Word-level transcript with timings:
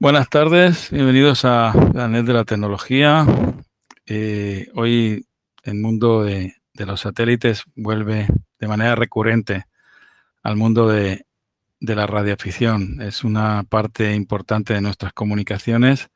Buenas 0.00 0.28
tardes, 0.28 0.92
bienvenidos 0.92 1.44
a 1.44 1.72
la 1.92 2.06
NET 2.06 2.24
de 2.24 2.32
la 2.32 2.44
tecnología. 2.44 3.26
Eh, 4.06 4.68
hoy 4.76 5.26
el 5.64 5.74
mundo 5.74 6.22
de, 6.22 6.54
los 6.74 7.00
satélites 7.00 7.64
vuelve 7.74 8.28
de 8.60 8.68
manera 8.68 8.94
recurrente 8.94 9.64
al 10.44 10.54
mundo 10.54 10.86
de, 10.86 11.26
la 11.80 12.06
radioafición. 12.06 13.02
Es 13.02 13.24
una 13.24 13.64
parte 13.64 14.14
importante 14.14 14.72
de 14.72 14.80
nuestras 14.82 15.12
comunicaciones 15.12 16.10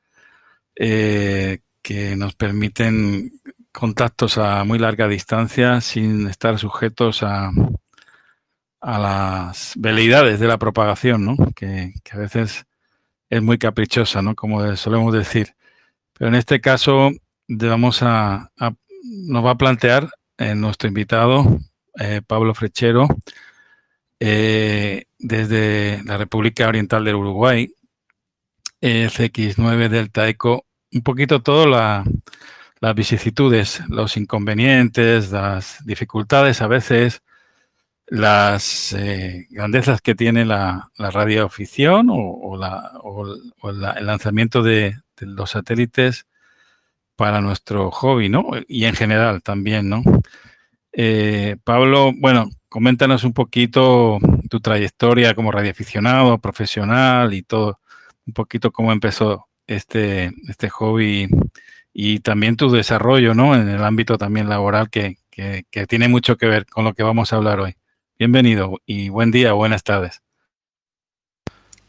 eh, 0.77 1.59
que 1.83 2.15
nos 2.15 2.37
permiten 2.37 3.33
contactos 3.73 4.39
a 4.39 4.63
muy 4.63 4.79
larga 4.79 5.09
distancia 5.09 5.81
sin 5.81 6.29
estar 6.29 6.57
sujetos 6.61 7.25
a, 7.25 7.51
las 8.81 9.73
veleidades 9.77 10.39
de 10.39 10.47
la 10.47 10.59
propagación, 10.59 11.25
¿no? 11.25 11.37
que 11.57 11.93
a 12.13 12.17
veces 12.17 12.65
es 13.33 13.41
muy 13.43 13.57
caprichosa, 13.57 14.21
¿no? 14.21 14.35
Como 14.35 14.77
solemos 14.77 15.15
decir. 15.15 15.55
Pero 16.13 16.29
en 16.29 16.35
este 16.35 16.61
caso 16.61 17.11
vamos 17.49 18.03
a, 18.03 18.51
nos 19.03 19.45
va 19.45 19.53
a 19.53 19.57
plantear 19.57 20.11
eh, 20.37 20.55
nuestro 20.55 20.87
invitado, 20.89 21.59
eh, 21.99 22.21
Pablo 22.27 22.53
Frechero, 22.53 23.09
eh, 24.21 25.07
desde 25.19 26.03
la 26.05 26.19
República 26.19 26.69
Oriental 26.69 27.07
del 27.07 27.15
Uruguay, 27.15 27.73
CX9 28.83 29.89
Delta 29.89 30.29
Eco, 30.29 30.67
un 30.93 31.01
poquito 31.01 31.41
todo 31.41 31.67
las 31.67 32.95
vicisitudes, 32.95 33.81
los 33.89 34.19
inconvenientes, 34.19 35.31
las 35.31 35.79
dificultades 35.87 36.61
a 36.61 36.67
veces 36.67 37.23
las 38.13 38.93
eh, 38.93 39.47
grandezas 39.49 40.03
que 40.03 40.15
tiene 40.15 40.45
la, 40.45 40.91
radioafición 40.99 42.09
o, 42.11 42.59
el 43.71 44.07
lanzamiento 44.07 44.63
de, 44.63 44.99
los 45.21 45.53
satélites 45.53 46.27
para 47.17 47.41
nuestro 47.41 47.91
hobby, 47.91 48.29
¿no? 48.29 48.51
Y 48.69 48.85
en 48.85 48.95
general 48.97 49.43
también, 49.43 49.89
¿no? 49.89 50.03
Eh, 50.93 51.57
Pablo, 51.65 52.13
bueno, 52.15 52.51
coméntanos 52.69 53.25
un 53.25 53.33
poquito 53.33 54.19
tu 54.51 54.61
trayectoria 54.61 55.35
como 55.35 55.51
radioaficionado, 55.51 56.39
profesional 56.39 57.33
y 57.33 57.43
todo, 57.43 57.81
un 58.27 58.35
poquito 58.35 58.73
cómo 58.73 58.93
empezó 58.93 59.49
este, 59.67 60.33
este 60.49 60.69
hobby 60.69 61.29
y 61.95 62.21
también 62.21 62.57
tu 62.57 62.71
desarrollo, 62.71 63.33
¿no? 63.35 63.55
En 63.55 63.71
el 63.71 63.83
ámbito 63.83 64.19
también 64.19 64.51
laboral 64.51 64.91
que 64.91 65.17
tiene 65.89 66.09
mucho 66.09 66.37
que 66.37 66.47
ver 66.47 66.67
con 66.67 66.85
lo 66.85 66.93
que 66.93 67.03
vamos 67.03 67.33
a 67.33 67.37
hablar 67.37 67.61
hoy. 67.61 67.77
Bienvenido 68.19 68.79
y 68.87 69.09
buen 69.09 69.31
día, 69.31 69.53
buenas 69.55 69.83
tardes. 69.83 70.23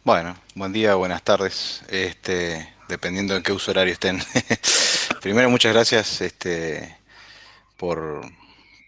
Bueno, 0.03 0.35
buen 0.55 0.73
día, 0.73 0.95
buenas 0.95 1.21
tardes, 1.21 1.83
este, 1.89 2.73
dependiendo 2.87 3.35
en 3.35 3.43
qué 3.43 3.51
uso 3.51 3.71
horario 3.71 3.93
estén. 3.93 4.19
Primero, 5.21 5.49
muchas 5.49 5.73
gracias 5.73 6.21
este, 6.21 6.97
por, 7.77 8.21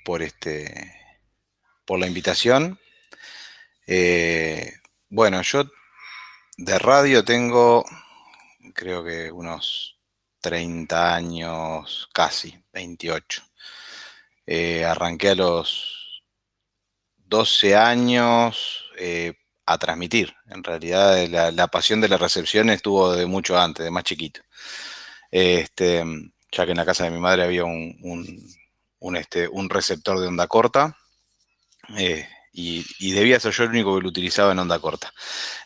por, 0.04 0.24
este, 0.24 0.94
por 1.86 2.00
la 2.00 2.08
invitación. 2.08 2.80
Eh, 3.86 4.74
bueno, 5.10 5.42
yo 5.42 5.66
de 6.58 6.80
radio 6.80 7.24
tengo, 7.24 7.86
creo 8.74 9.04
que 9.04 9.32
unos 9.32 10.00
30 10.40 11.14
años, 11.14 12.10
casi, 12.14 12.58
28. 12.74 13.44
Eh, 14.48 14.86
arranqué 14.86 15.30
a 15.30 15.36
los 15.36 15.95
12 17.26 17.76
años 17.76 18.86
eh, 18.98 19.34
a 19.66 19.78
transmitir. 19.78 20.34
En 20.48 20.64
realidad 20.64 21.52
la, 21.52 21.68
pasión 21.68 22.02
de 22.02 22.10
la 22.10 22.18
recepción 22.18 22.70
estuvo 22.70 23.14
de 23.14 23.26
mucho 23.26 23.60
antes, 23.60 23.84
de 23.84 23.92
más 23.92 24.04
chiquito. 24.04 24.42
Este, 25.32 26.04
ya 26.52 26.66
que 26.66 26.72
en 26.72 26.78
la 26.78 26.86
casa 26.86 27.04
de 27.04 27.12
mi 27.12 27.20
madre 27.20 27.44
había 27.44 27.66
un, 27.66 29.16
este, 29.16 29.48
un 29.48 29.70
receptor 29.70 30.20
de 30.20 30.28
onda 30.28 30.48
corta. 30.48 30.98
Eh, 31.98 32.28
y, 32.54 33.12
debía 33.12 33.40
ser 33.40 33.52
yo 33.52 33.64
el 33.66 33.72
único 33.72 33.96
que 33.96 34.02
lo 34.04 34.10
utilizaba 34.10 34.54
en 34.54 34.60
onda 34.60 34.80
corta. 34.80 35.14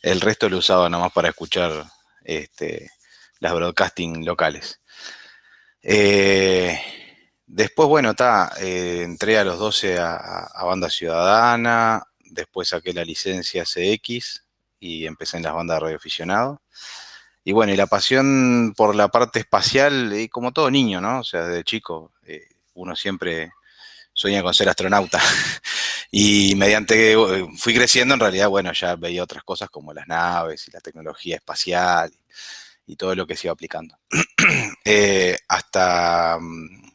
El 0.01 0.21
resto 0.21 0.49
lo 0.49 0.57
usaba 0.57 0.89
nada 0.89 1.03
más 1.03 1.13
para 1.13 1.29
escuchar 1.29 1.85
este, 2.23 2.89
las 3.39 3.53
broadcasting 3.53 4.25
locales. 4.25 4.81
Eh, 5.81 6.98
Después, 7.51 7.89
bueno, 7.89 8.11
está, 8.11 8.51
eh, 8.61 9.01
entré 9.03 9.39
a 9.39 9.43
los 9.43 9.57
12 9.57 9.97
a, 9.97 10.63
Banda 10.65 10.87
Ciudadana, 10.87 12.03
después 12.19 12.69
saqué 12.69 12.93
la 12.93 13.03
licencia 13.03 13.63
CX 13.65 14.45
y 14.79 15.07
empecé 15.07 15.37
en 15.37 15.43
las 15.43 15.55
bandas 15.55 15.77
de 15.77 15.79
radioaficionado. 15.79 16.61
Y 17.43 17.51
bueno, 17.51 17.73
y 17.73 17.75
la 17.75 17.87
pasión 17.87 18.75
por 18.77 18.93
la 18.95 19.07
parte 19.07 19.39
espacial, 19.39 20.13
eh, 20.13 20.29
como 20.29 20.51
todo 20.51 20.69
niño, 20.69 21.01
¿no? 21.01 21.21
O 21.21 21.23
sea, 21.23 21.47
desde 21.47 21.63
chico, 21.63 22.13
eh, 22.23 22.49
uno 22.75 22.95
siempre 22.95 23.51
sueña 24.13 24.43
con 24.43 24.53
ser 24.53 24.69
astronauta. 24.69 25.19
y 26.11 26.53
mediante 26.55 26.93
que 26.93 27.47
fui 27.57 27.73
creciendo, 27.73 28.13
en 28.13 28.19
realidad, 28.19 28.49
bueno, 28.49 28.71
ya 28.73 28.95
veía 28.95 29.23
otras 29.23 29.43
cosas 29.43 29.71
como 29.71 29.91
las 29.91 30.07
naves 30.07 30.67
y 30.67 30.71
la 30.71 30.81
tecnología 30.81 31.37
espacial 31.37 32.11
y 32.85 32.95
todo 32.95 33.15
lo 33.15 33.25
que 33.25 33.35
se 33.35 33.47
iba 33.47 33.53
aplicando. 33.53 33.97
hasta 35.47 36.37
mm, 36.39 36.88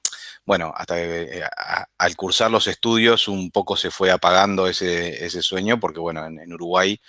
bueno, 0.47 0.73
hasta 0.77 0.97
que 0.97 1.39
eh, 1.39 1.43
al 1.99 2.17
cursar 2.17 2.51
los 2.51 2.67
estudios 2.67 3.29
un 3.29 3.51
poco 3.51 3.77
se 3.77 3.91
fue 3.91 4.11
apagando 4.11 4.67
ese, 4.67 5.43
sueño, 5.43 5.81
porque 5.81 6.01
bueno, 6.01 6.27
en, 6.27 6.53
Uruguay 6.53 7.01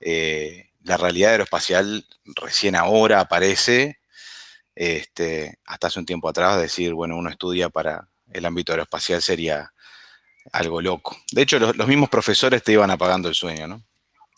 eh, 0.00 0.70
la 0.84 0.96
realidad 0.96 1.32
aeroespacial 1.32 2.06
recién 2.24 2.76
ahora 2.76 3.20
aparece, 3.20 3.98
este, 4.76 5.58
hasta 5.66 5.88
hace 5.88 5.98
un 5.98 6.06
tiempo 6.06 6.28
atrás, 6.28 6.60
decir, 6.60 6.94
bueno, 6.94 7.16
uno 7.16 7.30
estudia 7.30 7.68
para 7.68 8.08
el 8.32 8.46
ámbito 8.46 8.72
aeroespacial 8.72 9.22
sería 9.22 9.72
algo 10.52 10.80
loco. 10.80 11.16
De 11.32 11.42
hecho, 11.42 11.58
los, 11.58 11.88
mismos 11.88 12.08
profesores 12.08 12.62
te 12.62 12.72
iban 12.72 12.90
apagando 12.90 13.28
el 13.28 13.34
sueño, 13.34 13.66
¿no? 13.66 13.82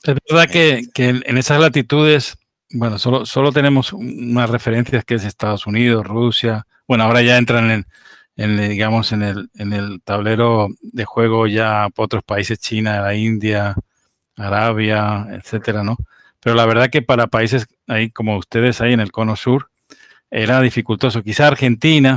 Es 0.02 0.16
verdad 0.28 0.50
que, 0.50 0.78
este 0.78 1.08
en 1.08 1.36
esas 1.36 1.60
latitudes, 1.60 2.38
bueno, 2.70 2.98
solo, 2.98 3.26
solo 3.26 3.52
tenemos 3.52 3.92
unas 3.92 4.48
referencias 4.48 5.04
que 5.04 5.16
es 5.16 5.24
Estados 5.24 5.66
Unidos, 5.66 6.06
Rusia, 6.06 6.66
bueno, 6.88 7.04
ahora 7.04 7.20
ya 7.20 7.36
entran 7.36 7.70
en 7.70 7.86
en, 8.40 8.56
digamos, 8.56 9.12
en 9.12 9.22
el, 9.22 9.50
en 9.54 9.74
el 9.74 10.00
tablero 10.02 10.68
de 10.80 11.04
juego 11.04 11.46
ya 11.46 11.88
otros 11.96 12.22
países, 12.24 12.58
China, 12.58 13.02
la 13.02 13.14
India, 13.14 13.76
Arabia, 14.34 15.26
etcétera, 15.30 15.84
¿no? 15.84 15.98
Pero 16.40 16.56
la 16.56 16.64
verdad 16.64 16.88
que 16.90 17.02
para 17.02 17.26
países 17.26 17.66
ahí 17.86 18.10
como 18.10 18.38
ustedes 18.38 18.80
ahí 18.80 18.94
en 18.94 19.00
el 19.00 19.12
cono 19.12 19.36
sur 19.36 19.70
era 20.30 20.62
dificultoso. 20.62 21.22
Quizá 21.22 21.48
Argentina 21.48 22.16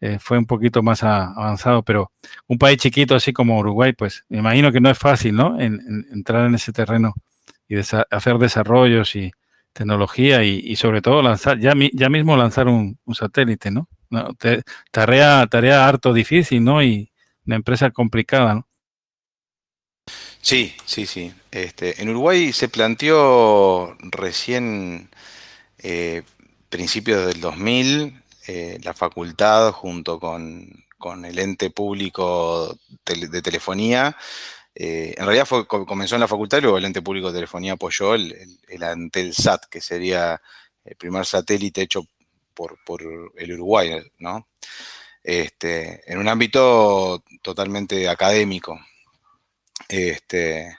eh, 0.00 0.18
fue 0.20 0.38
un 0.38 0.46
poquito 0.46 0.82
más 0.82 1.04
avanzado, 1.04 1.84
pero 1.84 2.10
un 2.48 2.58
país 2.58 2.78
chiquito 2.78 3.14
así 3.14 3.32
como 3.32 3.56
Uruguay, 3.60 3.92
pues 3.92 4.24
me 4.28 4.38
imagino 4.38 4.72
que 4.72 4.80
no 4.80 4.90
es 4.90 4.98
fácil, 4.98 5.36
¿no? 5.36 5.60
En, 5.60 5.80
entrar 6.12 6.46
en 6.46 6.56
ese 6.56 6.72
terreno 6.72 7.14
y 7.68 7.76
hacer 7.76 8.38
desarrollos 8.38 9.14
y 9.14 9.30
tecnología 9.72 10.42
y, 10.42 10.74
sobre 10.76 11.00
todo 11.00 11.22
lanzar, 11.22 11.60
ya, 11.60 11.74
ya 11.92 12.08
mismo 12.08 12.36
lanzar 12.36 12.66
un 12.68 12.98
satélite, 13.14 13.70
¿no? 13.70 13.88
Tarea, 14.90 15.46
tarea 15.46 15.86
harto 15.86 16.12
difícil, 16.12 16.62
¿no? 16.62 16.82
Y 16.82 17.10
una 17.46 17.56
empresa 17.56 17.90
complicada. 17.90 18.66
Sí, 20.40 20.74
sí, 20.84 21.06
sí. 21.06 21.32
Este, 21.50 22.02
en 22.02 22.10
Uruguay 22.10 22.52
se 22.52 22.68
planteó 22.68 23.96
recién 24.00 25.08
eh, 25.78 26.22
principios 26.68 27.26
del 27.26 27.40
2000 27.40 28.22
eh, 28.46 28.78
la 28.82 28.92
facultad 28.92 29.72
junto 29.72 30.20
con, 30.20 30.84
el 31.24 31.38
ente 31.38 31.70
público 31.70 32.78
de 33.06 33.42
telefonía. 33.42 34.16
Eh, 34.74 35.14
en 35.16 35.24
realidad 35.24 35.46
fue, 35.46 35.66
comenzó 35.66 36.16
en 36.16 36.22
la 36.22 36.28
facultad 36.28 36.58
y 36.58 36.62
luego 36.62 36.78
el 36.78 36.84
ente 36.84 37.02
público 37.02 37.28
de 37.28 37.38
telefonía 37.38 37.74
apoyó 37.74 38.14
el, 38.14 38.32
el, 38.32 38.58
el 38.68 38.82
Antelsat, 38.82 39.66
que 39.70 39.80
sería 39.80 40.40
el 40.84 40.96
primer 40.96 41.24
satélite 41.26 41.82
hecho 41.82 42.06
por, 42.54 42.78
el 43.36 43.52
Uruguay, 43.52 44.00
¿no? 44.18 44.48
Este, 45.22 46.02
en 46.10 46.18
un 46.18 46.28
ámbito 46.28 47.24
totalmente 47.42 48.08
académico, 48.08 48.78
este, 49.88 50.76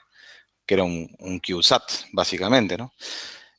que 0.64 0.74
era 0.74 0.84
un, 0.84 1.14
un 1.18 1.40
QSAT, 1.40 1.82
básicamente, 2.12 2.76
¿no? 2.76 2.92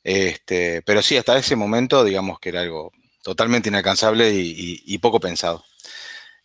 Este, 0.02 0.82
pero 0.82 1.02
sí, 1.02 1.16
hasta 1.16 1.38
ese 1.38 1.56
momento, 1.56 2.04
digamos 2.04 2.40
que 2.40 2.48
era 2.50 2.62
algo 2.62 2.92
totalmente 3.22 3.68
inalcanzable 3.68 4.32
y, 4.34 4.98
poco 4.98 5.20
pensado. 5.20 5.64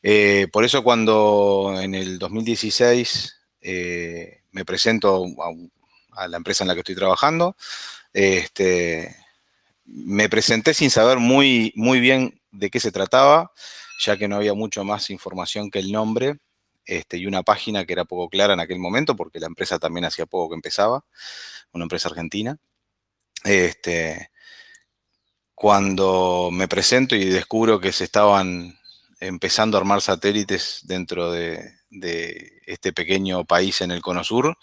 Eh, 0.02 0.48
por 0.52 0.66
eso 0.66 0.84
cuando 0.84 1.74
en 1.80 1.96
el 1.96 2.20
2016 2.20 3.36
eh, 3.62 4.42
me 4.52 4.66
presento 4.66 5.26
a, 5.42 6.24
a, 6.24 6.28
la 6.28 6.38
empresa 6.38 6.64
en 6.64 6.68
la 6.68 6.74
que 6.74 6.82
estoy 6.82 6.96
trabajando, 6.96 7.56
este, 8.12 9.16
me 9.86 10.30
presenté 10.30 10.74
sin 10.74 10.90
saber 10.90 11.20
muy, 11.20 11.74
muy 11.76 12.00
bien 12.00 12.40
de 12.52 12.70
qué 12.70 12.80
se 12.80 12.92
trataba, 12.92 13.52
ya 14.06 14.18
que 14.18 14.28
no 14.28 14.38
había 14.38 14.54
mucho 14.54 14.84
más 14.84 15.10
información 15.10 15.70
que 15.72 15.80
el 15.80 15.92
nombre 15.92 16.38
este, 16.86 17.18
y 17.18 17.26
una 17.26 17.44
página 17.44 17.86
que 17.86 17.94
era 17.94 18.06
poco 18.06 18.30
clara 18.30 18.54
en 18.54 18.60
aquel 18.60 18.80
momento, 18.80 19.16
porque 19.16 19.40
la 19.40 19.48
empresa 19.48 19.80
también 19.80 20.06
hacía 20.06 20.26
poco 20.26 20.50
que 20.50 20.56
empezaba, 20.56 21.06
una 21.72 21.84
empresa 21.84 22.10
argentina. 22.10 22.58
Este, 23.44 24.30
cuando 25.56 26.50
me 26.52 26.68
presento 26.68 27.16
y 27.16 27.26
descubro 27.26 27.80
que 27.80 27.92
se 27.92 28.04
estaban 28.04 28.78
empezando 29.20 29.78
a 29.78 29.80
armar 29.80 30.02
satélites 30.02 30.82
dentro 30.84 31.32
de, 31.32 31.72
este 32.66 32.92
pequeño 32.92 33.46
país 33.46 33.82
en 33.82 33.92
el 33.92 34.02
Cono 34.02 34.24
Sur, 34.24 34.58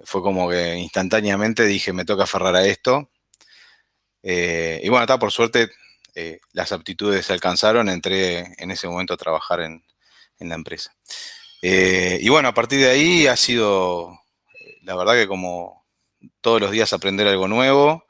fue 0.00 0.22
como 0.22 0.48
que 0.48 0.76
instantáneamente 0.76 1.64
dije, 1.66 1.92
me 1.92 2.04
toca 2.04 2.24
aferrar 2.24 2.56
a 2.56 2.66
esto. 2.66 3.10
Eh, 4.24 4.80
y 4.82 4.88
bueno, 4.88 5.04
está, 5.04 5.18
por 5.18 5.30
suerte 5.30 5.70
eh, 6.14 6.40
las 6.52 6.72
aptitudes 6.72 7.26
se 7.26 7.32
alcanzaron, 7.32 7.88
entré 7.88 8.54
en 8.58 8.70
ese 8.70 8.88
momento 8.88 9.14
a 9.14 9.18
trabajar 9.18 9.60
en, 9.60 9.82
la 10.38 10.54
empresa. 10.54 10.94
Eh, 11.62 12.18
y 12.20 12.28
bueno, 12.28 12.48
a 12.48 12.54
partir 12.54 12.80
de 12.80 12.90
ahí 12.90 13.26
ha 13.26 13.36
sido, 13.36 14.20
la 14.82 14.94
verdad 14.94 15.14
que 15.14 15.26
como 15.26 15.86
todos 16.42 16.60
los 16.60 16.70
días 16.70 16.92
aprender 16.92 17.26
algo 17.26 17.48
nuevo, 17.48 18.04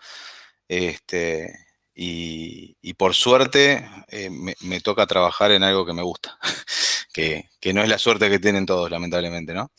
este, 0.68 1.52
y, 1.94 2.94
por 2.94 3.14
suerte 3.14 3.88
eh, 4.08 4.30
me, 4.30 4.80
toca 4.80 5.06
trabajar 5.06 5.52
en 5.52 5.62
algo 5.62 5.86
que 5.86 5.92
me 5.92 6.02
gusta, 6.02 6.38
que, 7.12 7.48
no 7.72 7.82
es 7.82 7.88
la 7.88 7.98
suerte 7.98 8.30
que 8.30 8.38
tienen 8.38 8.66
todos, 8.66 8.90
lamentablemente, 8.90 9.54
¿no? 9.54 9.70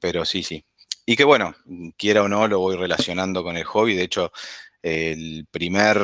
Pero 0.00 0.24
sí, 0.24 0.42
sí. 0.42 0.64
Y 1.06 1.16
que 1.16 1.24
bueno, 1.24 1.54
quiera 1.96 2.22
o 2.22 2.28
no, 2.28 2.48
lo 2.48 2.60
voy 2.60 2.76
relacionando 2.76 3.42
con 3.42 3.56
el 3.56 3.64
hobby. 3.64 3.94
De 3.94 4.04
hecho, 4.04 4.32
el 4.82 5.46
primer 5.50 5.98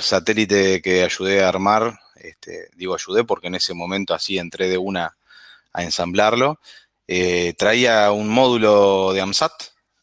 satélite 0.00 0.82
que 0.82 1.04
ayudé 1.04 1.44
a 1.44 1.48
armar, 1.48 1.98
este, 2.16 2.68
digo 2.74 2.94
ayudé 2.94 3.24
porque 3.24 3.46
en 3.48 3.54
ese 3.54 3.74
momento 3.74 4.14
así 4.14 4.38
entré 4.38 4.68
de 4.68 4.78
una 4.78 5.16
a 5.72 5.82
ensamblarlo, 5.82 6.58
eh, 7.06 7.54
traía 7.56 8.10
un 8.10 8.28
módulo 8.28 9.12
de 9.12 9.20
AMSAT, 9.20 9.52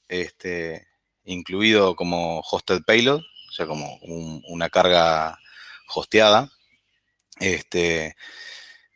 este, 0.08 0.88
incluido 1.26 1.96
como 1.96 2.40
hosted 2.42 2.84
payload, 2.84 3.20
o 3.20 3.52
sea, 3.52 3.66
como 3.66 3.98
una 4.02 4.70
carga 4.70 5.40
hosteada, 5.94 6.52
este, 7.40 8.16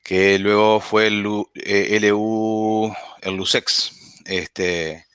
que 0.03 0.39
luego 0.39 0.79
fue 0.79 1.07
el 1.07 1.21
LU, 1.21 1.50
eh, 1.56 2.00
el 3.21 3.35
LUSEX, 3.35 3.91
este, 4.25 5.06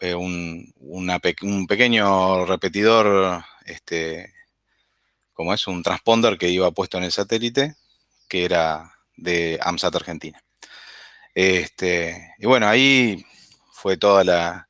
eh, 0.00 0.14
un, 0.14 0.72
un, 0.80 1.66
pequeño 1.66 2.46
repetidor, 2.46 3.44
este, 3.66 4.32
como 5.32 5.54
es, 5.54 5.66
un 5.66 5.82
transponder 5.82 6.38
que 6.38 6.48
iba 6.48 6.70
puesto 6.70 6.98
en 6.98 7.04
el 7.04 7.12
satélite, 7.12 7.76
que 8.28 8.44
era 8.44 8.94
de 9.16 9.58
AMSAT 9.62 9.96
Argentina. 9.96 10.42
Este, 11.34 12.34
y 12.38 12.46
bueno, 12.46 12.68
ahí 12.68 13.24
fue 13.72 13.96
toda 13.96 14.24
la, 14.24 14.68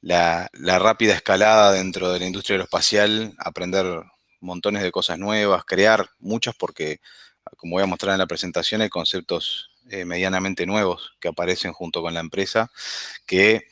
la, 0.00 0.78
rápida 0.78 1.14
escalada 1.14 1.72
dentro 1.72 2.12
de 2.12 2.20
la 2.20 2.26
industria 2.26 2.54
aeroespacial, 2.54 3.34
aprender 3.38 4.02
montones 4.40 4.82
de 4.82 4.92
cosas 4.92 5.18
nuevas, 5.18 5.64
crear 5.64 6.08
muchas 6.18 6.54
porque, 6.54 7.00
como 7.56 7.74
voy 7.74 7.82
a 7.82 7.86
mostrar 7.86 8.12
en 8.14 8.18
la 8.18 8.26
presentación, 8.26 8.80
hay 8.82 8.90
conceptos 8.90 9.70
eh, 9.90 10.04
medianamente 10.04 10.66
nuevos 10.66 11.12
que 11.20 11.28
aparecen 11.28 11.72
junto 11.72 12.02
con 12.02 12.14
la 12.14 12.20
empresa, 12.20 12.70
que 13.26 13.68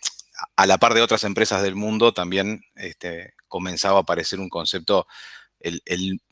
a 0.56 0.66
la 0.66 0.78
par 0.78 0.94
de 0.94 1.02
otras 1.02 1.24
empresas 1.24 1.62
del 1.62 1.74
mundo 1.74 2.12
también 2.12 2.64
este, 2.74 3.34
comenzaba 3.48 3.98
a 3.98 4.02
aparecer 4.02 4.40
un 4.40 4.48
concepto, 4.48 5.06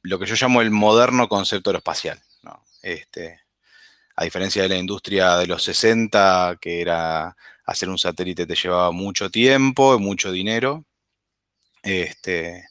lo 0.03 0.19
que 0.19 0.27
yo 0.27 0.35
llamo 0.41 0.63
el 0.63 0.71
moderno 0.71 1.29
concepto 1.29 1.71
aeroespacial. 1.71 2.21
Este, 2.83 3.41
a 4.17 4.25
diferencia 4.25 4.63
de 4.63 4.69
la 4.69 4.77
industria 4.77 5.37
de 5.37 5.47
los 5.47 5.63
60, 5.65 6.59
que 6.61 6.81
era 6.81 7.37
hacer 7.65 7.89
un 7.89 7.99
satélite 7.99 8.47
te 8.47 8.55
llevaba 8.55 8.91
mucho 8.91 9.31
tiempo 9.31 9.95
y 9.95 9.99
mucho 9.99 10.33
dinero. 10.33 10.85
Este, 11.83 12.65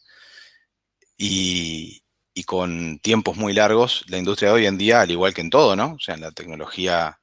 y, 1.17 2.03
con 2.45 2.99
tiempos 2.99 3.37
muy 3.37 3.53
largos, 3.53 4.05
la 4.07 4.17
industria 4.17 4.49
de 4.49 4.55
hoy 4.55 4.65
en 4.65 4.77
día, 4.77 5.01
al 5.01 5.11
igual 5.11 5.33
que 5.33 5.41
en 5.41 5.49
todo, 5.49 5.75
¿no? 5.75 5.93
O 5.95 5.99
sea, 5.99 6.15
en 6.15 6.21
la 6.21 6.31
tecnología 6.31 7.19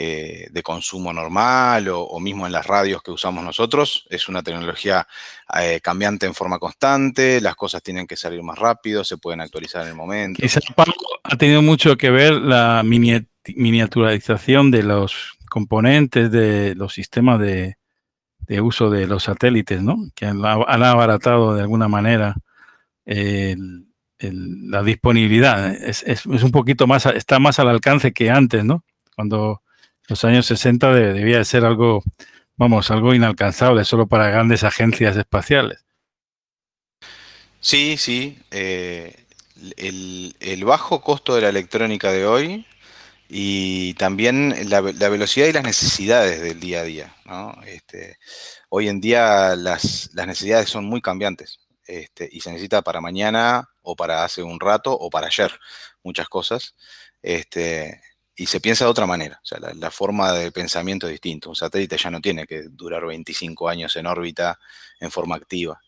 eh, 0.00 0.46
de 0.52 0.62
consumo 0.62 1.12
normal 1.12 1.88
o, 1.88 2.20
mismo 2.20 2.46
en 2.46 2.52
las 2.52 2.64
radios 2.64 3.02
que 3.02 3.10
usamos 3.10 3.42
nosotros, 3.42 4.06
es 4.10 4.28
una 4.28 4.44
tecnología 4.44 5.04
eh, 5.60 5.80
cambiante 5.82 6.24
en 6.24 6.34
forma 6.34 6.60
constante, 6.60 7.40
las 7.40 7.56
cosas 7.56 7.82
tienen 7.82 8.06
que 8.06 8.14
salir 8.14 8.40
más 8.44 8.56
rápido, 8.56 9.02
se 9.02 9.16
pueden 9.16 9.40
actualizar 9.40 9.82
en 9.82 9.88
el 9.88 9.94
momento. 9.96 10.40
Quizás 10.40 10.62
ha 11.24 11.36
tenido 11.36 11.62
mucho 11.62 11.96
que 11.96 12.10
ver 12.10 12.34
la 12.34 12.84
miniaturización 12.84 14.70
de 14.70 14.84
los 14.84 15.36
componentes 15.50 16.30
de 16.30 16.76
los 16.76 16.94
sistemas 16.94 17.40
de, 17.40 17.76
uso 18.60 18.90
de 18.90 19.08
los 19.08 19.24
satélites, 19.24 19.82
¿no? 19.82 19.96
Que 20.14 20.26
han, 20.26 20.44
abaratado 20.44 21.56
de 21.56 21.62
alguna 21.62 21.88
manera 21.88 22.36
la 23.04 24.82
disponibilidad. 24.84 25.74
Es, 25.74 26.24
un 26.24 26.52
poquito 26.52 26.86
más, 26.86 27.04
está 27.06 27.40
más 27.40 27.58
al 27.58 27.68
alcance 27.68 28.12
que 28.12 28.30
antes, 28.30 28.64
¿no? 28.64 28.84
Cuando 29.16 29.60
los 30.08 30.24
años 30.24 30.46
60 30.46 30.92
debía 30.92 31.38
de 31.38 31.44
ser 31.44 31.64
algo, 31.64 32.02
vamos, 32.56 32.90
algo 32.90 33.14
inalcanzable 33.14 33.84
solo 33.84 34.06
para 34.06 34.30
grandes 34.30 34.64
agencias 34.64 35.16
espaciales. 35.16 35.84
Sí, 37.60 37.96
sí. 37.98 38.38
Eh, 38.50 39.14
el, 39.76 40.64
bajo 40.64 41.02
costo 41.02 41.34
de 41.34 41.42
la 41.42 41.48
electrónica 41.50 42.10
de 42.10 42.26
hoy 42.26 42.66
y 43.28 43.94
también 43.94 44.54
la, 44.70 44.80
velocidad 44.80 45.46
y 45.46 45.52
las 45.52 45.64
necesidades 45.64 46.40
del 46.40 46.58
día 46.60 46.80
a 46.80 46.84
día. 46.84 47.14
Este, 47.66 48.18
hoy 48.70 48.88
en 48.88 49.00
día 49.00 49.56
las, 49.56 50.10
necesidades 50.14 50.70
son 50.70 50.86
muy 50.86 51.02
cambiantes 51.02 51.60
este, 51.86 52.28
y 52.30 52.40
se 52.40 52.50
necesita 52.50 52.80
para 52.80 53.00
mañana 53.00 53.68
o 53.82 53.96
para 53.96 54.24
hace 54.24 54.42
un 54.42 54.60
rato 54.60 54.92
o 54.92 55.10
para 55.10 55.26
ayer 55.26 55.52
muchas 56.02 56.28
cosas. 56.28 56.74
Este, 57.20 58.00
y 58.38 58.46
se 58.46 58.60
piensa 58.60 58.84
de 58.84 58.90
otra 58.90 59.06
manera, 59.06 59.40
o 59.42 59.46
sea, 59.46 59.58
la, 59.58 59.90
forma 59.90 60.32
de 60.32 60.52
pensamiento 60.52 61.06
es 61.06 61.12
distinta. 61.12 61.48
Un 61.48 61.56
satélite 61.56 61.98
ya 61.98 62.10
no 62.10 62.20
tiene 62.20 62.46
que 62.46 62.62
durar 62.70 63.04
25 63.04 63.68
años 63.68 63.96
en 63.96 64.06
órbita 64.06 64.58
en 65.00 65.10
forma 65.10 65.36
activa, 65.36 65.80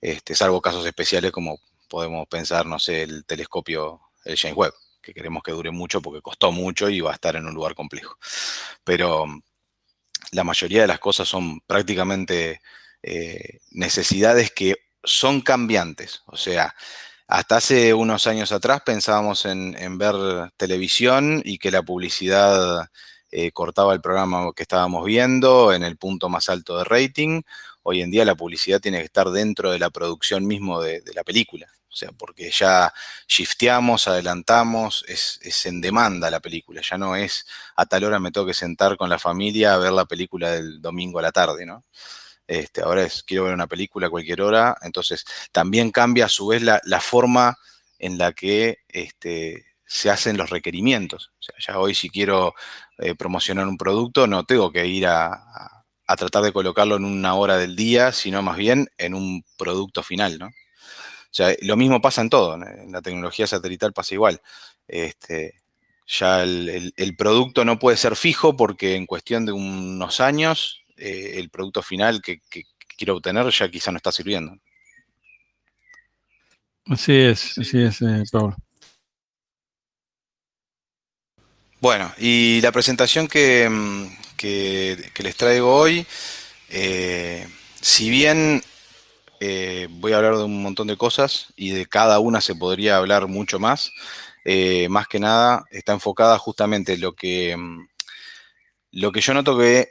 este, 0.00 0.34
salvo 0.34 0.60
casos 0.60 0.86
especiales 0.86 1.32
como 1.32 1.60
podemos 1.88 2.28
pensar, 2.28 2.66
no 2.66 2.78
sé, 2.78 3.02
el 3.02 3.24
telescopio, 3.24 4.00
el 4.24 4.36
James 4.36 4.56
Webb 4.56 4.74
que 5.06 5.14
queremos 5.14 5.42
que 5.42 5.52
dure 5.52 5.70
mucho 5.70 6.02
porque 6.02 6.20
costó 6.20 6.50
mucho 6.50 6.90
y 6.90 7.00
va 7.00 7.12
a 7.12 7.14
estar 7.14 7.36
en 7.36 7.46
un 7.46 7.54
lugar 7.54 7.74
complejo. 7.76 8.18
Pero 8.82 9.26
mm, 9.26 9.40
la 10.32 10.44
mayoría 10.44 10.82
de 10.82 10.88
las 10.88 10.98
cosas 10.98 11.28
son 11.28 11.60
prácticamente 11.60 12.60
eh, 13.02 13.60
necesidades 13.70 14.50
que 14.50 14.76
son 15.04 15.40
cambiantes. 15.40 16.22
O 16.26 16.36
sea, 16.36 16.74
hasta 17.28 17.56
hace 17.56 17.94
unos 17.94 18.26
años 18.26 18.52
atrás 18.52 18.82
pensábamos 18.84 19.44
en, 19.46 19.98
ver 19.98 20.14
televisión 20.56 21.42
y 21.44 21.58
que 21.58 21.70
la 21.70 21.82
publicidad 21.82 22.88
eh, 23.30 23.50
cortaba 23.52 23.92
el 23.94 24.00
programa 24.00 24.52
que 24.54 24.62
estábamos 24.62 25.04
viendo 25.04 25.72
en 25.72 25.82
el 25.82 25.96
punto 25.96 26.28
más 26.28 26.48
alto 26.48 26.78
de 26.78 26.84
rating. 26.84 27.42
Hoy 27.82 28.02
en 28.02 28.10
día 28.10 28.24
la 28.24 28.34
publicidad 28.34 28.80
tiene 28.80 28.98
que 28.98 29.04
estar 29.04 29.30
dentro 29.30 29.70
de 29.70 29.78
la 29.78 29.90
producción 29.90 30.46
mismo 30.46 30.80
de 30.80 31.02
la 31.14 31.24
película. 31.24 31.68
O 31.96 31.98
sea, 31.98 32.12
porque 32.12 32.50
ya 32.50 32.92
shifteamos, 33.26 34.06
adelantamos, 34.06 35.02
es, 35.08 35.64
en 35.64 35.80
demanda 35.80 36.30
la 36.30 36.40
película, 36.40 36.82
ya 36.82 36.98
no 36.98 37.16
es 37.16 37.46
a 37.74 37.86
tal 37.86 38.04
hora 38.04 38.20
me 38.20 38.30
tengo 38.30 38.46
que 38.46 38.52
sentar 38.52 38.98
con 38.98 39.08
la 39.08 39.18
familia 39.18 39.72
a 39.72 39.78
ver 39.78 39.92
la 39.92 40.04
película 40.04 40.50
del 40.50 40.82
domingo 40.82 41.20
a 41.20 41.22
la 41.22 41.32
tarde, 41.32 41.64
¿no? 41.64 41.84
Este, 42.46 42.82
ahora 42.82 43.02
es, 43.04 43.22
quiero 43.22 43.44
ver 43.44 43.54
una 43.54 43.66
película 43.66 44.06
a 44.06 44.10
cualquier 44.10 44.42
hora, 44.42 44.76
entonces 44.82 45.24
también 45.52 45.90
cambia 45.90 46.26
a 46.26 46.28
su 46.28 46.48
vez 46.48 46.62
la, 46.62 46.80
forma 47.00 47.56
en 47.98 48.18
la 48.18 48.32
que 48.32 48.78
este, 48.88 49.64
se 49.84 50.10
hacen 50.10 50.36
los 50.36 50.50
requerimientos. 50.50 51.32
Ya 51.66 51.78
hoy 51.78 51.94
si 51.94 52.08
quiero 52.08 52.54
eh, 52.98 53.14
promocionar 53.14 53.66
un 53.66 53.76
producto, 53.76 54.26
no 54.26 54.44
tengo 54.44 54.70
que 54.70 54.86
ir 54.86 55.06
a, 55.06 55.30
a 56.06 56.16
tratar 56.16 56.42
de 56.42 56.52
colocarlo 56.52 56.96
en 56.96 57.04
una 57.04 57.34
hora 57.34 57.56
del 57.56 57.74
día, 57.74 58.12
sino 58.12 58.42
más 58.42 58.56
bien 58.56 58.88
en 58.98 59.14
un 59.14 59.44
producto 59.56 60.02
final, 60.02 60.38
¿no? 60.38 60.46
O 60.46 61.36
sea, 61.36 61.54
lo 61.60 61.76
mismo 61.76 62.00
pasa 62.00 62.22
en 62.22 62.30
todo, 62.30 62.54
en 62.54 62.92
la 62.92 63.02
tecnología 63.02 63.46
satelital 63.46 63.92
pasa 63.92 64.14
igual. 64.14 64.40
Este, 64.88 65.60
ya 66.06 66.42
el, 66.44 67.16
producto 67.18 67.64
no 67.64 67.78
puede 67.78 67.96
ser 67.96 68.16
fijo 68.16 68.56
porque 68.56 68.94
en 68.94 69.06
cuestión 69.06 69.44
de 69.44 69.52
unos 69.52 70.20
años 70.20 70.84
eh, 70.96 71.32
el 71.34 71.50
producto 71.50 71.82
final 71.82 72.20
que, 72.22 72.40
quiero 72.96 73.16
obtener 73.16 73.50
ya 73.50 73.70
quizá 73.70 73.90
no 73.90 73.98
está 73.98 74.10
sirviendo. 74.10 74.56
Así 76.86 77.12
es, 77.12 77.58
así 77.58 77.82
es, 77.82 78.00
eh, 78.00 78.22
Pablo. 78.30 78.56
Bueno, 81.80 82.10
y 82.18 82.60
la 82.62 82.72
presentación 82.72 83.28
que, 83.28 83.68
mm, 83.68 84.06
les 85.22 85.36
traigo 85.36 85.74
hoy, 85.74 86.06
eh, 86.70 87.46
si 87.80 88.10
bien 88.10 88.62
eh, 89.40 89.88
voy 89.90 90.12
a 90.12 90.16
hablar 90.16 90.36
de 90.36 90.44
un 90.44 90.62
montón 90.62 90.86
de 90.86 90.96
cosas 90.96 91.52
y 91.56 91.70
de 91.70 91.86
cada 91.86 92.18
una 92.18 92.40
se 92.40 92.54
podría 92.54 92.96
hablar 92.96 93.28
mucho 93.28 93.58
más. 93.58 93.92
Eh, 94.44 94.88
más 94.88 95.08
que 95.08 95.18
nada 95.20 95.64
está 95.70 95.92
enfocada 95.92 96.38
justamente 96.38 96.94
en 96.94 97.00
lo 97.00 97.14
que, 97.14 97.56
mm, 97.56 97.88
lo 98.92 99.12
que 99.12 99.20
yo 99.20 99.34
noto 99.34 99.58
que 99.58 99.88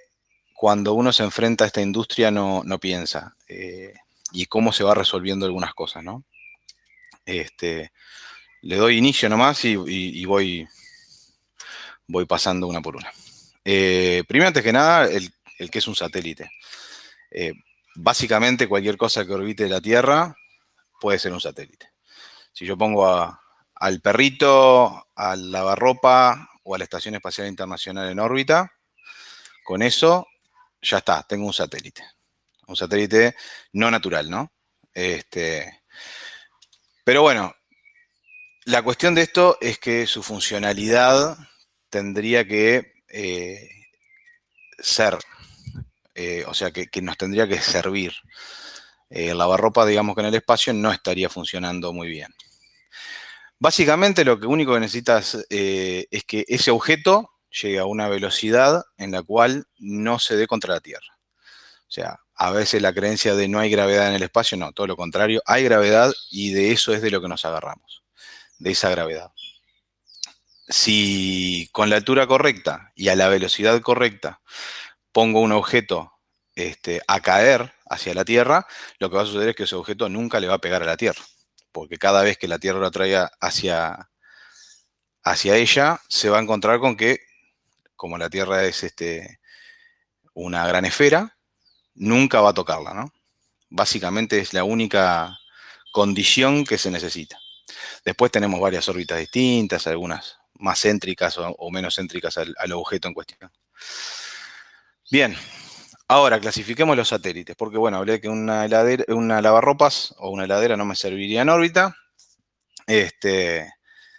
cuando 0.56 0.94
uno 0.94 1.12
se 1.12 1.24
enfrenta 1.24 1.66
a 1.66 1.68
esta 1.68 1.82
industria 1.82 2.32
no, 2.32 2.64
piensa 2.80 3.36
eh, 3.48 3.94
y 4.32 4.46
cómo 4.46 4.72
se 4.72 4.86
va 4.86 4.96
resolviendo 4.96 5.46
algunas 5.46 5.74
cosas, 5.74 6.02
¿no? 6.02 6.24
Este, 7.26 7.92
le 8.62 8.78
doy 8.78 8.98
inicio 8.98 9.28
nomás 9.28 9.66
y, 9.66 10.26
voy, 10.26 10.66
voy 12.08 12.26
pasando 12.26 12.68
una 12.68 12.82
por 12.82 12.96
una. 12.96 13.12
Eh, 13.66 14.24
primero, 14.30 14.48
antes 14.48 14.64
que 14.64 14.72
nada, 14.72 15.10
el, 15.10 15.30
que 15.70 15.80
es 15.80 15.88
un 15.90 15.96
satélite. 15.96 16.50
Eh, 17.32 17.54
básicamente, 17.96 18.70
cualquier 18.70 18.96
cosa 18.96 19.26
que 19.26 19.34
orbite 19.34 19.68
la 19.68 19.82
Tierra 19.82 20.38
puede 21.02 21.20
ser 21.20 21.34
un 21.34 21.42
satélite. 21.42 21.90
Si 22.54 22.66
yo 22.66 22.78
pongo 22.78 23.06
al 23.76 24.02
perrito, 24.02 25.06
al 25.16 25.52
lavarropa 25.52 26.50
o 26.64 26.76
a 26.76 26.78
la 26.78 26.86
Estación 26.86 27.16
Espacial 27.16 27.48
Internacional 27.48 28.10
en 28.10 28.20
órbita, 28.20 28.72
con 29.66 29.82
eso 29.82 30.26
ya 30.86 30.98
está, 30.98 31.24
tengo 31.24 31.46
un 31.46 31.54
satélite. 31.54 32.04
Un 32.68 32.76
satélite 32.76 33.36
no 33.74 33.92
natural, 33.92 34.30
¿no? 34.30 34.54
Este, 34.94 35.84
pero 37.04 37.22
bueno, 37.22 37.54
la 38.66 38.82
cuestión 38.82 39.14
de 39.14 39.22
esto 39.22 39.58
es 39.62 39.78
que 39.78 40.08
su 40.08 40.24
funcionalidad 40.24 41.38
tendría 41.90 42.48
que 42.48 42.94
eh, 43.10 43.70
ser, 44.80 45.18
eh, 46.14 46.44
o 46.48 46.54
sea, 46.54 46.72
que, 46.72 46.90
nos 47.02 47.18
tendría 47.18 47.48
que 47.48 47.60
servir. 47.62 48.14
Eh, 49.10 49.30
el 49.30 49.38
lavarropa, 49.38 49.86
digamos 49.86 50.16
que 50.16 50.22
en 50.22 50.28
el 50.28 50.36
espacio 50.36 50.74
no 50.74 50.92
estaría 50.92 51.30
funcionando 51.30 51.94
muy 51.94 52.08
bien. 52.08 52.34
Básicamente 53.60 54.26
lo 54.26 54.40
que 54.40 54.48
único 54.48 54.74
que 54.74 54.80
necesitas 54.80 55.46
es 55.50 56.24
que 56.26 56.44
ese 56.48 56.72
objeto 56.72 57.35
llegue 57.62 57.80
a 57.80 57.86
una 57.86 58.08
velocidad 58.10 58.84
en 58.98 59.12
la 59.12 59.24
cual 59.24 59.66
no 59.78 60.20
se 60.20 60.36
dé 60.36 60.48
contra 60.48 60.74
la 60.74 60.82
Tierra. 60.82 61.18
O 61.88 61.92
sea, 61.92 62.20
a 62.36 62.52
veces 62.52 62.82
la 62.82 62.94
creencia 62.94 63.36
de 63.36 63.48
no 63.48 63.60
hay 63.60 63.70
gravedad 63.70 64.10
en 64.10 64.16
el 64.16 64.24
espacio, 64.24 64.58
no, 64.58 64.72
todo 64.74 64.88
lo 64.88 64.98
contrario, 64.98 65.42
hay 65.46 65.64
gravedad 65.64 66.12
y 66.30 66.52
de 66.52 66.72
eso 66.72 66.94
es 66.94 67.02
de 67.02 67.12
lo 67.12 67.22
que 67.22 67.30
nos 67.30 67.46
agarramos, 67.46 68.04
de 68.60 68.72
esa 68.72 68.90
gravedad. 68.90 69.32
Si 70.68 71.70
con 71.72 71.90
la 71.90 71.98
altura 71.98 72.28
correcta 72.28 72.92
y 72.96 73.10
a 73.10 73.16
la 73.16 73.30
velocidad 73.30 73.80
correcta 73.82 74.42
pongo 75.12 75.40
un 75.40 75.52
objeto 75.52 76.12
este, 76.56 77.02
a 77.08 77.22
caer 77.22 77.74
hacia 77.88 78.14
la 78.14 78.26
Tierra, 78.26 78.68
lo 79.00 79.10
que 79.10 79.18
va 79.18 79.24
a 79.24 79.26
suceder 79.26 79.50
es 79.50 79.56
que 79.56 79.64
ese 79.64 79.76
objeto 79.76 80.10
nunca 80.10 80.40
le 80.40 80.48
va 80.48 80.56
a 80.56 80.60
pegar 80.60 80.82
a 80.82 80.86
la 80.86 80.98
Tierra, 80.98 81.24
porque 81.72 81.98
cada 81.98 82.24
vez 82.24 82.38
que 82.38 82.48
la 82.48 82.60
Tierra 82.60 82.80
lo 82.80 82.92
traiga 82.92 83.32
hacia, 83.40 84.10
hacia 85.24 85.56
ella, 85.56 86.02
se 86.10 86.30
va 86.30 86.40
a 86.40 86.42
encontrar 86.42 86.80
con 86.80 86.98
que, 86.98 87.20
como 87.96 88.18
la 88.18 88.30
Tierra 88.30 88.64
es 88.64 88.84
este, 88.84 89.40
una 90.34 90.68
gran 90.68 90.86
esfera, 90.86 91.38
nunca 91.96 92.42
va 92.42 92.50
a 92.50 92.54
tocarla, 92.54 92.94
¿no? 92.94 93.14
Básicamente 93.70 94.40
es 94.40 94.54
la 94.54 94.64
única 94.64 95.38
condición 95.92 96.66
que 96.66 96.78
se 96.78 96.92
necesita. 96.92 97.40
Después 98.04 98.32
tenemos 98.32 98.60
varias 98.60 98.88
órbitas 98.90 99.18
distintas, 99.18 99.88
algunas 99.88 100.38
más 100.60 100.82
céntricas 100.82 101.38
o, 101.38 101.72
menos 101.72 101.96
céntricas 101.96 102.38
al, 102.38 102.72
objeto 102.74 103.08
en 103.08 103.14
cuestión. 103.14 103.52
Bien, 105.10 105.36
ahora 106.08 106.40
clasifiquemos 106.40 106.96
los 106.96 107.10
satélites, 107.10 107.56
porque 107.56 107.78
bueno, 107.78 107.98
hablé 107.98 108.22
que 108.22 108.30
una, 108.30 108.66
heladera, 108.66 109.06
una 109.10 109.42
lavarropas 109.42 110.14
o 110.18 110.30
una 110.30 110.46
heladera 110.46 110.78
no 110.78 110.86
me 110.86 110.96
serviría 110.96 111.42
en 111.42 111.50
órbita. 111.50 111.96
Este, 112.88 113.75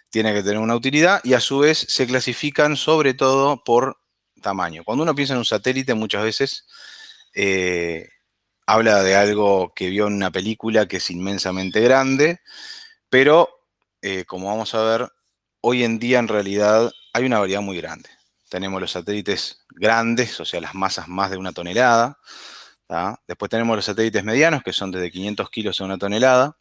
tiene 0.09 0.33
que 0.33 0.43
tener 0.43 0.59
una 0.59 0.75
utilidad 0.75 1.21
y 1.23 1.33
a 1.33 1.39
su 1.39 1.59
vez 1.59 1.77
se 1.77 2.07
clasifican 2.07 2.75
sobre 2.75 3.13
todo 3.13 3.63
por 3.63 3.97
tamaño. 4.41 4.83
Cuando 4.83 5.03
uno 5.03 5.15
piensa 5.15 5.33
en 5.33 5.39
un 5.39 5.45
satélite 5.45 5.93
muchas 5.93 6.23
veces 6.23 6.65
eh, 7.33 8.09
habla 8.65 9.03
de 9.03 9.15
algo 9.15 9.73
que 9.75 9.89
vio 9.89 10.07
en 10.07 10.13
una 10.13 10.31
película 10.31 10.87
que 10.87 10.97
es 10.97 11.09
inmensamente 11.09 11.81
grande, 11.81 12.41
pero 13.09 13.49
eh, 14.01 14.25
como 14.25 14.47
vamos 14.47 14.73
a 14.75 14.81
ver, 14.83 15.09
hoy 15.61 15.83
en 15.83 15.99
día 15.99 16.19
en 16.19 16.27
realidad 16.27 16.91
hay 17.13 17.25
una 17.25 17.39
variedad 17.39 17.61
muy 17.61 17.77
grande. 17.77 18.09
Tenemos 18.49 18.79
los 18.79 18.91
satélites 18.91 19.65
grandes, 19.69 20.39
o 20.39 20.45
sea, 20.45 20.61
las 20.61 20.73
masas 20.73 21.07
más 21.07 21.31
de 21.31 21.37
una 21.37 21.51
tonelada. 21.51 22.17
Después 23.27 23.49
tenemos 23.49 23.75
los 23.75 23.85
satélites 23.85 24.23
medianos, 24.23 24.63
que 24.63 24.71
son 24.71 24.91
desde 24.91 25.11
500 25.11 25.49
kilos 25.49 25.81
a 25.81 25.85
una 25.85 25.97
tonelada. 25.97 26.57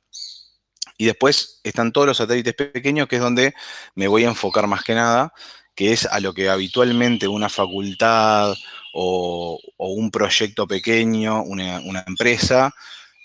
Y 0.99 1.07
después 1.07 1.61
están 1.62 1.93
todos 1.93 2.07
los 2.07 2.17
satélites 2.17 2.55
pequeños, 2.55 3.09
que 3.09 3.17
es 3.17 3.23
donde 3.23 3.55
me 3.95 4.09
voy 4.09 4.25
a 4.25 4.29
enfocar 4.29 4.67
más 4.67 4.83
que 4.83 4.95
nada, 4.95 5.33
que 5.75 5.93
es 5.93 6.07
a 6.07 6.21
lo 6.21 6.33
que 6.33 6.49
habitualmente 6.49 7.29
una 7.29 7.49
facultad 7.49 8.55
o, 8.93 9.61
un 9.76 10.11
proyecto 10.11 10.67
pequeño, 10.67 11.43
una, 11.43 12.05
empresa, 12.07 12.75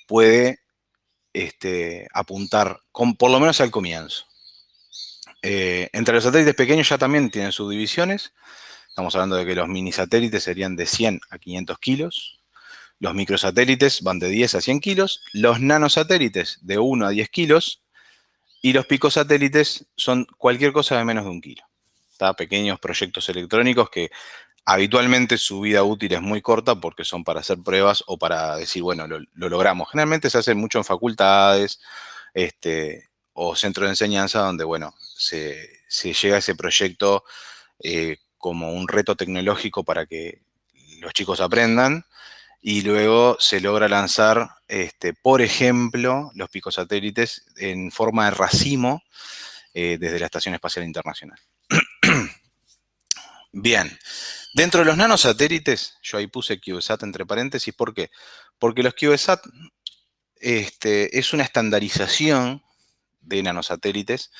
puede 0.05 0.59
este, 1.33 2.07
apuntar, 2.13 2.81
con, 2.91 3.15
por 3.15 3.31
lo 3.31 3.39
menos 3.39 3.61
al 3.61 3.71
comienzo. 3.71 4.25
Eh, 5.41 5.89
entre 5.93 6.13
los 6.13 6.25
satélites 6.25 6.55
pequeños 6.55 6.89
ya 6.89 6.97
también 6.97 7.31
tienen 7.31 7.53
subdivisiones. 7.53 8.33
Estamos 8.89 9.15
hablando 9.15 9.37
de 9.37 9.45
que 9.45 9.55
los 9.55 9.69
mini 9.69 9.93
satélites 9.93 10.43
serían 10.43 10.75
de 10.75 10.85
100 10.85 11.21
a 11.29 11.39
500 11.39 11.79
kilos. 11.79 12.40
Los 13.01 13.15
microsatélites 13.15 14.03
van 14.03 14.19
de 14.19 14.29
10 14.29 14.53
a 14.53 14.61
100 14.61 14.79
kilos. 14.79 15.23
Los 15.33 15.59
nanosatélites 15.59 16.59
de 16.61 16.77
1 16.77 17.07
a 17.07 17.09
10 17.09 17.29
kilos. 17.29 17.81
Y 18.61 18.73
los 18.73 18.85
picosatélites 18.85 19.87
son 19.95 20.27
cualquier 20.37 20.71
cosa 20.71 20.99
de 20.99 21.03
menos 21.03 21.23
de 21.23 21.31
un 21.31 21.41
kilo. 21.41 21.63
Pequeños 22.37 22.79
proyectos 22.79 23.27
electrónicos 23.29 23.89
que 23.89 24.11
habitualmente 24.65 25.39
su 25.39 25.61
vida 25.61 25.81
útil 25.81 26.13
es 26.13 26.21
muy 26.21 26.43
corta 26.43 26.75
porque 26.75 27.03
son 27.03 27.23
para 27.23 27.39
hacer 27.39 27.57
pruebas 27.57 28.03
o 28.05 28.19
para 28.19 28.55
decir, 28.55 28.83
bueno, 28.83 29.07
lo, 29.07 29.19
logramos. 29.33 29.89
Generalmente 29.89 30.29
se 30.29 30.37
hace 30.37 30.53
mucho 30.53 30.77
en 30.77 30.83
facultades 30.83 31.81
este, 32.35 33.09
o 33.33 33.55
centros 33.55 33.85
de 33.85 33.93
enseñanza 33.93 34.41
donde, 34.41 34.63
bueno, 34.63 34.93
se, 34.99 35.67
llega 36.21 36.35
a 36.35 36.39
ese 36.39 36.53
proyecto 36.53 37.23
eh, 37.79 38.17
como 38.37 38.71
un 38.73 38.87
reto 38.87 39.15
tecnológico 39.15 39.83
para 39.83 40.05
que 40.05 40.43
los 40.99 41.13
chicos 41.13 41.41
aprendan 41.41 42.05
y 42.61 42.81
luego 42.83 43.37
se 43.39 43.59
logra 43.59 43.87
lanzar, 43.87 44.51
este, 44.67 45.13
por 45.13 45.41
ejemplo, 45.41 46.31
los 46.35 46.49
picosatélites 46.49 47.45
en 47.57 47.91
forma 47.91 48.25
de 48.25 48.31
racimo 48.31 49.01
eh, 49.73 49.97
desde 49.99 50.19
la 50.19 50.27
Estación 50.27 50.53
Espacial 50.53 50.85
Internacional. 50.85 51.39
Bien, 53.51 53.97
dentro 54.53 54.81
de 54.81 54.85
los 54.85 54.95
nanosatélites, 54.95 55.97
yo 56.03 56.19
ahí 56.19 56.27
puse 56.27 56.61
CubeSat 56.61 57.01
entre 57.03 57.25
paréntesis, 57.25 57.73
¿por 57.73 57.93
qué? 57.95 58.11
Porque 58.59 58.83
los 58.83 58.93
CubeSat 58.93 59.43
este, 60.35 61.17
es 61.17 61.33
una 61.33 61.43
estandarización 61.43 62.63
de 63.21 63.41
nanosatélites 63.41 64.31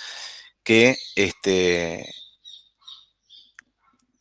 que, 0.63 0.95
este, 1.15 2.07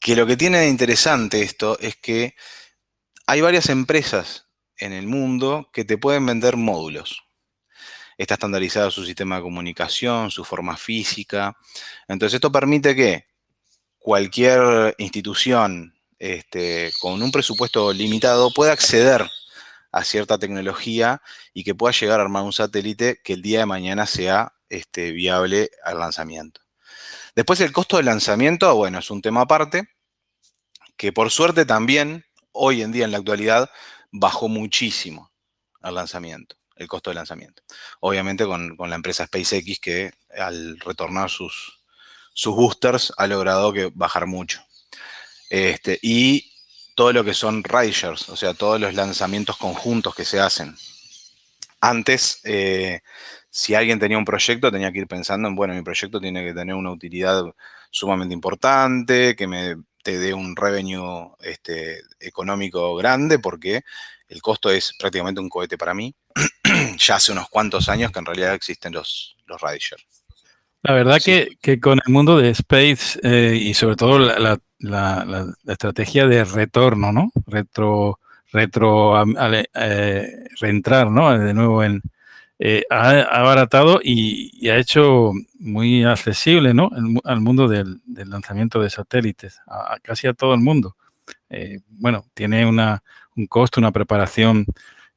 que 0.00 0.16
lo 0.16 0.26
que 0.26 0.36
tiene 0.38 0.60
de 0.60 0.68
interesante 0.68 1.42
esto 1.42 1.78
es 1.80 1.96
que 1.96 2.34
hay 3.26 3.40
varias 3.40 3.68
empresas 3.68 4.48
en 4.76 4.92
el 4.92 5.06
mundo 5.06 5.68
que 5.72 5.84
te 5.84 5.98
pueden 5.98 6.26
vender 6.26 6.56
módulos. 6.56 7.22
Está 8.18 8.34
estandarizado 8.34 8.90
su 8.90 9.04
sistema 9.04 9.36
de 9.36 9.42
comunicación, 9.42 10.30
su 10.30 10.44
forma 10.44 10.76
física. 10.76 11.56
Entonces 12.08 12.34
esto 12.34 12.52
permite 12.52 12.94
que 12.94 13.26
cualquier 13.98 14.94
institución 14.98 15.94
este, 16.18 16.92
con 17.00 17.22
un 17.22 17.32
presupuesto 17.32 17.92
limitado 17.92 18.52
pueda 18.52 18.72
acceder 18.72 19.28
a 19.92 20.04
cierta 20.04 20.38
tecnología 20.38 21.22
y 21.52 21.64
que 21.64 21.74
pueda 21.74 21.92
llegar 21.92 22.20
a 22.20 22.24
armar 22.24 22.42
un 22.42 22.52
satélite 22.52 23.20
que 23.24 23.32
el 23.32 23.42
día 23.42 23.60
de 23.60 23.66
mañana 23.66 24.06
sea 24.06 24.52
este, 24.68 25.12
viable 25.12 25.70
al 25.84 25.98
lanzamiento. 25.98 26.60
Después 27.34 27.60
el 27.60 27.72
costo 27.72 27.96
de 27.96 28.02
lanzamiento, 28.02 28.74
bueno, 28.74 28.98
es 28.98 29.10
un 29.10 29.22
tema 29.22 29.42
aparte, 29.42 29.88
que 30.96 31.12
por 31.12 31.30
suerte 31.30 31.64
también, 31.64 32.24
hoy 32.52 32.82
en 32.82 32.92
día 32.92 33.04
en 33.04 33.12
la 33.12 33.18
actualidad, 33.18 33.70
bajó 34.10 34.48
muchísimo 34.48 35.30
al 35.80 35.94
lanzamiento, 35.94 36.56
el 36.76 36.88
costo 36.88 37.10
de 37.10 37.14
lanzamiento. 37.14 37.62
Obviamente 38.00 38.44
con 38.46 38.76
la 38.78 38.96
empresa 38.96 39.26
SpaceX 39.26 39.78
que 39.80 40.12
al 40.36 40.78
retornar 40.80 41.30
sus, 41.30 41.80
sus 42.32 42.54
boosters 42.54 43.12
ha 43.16 43.26
logrado 43.26 43.72
que 43.72 43.90
bajar 43.94 44.26
mucho. 44.26 44.62
Este, 45.50 45.98
y 46.02 46.52
todo 46.94 47.12
lo 47.12 47.24
que 47.24 47.34
son 47.34 47.64
riders, 47.64 48.28
o 48.28 48.36
sea, 48.36 48.54
todos 48.54 48.80
los 48.80 48.94
lanzamientos 48.94 49.56
conjuntos 49.56 50.14
que 50.14 50.24
se 50.24 50.40
hacen. 50.40 50.76
Antes, 51.80 52.40
eh, 52.44 53.00
si 53.50 53.74
alguien 53.74 53.98
tenía 53.98 54.18
un 54.18 54.24
proyecto, 54.24 54.70
tenía 54.70 54.92
que 54.92 55.00
ir 55.00 55.06
pensando 55.06 55.48
en, 55.48 55.56
bueno, 55.56 55.74
mi 55.74 55.82
proyecto 55.82 56.20
tiene 56.20 56.44
que 56.44 56.54
tener 56.54 56.74
una 56.74 56.90
utilidad 56.92 57.44
sumamente 57.90 58.34
importante, 58.34 59.34
que 59.34 59.46
me 59.46 59.76
te 60.02 60.18
dé 60.18 60.34
un 60.34 60.56
revenue 60.56 61.30
este, 61.40 62.02
económico 62.20 62.94
grande, 62.96 63.38
porque 63.38 63.82
el 64.28 64.40
costo 64.42 64.70
es 64.70 64.94
prácticamente 64.98 65.40
un 65.40 65.48
cohete 65.48 65.76
para 65.76 65.94
mí. 65.94 66.14
ya 66.98 67.16
hace 67.16 67.32
unos 67.32 67.48
cuantos 67.48 67.88
años 67.88 68.12
que 68.12 68.18
en 68.18 68.26
realidad 68.26 68.54
existen 68.54 68.92
los, 68.92 69.36
los 69.46 69.60
riders. 69.60 69.96
La 70.82 70.94
verdad 70.94 71.18
que, 71.22 71.78
con 71.80 72.00
el 72.04 72.12
mundo 72.12 72.38
de 72.38 72.50
Space 72.50 73.20
eh, 73.22 73.54
y 73.54 73.74
sobre 73.74 73.96
todo 73.96 74.18
la, 74.18 74.58
estrategia 75.66 76.26
de 76.26 76.44
retorno, 76.44 77.12
¿no? 77.12 77.30
Retro, 77.46 78.18
retro, 78.50 79.22
eh, 79.74 80.48
reentrar, 80.58 81.10
¿no? 81.10 81.38
De 81.38 81.52
nuevo 81.52 81.84
en, 81.84 82.00
eh, 82.62 82.84
ha, 82.90 83.22
abaratado 83.22 84.00
y, 84.04 84.68
ha 84.68 84.76
hecho 84.76 85.32
muy 85.58 86.04
accesible 86.04 86.74
¿no? 86.74 86.90
al 87.24 87.40
mundo 87.40 87.66
del, 87.68 88.02
lanzamiento 88.06 88.82
de 88.82 88.90
satélites, 88.90 89.60
a, 89.66 89.98
casi 90.02 90.26
a 90.26 90.34
todo 90.34 90.52
el 90.52 90.60
mundo. 90.60 90.94
Eh, 91.48 91.80
bueno, 91.88 92.26
tiene 92.34 92.66
una, 92.66 93.02
un 93.34 93.46
costo, 93.46 93.80
una 93.80 93.92
preparación 93.92 94.66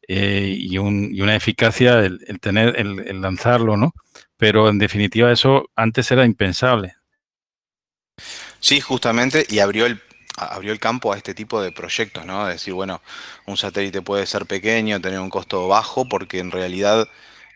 eh, 0.07 0.55
y, 0.57 0.77
una 0.77 1.35
eficacia 1.35 1.99
el, 1.99 2.39
tener, 2.39 2.79
el, 2.79 3.21
lanzarlo, 3.21 3.75
¿no? 3.75 3.93
Pero 4.37 4.69
en 4.69 4.79
definitiva 4.79 5.29
eso 5.29 5.69
antes 5.75 6.09
era 6.11 6.23
impensable. 6.23 6.95
Sí, 8.61 8.79
justamente, 8.79 9.45
y 9.49 9.59
abrió 9.59 9.85
el, 9.85 10.01
abrió 10.37 10.71
el 10.71 10.79
campo 10.79 11.11
a 11.11 11.17
este 11.17 11.33
tipo 11.33 11.61
de 11.61 11.73
proyectos, 11.73 12.25
¿no? 12.25 12.47
decir, 12.47 12.73
bueno, 12.73 13.01
un 13.45 13.57
satélite 13.57 14.01
puede 14.01 14.25
ser 14.27 14.45
pequeño, 14.45 15.01
tener 15.01 15.19
un 15.19 15.29
costo 15.29 15.67
bajo, 15.67 16.07
porque 16.07 16.39
en 16.39 16.51
realidad 16.51 17.05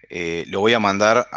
eh, 0.09 0.45
lo 0.47 0.59
voy 0.59 0.73
a 0.73 0.79
mandar 0.79 1.27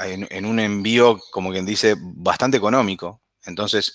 en, 0.00 0.44
un 0.46 0.60
envío, 0.60 1.18
como 1.30 1.50
quien 1.50 1.66
dice, 1.66 1.96
bastante 1.98 2.56
económico. 2.56 3.20
Entonces, 3.44 3.94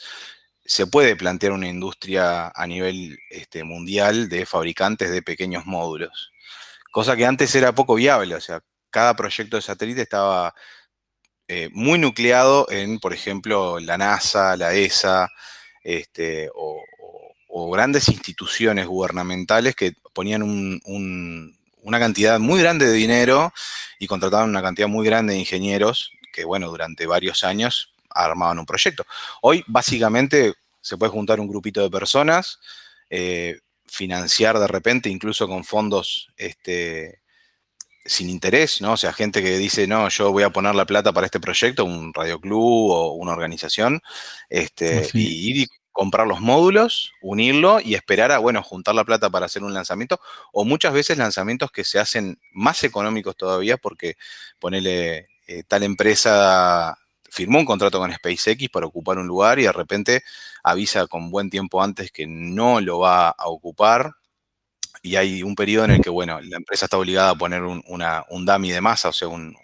se 0.66 0.88
puede 0.88 1.16
plantear 1.16 1.52
una 1.52 1.68
industria 1.68 2.52
a 2.56 2.68
nivel 2.68 3.18
este, 3.30 3.64
mundial 3.64 4.30
de 4.30 4.46
fabricantes 4.46 5.12
de 5.12 5.22
pequeños 5.22 5.66
módulos. 5.66 6.32
Cosa 6.92 7.16
que 7.16 7.26
antes 7.26 7.54
era 7.56 7.74
poco 7.74 7.96
viable, 7.96 8.36
o 8.36 8.42
sea, 8.42 8.62
cada 8.90 9.16
proyecto 9.16 9.58
de 9.58 9.64
satélite 9.64 10.02
estaba 10.04 10.54
eh, 11.48 11.70
muy 11.74 12.00
nucleado 12.00 12.68
en, 12.70 13.00
por 13.00 13.14
ejemplo, 13.14 13.80
la 13.80 13.98
NASA, 13.98 14.56
la 14.56 14.74
ESA, 14.74 15.30
este, 15.84 16.50
o, 16.56 16.82
grandes 17.72 18.10
instituciones 18.10 18.88
gubernamentales 18.88 19.76
que 19.76 19.94
ponían 20.14 20.44
un, 20.44 21.58
una 21.84 22.00
cantidad 22.00 22.40
muy 22.40 22.60
grande 22.62 22.88
de 22.88 22.94
dinero 22.94 23.54
y 24.00 24.08
contrataban 24.08 24.50
una 24.50 24.62
cantidad 24.62 24.88
muy 24.88 25.06
grande 25.06 25.34
de 25.34 25.40
ingenieros 25.40 26.12
que, 26.34 26.46
bueno, 26.46 26.70
durante 26.70 27.06
varios 27.06 27.44
años 27.44 27.94
armaban 28.10 28.60
un 28.60 28.66
proyecto. 28.66 29.06
Hoy, 29.42 29.64
básicamente, 29.68 30.54
se 30.82 30.98
puede 30.98 31.12
juntar 31.12 31.40
un 31.40 31.48
grupito 31.48 31.82
de 31.82 31.90
personas, 31.90 32.60
eh, 33.10 33.60
financiar 33.86 34.58
de 34.60 34.68
repente, 34.68 35.10
incluso 35.10 35.48
con 35.48 35.64
fondos 35.64 36.30
este, 36.38 37.22
sin 38.06 38.30
interés, 38.30 38.82
¿no? 38.82 38.94
O 38.94 38.98
sea, 38.98 39.14
gente 39.14 39.42
que 39.42 39.58
dice, 39.58 39.88
no, 39.88 40.10
yo 40.10 40.32
voy 40.32 40.44
a 40.44 40.50
poner 40.50 40.76
la 40.76 40.86
plata 40.86 41.14
para 41.14 41.28
este 41.28 41.40
proyecto, 41.40 41.86
un 41.86 42.14
radioclub 42.14 42.92
o 42.92 43.12
una 43.14 43.34
organización, 43.34 44.02
este, 44.50 45.10
y 45.14 45.68
comprar 45.94 46.28
los 46.28 46.42
módulos, 46.42 47.14
unirlo 47.22 47.80
y 47.80 47.96
esperar 47.96 48.32
a, 48.32 48.40
bueno, 48.40 48.62
juntar 48.64 48.96
la 48.96 49.06
plata 49.06 49.30
para 49.30 49.46
hacer 49.46 49.64
un 49.64 49.74
lanzamiento, 49.74 50.20
o 50.52 50.66
muchas 50.66 50.92
veces 50.92 51.18
lanzamientos 51.18 51.72
que 51.72 51.86
se 51.86 52.00
hacen 52.00 52.40
más 52.52 52.84
económicos 52.84 53.38
todavía 53.38 53.78
porque 53.78 54.18
ponele 54.60 55.28
eh, 55.48 55.64
tal 55.68 55.84
empresa 55.84 56.98
firmó 57.30 57.60
un 57.60 57.66
contrato 57.66 58.00
con 58.00 58.14
SpaceX 58.14 58.70
para 58.70 58.86
ocupar 58.86 59.18
un 59.18 59.28
lugar 59.28 59.58
y 59.60 59.64
de 59.64 59.72
repente 59.72 60.24
avisa 60.64 61.08
con 61.08 61.32
buen 61.32 61.50
tiempo 61.50 61.82
antes 61.82 62.12
que 62.12 62.28
no 62.28 62.80
lo 62.80 63.00
va 63.00 63.30
a 63.30 63.48
ocupar. 63.48 64.14
Y 65.02 65.16
hay 65.16 65.44
un 65.44 65.56
periodo 65.56 65.86
en 65.86 65.92
el 65.92 66.02
que, 66.02 66.10
bueno, 66.10 66.40
la 66.42 66.58
empresa 66.58 66.86
está 66.86 66.98
obligada 66.98 67.32
a 67.32 67.36
poner 67.36 67.64
un, 67.64 68.46
dummy 68.46 68.72
de 68.72 68.82
masa, 68.82 69.10
o 69.10 69.14
sea, 69.14 69.28
un, 69.28 69.56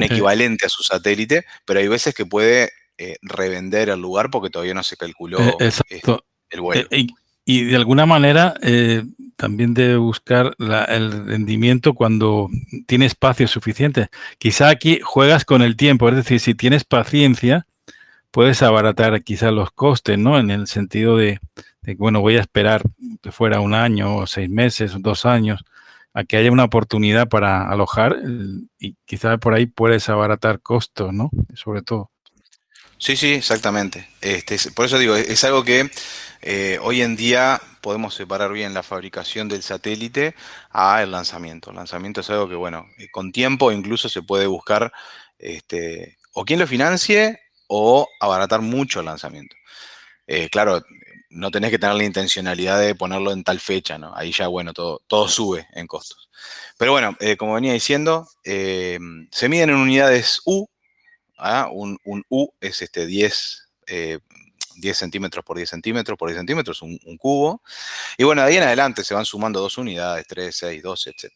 equivalente 0.00 0.66
a 0.66 0.68
su 0.68 0.82
satélite, 0.82 1.44
pero 1.64 1.80
hay 1.80 1.88
veces 1.88 2.14
que 2.14 2.24
puede 2.24 2.70
eh, 3.00 3.16
revender 3.22 3.90
el 3.90 4.00
lugar 4.00 4.28
porque 4.28 4.50
todavía 4.50 4.74
no 4.74 4.82
se 4.82 4.96
calculó 4.96 5.38
eh, 5.38 5.54
este, 5.60 6.02
el 6.50 6.60
vuelo. 6.60 6.88
Eh, 6.90 7.06
y, 7.44 7.64
de 7.64 7.76
alguna 7.76 8.06
manera 8.06 8.54
también 9.36 9.72
debe 9.72 9.96
buscar 9.96 10.54
el 10.58 11.26
rendimiento 11.26 11.94
cuando 11.94 12.50
tiene 12.86 13.06
espacio 13.06 13.46
suficiente. 13.46 14.08
Quizá 14.36 14.68
aquí 14.68 14.98
juegas 15.02 15.44
con 15.44 15.62
el 15.62 15.76
tiempo, 15.76 16.08
es 16.08 16.16
decir, 16.16 16.40
si 16.40 16.54
tienes 16.54 16.84
paciencia, 16.84 17.66
puedes 18.32 18.62
abaratar 18.62 19.22
quizá 19.22 19.50
los 19.52 19.70
costes, 19.70 20.18
¿no? 20.18 20.38
En 20.38 20.50
el 20.50 20.66
sentido 20.66 21.16
de, 21.16 21.38
bueno, 21.96 22.20
voy 22.20 22.36
a 22.36 22.40
esperar 22.40 22.82
que 23.22 23.32
fuera 23.32 23.60
un 23.60 23.74
año 23.74 24.16
o 24.16 24.26
seis 24.26 24.50
meses 24.50 24.94
o 24.94 24.98
dos 24.98 25.24
años 25.24 25.64
a 26.12 26.24
que 26.24 26.36
haya 26.36 26.50
una 26.50 26.64
oportunidad 26.64 27.28
para 27.28 27.70
alojar 27.70 28.16
y 28.78 28.96
quizá 29.04 29.38
por 29.38 29.54
ahí 29.54 29.66
puedes 29.66 30.08
abaratar 30.08 30.60
costos, 30.60 31.14
¿no? 31.14 31.30
Sobre 31.54 31.82
todo. 31.82 32.10
Sí, 32.98 33.16
sí, 33.16 33.34
exactamente. 33.34 34.08
Este, 34.20 34.58
por 34.72 34.86
eso 34.86 34.98
digo, 34.98 35.14
es, 35.14 35.44
algo 35.44 35.62
que 35.62 35.88
eh, 36.42 36.78
hoy 36.82 37.02
en 37.02 37.14
día 37.14 37.60
podemos 37.80 38.14
separar 38.14 38.52
bien 38.52 38.74
la 38.74 38.82
fabricación 38.82 39.48
del 39.48 39.62
satélite 39.62 40.34
a 40.70 41.02
el 41.02 41.12
lanzamiento. 41.12 41.70
El 41.70 41.76
lanzamiento 41.76 42.22
es 42.22 42.30
algo 42.30 42.48
que, 42.48 42.56
bueno, 42.56 42.88
eh, 42.98 43.08
con 43.10 43.30
tiempo 43.30 43.70
incluso 43.70 44.08
se 44.08 44.22
puede 44.22 44.46
buscar 44.48 44.92
este, 45.38 46.18
o 46.32 46.44
quien 46.44 46.58
lo 46.58 46.66
financie 46.66 47.40
o 47.68 48.08
abaratar 48.20 48.62
mucho 48.62 48.98
el 49.00 49.06
lanzamiento. 49.06 49.54
Eh, 50.26 50.48
claro, 50.50 50.82
no 51.30 51.50
tenés 51.52 51.70
que 51.70 51.78
tener 51.78 51.94
la 51.96 52.04
intencionalidad 52.04 52.80
de 52.80 52.96
ponerlo 52.96 53.32
en 53.32 53.44
tal 53.44 53.60
fecha, 53.60 53.96
¿no? 53.98 54.14
Ahí 54.16 54.32
ya, 54.32 54.48
bueno, 54.48 54.72
todo, 54.72 55.02
todo 55.06 55.28
sube 55.28 55.68
en 55.72 55.86
costos. 55.86 56.28
Pero 56.78 56.92
bueno, 56.92 57.16
como 57.38 57.54
venía 57.54 57.72
diciendo, 57.72 58.28
se 58.44 59.48
miden 59.48 59.70
en 59.70 59.76
unidades 59.76 60.40
U, 60.46 60.68
un, 61.70 61.98
U 62.28 62.52
es 62.60 62.82
este 62.82 63.06
10, 63.06 63.68
10 63.86 64.20
eh, 64.82 64.94
centímetros 64.94 65.44
por 65.44 65.56
10 65.56 65.68
centímetros 65.68 66.18
por 66.18 66.28
10 66.28 66.38
centímetros, 66.38 66.82
un, 66.82 66.98
cubo. 67.18 67.62
Y 68.16 68.24
bueno, 68.24 68.42
de 68.42 68.48
ahí 68.48 68.56
en 68.56 68.64
adelante 68.64 69.04
se 69.04 69.14
van 69.14 69.24
sumando 69.24 69.60
dos 69.60 69.78
unidades, 69.78 70.26
3, 70.26 70.54
6, 70.54 70.82
12, 70.82 71.10
etc. 71.10 71.32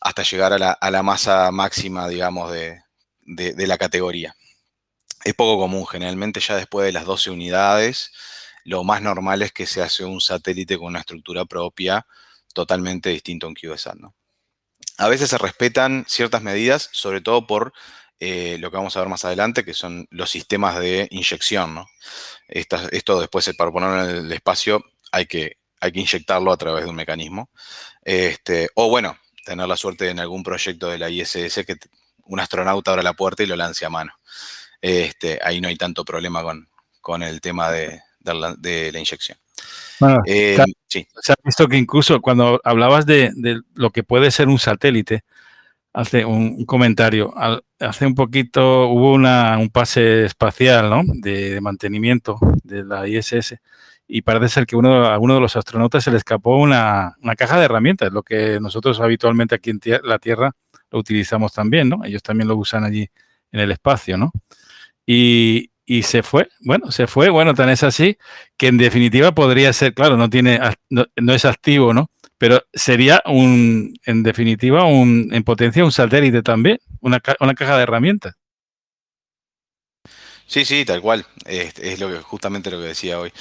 hasta 0.00 0.22
llegar 0.22 0.52
a 0.52 0.90
la, 0.90 1.02
masa 1.02 1.50
máxima, 1.50 2.08
digamos, 2.08 2.52
de, 2.52 2.82
la 3.66 3.78
categoría. 3.78 4.34
Es 5.24 5.34
poco 5.34 5.58
común, 5.58 5.86
generalmente 5.86 6.40
ya 6.40 6.56
después 6.56 6.86
de 6.86 6.92
las 6.92 7.06
12 7.06 7.30
unidades, 7.30 8.12
lo 8.64 8.84
más 8.84 9.02
normal 9.02 9.42
es 9.42 9.52
que 9.52 9.66
se 9.66 9.82
hace 9.82 10.04
un 10.04 10.20
satélite 10.20 10.76
con 10.76 10.88
una 10.88 11.00
estructura 11.00 11.44
propia 11.44 12.06
totalmente 12.52 13.10
distinto 13.10 13.46
a 13.46 13.50
un 13.50 13.56
¿no? 14.00 14.14
A 14.98 15.08
veces 15.08 15.30
se 15.30 15.38
respetan 15.38 16.04
ciertas 16.08 16.42
medidas, 16.42 16.88
sobre 16.92 17.20
todo 17.20 17.46
por 17.46 17.72
eh, 18.20 18.56
lo 18.60 18.70
que 18.70 18.76
vamos 18.76 18.96
a 18.96 19.00
ver 19.00 19.08
más 19.08 19.24
adelante, 19.24 19.64
que 19.64 19.74
son 19.74 20.06
los 20.10 20.30
sistemas 20.30 20.78
de 20.78 21.08
inyección. 21.10 21.84
esto 22.48 23.20
después, 23.20 23.50
para 23.56 23.72
ponerlo 23.72 24.08
en 24.08 24.16
el 24.26 24.32
espacio, 24.32 24.84
hay 25.12 25.26
que, 25.26 25.58
inyectarlo 25.92 26.50
a 26.50 26.56
través 26.56 26.84
de 26.84 26.90
un 26.90 26.96
mecanismo. 26.96 27.50
Este, 28.02 28.70
o 28.74 28.88
bueno, 28.88 29.18
tener 29.44 29.68
la 29.68 29.76
suerte 29.76 30.08
en 30.08 30.18
algún 30.20 30.42
proyecto 30.42 30.88
de 30.88 30.98
la 30.98 31.10
ISS 31.10 31.64
que 31.66 31.76
un 32.24 32.40
astronauta 32.40 32.92
abra 32.92 33.02
la 33.02 33.12
puerta 33.12 33.42
y 33.42 33.46
lo 33.46 33.56
lance 33.56 33.84
a 33.84 33.90
mano. 33.90 34.14
Este, 34.80 35.38
ahí 35.42 35.60
no 35.60 35.68
hay 35.68 35.76
tanto 35.76 36.04
problema 36.04 36.42
con 37.00 37.22
el 37.22 37.40
tema 37.40 37.70
de, 37.70 38.00
la, 38.24 38.56
inyección. 38.98 39.38
Eh, 40.26 40.58
se 40.88 41.32
ha 41.32 41.36
visto 41.44 41.68
que 41.68 41.76
incluso 41.76 42.20
cuando 42.20 42.60
hablabas 42.64 43.06
de, 43.06 43.32
lo 43.74 43.90
que 43.90 44.02
puede 44.02 44.30
ser 44.30 44.48
un 44.48 44.58
satélite, 44.58 45.24
hace 45.92 46.24
un, 46.24 46.64
comentario. 46.66 47.32
hace 47.78 48.06
un 48.06 48.14
poquito 48.14 48.88
hubo 48.88 49.12
una, 49.12 49.56
un 49.58 49.70
pase 49.70 50.24
espacial 50.24 50.90
¿no? 50.90 51.02
de, 51.06 51.60
mantenimiento 51.60 52.38
de 52.62 52.84
la 52.84 53.06
ISS 53.06 53.56
y 54.06 54.22
parece 54.22 54.48
ser 54.48 54.66
que 54.66 54.76
uno, 54.76 55.06
a 55.06 55.18
uno 55.18 55.34
de 55.34 55.40
los 55.40 55.56
astronautas 55.56 56.04
se 56.04 56.10
le 56.10 56.18
escapó 56.18 56.58
una, 56.58 57.14
una 57.22 57.36
caja 57.36 57.58
de 57.58 57.64
herramientas, 57.64 58.12
lo 58.12 58.22
que 58.22 58.58
nosotros 58.60 59.00
habitualmente 59.00 59.54
aquí 59.54 59.70
en 59.70 59.80
la 60.02 60.18
Tierra 60.18 60.54
lo 60.90 60.98
utilizamos 60.98 61.52
también, 61.52 61.88
¿no? 61.88 62.04
Ellos 62.04 62.22
también 62.22 62.48
lo 62.48 62.56
usan 62.56 62.84
allí 62.84 63.08
en 63.50 63.60
el 63.60 63.70
espacio, 63.72 64.18
¿no? 64.18 64.32
Y, 65.06 65.70
y 65.86 66.02
se 66.02 66.22
fue, 66.22 66.48
bueno, 66.60 66.90
se 66.90 67.06
fue, 67.06 67.28
bueno, 67.28 67.54
tan 67.54 67.68
es 67.68 67.82
así 67.82 68.16
que 68.56 68.68
en 68.68 68.78
definitiva 68.78 69.32
podría 69.32 69.72
ser, 69.72 69.94
claro, 69.94 70.16
no 70.16 70.30
tiene, 70.30 70.58
no, 70.90 71.34
es 71.34 71.44
activo, 71.44 71.92
¿no? 71.92 72.08
Pero 72.38 72.62
sería 72.72 73.22
un, 73.26 73.94
en 74.06 74.22
definitiva, 74.22 74.84
un, 74.84 75.30
en 75.32 75.44
potencia 75.44 75.84
un 75.84 75.92
satélite 75.92 76.42
también, 76.42 76.78
una, 77.00 77.20
una 77.40 77.54
caja 77.54 77.76
de 77.76 77.82
herramientas. 77.82 78.34
Sí, 80.46 80.64
sí, 80.64 80.84
tal 80.84 81.00
cual. 81.00 81.26
Es, 81.46 82.00
lo 82.00 82.10
que 82.10 82.18
justamente 82.18 82.70
lo 82.70 82.78
que 82.78 82.88
decía 82.88 83.18
hoy. 83.18 83.32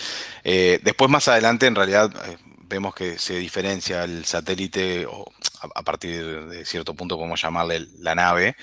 Eh, 0.43 0.79
después 0.83 1.09
más 1.09 1.27
adelante, 1.27 1.67
en 1.67 1.75
realidad, 1.75 2.11
eh, 2.27 2.37
vemos 2.67 2.95
que 2.95 3.19
se 3.19 3.37
diferencia 3.37 4.03
el 4.03 4.25
satélite, 4.25 5.05
o 5.05 5.25
a, 5.61 5.79
a 5.79 5.83
partir 5.83 6.45
de 6.47 6.65
cierto 6.65 6.93
punto 6.93 7.17
podemos 7.17 7.41
llamarle 7.41 7.87
la 7.99 8.15
nave, 8.15 8.55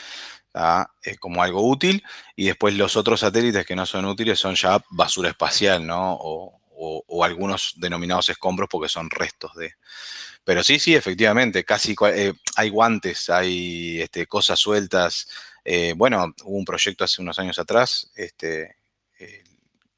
eh, 0.52 1.16
como 1.18 1.42
algo 1.42 1.68
útil, 1.68 2.02
y 2.34 2.46
después 2.46 2.74
los 2.74 2.96
otros 2.96 3.20
satélites 3.20 3.64
que 3.64 3.76
no 3.76 3.86
son 3.86 4.04
útiles 4.06 4.38
son 4.38 4.56
ya 4.56 4.82
basura 4.90 5.28
espacial, 5.30 5.86
¿no? 5.86 6.18
O, 6.20 6.56
algunos 7.22 7.74
denominados 7.76 8.30
escombros 8.30 8.66
porque 8.70 8.88
son 8.88 9.10
restos 9.10 9.54
de... 9.54 9.74
Pero 10.44 10.64
sí, 10.64 10.78
sí, 10.78 10.94
efectivamente, 10.94 11.62
casi 11.62 11.94
eh, 12.14 12.32
hay 12.56 12.70
guantes, 12.70 13.28
hay 13.28 14.00
este, 14.00 14.26
cosas 14.26 14.58
sueltas. 14.58 15.28
Eh, 15.62 15.92
bueno, 15.94 16.34
hubo 16.44 16.56
un 16.56 16.64
proyecto 16.64 17.04
hace 17.04 17.20
unos 17.20 17.38
años 17.38 17.58
atrás, 17.58 18.10
este, 18.16 18.76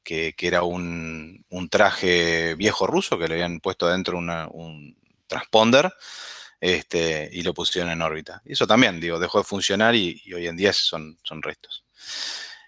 que, 0.03 0.35
era 0.37 0.63
un, 0.63 1.45
traje 1.71 2.55
viejo 2.55 2.85
ruso 2.85 3.17
que 3.17 3.29
le 3.29 3.35
habían 3.35 3.61
puesto 3.61 3.87
dentro 3.87 4.17
un 4.17 4.97
transponder 5.27 5.93
este, 6.63 7.29
y 7.33 7.41
lo 7.41 7.53
pusieron 7.53 7.91
en 7.91 8.01
órbita. 8.01 8.41
Y 8.45 8.53
eso 8.53 8.65
también, 8.65 9.01
digo, 9.01 9.19
dejó 9.19 9.39
de 9.39 9.43
funcionar 9.43 9.95
y, 9.95 10.21
hoy 10.33 10.47
en 10.47 10.55
día 10.55 10.71
son, 10.71 11.19
son 11.21 11.41
restos. 11.41 11.83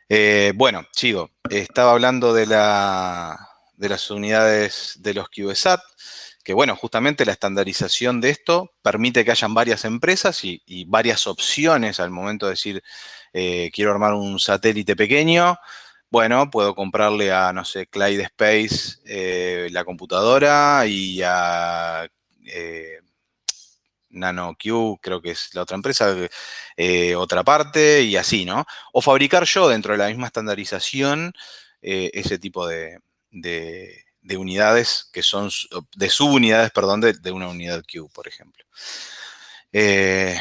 Eh, 0.09 0.51
bueno, 0.53 0.85
sigo. 0.91 1.31
Estaba 1.49 1.93
hablando 1.93 2.33
de, 2.33 2.45
la, 2.45 3.39
de 3.77 3.87
las 3.87 4.11
unidades 4.11 4.95
de 4.99 5.13
los 5.13 5.29
QSAT, 5.29 5.79
que 6.43 6.53
bueno, 6.53 6.75
justamente 6.75 7.23
la 7.23 7.31
estandarización 7.31 8.19
de 8.19 8.31
esto 8.31 8.73
permite 8.81 9.23
que 9.23 9.31
hayan 9.31 9.53
varias 9.53 9.85
empresas 9.85 10.43
y, 10.43 10.61
varias 10.87 11.25
opciones 11.25 12.01
al 12.01 12.11
momento 12.11 12.47
de 12.47 12.51
decir, 12.51 12.83
eh, 13.31 13.71
quiero 13.73 13.91
armar 13.91 14.13
un 14.13 14.41
satélite 14.41 14.97
pequeño, 14.97 15.57
bueno, 16.11 16.49
puedo 16.49 16.75
comprarle 16.75 17.31
a, 17.31 17.53
no 17.53 17.63
sé, 17.63 17.87
Clyde 17.87 18.23
Space 18.23 18.99
eh, 19.05 19.69
la 19.71 19.85
computadora 19.85 20.85
y 20.85 21.21
a 21.23 22.09
NanoQ, 24.15 24.99
creo 25.01 25.21
que 25.21 25.31
es 25.31 25.53
la 25.53 25.61
otra 25.63 25.75
empresa, 25.75 26.15
eh, 26.77 27.15
otra 27.15 27.43
parte 27.43 28.01
y 28.01 28.15
así, 28.17 28.45
¿no? 28.45 28.65
O 28.93 29.01
fabricar 29.01 29.43
yo 29.45 29.67
dentro 29.67 29.91
de 29.93 29.99
la 29.99 30.07
misma 30.07 30.27
estandarización 30.27 31.33
eh, 31.81 32.11
ese 32.13 32.39
tipo 32.39 32.67
de, 32.67 32.99
unidades 34.37 35.09
que 35.13 35.21
son, 35.21 35.49
de 35.95 36.09
subunidades, 36.09 36.71
perdón, 36.71 37.01
de, 37.01 37.31
una 37.31 37.47
unidad 37.47 37.83
Q, 37.83 38.09
por 38.13 38.27
ejemplo. 38.27 38.65
Eh, 39.71 40.39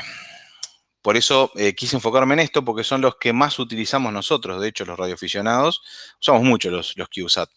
por 1.02 1.16
eso 1.16 1.52
quise 1.76 1.96
enfocarme 1.96 2.34
en 2.34 2.40
esto, 2.40 2.64
porque 2.64 2.84
son 2.84 3.02
los 3.02 3.16
que 3.16 3.34
más 3.34 3.58
utilizamos 3.58 4.12
nosotros, 4.12 4.60
de 4.62 4.68
hecho, 4.68 4.86
los 4.86 4.98
radioaficionados, 4.98 5.82
usamos 6.18 6.42
mucho 6.44 6.70
los, 6.70 6.96
los 6.96 7.08
QSAT. 7.08 7.50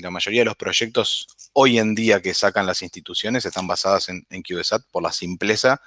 La 0.00 0.10
mayoría 0.10 0.42
de 0.42 0.44
los 0.46 0.56
proyectos 0.56 1.26
hoy 1.52 1.78
en 1.78 1.94
día 1.94 2.20
que 2.20 2.34
sacan 2.34 2.66
las 2.66 2.82
instituciones 2.82 3.44
están 3.44 3.66
basadas 3.66 4.08
en, 4.08 4.26
en 4.30 4.42
por 4.90 5.02
la 5.02 5.12
simpleza 5.12 5.80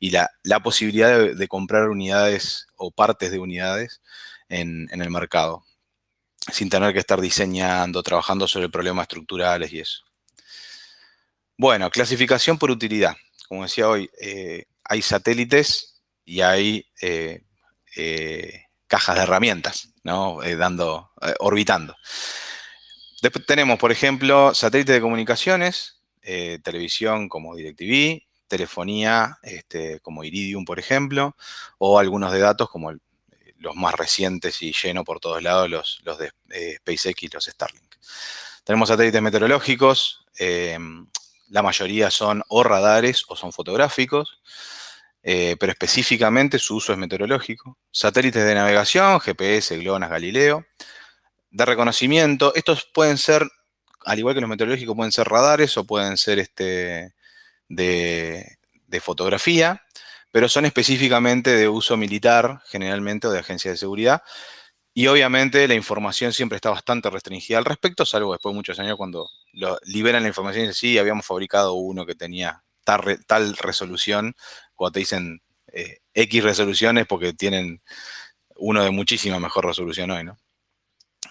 y 0.00 0.10
la, 0.10 0.60
posibilidad 0.62 1.34
de, 1.34 1.48
comprar 1.48 1.88
unidades 1.88 2.66
o 2.76 2.90
partes 2.90 3.30
de 3.30 3.38
unidades 3.38 4.00
en, 4.48 4.88
el 4.90 5.10
mercado, 5.10 5.64
sin 6.52 6.68
tener 6.68 6.92
que 6.92 6.98
estar 6.98 7.20
diseñando, 7.20 8.02
trabajando 8.02 8.48
sobre 8.48 8.68
problemas 8.68 9.04
estructurales 9.04 9.72
y 9.72 9.80
eso. 9.80 10.02
Bueno, 11.56 11.90
clasificación 11.90 12.58
por 12.58 12.70
utilidad. 12.70 13.16
Como 13.48 13.62
decía 13.62 13.88
hoy, 13.88 14.10
eh, 14.20 14.66
hay 14.84 15.02
satélites 15.02 16.02
y 16.24 16.40
hay 16.40 16.86
eh, 17.00 17.44
eh, 17.96 18.64
cajas 18.86 19.16
de 19.16 19.22
herramientas, 19.22 19.90
¿no? 20.02 20.40
dando, 20.58 21.12
orbitando. 21.38 21.94
Tenemos, 23.30 23.78
por 23.78 23.92
ejemplo, 23.92 24.54
satélites 24.54 24.94
de 24.94 25.00
comunicaciones, 25.00 26.02
eh, 26.22 26.58
televisión 26.62 27.28
como 27.28 27.54
DirecTV, 27.54 28.22
telefonía 28.48 29.38
este, 29.42 30.00
como 30.00 30.24
Iridium, 30.24 30.64
por 30.64 30.78
ejemplo, 30.78 31.36
o 31.78 31.98
algunos 31.98 32.32
de 32.32 32.40
datos 32.40 32.68
como 32.68 32.92
los 33.58 33.76
más 33.76 33.94
recientes 33.94 34.60
y 34.62 34.72
lleno 34.72 35.04
por 35.04 35.20
todos 35.20 35.42
lados, 35.42 35.70
los, 35.70 36.00
los 36.04 36.18
de 36.18 36.32
eh, 36.50 36.76
SpaceX 36.78 37.22
y 37.22 37.28
los 37.28 37.44
Starlink. 37.44 37.94
Tenemos 38.62 38.88
satélites 38.88 39.22
meteorológicos, 39.22 40.26
eh, 40.38 40.78
la 41.48 41.62
mayoría 41.62 42.10
son 42.10 42.42
o 42.48 42.62
radares 42.62 43.24
o 43.28 43.36
son 43.36 43.52
fotográficos, 43.52 44.40
pero 45.22 45.72
específicamente 45.72 46.58
su 46.58 46.76
uso 46.76 46.92
es 46.92 46.98
meteorológico. 46.98 47.78
Satélites 47.90 48.44
de 48.44 48.54
navegación, 48.54 49.20
GPS, 49.20 49.78
GLONASS, 49.78 50.10
Galileo 50.10 50.66
de 51.54 51.64
reconocimiento. 51.64 52.52
Estos 52.56 52.84
pueden 52.92 53.16
ser, 53.16 53.48
al 54.04 54.18
igual 54.18 54.34
que 54.34 54.40
los 54.40 54.50
meteorológicos, 54.50 54.96
pueden 54.96 55.12
ser 55.12 55.28
radares 55.28 55.76
o 55.78 55.84
pueden 55.84 56.16
ser 56.16 56.40
este, 56.40 57.14
de, 57.68 58.58
fotografía, 59.00 59.82
pero 60.30 60.48
son 60.48 60.66
específicamente 60.66 61.50
de 61.56 61.68
uso 61.68 61.96
militar, 61.96 62.62
generalmente, 62.66 63.26
o 63.26 63.32
de 63.32 63.40
agencia 63.40 63.70
de 63.70 63.76
seguridad. 63.76 64.22
Y 64.94 65.08
obviamente 65.08 65.66
la 65.66 65.74
información 65.74 66.32
siempre 66.32 66.56
está 66.56 66.70
bastante 66.70 67.10
restringida 67.10 67.58
al 67.58 67.64
respecto, 67.64 68.06
salvo 68.06 68.32
después 68.32 68.52
de 68.52 68.56
muchos 68.56 68.78
años 68.78 68.96
cuando 68.96 69.28
liberan 69.84 70.22
la 70.22 70.28
información 70.28 70.64
y 70.64 70.68
dicen, 70.68 70.90
sí, 70.90 70.98
habíamos 70.98 71.26
fabricado 71.26 71.74
uno 71.74 72.06
que 72.06 72.14
tenía 72.14 72.62
tal, 72.84 73.56
resolución, 73.56 74.36
cuando 74.74 74.92
te 74.92 75.00
dicen 75.00 75.42
eh, 75.68 75.98
X 76.14 76.44
resoluciones 76.44 77.06
porque 77.06 77.32
tienen 77.32 77.82
uno 78.56 78.84
de 78.84 78.90
muchísima 78.90 79.40
mejor 79.40 79.66
resolución 79.66 80.10
hoy, 80.12 80.24
¿no? 80.24 80.38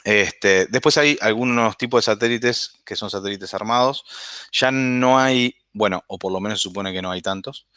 Este, 0.04 0.66
después 0.66 0.98
hay 0.98 1.18
algunos 1.22 1.78
tipos 1.78 2.00
de 2.00 2.12
satélites 2.12 2.74
que 2.86 2.96
son 2.96 3.10
satélites 3.10 3.54
armados. 3.54 4.04
Ya 4.52 4.72
no 4.72 5.18
hay, 5.18 5.56
bueno, 5.72 6.04
o 6.08 6.20
por 6.20 6.32
lo 6.32 6.40
menos 6.40 6.60
se 6.60 6.64
supone 6.64 6.92
que 6.92 7.02
no 7.02 7.12
hay 7.12 7.22
tantos, 7.22 7.68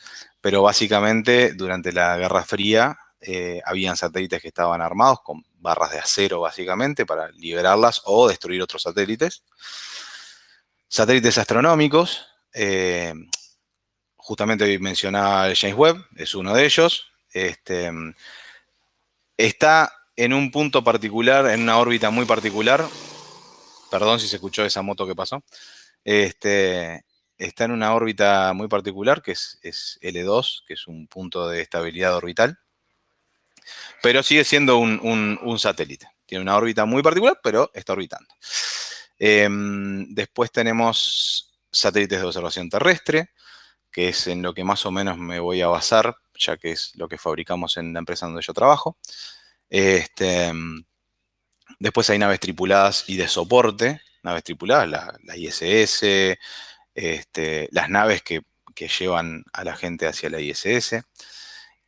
pero 0.41 0.63
básicamente 0.63 1.55
durante 1.55 1.93
la 1.93 2.17
Guerra 2.17 2.45
Fría 2.45 2.99
eh, 3.21 3.61
habían 3.65 3.97
satélites 3.97 4.43
que 4.43 4.49
estaban 4.49 4.83
armados 4.83 5.21
con 5.23 5.45
barras 5.59 5.93
de 5.93 5.99
acero 5.99 6.41
básicamente 6.41 7.07
para 7.07 7.31
liberarlas 7.31 8.03
o 8.05 8.29
destruir 8.29 8.61
otros 8.63 8.83
satélites. 8.83 9.43
Satélites 10.89 11.39
astronómicos, 11.39 12.27
eh, 12.53 13.15
justamente 14.17 14.65
hoy 14.65 14.79
mencionaba 14.79 15.49
el 15.49 15.57
James 15.57 15.77
Webb, 15.77 16.07
es 16.17 16.35
uno 16.35 16.55
de 16.55 16.65
ellos. 16.65 17.07
Este, 17.31 17.91
está 19.37 19.93
en 20.17 20.33
un 20.33 20.51
punto 20.51 20.83
particular, 20.83 21.47
en 21.51 21.63
una 21.63 21.79
órbita 21.79 22.11
muy 22.11 22.25
particular. 22.25 22.85
Perdón 23.91 24.19
si 24.19 24.29
se 24.29 24.37
escuchó 24.37 24.65
esa 24.65 24.83
moto 24.83 25.07
que 25.07 25.15
pasó. 25.15 25.45
Este, 26.05 27.05
está 27.39 27.65
en 27.65 27.73
una 27.73 27.95
órbita 27.95 28.53
muy 28.55 28.69
particular, 28.69 29.23
que 29.23 29.33
es, 29.33 29.99
L2, 30.03 30.65
que 30.67 30.75
es 30.75 30.87
un 30.87 31.07
punto 31.07 31.49
de 31.49 31.61
estabilidad 31.61 32.17
orbital. 32.17 32.59
Pero 34.03 34.23
sigue 34.23 34.45
siendo 34.45 34.79
un, 34.79 35.59
satélite. 35.59 36.09
Tiene 36.25 36.43
una 36.43 36.57
órbita 36.57 36.85
muy 36.87 37.03
particular, 37.03 37.39
pero 37.43 37.71
está 37.75 37.93
orbitando. 37.93 38.33
Em, 39.19 40.07
después 40.15 40.51
tenemos 40.51 41.55
satélites 41.71 42.21
de 42.21 42.27
observación 42.27 42.69
terrestre, 42.69 43.31
que 43.91 44.09
es 44.09 44.27
en 44.27 44.43
lo 44.43 44.55
que 44.55 44.65
más 44.65 44.85
o 44.87 44.91
menos 44.91 45.19
me 45.19 45.41
voy 45.41 45.63
a 45.63 45.69
basar, 45.69 46.17
ya 46.39 46.57
que 46.57 46.73
es 46.73 46.93
lo 46.97 47.09
que 47.09 47.19
fabricamos 47.19 47.77
en 47.77 47.93
la 47.93 47.99
empresa 47.99 48.27
donde 48.27 48.43
yo 48.43 48.53
trabajo. 48.53 48.99
Este, 49.69 50.53
después 51.79 52.09
hay 52.11 52.19
naves 52.19 52.41
tripuladas 52.41 53.05
y 53.09 53.17
de 53.17 53.29
soporte, 53.29 54.01
naves 54.23 54.45
tripuladas, 54.45 54.89
la, 54.89 55.37
ISS, 55.37 56.39
este, 56.95 57.69
las 57.71 57.89
naves 57.89 58.23
que, 58.23 58.43
llevan 58.99 59.43
a 59.55 59.65
la 59.65 59.75
gente 59.75 60.07
hacia 60.07 60.29
la 60.29 60.39
ISS. 60.39 61.03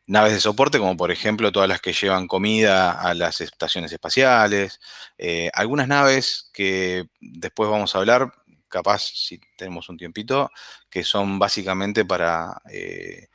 Naves 0.07 0.33
de 0.33 0.41
soporte, 0.41 0.79
como 0.79 0.97
por 0.97 1.11
ejemplo 1.11 1.53
todas 1.53 1.69
las 1.69 1.83
que 1.83 1.93
llevan 1.93 2.27
comida 2.27 2.93
a 2.93 3.13
las 3.13 3.43
estaciones 3.43 3.93
espaciales. 3.93 4.81
Eh, 5.19 5.51
algunas 5.53 5.87
naves 5.87 6.49
que 6.55 7.07
después 7.21 7.69
vamos 7.69 7.95
a 7.95 7.99
hablar, 7.99 8.33
capaz 8.71 9.03
si 9.03 9.39
tenemos 9.57 9.91
un 9.91 9.99
tiempito, 9.99 10.51
que 10.89 11.05
son 11.05 11.39
básicamente 11.39 12.07
para 12.07 12.63
eh, 12.71 13.29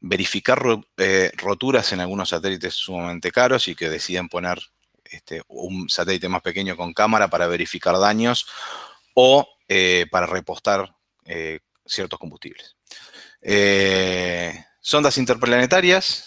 verificar 0.00 0.62
eh, 0.96 1.30
roturas 1.36 1.92
en 1.92 2.00
algunos 2.00 2.30
satélites 2.30 2.74
sumamente 2.74 3.30
caros 3.30 3.68
y 3.68 3.74
que 3.74 3.90
deciden 3.90 4.28
poner 4.28 4.58
este, 5.04 5.42
un 5.48 5.88
satélite 5.88 6.28
más 6.28 6.42
pequeño 6.42 6.76
con 6.76 6.94
cámara 6.94 7.28
para 7.28 7.46
verificar 7.46 7.98
daños 7.98 8.46
o 9.14 9.46
eh, 9.68 10.06
para 10.10 10.26
repostar 10.26 10.96
eh, 11.24 11.60
ciertos 11.84 12.18
combustibles. 12.18 12.76
sondas 14.80 15.18
interplanetarias, 15.18 16.26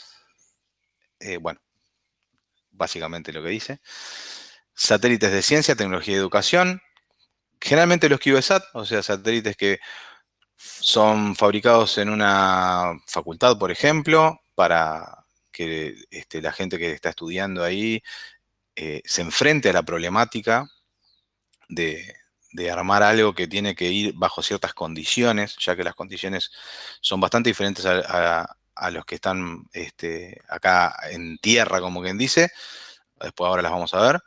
bueno, 1.40 1.62
básicamente 2.72 3.32
lo 3.32 3.42
que 3.42 3.50
dice. 3.50 3.80
Satélites 4.76 5.32
de 5.32 5.42
ciencia, 5.42 5.76
tecnología 5.76 6.16
y 6.16 6.18
educación. 6.18 6.82
Generalmente 7.62 8.10
los 8.10 8.20
CubeSat, 8.20 8.64
o 8.74 8.86
sea, 8.86 9.02
satélites 9.02 9.56
que 9.56 9.80
son 10.63 11.36
fabricados 11.36 11.97
en 11.97 12.10
una 12.10 12.93
facultad, 13.06 13.58
por 13.58 13.71
ejemplo, 13.71 14.39
para 14.56 15.26
que 15.52 15.95
este, 16.10 16.41
la 16.41 16.54
gente 16.54 16.80
que 16.80 16.91
está 16.91 17.10
estudiando 17.10 17.63
ahí 17.63 18.02
eh, 18.76 19.02
se 19.06 19.21
enfrente 19.21 19.69
a 19.69 19.73
la 19.73 19.84
problemática 19.84 20.69
de, 21.69 22.15
armar 22.71 23.04
algo 23.04 23.34
que 23.34 23.47
tiene 23.47 23.76
que 23.76 23.91
ir 23.91 24.13
bajo 24.15 24.43
ciertas 24.43 24.73
condiciones, 24.73 25.58
ya 25.60 25.76
que 25.76 25.84
las 25.84 25.95
condiciones 25.95 26.52
son 27.02 27.19
bastante 27.19 27.49
diferentes 27.49 27.86
a, 27.86 28.56
los 28.91 29.06
que 29.06 29.15
están 29.15 29.65
este, 29.73 30.41
acá 30.47 30.95
en 31.10 31.38
tierra, 31.39 31.82
como 31.82 32.02
quien 32.02 32.17
dice. 32.17 32.52
Después 33.19 33.47
ahora 33.47 33.63
las 33.63 33.71
vamos 33.71 33.93
a 33.93 34.02
ver. 34.02 34.21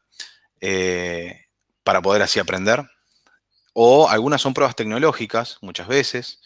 Eh, 0.61 1.47
para 1.85 2.03
poder 2.03 2.23
así 2.23 2.41
aprender. 2.41 2.85
O 3.79 4.09
algunas 4.09 4.41
son 4.41 4.55
pruebas 4.55 4.75
tecnológicas, 4.75 5.59
muchas 5.61 5.87
veces. 5.87 6.41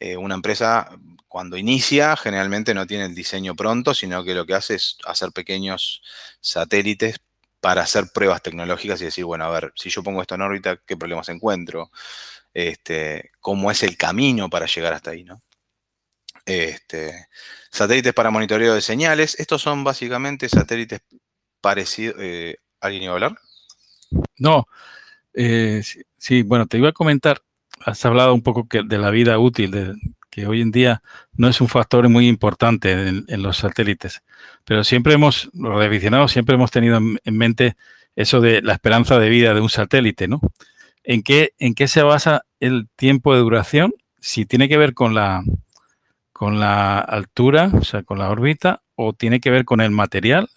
Eh, 0.00 0.16
una 0.16 0.34
empresa 0.34 0.90
cuando 1.28 1.56
inicia 1.56 2.16
generalmente 2.16 2.74
no 2.74 2.88
tiene 2.88 3.04
el 3.04 3.14
diseño 3.14 3.54
pronto, 3.54 3.94
sino 3.94 4.24
que 4.24 4.34
lo 4.34 4.46
que 4.46 4.54
hace 4.54 4.74
es 4.74 4.98
hacer 5.06 5.30
pequeños 5.30 6.02
satélites 6.40 7.20
para 7.60 7.82
hacer 7.82 8.06
pruebas 8.12 8.42
tecnológicas 8.42 9.00
y 9.00 9.04
decir, 9.04 9.24
bueno, 9.24 9.44
a 9.44 9.50
ver, 9.50 9.72
si 9.76 9.90
yo 9.90 10.02
pongo 10.02 10.22
esto 10.22 10.34
en 10.34 10.42
órbita, 10.42 10.76
¿qué 10.84 10.96
problemas 10.96 11.28
encuentro? 11.28 11.92
Este, 12.52 13.30
¿Cómo 13.38 13.70
es 13.70 13.84
el 13.84 13.96
camino 13.96 14.50
para 14.50 14.66
llegar 14.66 14.92
hasta 14.92 15.12
ahí? 15.12 15.22
¿no? 15.22 15.40
Este, 16.44 17.28
satélites 17.70 18.12
para 18.12 18.30
monitoreo 18.30 18.74
de 18.74 18.80
señales. 18.80 19.38
Estos 19.38 19.62
son 19.62 19.84
básicamente 19.84 20.48
satélites 20.48 21.00
parecidos. 21.60 22.16
Eh, 22.18 22.56
¿Alguien 22.80 23.04
iba 23.04 23.12
a 23.12 23.14
hablar? 23.14 23.38
No, 24.38 24.66
eh, 25.34 25.82
sí, 26.22 26.42
bueno, 26.42 26.66
te 26.66 26.78
iba 26.78 26.90
a 26.90 26.92
comentar, 26.92 27.42
has 27.84 28.04
hablado 28.04 28.32
un 28.32 28.42
poco 28.42 28.64
de 28.70 28.98
la 28.98 29.10
vida 29.10 29.40
útil, 29.40 29.72
de, 29.72 29.94
que 30.30 30.46
hoy 30.46 30.60
en 30.60 30.70
día 30.70 31.02
no 31.32 31.48
es 31.48 31.60
un 31.60 31.66
factor 31.66 32.08
muy 32.08 32.28
importante 32.28 32.92
en, 32.92 33.42
los 33.42 33.56
satélites, 33.56 34.22
pero 34.64 34.84
siempre 34.84 35.14
hemos, 35.14 35.50
los 35.52 35.76
revisionados 35.76 36.30
siempre 36.30 36.54
hemos 36.54 36.70
tenido 36.70 36.98
en, 36.98 37.36
mente 37.36 37.74
eso 38.14 38.40
de 38.40 38.62
la 38.62 38.74
esperanza 38.74 39.18
de 39.18 39.30
vida 39.30 39.52
de 39.52 39.60
un 39.60 39.68
satélite, 39.68 40.28
¿no? 40.28 40.40
¿En 41.02 41.24
qué, 41.24 41.54
¿En 41.58 41.74
qué 41.74 41.88
se 41.88 42.02
basa 42.02 42.44
el 42.60 42.88
tiempo 42.94 43.34
de 43.34 43.40
duración? 43.40 43.92
Si 44.20 44.46
tiene 44.46 44.68
que 44.68 44.76
ver 44.76 44.94
con 44.94 45.14
la, 45.14 45.42
con 46.32 46.60
la 46.60 47.00
altura, 47.00 47.68
o 47.74 47.82
sea, 47.82 48.04
con 48.04 48.20
la 48.20 48.30
órbita, 48.30 48.82
o 48.94 49.12
tiene 49.12 49.40
que 49.40 49.50
ver 49.50 49.64
con 49.64 49.80
el 49.80 49.90
material, 49.90 50.48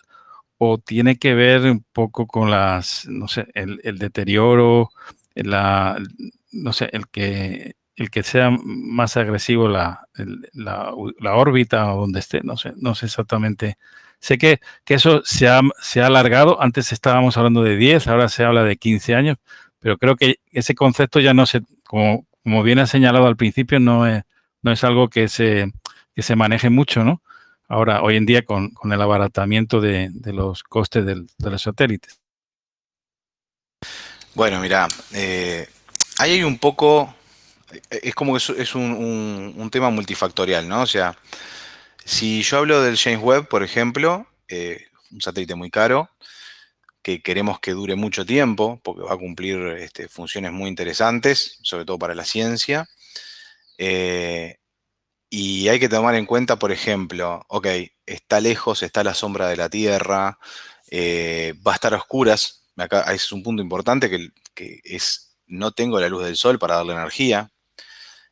o 0.60 0.78
tiene 0.78 1.18
que 1.18 1.34
ver 1.34 1.64
un 1.64 1.84
poco 1.92 2.28
con 2.28 2.52
las, 2.52 3.08
no 3.08 3.28
sé, 3.28 3.48
el, 3.56 3.98
deterioro, 3.98 4.92
la, 5.36 5.98
no 6.52 6.74
sé, 6.74 6.90
el 6.94 7.08
que, 7.08 7.76
el 7.96 8.10
que 8.10 8.24
sea 8.24 8.52
más 8.52 9.18
agresivo 9.18 9.68
la, 9.68 10.08
la, 10.54 10.94
órbita 11.36 11.94
o 11.94 12.02
donde 12.02 12.20
esté, 12.20 12.42
no 12.44 12.58
sé, 12.58 12.74
no 12.78 12.96
sé 12.96 13.08
exactamente. 13.08 13.78
Sé 14.20 14.38
que, 14.38 14.60
que 14.86 14.96
eso 14.96 15.22
se 15.26 15.48
ha, 15.48 15.62
se 15.82 16.02
ha 16.02 16.08
alargado, 16.08 16.62
antes 16.62 16.92
estábamos 16.92 17.38
hablando 17.38 17.64
de 17.64 17.78
10, 17.78 18.08
ahora 18.08 18.30
se 18.30 18.44
habla 18.44 18.64
de 18.64 18.78
15 18.78 19.16
años, 19.16 19.38
pero 19.80 19.98
creo 19.98 20.16
que 20.16 20.40
ese 20.52 20.76
concepto 20.76 21.20
ya 21.20 21.34
no 21.34 21.46
se, 21.46 21.62
como, 21.86 22.26
como 22.44 22.64
bien 22.64 22.80
ha 22.80 22.88
señalado 22.88 23.28
al 23.28 23.38
principio, 23.38 23.80
no 23.80 24.08
es, 24.08 24.24
no 24.62 24.72
es 24.72 24.84
algo 24.84 25.10
que 25.10 25.28
se, 25.28 25.72
se 26.16 26.36
maneje 26.36 26.70
mucho, 26.70 27.04
¿no? 27.04 27.22
Ahora, 27.68 28.02
hoy 28.04 28.18
en 28.18 28.26
día, 28.26 28.46
con, 28.46 28.72
el 28.84 29.02
abaratamiento 29.02 29.82
de, 29.82 30.12
los 30.26 30.64
costes 30.64 31.06
de 31.06 31.50
los 31.50 31.62
satélites. 31.62 32.20
Bueno, 34.36 34.60
mira, 34.60 34.90
eh, 35.14 35.66
ahí 36.18 36.34
hay 36.34 36.44
un 36.44 36.60
poco, 36.60 37.16
es 37.90 38.14
como 38.14 38.34
que 38.34 38.62
es, 38.62 38.76
un, 38.76 39.70
tema 39.72 39.90
multifactorial, 39.92 40.68
¿no? 40.68 40.82
O 40.82 40.86
sea, 40.86 41.18
si 42.04 42.44
yo 42.44 42.58
hablo 42.58 42.82
del 42.82 42.98
James 42.98 43.22
Webb, 43.24 43.48
por 43.48 43.64
ejemplo, 43.64 44.28
eh, 44.50 44.88
un 45.12 45.22
satélite 45.22 45.56
muy 45.56 45.72
caro, 45.72 46.10
que 47.02 47.22
queremos 47.22 47.62
que 47.62 47.72
dure 47.72 47.96
mucho 47.96 48.26
tiempo, 48.26 48.82
porque 48.84 49.04
va 49.04 49.14
a 49.14 49.18
cumplir 49.18 49.58
este, 49.80 50.10
funciones 50.10 50.52
muy 50.52 50.70
interesantes, 50.70 51.60
sobre 51.62 51.86
todo 51.86 51.98
para 51.98 52.14
la 52.14 52.26
ciencia. 52.26 52.90
Eh, 53.78 54.58
y 55.30 55.70
hay 55.70 55.80
que 55.80 55.90
tomar 55.90 56.16
en 56.16 56.26
cuenta, 56.26 56.58
por 56.60 56.74
ejemplo, 56.74 57.46
ok, 57.48 57.68
está 58.06 58.42
lejos, 58.42 58.84
está 58.84 59.02
la 59.04 59.14
sombra 59.14 59.48
de 59.48 59.56
la 59.56 59.70
Tierra, 59.70 60.40
va 60.92 61.72
a 61.72 61.76
estar 61.76 61.94
a 61.94 61.98
oscuras. 61.98 62.65
Es 63.14 63.32
un 63.32 63.44
punto 63.44 63.62
importante 63.62 64.10
que, 64.10 64.82
es, 64.84 65.38
no 65.48 65.72
tengo 65.72 66.00
la 66.00 66.10
luz 66.10 66.26
del 66.26 66.36
sol 66.36 66.60
para 66.60 66.76
darle 66.76 66.94
energía, 66.94 67.52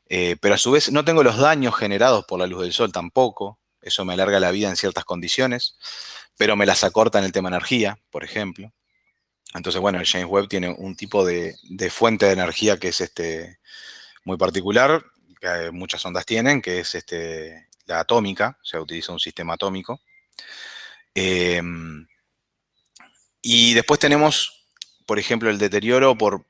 eh, 0.09 0.35
pero 0.41 0.55
a 0.55 0.57
su 0.57 0.71
vez 0.71 0.91
no 0.91 1.05
tengo 1.05 1.23
los 1.23 1.37
daños 1.37 1.75
generados 1.75 2.25
por 2.25 2.39
la 2.39 2.47
luz 2.47 2.63
del 2.63 2.73
sol 2.73 2.91
tampoco. 2.91 3.59
Eso 3.81 4.05
me 4.05 4.13
alarga 4.13 4.39
la 4.39 4.51
vida 4.51 4.69
en 4.69 4.75
ciertas 4.75 5.05
condiciones, 5.05 5.77
pero 6.37 6.55
me 6.55 6.65
las 6.65 6.83
acorta 6.83 7.19
en 7.19 7.25
el 7.25 7.31
tema 7.31 7.49
energía, 7.49 7.97
por 8.09 8.23
ejemplo. 8.23 8.73
Entonces, 9.53 9.79
bueno, 9.79 9.99
el 9.99 10.07
James 10.07 10.27
Webb 10.29 10.47
tiene 10.47 10.69
un 10.69 10.95
tipo 10.95 11.25
de, 11.25 11.55
fuente 11.89 12.25
de 12.25 12.33
energía 12.33 12.77
que 12.77 12.89
es 12.89 13.01
este, 13.01 13.59
muy 14.25 14.37
particular, 14.37 15.03
que 15.39 15.71
muchas 15.71 16.05
ondas 16.05 16.25
tienen, 16.25 16.61
que 16.61 16.79
es 16.79 16.95
este, 16.95 17.67
la 17.85 17.99
atómica, 17.99 18.57
o 18.61 18.65
sea, 18.65 18.81
utiliza 18.81 19.11
un 19.11 19.19
sistema 19.19 19.53
atómico. 19.53 20.01
Em, 21.13 22.07
y 23.45 23.73
después 23.73 23.99
tenemos, 23.99 24.65
por 25.05 25.19
ejemplo, 25.19 25.49
el 25.49 25.57
deterioro 25.57 26.17
por, 26.17 26.45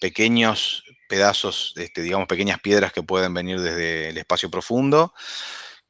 pequeños 0.00 0.84
pedazos, 1.08 1.74
este, 1.76 2.02
digamos, 2.02 2.28
pequeñas 2.28 2.60
piedras 2.60 2.92
que 2.92 3.02
pueden 3.02 3.34
venir 3.34 3.60
desde 3.60 4.10
el 4.10 4.16
espacio 4.16 4.48
profundo, 4.48 5.12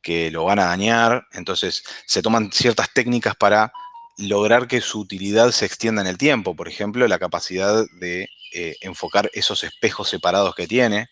que 0.00 0.30
lo 0.30 0.44
van 0.44 0.58
a 0.60 0.64
dañar. 0.64 1.26
Entonces, 1.32 1.84
se 2.06 2.22
toman 2.22 2.50
ciertas 2.52 2.92
técnicas 2.94 3.36
para 3.36 3.70
lograr 4.16 4.66
que 4.66 4.80
su 4.80 5.00
utilidad 5.00 5.50
se 5.50 5.66
extienda 5.66 6.00
en 6.00 6.08
el 6.08 6.16
tiempo. 6.16 6.56
Por 6.56 6.68
ejemplo, 6.68 7.06
la 7.06 7.18
capacidad 7.18 7.84
de 8.00 8.30
eh, 8.54 8.76
enfocar 8.80 9.30
esos 9.34 9.62
espejos 9.62 10.08
separados 10.08 10.54
que 10.54 10.66
tiene. 10.66 11.08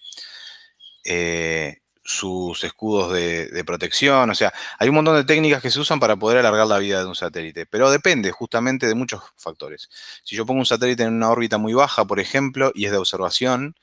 Eh, 1.04 1.80
sus 2.10 2.64
escudos 2.64 3.12
de, 3.12 3.62
protección, 3.64 4.28
o 4.30 4.34
sea, 4.34 4.52
hay 4.78 4.88
un 4.88 4.96
montón 4.96 5.14
de 5.14 5.24
técnicas 5.24 5.62
que 5.62 5.70
se 5.70 5.78
usan 5.78 6.00
para 6.00 6.16
poder 6.16 6.38
alargar 6.38 6.66
la 6.66 6.78
vida 6.78 6.98
de 6.98 7.06
un 7.06 7.14
satélite, 7.14 7.66
pero 7.66 7.88
depende 7.88 8.32
justamente 8.32 8.88
de 8.88 8.96
muchos 8.96 9.22
factores. 9.36 9.88
Si 10.24 10.34
yo 10.34 10.44
pongo 10.44 10.58
un 10.58 10.66
satélite 10.66 11.04
en 11.04 11.14
una 11.14 11.30
órbita 11.30 11.56
muy 11.56 11.72
baja, 11.72 12.04
por 12.04 12.18
ejemplo, 12.18 12.72
y 12.74 12.86
es 12.86 12.90
de 12.90 12.96
observación, 12.96 13.76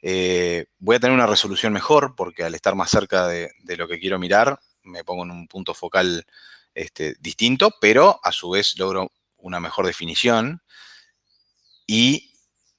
eh, 0.00 0.66
voy 0.78 0.96
a 0.96 1.00
tener 1.00 1.14
una 1.14 1.26
resolución 1.26 1.74
mejor 1.74 2.14
porque 2.16 2.42
al 2.44 2.54
estar 2.54 2.74
más 2.74 2.90
cerca 2.90 3.28
de, 3.28 3.50
lo 3.76 3.86
que 3.86 3.98
quiero 4.00 4.18
mirar, 4.18 4.58
me 4.82 5.04
pongo 5.04 5.24
en 5.24 5.30
un 5.30 5.46
punto 5.46 5.74
focal 5.74 6.24
este, 6.74 7.16
distinto, 7.20 7.70
pero 7.82 8.18
a 8.22 8.32
su 8.32 8.48
vez 8.48 8.78
logro 8.78 9.12
una 9.36 9.60
mejor 9.60 9.86
definición 9.86 10.62
y 11.86 12.33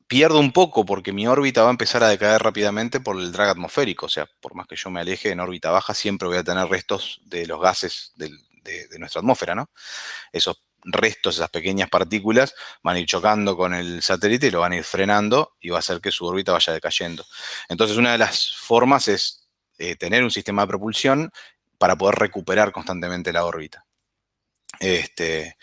pierdo 0.08 0.40
un 0.40 0.52
poco 0.52 0.86
porque 0.86 1.12
mi 1.12 1.28
órbita 1.28 1.64
va 1.64 1.70
a 1.70 1.72
empezar 1.72 2.04
a 2.04 2.10
decaer 2.10 2.42
rápidamente 2.42 3.00
por 3.00 3.20
el 3.20 3.32
drag 3.32 3.50
atmosférico. 3.50 4.06
O 4.06 4.10
sea, 4.10 4.28
por 4.40 4.56
más 4.56 4.68
que 4.68 4.76
yo 4.76 4.90
me 4.90 5.02
aleje 5.02 5.32
en 5.32 5.40
órbita 5.40 5.72
baja, 5.72 5.94
siempre 5.94 6.28
voy 6.28 6.38
a 6.38 6.44
tener 6.44 6.68
restos 6.68 7.22
de 7.26 7.46
los 7.48 7.62
gases 7.62 8.14
de, 8.16 8.30
nuestra 8.98 9.20
atmósfera, 9.20 9.54
¿no? 9.54 9.70
Esos 10.32 10.62
restos, 10.84 11.36
esas 11.36 11.50
pequeñas 11.50 11.90
partículas, 11.90 12.56
van 12.82 12.96
a 12.96 13.00
ir 13.00 13.06
chocando 13.06 13.56
con 13.56 13.74
el 13.74 14.02
satélite 14.02 14.48
y 14.48 14.52
lo 14.52 14.62
van 14.62 14.72
a 14.72 14.78
ir 14.78 14.84
frenando 14.84 15.54
y 15.60 15.70
va 15.70 15.78
a 15.78 15.80
hacer 15.80 16.02
que 16.02 16.12
su 16.12 16.26
órbita 16.26 16.52
vaya 16.52 16.74
decayendo. 16.74 17.26
Entonces, 17.70 17.98
una 17.98 18.12
de 18.12 18.18
las 18.18 18.56
formas 18.56 19.08
es 19.08 19.48
eh, 19.78 19.96
tener 19.96 20.24
un 20.24 20.32
sistema 20.32 20.64
de 20.64 20.68
propulsión 20.68 21.32
para 21.78 21.96
poder 21.96 22.16
recuperar 22.16 22.72
constantemente 22.72 23.34
la 23.34 23.46
órbita. 23.46 23.86
Este, 24.80 25.58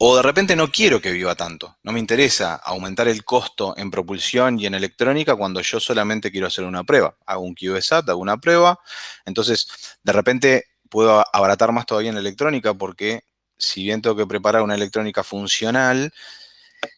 o 0.00 0.16
de 0.16 0.22
repente 0.22 0.54
no 0.54 0.70
quiero 0.70 1.00
que 1.00 1.10
viva 1.10 1.34
tanto. 1.34 1.76
No 1.82 1.92
me 1.92 1.98
interesa 1.98 2.54
aumentar 2.54 3.08
el 3.08 3.24
costo 3.24 3.74
en 3.76 3.90
propulsión 3.90 4.58
y 4.60 4.66
en 4.66 4.74
electrónica 4.74 5.34
cuando 5.34 5.60
yo 5.60 5.80
solamente 5.80 6.30
quiero 6.30 6.46
hacer 6.46 6.64
una 6.64 6.84
prueba. 6.84 7.16
Hago 7.26 7.42
un 7.42 7.54
QSAT, 7.54 8.08
hago 8.08 8.20
una 8.20 8.36
prueba. 8.36 8.78
Entonces, 9.26 9.68
de 10.04 10.12
repente 10.12 10.64
puedo 10.88 11.24
abaratar 11.32 11.72
más 11.72 11.84
todavía 11.84 12.10
en 12.10 12.16
electrónica 12.16 12.74
porque 12.74 13.22
si 13.58 13.82
bien 13.82 14.00
tengo 14.00 14.16
que 14.16 14.26
preparar 14.26 14.62
una 14.62 14.76
electrónica 14.76 15.24
funcional 15.24 16.12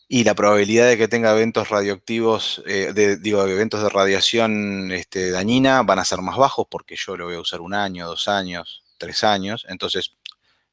y 0.09 0.25
la 0.25 0.35
probabilidad 0.35 0.87
de 0.89 0.99
que 0.99 1.09
tenga 1.09 1.33
eventos 1.33 1.71
radioactivos, 1.71 2.63
eh, 2.67 2.93
de, 2.95 3.17
digo, 3.17 3.47
eventos 3.47 3.83
de 3.83 3.89
radiación 3.89 4.93
este, 4.93 5.31
dañina 5.31 5.83
van 5.83 6.01
a 6.01 6.05
ser 6.05 6.21
más 6.21 6.37
bajos 6.37 6.67
porque 6.71 6.97
yo 6.97 7.17
lo 7.17 7.27
voy 7.27 7.37
a 7.37 7.41
usar 7.41 7.63
un 7.63 7.73
año, 7.73 8.07
dos 8.07 8.29
años, 8.29 8.83
tres 8.99 9.25
años. 9.25 9.65
Entonces, 9.69 10.17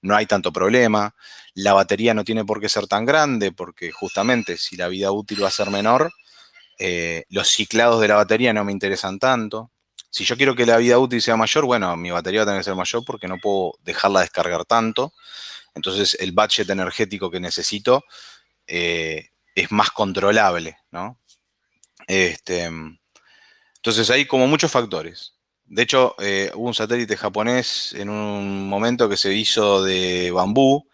no 0.01 0.15
hay 0.15 0.25
tanto 0.25 0.51
problema. 0.51 1.15
La 1.53 1.73
batería 1.73 2.13
no 2.13 2.23
tiene 2.23 2.45
por 2.45 2.61
qué 2.61 2.69
ser 2.69 2.87
tan 2.87 3.05
grande 3.05 3.51
porque 3.51 3.91
justamente 3.91 4.57
si 4.57 4.75
la 4.77 4.87
vida 4.87 5.11
útil 5.11 5.43
va 5.43 5.47
a 5.47 5.51
ser 5.51 5.69
menor, 5.69 6.11
eh, 6.79 7.25
los 7.29 7.47
ciclados 7.49 8.01
de 8.01 8.07
la 8.07 8.15
batería 8.15 8.53
no 8.53 8.63
me 8.63 8.71
interesan 8.71 9.19
tanto. 9.19 9.71
Si 10.09 10.23
yo 10.23 10.37
quiero 10.37 10.55
que 10.55 10.65
la 10.65 10.77
vida 10.77 10.99
útil 10.99 11.21
sea 11.21 11.35
mayor, 11.35 11.65
bueno, 11.65 11.95
mi 11.97 12.11
batería 12.11 12.41
va 12.41 12.43
a 12.43 12.45
tener 12.47 12.59
que 12.61 12.65
ser 12.65 12.75
mayor 12.75 13.03
porque 13.05 13.27
no 13.27 13.37
puedo 13.37 13.73
dejarla 13.83 14.21
descargar 14.21 14.65
tanto. 14.65 15.13
Entonces 15.75 16.17
el 16.19 16.31
budget 16.31 16.69
energético 16.69 17.29
que 17.29 17.39
necesito 17.39 18.03
eh, 18.67 19.29
es 19.55 19.71
más 19.71 19.91
controlable, 19.91 20.77
¿no? 20.91 21.19
Este, 22.07 22.69
entonces 23.75 24.09
hay 24.09 24.25
como 24.25 24.47
muchos 24.47 24.71
factores. 24.71 25.36
De 25.67 25.83
hecho, 25.83 26.15
eh, 26.19 26.51
hubo 26.55 26.67
un 26.67 26.73
satélite 26.73 27.17
japonés 27.17 27.93
en 27.93 28.09
un 28.09 28.69
momento 28.69 29.09
que 29.09 29.17
se 29.17 29.33
hizo 29.33 29.83
de 29.83 30.31
bambú, 30.31 30.87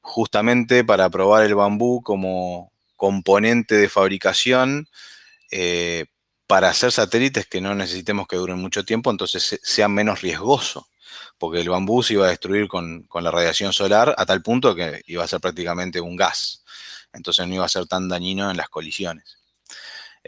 justamente 0.00 0.84
para 0.84 1.10
probar 1.10 1.44
el 1.44 1.54
bambú 1.54 2.02
como 2.02 2.72
componente 2.96 3.76
de 3.76 3.88
fabricación 3.88 4.88
eh, 5.50 6.06
para 6.46 6.70
hacer 6.70 6.92
satélites 6.92 7.46
que 7.46 7.60
no 7.60 7.74
necesitemos 7.74 8.26
que 8.28 8.36
duren 8.36 8.58
mucho 8.58 8.84
tiempo, 8.84 9.10
entonces 9.10 9.60
sean 9.62 9.92
menos 9.94 10.22
riesgoso, 10.22 10.88
porque 11.38 11.60
el 11.60 11.68
bambú 11.68 12.02
se 12.02 12.14
iba 12.14 12.26
a 12.26 12.30
destruir 12.30 12.68
con, 12.68 13.04
con 13.04 13.24
la 13.24 13.30
radiación 13.30 13.72
solar 13.72 14.14
a 14.18 14.26
tal 14.26 14.42
punto 14.42 14.74
que 14.74 15.02
iba 15.06 15.24
a 15.24 15.28
ser 15.28 15.40
prácticamente 15.40 16.00
un 16.00 16.16
gas, 16.16 16.64
entonces 17.12 17.46
no 17.46 17.54
iba 17.54 17.64
a 17.64 17.68
ser 17.68 17.86
tan 17.86 18.08
dañino 18.08 18.50
en 18.50 18.56
las 18.56 18.68
colisiones. 18.68 19.38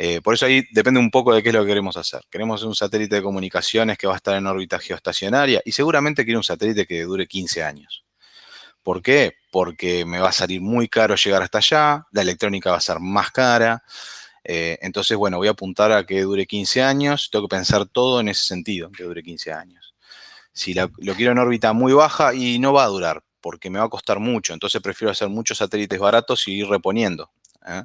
Eh, 0.00 0.20
por 0.22 0.34
eso 0.34 0.46
ahí 0.46 0.64
depende 0.70 1.00
un 1.00 1.10
poco 1.10 1.34
de 1.34 1.42
qué 1.42 1.48
es 1.48 1.54
lo 1.56 1.62
que 1.62 1.66
queremos 1.66 1.96
hacer. 1.96 2.20
Queremos 2.30 2.62
un 2.62 2.76
satélite 2.76 3.16
de 3.16 3.22
comunicaciones 3.22 3.98
que 3.98 4.06
va 4.06 4.12
a 4.12 4.16
estar 4.18 4.36
en 4.36 4.46
órbita 4.46 4.78
geoestacionaria 4.78 5.60
y 5.64 5.72
seguramente 5.72 6.24
quiero 6.24 6.38
un 6.38 6.44
satélite 6.44 6.86
que 6.86 7.02
dure 7.02 7.26
15 7.26 7.64
años. 7.64 8.04
¿Por 8.84 9.02
qué? 9.02 9.32
Porque 9.50 10.04
me 10.04 10.20
va 10.20 10.28
a 10.28 10.32
salir 10.32 10.60
muy 10.60 10.86
caro 10.88 11.16
llegar 11.16 11.42
hasta 11.42 11.58
allá, 11.58 12.06
la 12.12 12.22
electrónica 12.22 12.70
va 12.70 12.76
a 12.76 12.80
ser 12.80 13.00
más 13.00 13.32
cara. 13.32 13.82
Eh, 14.44 14.78
entonces, 14.82 15.16
bueno, 15.16 15.38
voy 15.38 15.48
a 15.48 15.50
apuntar 15.50 15.90
a 15.90 16.06
que 16.06 16.22
dure 16.22 16.46
15 16.46 16.80
años, 16.80 17.28
tengo 17.32 17.48
que 17.48 17.56
pensar 17.56 17.84
todo 17.86 18.20
en 18.20 18.28
ese 18.28 18.44
sentido, 18.44 18.92
que 18.92 19.02
dure 19.02 19.24
15 19.24 19.52
años. 19.52 19.96
Si 20.52 20.74
lo 20.74 20.90
quiero 21.16 21.32
en 21.32 21.38
órbita 21.38 21.72
muy 21.72 21.92
baja 21.92 22.34
y 22.34 22.60
no 22.60 22.72
va 22.72 22.84
a 22.84 22.86
durar, 22.86 23.24
porque 23.40 23.68
me 23.68 23.80
va 23.80 23.86
a 23.86 23.88
costar 23.88 24.20
mucho. 24.20 24.54
Entonces 24.54 24.80
prefiero 24.80 25.10
hacer 25.10 25.28
muchos 25.28 25.58
satélites 25.58 25.98
baratos 25.98 26.46
y 26.46 26.52
ir 26.52 26.68
reponiendo. 26.68 27.32
¿Eh? 27.68 27.84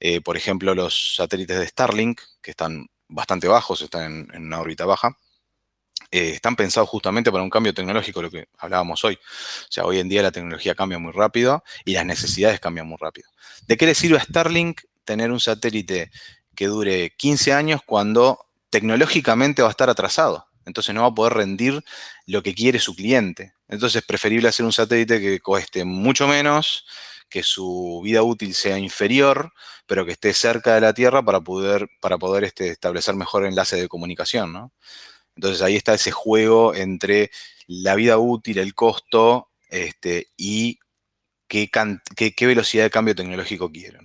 Eh, 0.00 0.20
por 0.20 0.36
ejemplo, 0.36 0.74
los 0.74 1.16
satélites 1.16 1.58
de 1.58 1.66
Starlink, 1.66 2.20
que 2.40 2.50
están 2.50 2.86
bastante 3.08 3.48
bajos, 3.48 3.82
están 3.82 4.28
en, 4.32 4.46
una 4.46 4.60
órbita 4.60 4.84
baja, 4.84 5.16
eh, 6.10 6.30
están 6.30 6.56
pensados 6.56 6.88
justamente 6.88 7.30
para 7.30 7.44
un 7.44 7.50
cambio 7.50 7.72
tecnológico, 7.72 8.22
lo 8.22 8.30
que 8.30 8.48
hablábamos 8.58 9.04
hoy. 9.04 9.14
O 9.14 9.72
sea, 9.72 9.84
hoy 9.84 9.98
en 9.98 10.08
día 10.08 10.22
la 10.22 10.32
tecnología 10.32 10.74
cambia 10.74 10.98
muy 10.98 11.12
rápido 11.12 11.62
y 11.84 11.92
las 11.92 12.04
necesidades 12.04 12.60
cambian 12.60 12.86
muy 12.86 12.98
rápido. 13.00 13.28
¿De 13.66 13.76
qué 13.76 13.86
le 13.86 13.94
sirve 13.94 14.18
a 14.18 14.22
Starlink 14.22 14.82
tener 15.04 15.30
un 15.30 15.40
satélite 15.40 16.10
que 16.54 16.66
dure 16.66 17.14
15 17.16 17.52
años 17.52 17.80
cuando 17.84 18.46
tecnológicamente 18.70 19.62
va 19.62 19.68
a 19.68 19.70
estar 19.70 19.88
atrasado? 19.88 20.46
Entonces 20.64 20.94
no 20.94 21.02
va 21.02 21.08
a 21.08 21.14
poder 21.14 21.34
rendir 21.34 21.82
lo 22.26 22.42
que 22.42 22.54
quiere 22.54 22.78
su 22.78 22.94
cliente. 22.94 23.54
Entonces 23.68 24.02
es 24.02 24.06
preferible 24.06 24.48
hacer 24.48 24.66
un 24.66 24.72
satélite 24.72 25.20
que 25.20 25.40
cueste 25.40 25.84
mucho 25.84 26.28
menos, 26.28 26.86
que 27.32 27.42
su 27.42 28.00
vida 28.04 28.22
útil 28.22 28.54
sea 28.54 28.78
inferior, 28.78 29.52
pero 29.86 30.04
que 30.04 30.12
esté 30.12 30.34
cerca 30.34 30.74
de 30.74 30.82
la 30.82 30.94
Tierra 30.94 31.22
para 31.22 31.40
poder, 31.40 31.88
para 32.00 32.18
poder 32.18 32.44
este, 32.44 32.68
establecer 32.68 33.14
mejor 33.14 33.46
enlace 33.46 33.76
de 33.76 33.88
comunicación. 33.88 34.70
Entonces 35.34 35.62
ahí 35.62 35.76
está 35.76 35.94
ese 35.94 36.10
juego 36.10 36.74
entre 36.74 37.30
la 37.66 37.94
vida 37.94 38.18
útil, 38.18 38.58
el 38.58 38.74
costo 38.74 39.48
este, 39.70 40.28
y 40.36 40.78
qué, 41.48 42.46
velocidad 42.46 42.84
de 42.84 42.90
cambio 42.90 43.14
tecnológico 43.14 43.70
quiero. 43.70 44.00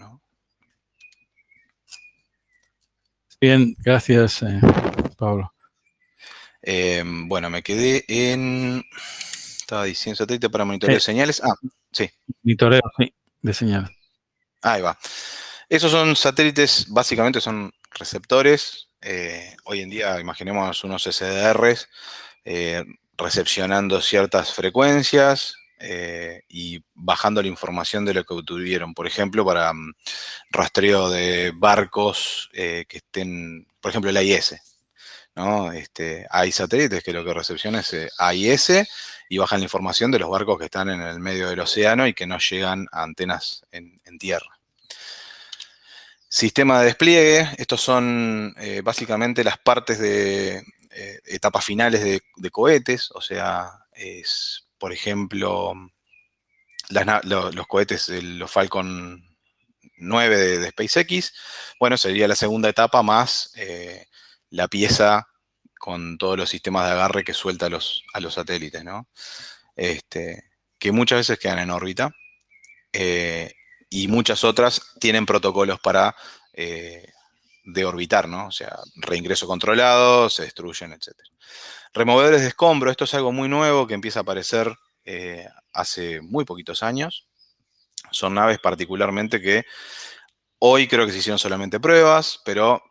Bien, 3.39 3.75
gracias, 3.79 4.41
eh, 4.41 4.59
Pablo. 5.17 5.53
Em, 6.61 7.27
bueno, 7.27 7.49
me 7.49 7.61
quedé 7.61 8.03
en. 8.07 8.83
Estaba 9.59 9.83
diciendo 9.83 10.17
satélite 10.17 10.49
para 10.49 10.65
monitorear 10.65 11.01
señales. 11.01 11.41
Ah, 11.43 11.53
sí. 11.91 12.09
Monitoreo, 12.41 12.81
sí, 12.97 13.13
de. 13.41 13.89
Ahí 14.61 14.81
va. 14.81 14.97
Esos 15.69 15.91
son 15.91 16.15
satélites, 16.15 16.85
básicamente 16.89 17.41
son 17.41 17.71
receptores. 17.91 18.89
Eh, 19.01 19.55
hoy 19.65 19.81
en 19.81 19.89
día, 19.89 20.19
imaginemos 20.19 20.83
unos 20.83 21.03
SDRs 21.03 21.89
eh, 22.45 22.83
recepcionando 23.17 24.01
ciertas 24.01 24.53
frecuencias 24.53 25.55
eh, 25.79 26.41
y 26.47 26.83
bajando 26.93 27.41
la 27.41 27.47
información 27.47 28.05
de 28.05 28.13
lo 28.13 28.23
que 28.23 28.33
obtuvieron. 28.33 28.93
Por 28.93 29.07
ejemplo, 29.07 29.45
para 29.45 29.73
mm, 29.73 29.93
rastreo 30.51 31.09
de 31.09 31.51
barcos 31.55 32.49
que 32.53 32.85
estén, 32.89 33.67
por 33.81 33.91
ejemplo, 33.91 34.09
el 34.09 34.17
AIS. 34.17 34.55
Este, 35.73 36.25
hay 36.31 36.51
satélites 36.51 37.03
que 37.03 37.13
lo 37.13 37.23
que 37.23 37.33
recepcionan 37.33 37.81
es 37.81 37.93
eh, 37.93 38.09
AIS 38.17 38.71
y 39.29 39.37
bajan 39.37 39.59
la 39.59 39.65
información 39.65 40.09
de 40.09 40.17
los 40.17 40.29
barcos 40.29 40.57
que 40.57 40.65
están 40.65 40.89
en 40.89 41.01
el 41.01 41.19
medio 41.19 41.49
del 41.49 41.59
océano 41.59 42.07
y 42.07 42.13
que 42.13 42.25
no 42.25 42.39
llegan 42.39 42.87
a 42.91 43.03
antenas 43.03 43.63
en, 43.71 43.99
tierra. 44.17 44.59
Sistema 46.27 46.79
de 46.79 46.85
despliegue, 46.87 47.49
estos 47.57 47.81
son 47.81 48.55
eh, 48.57 48.81
básicamente 48.83 49.43
las 49.43 49.59
partes 49.59 49.99
de 49.99 50.63
eh, 50.91 51.19
etapas 51.25 51.63
finales 51.63 52.01
de, 52.01 52.49
cohetes, 52.49 53.11
o 53.13 53.21
sea, 53.21 53.85
es, 53.93 54.65
por 54.79 54.91
ejemplo, 54.91 55.73
los, 56.89 57.67
cohetes, 57.67 58.09
los 58.09 58.49
Falcon 58.49 59.23
9 59.97 60.37
de, 60.57 60.69
SpaceX, 60.71 61.33
bueno, 61.79 61.95
sería 61.95 62.27
la 62.27 62.35
segunda 62.35 62.69
etapa 62.69 63.03
más 63.03 63.51
la 64.49 64.67
pieza 64.67 65.27
con 65.79 66.17
todos 66.17 66.37
los 66.37 66.49
sistemas 66.49 66.85
de 66.85 66.93
agarre 66.93 67.23
que 67.23 67.33
suelta 67.33 67.67
a 67.67 67.69
los, 67.69 68.03
a 68.13 68.19
los 68.19 68.33
satélites, 68.33 68.83
¿no? 68.83 69.07
Este, 69.75 70.43
que 70.79 70.91
muchas 70.91 71.19
veces 71.19 71.39
quedan 71.39 71.59
en 71.59 71.71
órbita 71.71 72.11
eh, 72.93 73.53
y 73.89 74.07
muchas 74.07 74.43
otras 74.43 74.81
tienen 74.99 75.25
protocolos 75.25 75.79
para 75.79 76.15
eh, 76.53 77.07
deorbitar, 77.63 78.27
¿no? 78.27 78.47
O 78.47 78.51
sea, 78.51 78.77
reingreso 78.95 79.47
controlado, 79.47 80.29
se 80.29 80.43
destruyen, 80.43 80.93
etc. 80.93 81.13
Removedores 81.93 82.41
de 82.41 82.47
escombro, 82.47 82.91
esto 82.91 83.03
es 83.03 83.13
algo 83.13 83.31
muy 83.31 83.49
nuevo 83.49 83.87
que 83.87 83.93
empieza 83.93 84.19
a 84.19 84.23
aparecer 84.23 84.75
eh, 85.05 85.47
hace 85.73 86.21
muy 86.21 86.45
poquitos 86.45 86.83
años. 86.83 87.27
Son 88.11 88.33
naves 88.33 88.59
particularmente 88.59 89.41
que 89.41 89.65
hoy 90.59 90.87
creo 90.87 91.05
que 91.05 91.11
se 91.11 91.19
hicieron 91.19 91.39
solamente 91.39 91.79
pruebas, 91.79 92.39
pero 92.45 92.81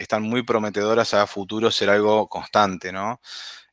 están 0.00 0.22
muy 0.22 0.42
prometedoras 0.42 1.12
a 1.14 1.26
futuro 1.26 1.70
ser 1.70 1.90
algo 1.90 2.26
constante, 2.28 2.90
¿no? 2.90 3.20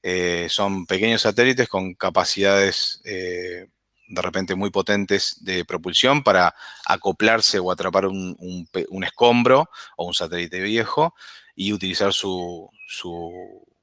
Eh, 0.03 0.47
son 0.49 0.85
pequeños 0.85 1.21
satélites 1.21 1.69
con 1.69 1.95
capacidades 1.95 3.01
eh, 3.05 3.67
de 4.09 4.21
repente 4.21 4.55
muy 4.55 4.69
potentes 4.69 5.43
de 5.43 5.65
propulsión 5.65 6.23
para 6.23 6.53
acoplarse 6.85 7.59
o 7.59 7.71
atrapar 7.71 8.05
un, 8.05 8.67
escombro 9.03 9.69
o 9.95 10.05
un 10.05 10.13
satélite 10.13 10.61
viejo 10.61 11.15
y 11.55 11.73
utilizar 11.73 12.13
su, 12.13 12.69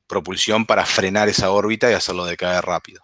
propulsión 0.06 0.66
para 0.66 0.84
frenar 0.84 1.28
esa 1.28 1.50
órbita 1.50 1.90
y 1.90 1.94
hacerlo 1.94 2.26
decaer 2.26 2.64
rápido. 2.64 3.00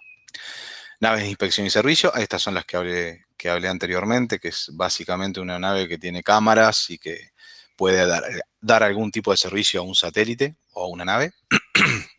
Naves 1.00 1.22
de 1.22 1.30
inspección 1.30 1.66
y 1.66 1.70
servicio, 1.70 2.14
estas 2.14 2.42
son 2.42 2.54
las 2.54 2.66
que 2.66 2.76
hablé, 2.76 3.24
que 3.38 3.48
hablé 3.48 3.68
anteriormente, 3.68 4.38
que 4.38 4.48
es 4.48 4.70
básicamente 4.74 5.40
una 5.40 5.58
nave 5.58 5.88
que 5.88 5.98
tiene 5.98 6.22
cámaras 6.22 6.90
y 6.90 6.98
que 6.98 7.30
puede 7.74 8.06
dar, 8.06 8.22
algún 8.68 9.10
tipo 9.10 9.30
de 9.30 9.36
servicio 9.36 9.80
a 9.80 9.84
un 9.84 9.94
satélite 9.94 10.56
o 10.72 10.84
a 10.84 10.88
una 10.88 11.04
nave. 11.04 11.32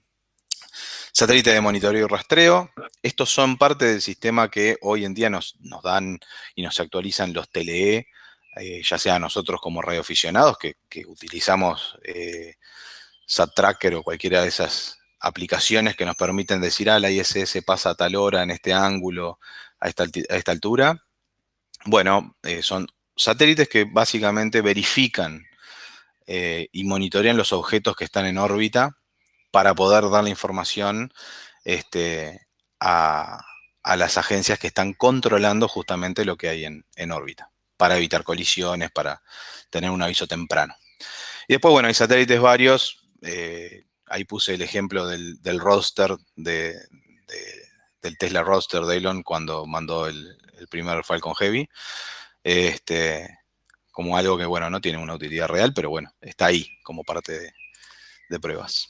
satélite 1.12 1.52
de 1.52 1.62
monitoreo 1.62 2.06
y 2.06 2.10
rastreo. 2.10 2.72
Estos 3.02 3.30
son 3.30 3.58
parte 3.58 3.86
del 3.86 4.02
sistema 4.02 4.50
que 4.50 4.78
hoy 4.82 5.06
en 5.06 5.14
día 5.14 5.30
nos, 5.30 5.56
dan 5.84 6.20
y 6.56 6.64
nos 6.64 6.80
actualizan 6.80 7.34
los 7.34 7.50
TLE, 7.50 8.08
eh, 8.58 8.82
ya 8.84 8.98
sea 8.98 9.20
nosotros 9.20 9.60
como 9.62 9.82
radioaficionados 9.82 10.58
que, 10.58 10.76
que 10.90 11.06
utilizamos 11.06 11.98
eh, 12.04 12.56
SatTracker 13.26 13.96
o 13.96 14.04
cualquiera 14.04 14.42
de 14.42 14.50
esas 14.50 15.00
aplicaciones 15.20 15.96
que 15.96 16.06
nos 16.06 16.16
permiten 16.16 16.60
decir, 16.60 16.90
ah, 16.90 17.00
la 17.00 17.12
ISS 17.12 17.60
pasa 17.66 17.92
a 17.92 17.96
tal 17.96 18.16
hora 18.16 18.44
en 18.44 18.52
este 18.52 18.74
ángulo, 18.74 19.40
a 19.80 19.88
esta, 19.88 20.04
a 20.04 20.36
esta 20.36 20.52
altura. 20.52 21.06
Bueno, 21.86 22.36
eh, 22.44 22.62
son 22.62 22.88
satélites 23.16 23.70
que 23.70 23.86
básicamente 23.86 24.62
verifican 24.62 25.46
eh, 26.34 26.70
y 26.72 26.86
monitorean 26.86 27.36
los 27.36 27.52
objetos 27.52 27.98
que 27.98 28.06
están 28.06 28.26
en 28.26 28.38
órbita 28.38 28.96
para 29.52 29.76
poder 29.76 30.10
dar 30.10 30.24
la 30.24 30.30
información 30.30 31.12
este, 31.66 32.48
a, 32.80 33.44
las 33.84 34.18
agencias 34.18 34.58
que 34.58 34.68
están 34.68 34.94
controlando 34.94 35.68
justamente 35.68 36.24
lo 36.24 36.38
que 36.38 36.48
hay 36.48 36.64
en, 36.64 37.12
órbita, 37.12 37.52
para 37.76 37.98
evitar 37.98 38.24
colisiones, 38.24 38.92
para 38.92 39.22
tener 39.70 39.90
un 39.90 40.02
aviso 40.02 40.26
temprano. 40.26 40.74
Y 41.50 41.56
después, 41.56 41.74
bueno, 41.74 41.90
hay 41.90 41.94
satélites 41.96 42.40
varios. 42.40 43.10
Eh, 43.22 43.84
ahí 44.06 44.24
puse 44.24 44.54
el 44.54 44.62
ejemplo 44.62 45.08
del, 45.08 45.60
roster 45.60 46.16
de, 46.38 46.80
del 48.02 48.18
Tesla 48.18 48.42
Roadster 48.42 48.84
de 48.84 48.96
Elon 48.96 49.24
cuando 49.24 49.66
mandó 49.66 50.08
el, 50.08 50.38
el 50.58 50.70
primer 50.70 51.04
Falcon 51.04 51.36
Heavy. 51.36 51.68
Este, 52.42 53.41
como 53.92 54.18
algo 54.18 54.38
que, 54.38 54.46
bueno, 54.46 54.70
no 54.70 54.82
tiene 54.82 54.98
una 54.98 55.14
utilidad 55.14 55.48
real, 55.48 55.74
pero 55.74 55.90
bueno, 55.90 56.14
está 56.22 56.48
ahí 56.48 56.68
como 56.84 57.04
parte 57.04 57.54
de, 58.30 58.40
pruebas. 58.40 58.90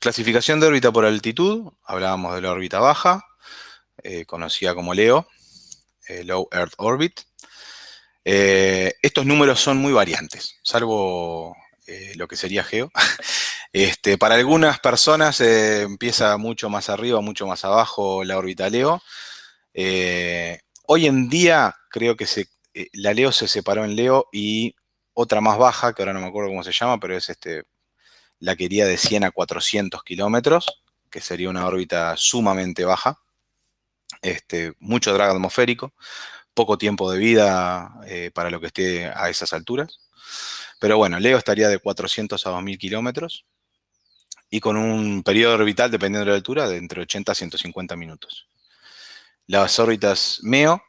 Clasificación 0.00 0.58
de 0.58 0.68
órbita 0.68 0.90
por 0.90 1.04
altitud, 1.04 1.70
hablábamos 1.84 2.34
de 2.34 2.40
la 2.40 2.50
órbita 2.50 2.80
baja, 2.80 3.26
eh, 4.02 4.24
conocida 4.24 4.74
como 4.74 4.94
LEO, 4.94 5.28
eh, 6.08 6.24
Low 6.24 6.48
Earth 6.50 6.72
Orbit. 6.78 7.20
Eh, 8.24 8.94
estos 9.02 9.26
números 9.26 9.60
son 9.60 9.76
muy 9.76 9.92
variantes, 9.92 10.56
salvo 10.62 11.54
lo 12.16 12.28
que 12.28 12.36
sería 12.36 12.64
GEO. 12.64 12.90
Este, 13.70 14.16
para 14.16 14.36
algunas 14.36 14.80
personas 14.80 15.42
empieza 15.42 16.38
mucho 16.38 16.70
más 16.70 16.88
arriba, 16.88 17.20
mucho 17.20 17.46
más 17.46 17.66
abajo 17.66 18.24
la 18.24 18.38
órbita 18.38 18.70
LEO. 18.70 19.02
hoy 20.86 21.06
en 21.06 21.28
día 21.28 21.76
creo 21.90 22.16
que 22.16 22.24
se 22.24 22.48
eh, 22.78 22.90
la 22.92 23.12
Leo 23.12 23.32
se 23.32 23.48
separó 23.48 23.84
en 23.84 23.96
Leo 23.96 24.28
y 24.32 24.76
otra 25.12 25.40
más 25.40 25.58
baja, 25.58 25.92
que 25.92 26.02
ahora 26.02 26.12
no 26.12 26.20
me 26.20 26.28
acuerdo 26.28 26.50
cómo 26.50 26.62
se 26.62 26.70
llama, 26.70 27.00
pero 27.00 27.16
es 27.16 27.28
este, 27.28 27.64
la 28.38 28.54
que 28.54 28.64
iría 28.64 28.86
de 28.86 28.96
100 28.96 29.24
a 29.24 29.30
400 29.32 30.04
kilómetros, 30.04 30.80
que 31.10 31.20
sería 31.20 31.50
una 31.50 31.66
órbita 31.66 32.16
sumamente 32.16 32.84
baja, 32.84 33.18
este, 34.22 34.74
mucho 34.78 35.12
drag 35.12 35.30
atmosférico, 35.30 35.92
poco 36.54 36.78
tiempo 36.78 37.10
de 37.10 37.18
vida 37.18 37.98
eh, 38.06 38.30
para 38.32 38.48
lo 38.48 38.60
que 38.60 38.68
esté 38.68 39.06
a 39.06 39.28
esas 39.28 39.52
alturas. 39.52 39.98
Pero 40.78 40.98
bueno, 40.98 41.18
Leo 41.18 41.36
estaría 41.36 41.68
de 41.68 41.80
400 41.80 42.46
a 42.46 42.50
2000 42.50 42.78
kilómetros 42.78 43.44
y 44.50 44.60
con 44.60 44.76
un 44.76 45.24
periodo 45.24 45.54
orbital, 45.54 45.90
dependiendo 45.90 46.26
de 46.26 46.30
la 46.30 46.36
altura, 46.36 46.68
de 46.68 46.76
entre 46.76 47.02
80 47.02 47.32
a 47.32 47.34
150 47.34 47.96
minutos. 47.96 48.48
Las 49.48 49.80
órbitas 49.80 50.38
MEO 50.42 50.80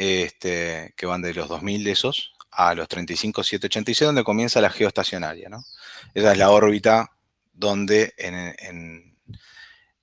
este, 0.00 0.94
que 0.96 1.04
van 1.04 1.20
de 1.20 1.34
los 1.34 1.46
2000 1.46 1.84
de 1.84 1.90
esos 1.90 2.32
a 2.50 2.74
los 2.74 2.88
35,786, 2.88 4.06
donde 4.06 4.24
comienza 4.24 4.58
la 4.62 4.70
geoestacionaria. 4.70 5.50
¿no? 5.50 5.62
Esa 6.14 6.32
es 6.32 6.38
la 6.38 6.50
órbita 6.50 7.10
donde 7.52 8.14
en, 8.16 9.14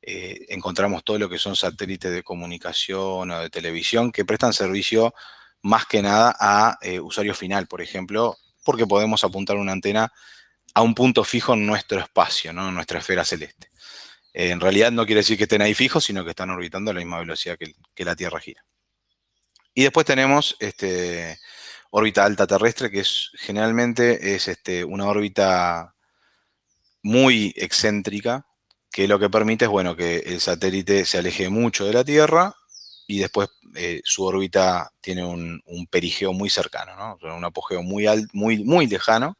eh, 0.04 0.45
encontramos 0.50 1.04
todo 1.04 1.18
lo 1.18 1.28
que 1.28 1.39
son 1.39 1.56
satélites 1.56 2.12
de 2.12 2.22
comunicación 2.22 3.32
o 3.32 3.39
de 3.39 3.50
televisión 3.50 4.12
que 4.12 4.24
prestan 4.24 4.54
servicio 4.54 5.16
más 5.64 5.88
que 5.88 6.04
nada 6.04 6.36
a 6.39 6.78
eh, 6.84 7.00
usuario 7.00 7.34
final, 7.34 7.66
por 7.66 7.82
ejemplo, 7.82 8.38
porque 8.64 8.86
podemos 8.86 9.24
apuntar 9.24 9.58
una 9.58 9.72
antena 9.72 10.14
a 10.76 10.84
un 10.84 10.93
punto 10.93 11.24
fijo 11.24 11.56
en 11.56 11.66
nuestro 11.66 12.00
espacio, 12.00 12.54
¿no? 12.54 12.70
en 12.70 12.76
nuestra 12.76 13.00
esfera 13.00 13.26
celeste. 13.26 13.72
en 14.34 14.60
realidad 14.60 14.91
no 14.91 15.08
quiere 15.08 15.22
decir 15.22 15.38
que 15.38 15.45
estén 15.45 15.64
ahí 15.64 15.74
fijos, 15.74 16.04
sino 16.04 16.24
que 16.24 16.30
están 16.30 16.52
orbitando 16.52 16.91
a 16.91 16.93
la 16.93 17.00
misma 17.00 17.18
velocidad 17.18 17.58
que, 17.58 18.06
la 18.06 18.16
Tierra 18.16 18.39
gira. 18.39 18.64
Y 19.78 19.84
después 19.84 20.07
tenemos 20.07 20.57
este, 20.59 21.38
órbita 21.91 22.25
alta 22.25 22.47
terrestre, 22.47 22.89
que 22.89 23.01
es, 23.01 23.30
generalmente 23.36 24.34
es 24.34 24.47
este, 24.47 24.84
una 24.84 25.05
órbita 25.05 25.93
muy 27.03 27.53
excéntrica, 27.55 28.47
que 28.91 29.07
lo 29.07 29.19
que 29.19 29.30
permite 29.30 29.65
es 29.65 29.69
bueno, 29.69 29.95
que 29.95 30.17
el 30.17 30.41
satélite 30.41 31.05
se 31.05 31.19
aleje 31.19 31.49
mucho 31.49 31.86
de 31.86 31.93
la 31.93 32.03
Tierra 32.03 32.55
y 33.05 33.19
después 33.19 33.49
eh, 33.75 34.01
su 34.03 34.23
órbita 34.23 34.91
tiene 34.99 35.23
un, 35.23 35.61
perigeo 35.91 36.34
muy 36.34 36.49
cercano, 36.49 36.95
¿no? 36.95 37.36
un 37.36 37.45
apogeo 37.45 37.84
muy, 37.84 38.07
muy, 38.34 38.63
muy 38.63 38.88
lejano 38.88 39.38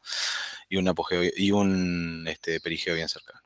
y 0.68 0.76
un, 0.76 0.86
apogeo, 0.86 1.28
y 1.36 1.50
un 1.50 2.28
este, 2.28 2.60
perigeo 2.60 2.94
bien 2.94 3.08
cercano. 3.08 3.37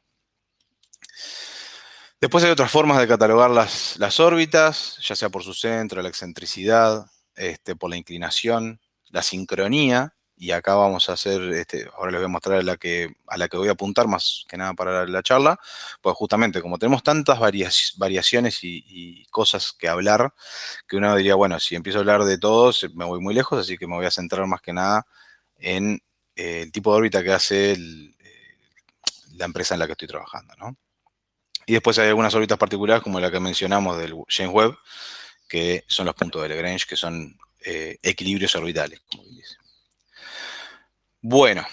Después 2.22 2.44
hay 2.44 2.52
otras 2.52 2.70
formas 2.70 3.00
de 3.00 3.08
catalogar 3.08 3.50
las, 3.50 4.20
órbitas, 4.20 4.96
ya 5.02 5.16
sea 5.16 5.28
por 5.28 5.42
su 5.42 5.54
centro, 5.54 6.00
la 6.02 6.08
excentricidad, 6.08 7.06
este, 7.34 7.74
por 7.74 7.90
la 7.90 7.96
inclinación, 7.96 8.80
la 9.08 9.22
sincronía, 9.22 10.14
y 10.36 10.52
acá 10.52 10.76
vamos 10.76 11.08
a 11.08 11.14
hacer, 11.14 11.42
este, 11.52 11.88
ahora 11.96 12.12
les 12.12 12.20
voy 12.20 12.26
a 12.26 12.28
mostrar 12.28 12.60
a 12.60 12.62
la, 12.62 12.76
que, 12.76 13.12
a 13.26 13.36
la 13.36 13.48
que 13.48 13.56
voy 13.56 13.66
a 13.66 13.72
apuntar 13.72 14.06
más 14.06 14.44
que 14.48 14.56
nada 14.56 14.72
para 14.74 15.04
la 15.04 15.20
charla, 15.24 15.58
pues 16.00 16.14
justamente 16.14 16.62
como 16.62 16.78
tenemos 16.78 17.02
tantas 17.02 17.40
variaciones 17.40 18.60
y, 18.62 19.26
cosas 19.32 19.72
que 19.72 19.88
hablar, 19.88 20.32
que 20.86 20.98
uno 20.98 21.16
diría, 21.16 21.34
bueno, 21.34 21.58
si 21.58 21.74
empiezo 21.74 21.98
a 21.98 22.02
hablar 22.02 22.22
de 22.22 22.38
todos, 22.38 22.86
me 22.94 23.04
voy 23.04 23.20
muy 23.20 23.34
lejos, 23.34 23.58
así 23.58 23.76
que 23.76 23.88
me 23.88 23.96
voy 23.96 24.06
a 24.06 24.12
centrar 24.12 24.46
más 24.46 24.60
que 24.60 24.72
nada 24.72 25.04
en 25.56 26.00
eh, 26.36 26.62
el 26.62 26.70
tipo 26.70 26.92
de 26.92 26.98
órbita 26.98 27.24
que 27.24 27.32
hace 27.32 27.72
eh, 27.72 28.14
la 29.34 29.46
empresa 29.46 29.74
en 29.74 29.80
la 29.80 29.86
que 29.86 29.92
estoy 29.94 30.06
trabajando, 30.06 30.54
¿no? 30.56 30.76
Y 31.72 31.76
después 31.76 31.98
hay 31.98 32.08
algunas 32.08 32.34
órbitas 32.34 32.58
particulares, 32.58 33.02
como 33.02 33.18
la 33.18 33.30
que 33.30 33.40
mencionamos 33.40 33.96
del 33.96 34.14
James 34.28 34.52
Webb, 34.52 34.76
que 35.48 35.84
son 35.88 36.04
los 36.04 36.14
puntos 36.14 36.42
de 36.42 36.50
Lagrange, 36.50 36.84
que 36.86 36.96
son 36.96 37.38
eh, 37.64 37.96
equilibrios 38.02 38.54
orbitales, 38.56 39.00
como 39.10 39.24
dice. 39.24 39.56
Bueno, 41.22 41.66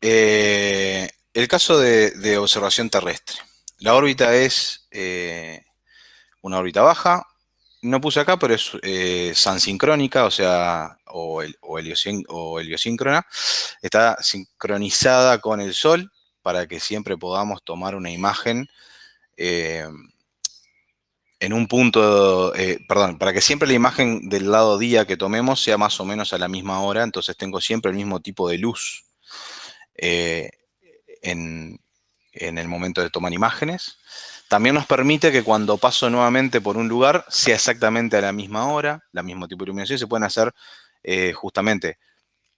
eh, 0.00 1.10
el 1.34 1.48
caso 1.48 1.80
de, 1.80 2.38
observación 2.38 2.90
terrestre. 2.90 3.38
La 3.78 3.96
órbita 3.96 4.36
es 4.36 4.86
eh, 4.92 5.64
una 6.42 6.58
órbita 6.58 6.82
baja. 6.82 7.26
No 7.82 8.00
puse 8.00 8.20
acá, 8.20 8.38
pero 8.38 8.54
es 8.54 8.70
eh, 8.84 9.34
o 9.34 10.30
sea, 10.30 10.96
o, 11.06 11.42
heliosíncrona. 11.42 13.26
Está 13.82 14.16
sincronizada 14.22 15.40
con 15.40 15.60
el 15.60 15.74
Sol 15.74 16.12
para 16.40 16.68
que 16.68 16.78
siempre 16.78 17.16
podamos 17.16 17.64
tomar 17.64 17.96
una 17.96 18.12
imagen 18.12 18.68
en 21.40 21.52
un 21.52 21.66
punto, 21.66 22.52
perdón, 22.86 23.18
para 23.18 23.32
que 23.32 23.40
siempre 23.40 23.68
la 23.68 23.74
imagen 23.74 24.28
del 24.28 24.50
lado 24.50 24.76
día 24.78 25.06
que 25.06 25.16
tomemos 25.16 25.62
sea 25.62 25.78
más 25.78 25.98
o 26.00 26.04
menos 26.04 26.32
a 26.32 26.38
la 26.38 26.48
misma 26.48 26.80
hora, 26.82 27.02
entonces 27.02 27.36
tengo 27.36 27.60
siempre 27.60 27.90
el 27.90 27.96
mismo 27.96 28.20
tipo 28.20 28.48
de 28.48 28.58
luz 28.58 29.04
eh, 30.02 30.50
en, 31.20 31.78
el 32.32 32.68
momento 32.68 33.02
de 33.02 33.10
tomar 33.10 33.32
imágenes. 33.32 33.98
También 34.48 34.74
nos 34.74 34.86
permite 34.86 35.30
que 35.30 35.42
cuando 35.42 35.76
paso 35.76 36.08
nuevamente 36.08 36.60
por 36.60 36.76
un 36.76 36.88
lugar 36.88 37.26
sea 37.28 37.54
exactamente 37.54 38.16
a 38.16 38.22
la 38.22 38.32
misma 38.32 38.72
hora, 38.72 39.04
la 39.12 39.22
mismo 39.22 39.46
tipo 39.46 39.64
de 39.64 39.68
iluminación, 39.68 39.98
se 39.98 40.06
pueden 40.06 40.24
hacer 40.24 40.52
eh, 41.02 41.32
justamente 41.34 41.98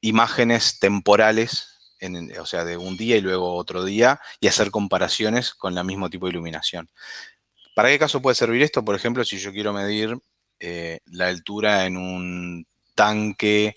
imágenes 0.00 0.78
temporales, 0.78 1.71
o 2.40 2.46
sea, 2.46 2.64
de 2.64 2.76
un 2.76 2.96
día 2.96 3.16
y 3.16 3.20
luego 3.20 3.54
otro 3.54 3.84
día, 3.84 4.20
y 4.40 4.48
hacer 4.48 4.70
comparaciones 4.70 5.54
con 5.54 5.76
el 5.76 5.84
mismo 5.84 6.10
tipo 6.10 6.26
de 6.26 6.32
iluminación. 6.32 6.88
¿Para 7.74 7.88
qué 7.88 7.98
caso 7.98 8.22
puede 8.22 8.34
servir 8.34 8.62
esto? 8.62 8.84
Por 8.84 8.94
ejemplo, 8.96 9.24
si 9.24 9.38
yo 9.38 9.52
quiero 9.52 9.72
medir 9.72 10.18
eh, 10.60 11.00
la 11.06 11.28
altura 11.28 11.86
en 11.86 11.96
un 11.96 12.66
tanque 12.94 13.76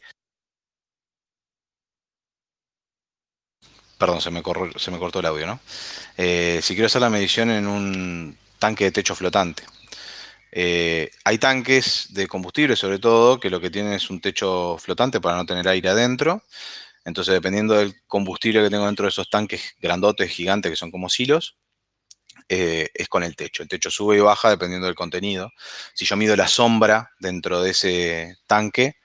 Perdón, 3.97 4.21
se 4.21 4.29
me, 4.29 4.43
se 4.77 4.91
me 4.91 4.99
cortó 4.99 5.19
el 5.19 5.25
audio, 5.25 5.47
¿no? 5.47 5.59
Eh, 6.17 6.59
si 6.61 6.73
quiero 6.73 6.87
hacer 6.87 7.01
la 7.01 7.09
medición 7.09 7.49
en 7.49 7.65
un 7.65 8.37
tanque 8.59 8.85
de 8.85 8.91
techo 8.91 9.15
flotante. 9.15 9.63
Eh, 10.51 11.11
hay 11.23 11.37
tanques 11.37 12.07
de 12.11 12.27
combustible, 12.27 12.75
sobre 12.75 12.99
todo, 12.99 13.39
que 13.39 13.49
lo 13.49 13.59
que 13.61 13.69
tienen 13.69 13.93
es 13.93 14.09
un 14.09 14.21
techo 14.21 14.77
flotante 14.79 15.21
para 15.21 15.37
no 15.37 15.45
tener 15.45 15.67
aire 15.67 15.89
adentro. 15.89 16.43
Entonces, 17.05 17.33
dependiendo 17.33 17.75
del 17.75 17.95
combustible 18.07 18.63
que 18.63 18.69
tengo 18.69 18.85
dentro 18.85 19.05
de 19.05 19.09
esos 19.09 19.29
tanques 19.29 19.75
grandotes, 19.79 20.31
gigantes, 20.31 20.71
que 20.71 20.75
son 20.75 20.91
como 20.91 21.07
silos, 21.09 21.57
eh, 22.49 22.89
es 22.93 23.07
con 23.07 23.23
el 23.23 23.35
techo. 23.35 23.63
El 23.63 23.69
techo 23.69 23.89
sube 23.89 24.17
y 24.17 24.19
baja 24.19 24.49
dependiendo 24.49 24.87
del 24.87 24.95
contenido. 24.95 25.51
Si 25.93 26.05
yo 26.05 26.15
mido 26.17 26.35
la 26.35 26.47
sombra 26.47 27.11
dentro 27.19 27.61
de 27.61 27.71
ese 27.71 28.37
tanque, 28.47 28.95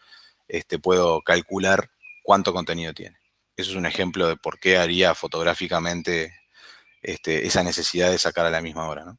este, 0.49 0.79
puedo 0.79 1.23
calcular 1.23 1.91
cuánto 2.23 2.53
contenido 2.53 2.93
tiene. 2.95 3.17
Eso 3.57 3.71
es 3.73 3.77
un 3.77 3.87
ejemplo 3.87 4.29
de 4.29 4.37
por 4.37 4.59
qué 4.59 4.79
haría 4.79 5.15
fotográficamente 5.15 6.35
este, 7.03 7.47
esa 7.47 7.63
necesidad 7.63 8.11
de 8.11 8.19
sacar 8.19 8.47
a 8.47 8.51
la 8.51 8.61
misma 8.61 8.89
hora. 8.89 9.17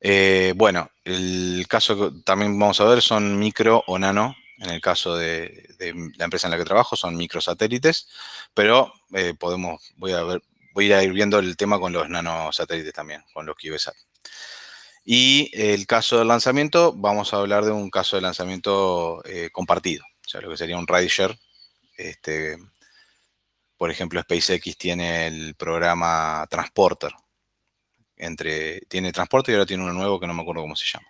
Eh, 0.00 0.54
bueno, 0.56 0.90
el 1.04 1.66
caso 1.68 1.96
que 1.96 2.22
también 2.24 2.58
vamos 2.58 2.80
a 2.80 2.84
ver 2.84 3.02
son 3.02 3.38
micro 3.38 3.84
o 3.86 3.98
nano. 3.98 4.34
En 4.60 4.70
el 4.70 4.80
caso 4.80 5.16
de, 5.16 5.66
la 6.16 6.24
empresa 6.24 6.46
en 6.46 6.52
la 6.52 6.58
que 6.58 6.64
trabajo 6.64 6.94
son 6.94 7.16
microsatélites, 7.16 8.08
pero 8.54 8.92
eh, 9.14 9.34
podemos, 9.38 9.92
voy 9.96 10.12
a, 10.12 10.22
ver, 10.22 10.42
voy 10.74 10.92
a 10.92 11.02
ir 11.02 11.12
viendo 11.12 11.38
el 11.38 11.56
tema 11.56 11.80
con 11.80 11.92
los 11.92 12.08
nanosatélites 12.08 12.92
también, 12.92 13.24
con 13.32 13.46
los 13.46 13.56
CubeSat. 13.56 13.94
Y 15.04 15.50
el 15.54 15.86
caso 15.86 16.18
del 16.18 16.28
lanzamiento, 16.28 16.92
vamos 16.94 17.32
a 17.32 17.38
hablar 17.38 17.64
de 17.64 17.72
un 17.72 17.90
caso 17.90 18.16
de 18.16 18.22
lanzamiento 18.22 19.22
eh, 19.24 19.48
compartido, 19.50 20.04
o 20.04 20.28
sea, 20.28 20.42
lo 20.42 20.50
que 20.50 20.58
sería 20.58 20.76
un 20.76 20.86
rideshare 20.86 21.38
este, 22.00 22.56
por 23.76 23.90
ejemplo, 23.90 24.20
SpaceX 24.20 24.76
tiene 24.76 25.26
el 25.26 25.54
programa 25.54 26.46
Transporter. 26.50 27.12
Entre, 28.16 28.80
tiene 28.82 29.12
Transporter 29.12 29.52
y 29.52 29.56
ahora 29.56 29.66
tiene 29.66 29.84
uno 29.84 29.92
nuevo 29.92 30.20
que 30.20 30.26
no 30.26 30.34
me 30.34 30.42
acuerdo 30.42 30.62
cómo 30.62 30.76
se 30.76 30.86
llama. 30.86 31.08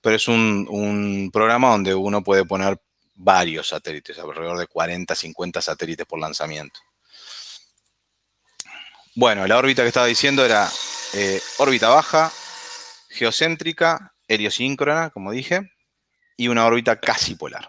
Pero 0.00 0.16
es 0.16 0.28
un, 0.28 1.30
programa 1.32 1.70
donde 1.70 1.94
uno 1.94 2.22
puede 2.22 2.44
poner 2.44 2.80
varios 3.14 3.68
satélites, 3.68 4.18
alrededor 4.18 4.58
de 4.58 4.66
40, 4.66 5.14
50 5.14 5.60
satélites 5.60 6.06
por 6.06 6.20
lanzamiento. 6.20 6.80
Bueno, 9.14 9.46
la 9.46 9.58
órbita 9.58 9.82
que 9.82 9.88
estaba 9.88 10.06
diciendo 10.06 10.44
era 10.44 10.68
eh, 11.14 11.40
órbita 11.58 11.88
baja, 11.88 12.30
geocéntrica, 13.08 14.14
heliosíncrona, 14.28 15.10
como 15.10 15.32
dije, 15.32 15.72
y 16.36 16.48
una 16.48 16.64
órbita 16.64 17.00
casi 17.00 17.34
polar. 17.34 17.68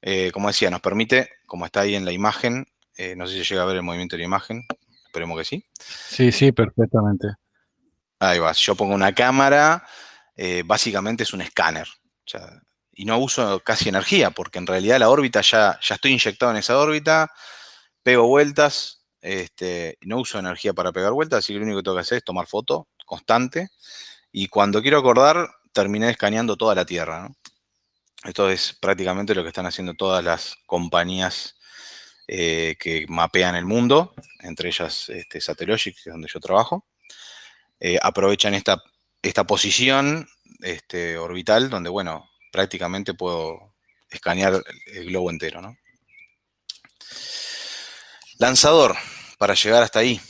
Eh, 0.00 0.30
como 0.32 0.48
decía, 0.48 0.70
nos 0.70 0.80
permite, 0.80 1.30
como 1.46 1.66
está 1.66 1.80
ahí 1.80 1.94
en 1.94 2.04
la 2.04 2.12
imagen, 2.12 2.66
eh, 2.96 3.16
no 3.16 3.26
sé 3.26 3.32
si 3.34 3.42
llega 3.42 3.62
a 3.62 3.66
ver 3.66 3.76
el 3.76 3.82
movimiento 3.82 4.14
de 4.14 4.18
la 4.18 4.26
imagen, 4.26 4.64
esperemos 5.06 5.38
que 5.38 5.44
sí. 5.44 5.66
Sí, 5.80 6.30
sí, 6.30 6.52
perfectamente. 6.52 7.28
Ahí 8.18 8.38
va, 8.38 8.52
yo 8.52 8.74
pongo 8.74 8.94
una 8.94 9.14
cámara, 9.14 9.84
eh, 10.36 10.62
básicamente 10.64 11.22
es 11.24 11.32
un 11.32 11.42
escáner. 11.42 11.88
y 12.96 13.04
no 13.04 13.18
uso 13.18 13.60
casi 13.60 13.88
energía, 13.88 14.30
porque 14.30 14.58
en 14.58 14.66
realidad 14.66 14.98
la 14.98 15.10
órbita 15.10 15.40
ya, 15.40 15.78
ya 15.82 15.96
estoy 15.96 16.12
inyectado 16.12 16.52
en 16.52 16.58
esa 16.58 16.78
órbita, 16.78 17.30
pego 18.02 18.26
vueltas, 18.28 19.04
este, 19.20 19.98
no 20.02 20.18
uso 20.18 20.38
energía 20.38 20.74
para 20.74 20.92
pegar 20.92 21.12
vueltas, 21.12 21.40
así 21.40 21.52
que 21.52 21.58
lo 21.58 21.64
único 21.64 21.78
que 21.78 21.84
tengo 21.84 21.96
que 21.96 22.02
hacer 22.02 22.18
es 22.18 22.24
tomar 22.24 22.46
foto 22.46 22.88
constante. 23.06 23.70
Y 24.32 24.48
cuando 24.48 24.82
quiero 24.82 24.98
acordar, 24.98 25.48
terminé 25.72 26.10
escaneando 26.10 26.56
toda 26.56 26.74
la 26.74 26.84
Tierra. 26.84 27.28
Esto 28.24 28.50
es 28.50 28.74
prácticamente 28.80 29.34
lo 29.34 29.42
que 29.42 29.48
están 29.48 29.66
haciendo 29.66 29.94
todas 29.94 30.24
las 30.24 30.56
compañías 30.66 31.56
eh, 32.26 32.76
que 32.78 33.06
mapean 33.08 33.54
el 33.54 33.66
mundo, 33.66 34.14
entre 34.40 34.68
ellas 34.68 35.08
este, 35.10 35.40
Satellogic, 35.40 35.94
que 35.94 36.10
es 36.10 36.12
donde 36.14 36.28
yo 36.32 36.40
trabajo. 36.40 36.86
Eh, 37.80 37.98
aprovechan 38.02 38.54
esta, 38.54 38.82
esta 39.24 39.44
posición 39.44 40.28
este, 40.60 41.16
orbital 41.16 41.70
donde, 41.70 41.90
bueno, 41.90 42.30
prácticamente 42.52 43.14
puedo 43.14 43.74
escanear 44.10 44.62
el 44.86 45.06
globo 45.06 45.30
entero, 45.30 45.60
¿no? 45.60 45.76
Lanzador, 48.38 48.96
para 49.38 49.54
llegar 49.54 49.82
hasta 49.82 50.00
ahí. 50.00 50.20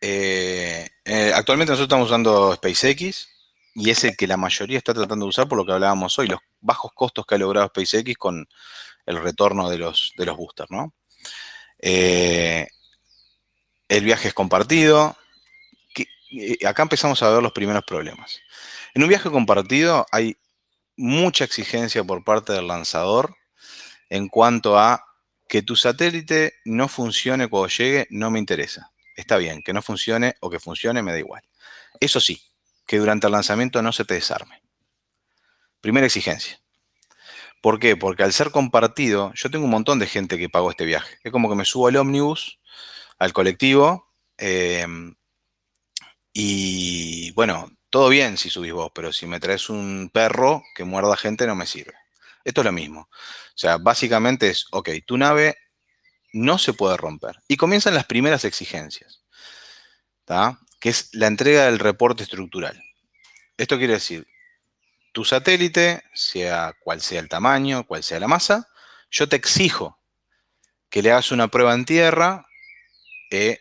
Eh, 0.00 0.88
actualmente 1.34 1.72
nosotros 1.72 1.86
estamos 1.86 2.06
usando 2.06 2.54
SpaceX, 2.54 3.28
y 3.74 3.90
es 3.90 4.04
el 4.04 4.16
que 4.16 4.26
la 4.26 4.36
mayoría 4.36 4.78
está 4.78 4.94
tratando 4.94 5.26
de 5.26 5.30
usar 5.30 5.48
por 5.48 5.58
lo 5.58 5.66
que 5.66 5.72
hablábamos 5.72 6.18
hoy, 6.18 6.28
los 6.28 6.40
bajos 6.60 6.92
costos 6.94 7.26
que 7.26 7.34
ha 7.34 7.38
logrado 7.38 7.66
SpaceX 7.68 8.16
con 8.16 8.48
el 9.04 9.20
retorno 9.20 9.68
de 9.68 9.78
los, 9.78 10.12
de 10.16 10.26
los 10.26 10.36
boosters, 10.36 10.70
¿no? 10.70 10.94
Eh, 11.78 12.68
el 13.88 14.04
viaje 14.04 14.28
es 14.28 14.34
compartido. 14.34 15.16
Acá 16.66 16.82
empezamos 16.82 17.22
a 17.22 17.30
ver 17.30 17.42
los 17.42 17.52
primeros 17.52 17.84
problemas. 17.84 18.40
En 18.94 19.02
un 19.02 19.08
viaje 19.08 19.30
compartido 19.30 20.06
hay 20.10 20.36
mucha 20.96 21.44
exigencia 21.44 22.02
por 22.04 22.24
parte 22.24 22.52
del 22.52 22.66
lanzador 22.66 23.36
en 24.08 24.28
cuanto 24.28 24.78
a 24.78 25.04
que 25.48 25.62
tu 25.62 25.76
satélite 25.76 26.54
no 26.64 26.88
funcione 26.88 27.48
cuando 27.48 27.68
llegue, 27.68 28.06
no 28.10 28.30
me 28.30 28.38
interesa. 28.38 28.92
Está 29.16 29.36
bien, 29.36 29.62
que 29.62 29.72
no 29.72 29.82
funcione 29.82 30.34
o 30.40 30.50
que 30.50 30.58
funcione 30.58 31.02
me 31.02 31.12
da 31.12 31.18
igual. 31.18 31.42
Eso 32.00 32.20
sí, 32.20 32.42
que 32.86 32.98
durante 32.98 33.26
el 33.26 33.32
lanzamiento 33.32 33.82
no 33.82 33.92
se 33.92 34.04
te 34.04 34.14
desarme. 34.14 34.62
Primera 35.80 36.06
exigencia. 36.06 36.60
¿Por 37.60 37.78
qué? 37.80 37.96
Porque 37.96 38.22
al 38.22 38.32
ser 38.32 38.50
compartido, 38.50 39.32
yo 39.34 39.50
tengo 39.50 39.64
un 39.64 39.70
montón 39.70 39.98
de 39.98 40.06
gente 40.06 40.38
que 40.38 40.48
pagó 40.48 40.70
este 40.70 40.84
viaje. 40.84 41.18
Es 41.22 41.32
como 41.32 41.48
que 41.48 41.56
me 41.56 41.64
subo 41.64 41.88
al 41.88 41.96
ómnibus, 41.96 42.60
al 43.18 43.32
colectivo, 43.32 44.12
em, 44.36 45.14
y 46.38 47.30
bueno, 47.30 47.70
todo 47.88 48.10
bien 48.10 48.36
si 48.36 48.50
subís 48.50 48.74
vos, 48.74 48.92
pero 48.94 49.10
si 49.10 49.26
me 49.26 49.40
traes 49.40 49.70
un 49.70 50.10
perro 50.12 50.62
que 50.74 50.84
muerda 50.84 51.16
gente 51.16 51.46
no 51.46 51.54
me 51.54 51.64
sirve. 51.64 51.94
Esto 52.44 52.60
es 52.60 52.66
lo 52.66 52.72
mismo. 52.72 53.08
O 53.10 53.54
sea, 53.58 53.78
básicamente 53.78 54.50
es, 54.50 54.66
ok, 54.70 54.90
tu 55.06 55.16
nave 55.16 55.56
no 56.34 56.58
se 56.58 56.74
puede 56.74 56.98
romper. 56.98 57.36
Y 57.48 57.56
comienzan 57.56 57.94
las 57.94 58.04
primeras 58.04 58.44
exigencias, 58.44 59.22
que 60.78 60.90
es 60.90 61.08
la 61.14 61.26
entrega 61.26 61.64
del 61.64 61.78
reporte 61.78 62.24
estructural. 62.24 62.82
Esto 63.56 63.78
quiere 63.78 63.94
decir, 63.94 64.26
tu 65.12 65.24
satélite, 65.24 66.02
sea 66.12 66.74
cual 66.80 67.00
sea 67.00 67.20
el 67.20 67.30
tamaño, 67.30 67.86
cual 67.86 68.02
sea 68.02 68.20
la 68.20 68.28
masa, 68.28 68.68
yo 69.10 69.26
te 69.26 69.36
exijo 69.36 69.98
que 70.90 71.00
le 71.00 71.12
hagas 71.12 71.32
una 71.32 71.48
prueba 71.48 71.72
en 71.72 71.86
tierra 71.86 72.46
eh, 73.30 73.58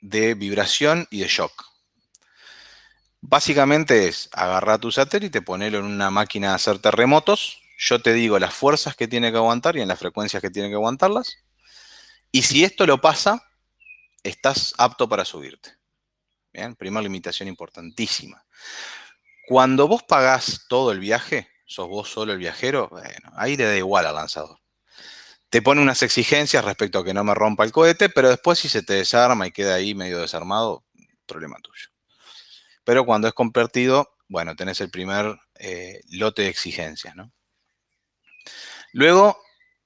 de 0.00 0.34
vibración 0.34 1.06
y 1.12 1.20
de 1.20 1.28
shock. 1.28 1.69
Básicamente 3.22 4.08
es 4.08 4.28
agarrar 4.32 4.80
tu 4.80 4.90
satélite, 4.90 5.42
ponerlo 5.42 5.78
en 5.78 5.84
una 5.84 6.10
máquina 6.10 6.48
de 6.48 6.54
hacer 6.54 6.78
terremotos, 6.78 7.60
yo 7.78 8.00
te 8.00 8.12
digo 8.14 8.38
las 8.38 8.54
fuerzas 8.54 8.96
que 8.96 9.08
tiene 9.08 9.30
que 9.30 9.36
aguantar 9.36 9.76
y 9.76 9.82
en 9.82 9.88
las 9.88 9.98
frecuencias 9.98 10.40
que 10.42 10.50
tiene 10.50 10.68
que 10.68 10.74
aguantarlas, 10.74 11.38
y 12.32 12.42
si 12.42 12.64
esto 12.64 12.86
lo 12.86 13.00
pasa, 13.00 13.42
estás 14.22 14.74
apto 14.78 15.08
para 15.08 15.24
subirte. 15.24 15.76
Bien, 16.52 16.74
primera 16.74 17.02
limitación 17.02 17.48
importantísima. 17.48 18.44
Cuando 19.46 19.86
vos 19.86 20.02
pagás 20.02 20.66
todo 20.68 20.92
el 20.92 21.00
viaje, 21.00 21.48
sos 21.66 21.88
vos 21.88 22.08
solo 22.08 22.32
el 22.32 22.38
viajero, 22.38 22.88
bueno, 22.88 23.30
ahí 23.36 23.56
le 23.56 23.64
da 23.64 23.76
igual 23.76 24.06
al 24.06 24.14
lanzador. 24.14 24.58
Te 25.50 25.62
pone 25.62 25.82
unas 25.82 26.02
exigencias 26.02 26.64
respecto 26.64 27.00
a 27.00 27.04
que 27.04 27.14
no 27.14 27.24
me 27.24 27.34
rompa 27.34 27.64
el 27.64 27.72
cohete, 27.72 28.08
pero 28.08 28.28
después 28.30 28.58
si 28.58 28.68
se 28.68 28.82
te 28.82 28.94
desarma 28.94 29.46
y 29.46 29.52
queda 29.52 29.74
ahí 29.74 29.94
medio 29.94 30.20
desarmado, 30.20 30.84
problema 31.26 31.58
tuyo. 31.62 31.89
Pero 32.84 33.04
cuando 33.04 33.28
es 33.28 33.34
compartido, 33.34 34.10
bueno, 34.28 34.56
tenés 34.56 34.80
el 34.80 34.90
primer 34.90 35.38
eh, 35.58 36.00
lote 36.10 36.42
de 36.42 36.48
exigencias, 36.48 37.14
¿no? 37.16 37.32
Luego, 38.92 39.38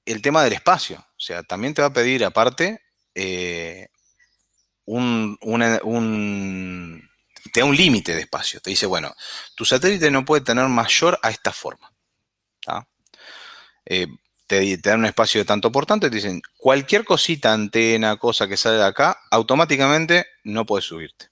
el 0.05 0.21
tema 0.21 0.43
del 0.43 0.53
espacio. 0.53 0.97
O 0.99 1.19
sea, 1.19 1.43
también 1.43 1.73
te 1.73 1.81
va 1.81 1.89
a 1.89 1.93
pedir 1.93 2.23
aparte 2.23 2.81
eh, 3.13 3.87
un, 4.85 5.37
te 7.51 7.59
da 7.59 7.65
un 7.65 7.75
límite 7.75 8.13
de 8.13 8.21
espacio. 8.21 8.59
Te 8.61 8.69
dice, 8.69 8.85
bueno, 8.85 9.13
tu 9.55 9.65
satélite 9.65 10.11
no 10.11 10.25
puede 10.25 10.43
tener 10.43 10.67
mayor 10.67 11.19
a 11.21 11.29
esta 11.29 11.51
forma. 11.51 11.91
Eh, 13.87 14.07
te, 14.47 14.77
dan 14.77 14.99
un 14.99 15.05
espacio 15.05 15.41
de 15.41 15.45
tanto 15.45 15.71
por 15.71 15.85
tanto 15.85 16.07
y 16.07 16.09
te 16.09 16.15
dicen, 16.15 16.41
cualquier 16.57 17.05
cosita, 17.05 17.53
antena, 17.53 18.17
cosa 18.17 18.47
que 18.47 18.57
sale 18.57 18.77
de 18.77 18.85
acá, 18.85 19.19
automáticamente 19.31 20.25
no 20.43 20.65
puedes 20.65 20.85
subirte. 20.85 21.29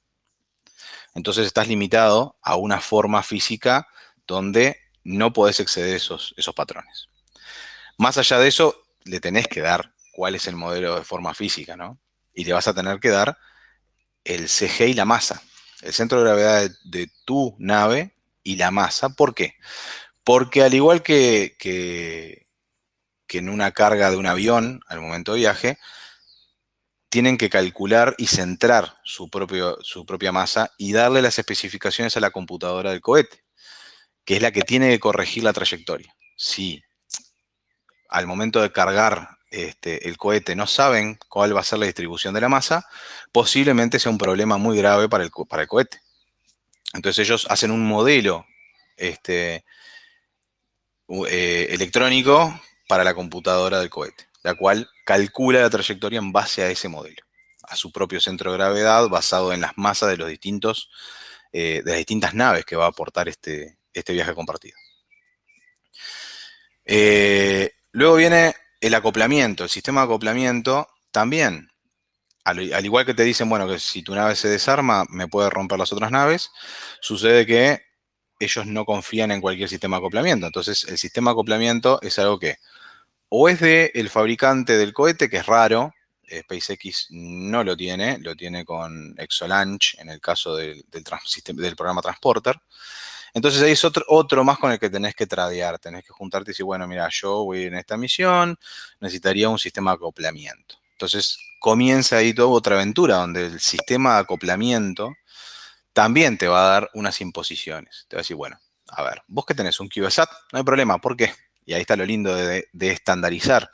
Entonces 1.15 1.45
estás 1.45 1.67
limitado 1.67 2.35
a 2.41 2.55
una 2.55 2.81
forma 2.81 3.23
física 3.23 3.87
donde 4.25 4.77
no 5.03 5.33
podés 5.33 5.59
exceder 5.59 5.95
esos, 5.95 6.33
patrones. 6.55 7.09
Más 7.97 8.17
allá 8.17 8.39
de 8.39 8.47
eso, 8.47 8.83
le 9.03 9.19
tenés 9.19 9.47
que 9.47 9.61
dar 9.61 9.93
cuál 10.13 10.35
es 10.35 10.47
el 10.47 10.55
modelo 10.55 10.95
de 10.95 11.03
forma 11.03 11.33
física, 11.33 11.75
¿no? 11.75 11.99
Y 12.33 12.45
le 12.45 12.53
vas 12.53 12.67
a 12.67 12.73
tener 12.73 12.99
que 12.99 13.09
dar 13.09 13.37
el 14.23 14.49
CG 14.49 14.87
y 14.87 14.93
la 14.93 15.05
masa, 15.05 15.43
el 15.81 15.93
centro 15.93 16.19
de 16.19 16.23
gravedad 16.25 16.71
de, 16.85 17.09
tu 17.25 17.55
nave 17.59 18.15
y 18.41 18.55
la 18.55 18.71
masa. 18.71 19.09
¿Por 19.09 19.35
qué? 19.35 19.55
Porque 20.23 20.63
al 20.63 20.73
igual 20.73 21.03
que, 21.03 21.55
que, 21.59 22.47
en 23.29 23.49
una 23.49 23.71
carga 23.71 24.11
de 24.11 24.17
un 24.17 24.27
avión 24.27 24.81
al 24.87 25.01
momento 25.01 25.33
de 25.33 25.39
viaje, 25.39 25.79
tienen 27.13 27.37
que 27.37 27.51
calcular 27.51 28.15
y 28.17 28.25
centrar 28.25 28.95
su, 29.03 29.29
propio, 29.29 29.77
su 29.83 30.03
propia 30.03 30.31
masa 30.31 30.73
y 30.79 30.93
darle 30.93 31.21
las 31.21 31.37
especificaciones 31.37 32.17
a 32.17 32.19
la 32.19 32.31
computadora 32.31 32.89
del 32.89 33.01
cohete, 33.01 33.43
que 34.25 34.37
es 34.37 34.41
la 34.41 34.51
que 34.51 34.63
tiene 34.63 34.89
que 34.89 34.99
corregir 34.99 35.43
la 35.43 35.53
trayectoria. 35.53 36.11
Si 36.35 36.81
al 38.09 38.25
momento 38.25 38.63
de 38.63 38.71
cargar 38.71 39.37
este, 39.51 40.07
el 40.07 40.17
cohete 40.17 40.55
no 40.55 40.65
saben 40.65 41.19
cuál 41.29 41.55
va 41.55 41.59
a 41.59 41.63
ser 41.63 41.77
la 41.77 41.85
distribución 41.85 42.33
de 42.33 42.41
la 42.41 42.49
masa, 42.49 42.89
posiblemente 43.31 43.99
sea 43.99 44.11
un 44.11 44.17
problema 44.17 44.57
muy 44.57 44.75
grave 44.75 45.07
para 45.07 45.23
el, 45.23 45.29
para 45.47 45.61
el 45.61 45.67
cohete. 45.67 46.01
Entonces 46.95 47.27
ellos 47.27 47.45
hacen 47.47 47.69
un 47.69 47.85
modelo 47.85 48.47
este, 48.97 49.65
eh, 51.29 51.67
electrónico 51.69 52.59
para 52.87 53.03
la 53.03 53.13
computadora 53.13 53.79
del 53.79 53.91
cohete, 53.91 54.29
la 54.41 54.55
cual 54.55 54.89
calcula 55.03 55.61
la 55.61 55.69
trayectoria 55.69 56.19
en 56.19 56.31
base 56.31 56.63
a 56.63 56.69
ese 56.69 56.87
modelo, 56.89 57.23
a 57.63 57.75
su 57.75 57.91
propio 57.91 58.19
centro 58.19 58.51
de 58.51 58.57
gravedad 58.57 59.07
basado 59.09 59.53
en 59.53 59.61
las 59.61 59.77
masas 59.77 60.09
de 60.09 60.17
los 60.17 60.29
distintos, 60.29 60.89
eh, 61.51 61.81
de 61.83 61.91
las 61.91 61.97
distintas 61.97 62.33
naves 62.33 62.65
que 62.65 62.75
va 62.75 62.85
a 62.85 62.89
aportar 62.89 63.29
este, 63.29 63.77
este 63.93 64.13
viaje 64.13 64.33
compartido. 64.33 64.77
Eh, 66.85 67.71
Luego 67.93 68.15
viene 68.15 68.55
el 68.81 68.95
acoplamiento. 68.95 69.63
El 69.63 69.69
sistema 69.69 70.01
de 70.01 70.05
acoplamiento 70.05 70.87
también, 71.11 71.69
al, 72.43 72.59
igual 72.83 73.05
que 73.05 73.13
te 73.13 73.23
dicen, 73.23 73.47
bueno, 73.47 73.67
que 73.67 73.79
si 73.79 74.01
tu 74.01 74.15
nave 74.15 74.35
se 74.35 74.49
desarma, 74.49 75.05
me 75.09 75.27
puede 75.27 75.51
romper 75.51 75.77
las 75.77 75.93
otras 75.93 76.09
naves, 76.09 76.49
sucede 77.01 77.45
que 77.45 77.83
ellos 78.39 78.65
no 78.65 78.83
confían 78.83 79.31
en 79.31 79.41
cualquier 79.41 79.69
sistema 79.69 79.97
de 79.97 79.99
acoplamiento. 79.99 80.47
Entonces, 80.47 80.85
el 80.85 80.97
sistema 80.97 81.29
de 81.29 81.33
acoplamiento 81.33 82.01
es 82.01 82.17
algo 82.17 82.39
que 82.39 82.57
o 83.35 83.49
es 83.49 83.59
de 83.59 83.91
el 83.95 84.11
fabricante 84.11 84.77
del 84.77 84.93
cohete, 84.93 85.27
que 85.27 85.37
es 85.37 85.45
raro, 85.47 85.91
eh, 86.27 86.43
SpaceX 86.43 87.07
no 87.09 87.63
lo 87.63 87.75
tiene, 87.75 88.19
lo 88.19 88.35
tiene 88.35 88.63
con 88.63 89.15
Exolaunch 89.17 89.95
en 89.97 90.09
el 90.09 90.21
caso 90.21 90.55
del, 90.55 90.85
del 90.91 91.75
programa 91.75 92.03
Transporter, 92.03 92.61
entonces 93.33 93.63
ahí 93.63 93.71
es 93.71 93.83
otro, 93.83 94.43
más 94.43 94.59
con 94.59 94.71
el 94.71 94.77
que 94.77 94.91
tenés 94.91 95.15
que 95.15 95.25
tradear, 95.25 95.79
tenés 95.79 96.03
que 96.03 96.13
juntarte 96.13 96.51
y 96.51 96.53
decir, 96.53 96.63
bueno, 96.63 96.87
mira, 96.87 97.09
yo 97.11 97.43
voy 97.43 97.63
en 97.63 97.73
esta 97.73 97.97
misión, 97.97 98.55
necesitaría 98.99 99.49
un 99.49 99.57
sistema 99.57 99.91
de 99.91 99.95
acoplamiento. 99.95 100.75
Entonces 100.91 101.39
comienza 101.59 102.17
ahí 102.17 102.35
toda 102.35 102.49
otra 102.49 102.75
aventura 102.75 103.15
donde 103.15 103.47
el 103.47 103.59
sistema 103.59 104.13
de 104.13 104.19
acoplamiento 104.19 105.11
también 105.91 106.37
te 106.37 106.47
va 106.47 106.65
a 106.65 106.69
dar 106.69 106.91
unas 106.93 107.19
imposiciones. 107.19 108.05
Te 108.07 108.15
va 108.15 108.19
a 108.19 108.21
decir, 108.21 108.35
bueno, 108.35 108.59
a 108.89 109.01
ver, 109.01 109.23
vos 109.25 109.43
que 109.43 109.55
tenés 109.55 109.79
un 109.79 109.89
CubeSat, 109.89 110.29
no 110.51 110.59
hay 110.59 110.63
problema, 110.63 110.99
¿por 110.99 111.17
qué? 111.17 111.33
Y 111.65 111.73
ahí 111.73 111.81
está 111.81 111.95
lo 111.95 112.05
lindo 112.05 112.35
de, 112.35 112.67
estandarizar. 112.73 113.69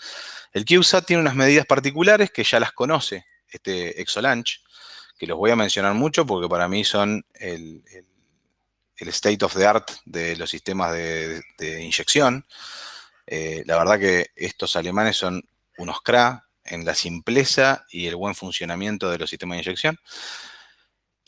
El 0.53 0.65
CubeSat 0.65 1.05
tiene 1.05 1.21
unas 1.21 1.35
medidas 1.35 1.65
particulares 1.65 2.31
que 2.31 2.43
ya 2.43 2.59
las 2.59 2.71
conoce 2.71 3.25
este 3.47 4.01
Exolaunch, 4.01 4.61
que 5.17 5.27
los 5.27 5.37
voy 5.37 5.51
a 5.51 5.55
mencionar 5.55 5.93
mucho 5.93 6.25
porque 6.25 6.47
para 6.47 6.67
mí 6.67 6.83
son 6.83 7.25
el 7.33 7.83
el 8.99 9.07
state 9.09 9.43
of 9.43 9.55
the 9.55 9.65
art 9.65 9.89
de 10.05 10.35
los 10.35 10.49
sistemas 10.49 10.93
de, 10.93 11.41
inyección. 11.81 12.45
Eh, 13.25 13.63
la 13.65 13.77
verdad 13.77 13.99
que 13.99 14.27
estos 14.35 14.75
alemanes 14.75 15.17
son 15.17 15.43
unos 15.77 16.01
CRA 16.01 16.47
en 16.65 16.85
la 16.85 16.93
simpleza 16.93 17.85
y 17.89 18.07
el 18.07 18.15
buen 18.15 18.35
funcionamiento 18.35 19.09
de 19.09 19.17
los 19.17 19.29
sistemas 19.29 19.57
de 19.57 19.63
inyección. 19.63 19.97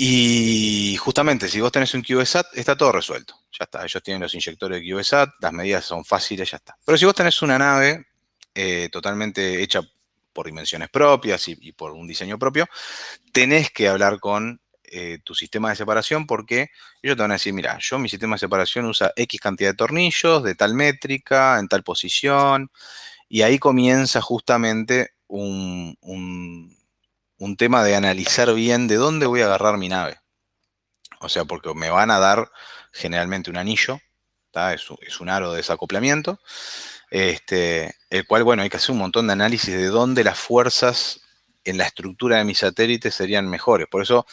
Y 0.04 0.98
justamente, 0.98 1.48
si 1.48 1.62
vos 1.62 1.72
tenés 1.72 1.94
un 1.94 2.02
QSAT, 2.02 2.48
está 2.56 2.76
todo 2.76 2.92
resuelto. 2.92 3.36
Ya 3.52 3.66
está, 3.66 3.84
ellos 3.84 4.02
tienen 4.02 4.24
los 4.24 4.34
inyectores 4.34 4.82
de 4.82 4.92
QSAT, 4.92 5.30
las 5.40 5.54
medidas 5.54 5.86
son 5.86 6.04
fáciles, 6.04 6.50
ya 6.50 6.58
está. 6.58 6.76
Pero 6.84 6.98
si 6.98 7.06
vos 7.06 7.14
tenés 7.14 7.40
una 7.44 7.60
nave 7.60 8.08
eh, 8.56 8.90
totalmente 8.92 9.62
hecha 9.62 9.84
por 10.34 10.48
dimensiones 10.48 10.90
propias 10.90 11.48
y, 11.50 11.72
por 11.74 11.92
un 11.92 12.08
diseño 12.08 12.40
propio, 12.40 12.66
tenés 13.32 13.70
que 13.70 13.90
hablar 13.90 14.20
con 14.20 14.60
eh, 14.86 15.20
tu 15.24 15.36
sistema 15.36 15.70
de 15.70 15.76
separación 15.76 16.26
porque 16.26 16.72
ellos 17.04 17.16
te 17.16 17.22
van 17.22 17.30
a 17.30 17.36
decir, 17.36 17.54
mira, 17.54 17.78
yo 17.80 18.00
mi 18.00 18.10
sistema 18.10 18.38
de 18.38 18.40
separación 18.40 18.86
usa 18.86 19.14
X 19.16 19.40
cantidad 19.40 19.70
de 19.70 19.78
tornillos, 19.78 20.42
de 20.42 20.56
tal 20.56 20.74
métrica, 20.74 21.60
en 21.60 21.68
tal 21.68 21.84
posición, 21.84 22.72
y 23.30 23.44
ahí 23.44 23.60
comienza 23.60 24.20
justamente 24.20 25.12
un, 25.28 25.96
tema 27.58 27.84
de 27.84 27.96
analizar 27.96 28.54
bien 28.54 28.88
de 28.88 28.96
dónde 28.96 29.26
voy 29.26 29.42
a 29.42 29.46
agarrar 29.46 29.78
mi 29.78 29.90
nave. 29.90 30.20
O 31.20 31.30
sea, 31.30 31.46
porque 31.46 31.74
me 31.74 31.90
van 31.90 32.12
a 32.12 32.20
dar 32.20 32.52
generalmente 32.92 33.50
un 33.50 33.58
anillo, 33.58 34.00
es, 34.74 35.20
un 35.20 35.30
aro 35.30 35.52
de 35.52 35.58
desacoplamiento, 35.58 36.40
este, 37.10 37.96
el 38.10 38.26
cual, 38.26 38.44
bueno, 38.44 38.64
hay 38.64 38.70
que 38.70 38.78
hacer 38.78 38.92
un 38.92 39.00
montón 39.00 39.28
de 39.28 39.34
análisis 39.34 39.74
de 39.74 39.88
dónde 39.88 40.24
las 40.24 40.40
fuerzas 40.40 41.22
en 41.64 41.78
la 41.78 41.86
estructura 41.86 42.38
de 42.38 42.44
mi 42.44 42.56
satélite 42.56 43.12
serían 43.12 43.50
mejores. 43.50 43.88
Por 43.88 44.02
eso 44.02 44.26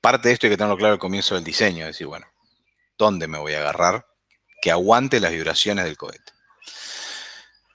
parte 0.00 0.28
de 0.28 0.34
esto 0.34 0.46
hay 0.46 0.52
que 0.52 0.56
tenerlo 0.56 0.76
claro 0.76 0.94
al 0.94 0.98
comienzo 0.98 1.34
del 1.34 1.44
diseño, 1.44 1.82
es 1.82 1.94
decir, 1.94 2.06
bueno, 2.06 2.26
¿dónde 2.96 3.28
me 3.28 3.38
voy 3.38 3.54
a 3.54 3.60
agarrar? 3.60 4.06
Que 4.62 4.70
aguante 4.70 5.20
las 5.20 5.32
vibraciones 5.32 5.84
del 5.84 5.96
cohete. 5.96 6.32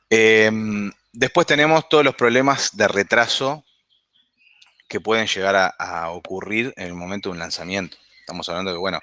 Em, 0.10 0.92
después 1.12 1.48
tenemos 1.48 1.90
todos 1.90 2.04
los 2.04 2.16
problemas 2.16 2.76
de 2.76 2.88
retraso 2.88 3.65
que 4.88 5.00
pueden 5.02 5.28
llegar 5.28 5.74
a, 5.78 6.10
ocurrir 6.12 6.74
en 6.78 6.88
el 6.88 6.94
momento 6.94 7.30
de 7.30 7.34
un 7.34 7.40
lanzamiento. 7.40 7.98
Estamos 8.20 8.48
hablando 8.50 8.72
de 8.72 8.78
bueno, 8.78 9.00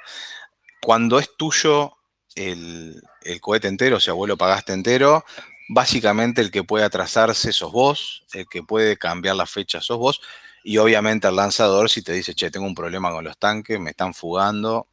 cuando 0.80 1.18
es 1.18 1.30
tuyo 1.36 1.96
el, 2.34 3.02
cohete 3.40 3.68
entero, 3.68 3.96
o 3.96 4.00
sea, 4.00 4.14
vos 4.14 4.28
lo 4.28 4.36
pagaste 4.36 4.72
entero, 4.72 5.24
básicamente 5.68 6.40
el 6.40 6.50
que 6.50 6.64
puede 6.64 6.84
atrasarse 6.84 7.52
sos 7.52 7.72
vos, 7.72 8.24
el 8.32 8.46
que 8.48 8.62
puede 8.62 8.96
cambiar 8.96 9.36
la 9.36 9.46
fecha 9.46 9.80
sos 9.80 9.98
vos, 9.98 10.20
y 10.64 10.78
obviamente 10.78 11.28
el 11.28 11.36
lanzador 11.36 11.90
si 11.90 12.02
te 12.02 12.12
dice, 12.12 12.34
che, 12.34 12.50
tengo 12.50 12.66
un 12.66 12.74
problema 12.74 13.10
con 13.10 13.24
los 13.24 13.38
tanques, 13.38 13.78
me 13.80 13.90
están 13.90 14.14
fugando, 14.14 14.88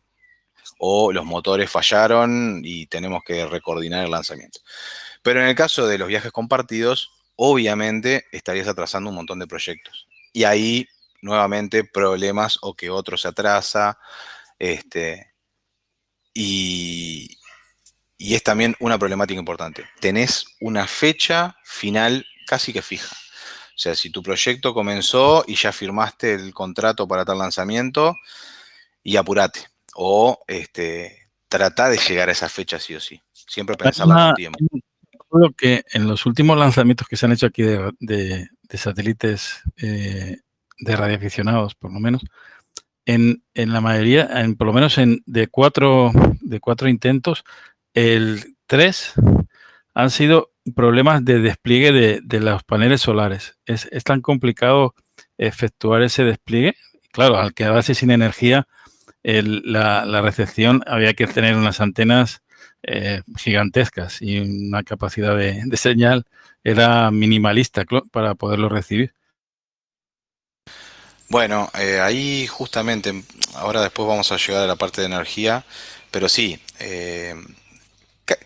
o 0.77 1.11
los 1.11 1.25
motores 1.25 1.69
fallaron 1.69 2.61
y 2.63 2.87
tenemos 2.87 3.23
que 3.23 3.45
recoordinar 3.45 4.05
el 4.05 4.11
lanzamiento. 4.11 4.59
Pero 5.21 5.41
en 5.41 5.47
el 5.47 5.55
caso 5.55 5.87
de 5.87 5.97
los 5.97 6.07
viajes 6.07 6.31
compartidos, 6.31 7.11
obviamente 7.35 8.25
estarías 8.31 8.67
atrasando 8.67 9.09
un 9.09 9.15
montón 9.15 9.39
de 9.39 9.47
proyectos. 9.47 10.08
Y 10.33 10.43
ahí, 10.43 10.87
nuevamente, 11.21 11.83
problemas 11.83 12.57
o 12.61 12.75
que 12.75 12.89
otro 12.89 13.17
se 13.17 13.27
atrasa. 13.27 13.97
Este, 14.57 15.33
y, 16.33 17.37
y 18.17 18.35
es 18.35 18.43
también 18.43 18.75
una 18.79 18.97
problemática 18.97 19.39
importante. 19.39 19.85
Tenés 19.99 20.45
una 20.59 20.87
fecha 20.87 21.57
final 21.63 22.25
casi 22.47 22.73
que 22.73 22.81
fija. 22.81 23.15
O 23.75 23.81
sea, 23.81 23.95
si 23.95 24.09
tu 24.09 24.21
proyecto 24.21 24.73
comenzó 24.73 25.45
y 25.47 25.55
ya 25.55 25.71
firmaste 25.71 26.33
el 26.33 26.53
contrato 26.53 27.07
para 27.07 27.23
tal 27.23 27.37
lanzamiento, 27.37 28.15
y 29.03 29.17
apurate. 29.17 29.61
O 29.95 30.39
este, 30.47 31.29
trata 31.47 31.89
de 31.89 31.97
llegar 31.97 32.29
a 32.29 32.31
esa 32.31 32.49
fecha 32.49 32.79
sí 32.79 32.95
o 32.95 32.99
sí. 32.99 33.21
Siempre 33.31 33.75
pensarla 33.75 34.27
con 34.27 34.35
tiempo. 34.35 34.59
Creo 35.29 35.53
que 35.55 35.83
en 35.93 36.07
los 36.07 36.25
últimos 36.25 36.57
lanzamientos 36.57 37.07
que 37.07 37.15
se 37.15 37.25
han 37.25 37.31
hecho 37.33 37.47
aquí 37.47 37.63
de, 37.63 38.47
satélites 38.77 39.61
eh, 39.77 40.37
de 40.79 40.95
radioaficionados, 40.95 41.75
por 41.75 41.91
lo 41.91 41.99
menos, 41.99 42.23
en, 43.05 43.41
la 43.55 43.81
mayoría, 43.81 44.29
en, 44.41 44.55
por 44.55 44.67
lo 44.67 44.73
menos 44.73 44.97
en, 44.97 45.23
de, 45.25 45.47
cuatro, 45.47 46.11
de 46.41 46.59
cuatro 46.59 46.87
intentos, 46.87 47.43
el 47.93 48.55
3 48.67 49.13
han 49.95 50.11
sido 50.11 50.51
problemas 50.75 51.25
de 51.25 51.39
despliegue 51.39 52.21
de, 52.21 52.39
los 52.39 52.63
paneles 52.63 53.01
solares. 53.01 53.57
Es, 53.65 53.87
tan 54.03 54.21
complicado 54.21 54.93
efectuar 55.37 56.03
ese 56.03 56.23
despliegue. 56.23 56.75
Claro, 57.11 57.37
al 57.37 57.53
quedarse 57.53 57.95
sin 57.95 58.11
energía, 58.11 58.67
la, 59.23 60.21
recepción 60.21 60.83
había 60.85 61.13
que 61.13 61.27
tener 61.27 61.55
unas 61.55 61.81
antenas 61.81 62.43
eh, 62.83 63.21
gigantescas 63.37 64.21
y 64.21 64.39
una 64.39 64.83
capacidad 64.83 65.35
de, 65.35 65.65
señal 65.77 66.25
era 66.63 67.11
minimalista 67.11 67.83
para 68.11 68.35
poderlo 68.35 68.69
recibir. 68.69 69.13
Bueno, 71.29 71.69
eh, 71.77 71.99
ahí 71.99 72.47
justamente, 72.47 73.23
ahora 73.53 73.81
después 73.81 74.07
vamos 74.07 74.31
a 74.31 74.37
llegar 74.37 74.63
a 74.63 74.67
la 74.67 74.75
parte 74.75 75.01
de 75.01 75.07
energía, 75.07 75.63
pero 76.09 76.27
sí, 76.27 76.59
eh, 76.79 77.35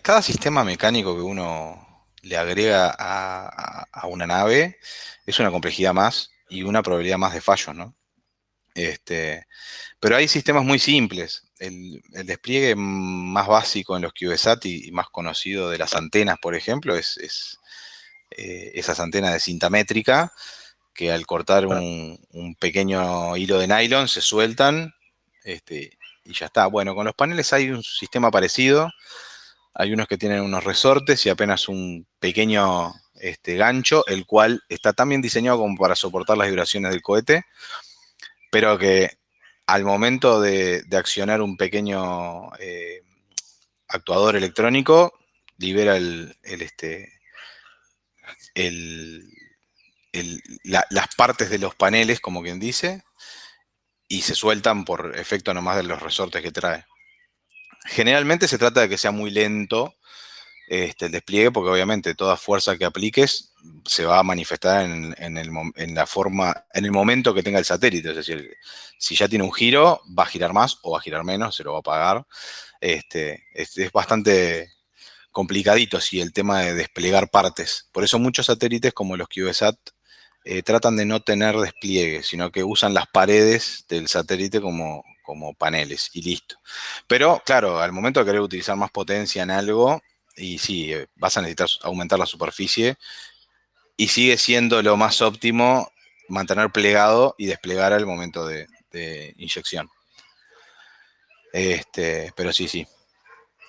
cada 0.02 0.22
sistema 0.22 0.64
mecánico 0.64 1.14
que 1.14 1.22
uno 1.22 2.06
le 2.22 2.36
agrega 2.36 2.94
a, 2.98 4.06
una 4.06 4.26
nave 4.26 4.78
es 5.26 5.38
una 5.38 5.50
complejidad 5.50 5.94
más 5.94 6.30
y 6.48 6.62
una 6.62 6.82
probabilidad 6.82 7.18
más 7.18 7.32
de 7.34 7.40
fallos, 7.40 7.74
¿no? 7.74 7.96
Este, 8.74 9.46
pero 10.00 10.16
hay 10.16 10.28
sistemas 10.28 10.64
muy 10.64 10.78
simples. 10.78 11.44
El, 11.66 12.02
despliegue 12.26 12.74
más 12.76 13.46
básico 13.46 13.96
en 13.96 14.02
los 14.02 14.12
CubeSat 14.12 14.64
y, 14.66 14.88
y, 14.88 14.92
más 14.92 15.08
conocido 15.10 15.70
de 15.70 15.78
las 15.78 15.94
antenas, 15.94 16.38
por 16.40 16.54
ejemplo, 16.54 16.96
es, 16.96 17.58
eh, 18.30 18.72
esas 18.74 19.00
antenas 19.00 19.32
de 19.32 19.40
cinta 19.40 19.70
métrica 19.70 20.32
que 20.92 21.10
al 21.10 21.26
cortar 21.26 21.66
un, 21.66 22.18
pequeño 22.60 23.36
hilo 23.36 23.58
de 23.58 23.66
nylon 23.66 24.08
se 24.08 24.20
sueltan 24.20 24.94
este, 25.42 25.98
y 26.24 26.32
ya 26.32 26.46
está. 26.46 26.66
Bueno, 26.66 26.94
con 26.94 27.04
los 27.04 27.14
paneles 27.14 27.52
hay 27.52 27.70
un 27.70 27.82
sistema 27.82 28.30
parecido 28.30 28.90
hay 29.74 29.92
unos 29.92 30.06
que 30.06 30.16
tienen 30.16 30.40
unos 30.40 30.64
resortes 30.64 31.26
y 31.26 31.30
apenas 31.30 31.68
un 31.68 32.06
pequeño 32.20 32.92
este, 33.16 33.56
gancho, 33.56 34.06
el 34.06 34.24
cual 34.24 34.62
está 34.68 34.92
también 34.92 35.20
diseñado 35.20 35.58
como 35.58 35.76
para 35.76 35.96
soportar 35.96 36.38
las 36.38 36.48
vibraciones 36.48 36.92
del 36.92 37.02
cohete, 37.02 37.44
pero 38.50 38.78
que 38.78 39.18
al 39.66 39.84
momento 39.84 40.40
de, 40.40 40.84
accionar 40.92 41.40
un 41.40 41.56
pequeño 41.56 42.54
eh, 42.58 43.02
actuador 43.88 44.36
electrónico, 44.36 45.18
libera 45.58 45.96
el, 45.96 46.36
este, 46.42 47.12
las 50.64 51.14
partes 51.16 51.50
de 51.50 51.58
los 51.58 51.74
paneles, 51.74 52.20
como 52.20 52.42
quien 52.42 52.60
dice, 52.60 53.04
y 54.08 54.22
se 54.22 54.34
sueltan 54.34 54.84
por 54.84 55.16
efecto 55.18 55.54
nomás 55.54 55.76
de 55.76 55.84
los 55.84 56.02
resortes 56.02 56.42
que 56.42 56.52
trae. 56.52 56.84
Generalmente 57.86 58.48
se 58.48 58.58
trata 58.58 58.82
de 58.82 58.88
que 58.88 58.98
sea 58.98 59.10
muy 59.10 59.30
lento 59.30 59.94
este, 60.68 61.06
el 61.06 61.12
despliegue, 61.12 61.50
porque 61.50 61.70
obviamente 61.70 62.14
toda 62.14 62.36
fuerza 62.36 62.76
que 62.76 62.84
apliques 62.84 63.53
se 63.86 64.04
va 64.04 64.18
a 64.18 64.22
manifestar 64.22 64.84
en, 64.84 65.94
la 65.94 66.06
forma, 66.06 66.64
en 66.72 66.84
el 66.84 66.92
momento 66.92 67.34
que 67.34 67.42
tenga 67.42 67.58
el 67.58 67.64
satélite. 67.64 68.10
Es 68.10 68.16
decir, 68.16 68.56
si 68.98 69.16
ya 69.16 69.28
tiene 69.28 69.44
un 69.44 69.52
giro, 69.52 70.02
va 70.18 70.24
a 70.24 70.26
girar 70.26 70.52
más 70.52 70.78
o 70.82 70.92
va 70.92 70.98
a 70.98 71.02
girar 71.02 71.24
menos, 71.24 71.56
se 71.56 71.64
lo 71.64 71.72
va 71.72 71.78
a 71.80 71.82
pagar. 71.82 72.26
Este, 72.80 73.44
es, 73.54 73.74
bastante 73.92 74.72
complicadito 75.30 76.00
si 76.00 76.20
el 76.20 76.32
tema 76.32 76.60
de 76.60 76.74
desplegar 76.74 77.30
partes. 77.30 77.88
Por 77.92 78.04
eso 78.04 78.18
muchos 78.18 78.46
satélites 78.46 78.92
como 78.92 79.16
los 79.16 79.28
CubeSat 79.28 79.76
eh, 80.44 80.62
tratan 80.62 80.96
de 80.96 81.06
no 81.06 81.20
tener 81.20 81.56
despliegue, 81.56 82.22
sino 82.22 82.50
que 82.50 82.64
usan 82.64 82.94
las 82.94 83.06
paredes 83.06 83.84
del 83.88 84.08
satélite 84.08 84.60
como, 84.60 85.04
como 85.22 85.54
paneles 85.54 86.10
y 86.12 86.22
listo. 86.22 86.56
Pero 87.06 87.42
claro, 87.44 87.80
al 87.80 87.92
momento 87.92 88.20
de 88.20 88.26
querer 88.26 88.40
utilizar 88.40 88.76
más 88.76 88.90
potencia 88.90 89.42
en 89.42 89.50
algo, 89.50 90.02
y 90.36 90.58
sí, 90.58 90.92
eh, 90.92 91.06
vas 91.16 91.36
a 91.36 91.40
necesitar 91.40 91.68
aumentar 91.82 92.18
la 92.18 92.26
superficie 92.26 92.96
y 93.96 94.08
sigue 94.08 94.36
siendo 94.38 94.82
lo 94.82 94.96
más 94.96 95.22
óptimo 95.22 95.90
mantener 96.28 96.70
plegado 96.70 97.34
y 97.38 97.46
desplegar 97.46 97.92
al 97.92 98.06
momento 98.06 98.46
de, 98.46 98.66
inyección. 99.36 99.90
Este, 101.52 102.32
pero 102.36 102.52
sí, 102.52 102.68
sí. 102.68 102.86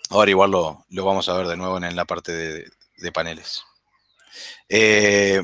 Ahora 0.10 0.30
igual 0.30 0.52
lo, 0.52 0.86
vamos 0.90 1.28
a 1.30 1.34
ver 1.34 1.48
de 1.48 1.58
nuevo 1.58 1.78
en, 1.78 1.96
la 1.96 2.06
parte 2.06 2.32
de, 2.32 3.12
paneles. 3.12 3.64
Eh, 4.70 5.42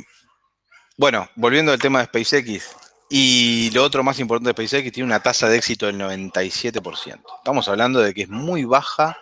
bueno, 0.98 1.30
volviendo 1.36 1.72
al 1.72 1.80
tema 1.80 2.00
de 2.00 2.06
SpaceX, 2.06 2.76
y 3.10 3.70
lo 3.72 3.84
otro 3.84 4.04
más 4.04 4.20
importante 4.20 4.50
de 4.50 4.54
SpaceX, 4.54 4.92
tiene 4.92 5.08
una 5.08 5.20
tasa 5.20 5.50
de 5.50 5.58
éxito 5.58 5.86
del 5.86 6.00
97%. 6.00 7.22
Estamos 7.38 7.68
hablando 7.68 8.00
de 8.00 8.14
que 8.14 8.22
es 8.24 8.30
muy 8.30 8.64
baja, 8.64 9.18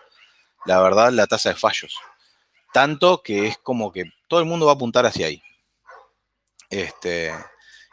la 0.65 0.81
verdad, 0.81 1.11
la 1.11 1.25
tasa 1.25 1.49
de 1.49 1.55
fallos. 1.55 1.95
Tanto 2.73 3.23
que 3.23 3.47
es 3.47 3.57
como 3.57 3.91
que 3.91 4.03
todo 4.27 4.41
el 4.41 4.45
mundo 4.45 4.67
va 4.67 4.73
a 4.73 4.75
apuntar 4.75 5.05
hacia 5.05 5.27
ahí. 5.27 5.41
Este, 6.69 7.33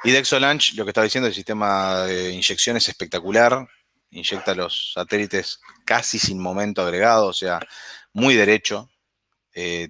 y 0.04 0.10
Dexolaunch, 0.10 0.74
lo 0.74 0.84
que 0.84 0.90
estaba 0.90 1.04
diciendo, 1.04 1.28
el 1.28 1.34
sistema 1.34 2.02
de 2.02 2.30
inyección 2.30 2.76
es 2.76 2.88
espectacular. 2.88 3.66
Inyecta 4.10 4.54
los 4.54 4.92
satélites 4.94 5.60
casi 5.84 6.18
sin 6.18 6.38
momento 6.38 6.82
agregado, 6.82 7.26
o 7.26 7.32
sea, 7.32 7.60
muy 8.12 8.34
derecho. 8.34 8.88
Eh, 9.52 9.88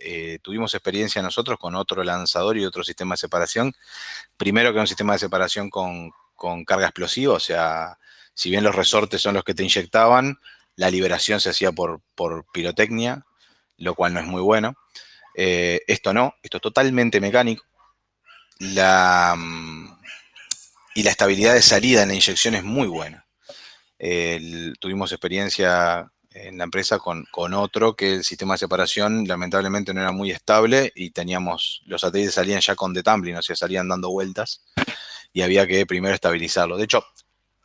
eh, 0.00 0.38
tuvimos 0.42 0.74
experiencia 0.74 1.22
nosotros 1.22 1.58
con 1.58 1.74
otro 1.74 2.02
lanzador 2.02 2.56
y 2.56 2.64
otro 2.64 2.82
sistema 2.84 3.14
de 3.14 3.18
separación. 3.18 3.74
Primero 4.36 4.72
que 4.72 4.80
un 4.80 4.86
sistema 4.86 5.12
de 5.12 5.18
separación 5.20 5.70
con, 5.70 6.10
carga 6.66 6.86
explosiva, 6.86 7.34
o 7.34 7.40
sea, 7.40 7.98
si 8.34 8.50
bien 8.50 8.64
los 8.64 8.74
resortes 8.74 9.22
son 9.22 9.34
los 9.34 9.44
que 9.44 9.54
te 9.54 9.62
inyectaban, 9.62 10.38
la 10.76 10.90
liberación 10.90 11.40
se 11.40 11.50
hacía 11.50 11.72
por, 11.72 12.02
pirotecnia, 12.52 13.24
lo 13.78 13.94
cual 13.94 14.14
no 14.14 14.20
es 14.20 14.26
muy 14.26 14.42
bueno. 14.42 14.74
Eh, 15.36 15.80
esto 15.86 16.12
no, 16.12 16.34
esto 16.42 16.58
es 16.58 16.62
totalmente 16.62 17.20
mecánico. 17.20 17.64
La, 18.58 19.34
mm, 19.36 19.98
y 20.94 21.02
la 21.02 21.10
estabilidad 21.10 21.54
de 21.54 21.62
salida 21.62 22.02
en 22.02 22.08
la 22.08 22.14
inyección 22.14 22.54
es 22.54 22.64
muy 22.64 22.86
buena. 22.86 23.26
tuvimos 24.80 25.12
experiencia 25.12 26.10
en 26.34 26.58
la 26.58 26.64
empresa 26.64 26.98
con, 26.98 27.26
otro 27.54 27.94
que 27.94 28.14
el 28.14 28.24
sistema 28.24 28.54
de 28.54 28.58
separación 28.58 29.26
lamentablemente 29.26 29.94
no 29.94 30.00
era 30.00 30.12
muy 30.12 30.32
estable 30.32 30.92
y 30.94 31.10
teníamos, 31.10 31.82
los 31.86 32.00
satélites 32.00 32.34
salían 32.34 32.60
ya 32.60 32.74
con 32.74 32.92
detumbling, 32.92 33.36
o 33.36 33.42
sea, 33.42 33.54
salían 33.56 33.88
dando 33.88 34.10
vueltas 34.10 34.64
y 35.32 35.42
había 35.42 35.66
que 35.66 35.86
primero 35.86 36.14
estabilizarlo. 36.14 36.76
De 36.76 36.84
hecho, 36.84 37.04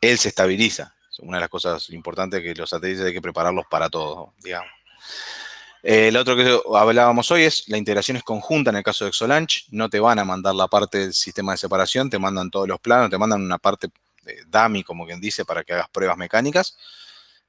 él 0.01 0.17
se 0.17 0.29
estabiliza. 0.29 0.95
Una 1.21 1.37
de 1.37 1.41
las 1.41 1.49
cosas 1.49 1.89
importantes 1.89 2.41
que 2.41 2.55
los 2.55 2.69
satélites 2.69 3.03
hay 3.05 3.11
que 3.11 3.21
prepararlos 3.21 3.65
para 3.69 3.89
todo, 3.89 4.33
digamos. 4.41 4.71
El 5.81 6.17
otro 6.17 6.35
que 6.35 6.59
hablábamos 6.75 7.31
hoy 7.31 7.43
es 7.43 7.67
la 7.69 7.77
integración 7.77 8.17
es 8.17 8.23
conjunta 8.23 8.69
en 8.69 8.77
el 8.77 8.83
caso 8.83 9.05
de 9.05 9.09
Exolanch. 9.09 9.67
No 9.71 9.89
te 9.89 9.99
van 9.99 10.19
a 10.19 10.25
mandar 10.25 10.55
la 10.55 10.67
parte 10.67 10.99
del 10.99 11.13
sistema 11.13 11.53
de 11.53 11.57
separación, 11.57 12.09
te 12.09 12.19
mandan 12.19 12.51
todos 12.51 12.67
los 12.67 12.79
planos, 12.79 13.09
te 13.09 13.17
mandan 13.17 13.41
una 13.41 13.57
parte 13.57 13.89
dummy, 14.47 14.83
como 14.83 15.05
quien 15.05 15.21
dice, 15.21 15.45
para 15.45 15.63
que 15.63 15.73
hagas 15.73 15.89
pruebas 15.89 16.17
mecánicas, 16.17 16.77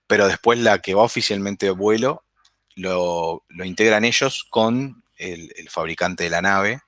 pero 0.07 0.29
después 0.29 0.59
la 0.59 0.79
que 0.79 0.95
va 0.95 1.03
oficialmente 1.03 1.67
de 1.67 1.73
vuelo 1.73 2.25
lo, 2.77 3.45
integran 3.65 4.05
ellos 4.05 4.47
con 4.49 5.03
el, 5.17 5.69
fabricante 5.69 6.25
de 6.25 6.31
la 6.31 6.43
nave. 6.43 6.81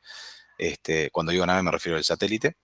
Este, 0.58 1.10
cuando 1.10 1.32
digo 1.32 1.44
nave 1.44 1.62
me 1.62 1.70
refiero 1.70 1.98
al 1.98 2.04
satélite. 2.04 2.56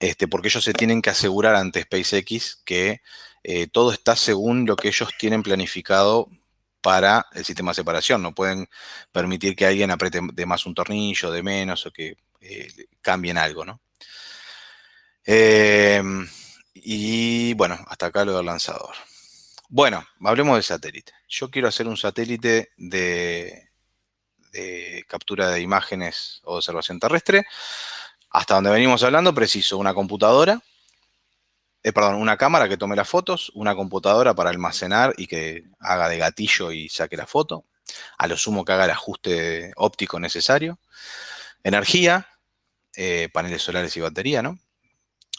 Este, 0.00 0.28
porque 0.28 0.48
ellos 0.48 0.64
se 0.64 0.74
tienen 0.74 1.00
que 1.00 1.10
asegurar 1.10 1.54
ante 1.54 1.82
SpaceX 1.82 2.56
que 2.64 3.00
eh, 3.44 3.68
todo 3.68 3.92
está 3.92 4.16
según 4.16 4.66
lo 4.66 4.76
que 4.76 4.88
ellos 4.88 5.10
tienen 5.18 5.42
planificado 5.42 6.28
para 6.84 7.28
el 7.32 7.46
sistema 7.46 7.70
de 7.70 7.76
separación. 7.76 8.20
No 8.20 8.34
pueden 8.34 8.68
permitir 9.10 9.56
que 9.56 9.64
alguien 9.64 9.90
apriete 9.90 10.20
de 10.34 10.44
más 10.44 10.66
un 10.66 10.74
tornillo, 10.74 11.30
de 11.30 11.42
menos, 11.42 11.86
o 11.86 11.90
que 11.90 12.18
eh, 12.42 12.68
cambien 13.00 13.38
algo, 13.38 13.64
¿no? 13.64 13.80
Em, 15.24 16.28
y 16.74 17.54
bueno, 17.54 17.78
hasta 17.88 18.06
acá 18.06 18.22
lo 18.26 18.36
del 18.36 18.44
lanzador. 18.44 18.94
Bueno, 19.70 20.06
hablemos 20.20 20.56
del 20.56 20.62
satélite. 20.62 21.12
Yo 21.26 21.50
quiero 21.50 21.68
hacer 21.68 21.88
un 21.88 21.96
satélite 21.96 22.72
de, 22.76 23.70
captura 25.08 25.48
de 25.52 25.62
imágenes 25.62 26.42
o 26.44 26.56
observación 26.56 27.00
terrestre. 27.00 27.46
Hasta 28.28 28.56
donde 28.56 28.70
venimos 28.70 29.02
hablando, 29.02 29.34
preciso 29.34 29.78
una 29.78 29.94
computadora, 29.94 30.60
eh, 31.84 31.92
perdón, 31.92 32.14
una 32.14 32.38
cámara 32.38 32.66
que 32.66 32.78
tome 32.78 32.96
las 32.96 33.06
fotos, 33.06 33.52
una 33.54 33.74
computadora 33.76 34.34
para 34.34 34.48
almacenar 34.48 35.12
y 35.18 35.26
que 35.26 35.64
haga 35.78 36.08
de 36.08 36.16
gatillo 36.16 36.72
y 36.72 36.88
saque 36.88 37.14
la 37.14 37.26
foto, 37.26 37.66
a 38.16 38.26
lo 38.26 38.38
sumo 38.38 38.64
que 38.64 38.72
haga 38.72 38.86
el 38.86 38.90
ajuste 38.90 39.70
óptico 39.76 40.18
necesario, 40.18 40.78
energía, 41.62 42.26
eh, 42.96 43.28
paneles 43.34 43.62
solares 43.62 43.94
y 43.98 44.00
batería, 44.00 44.40
¿no? 44.40 44.58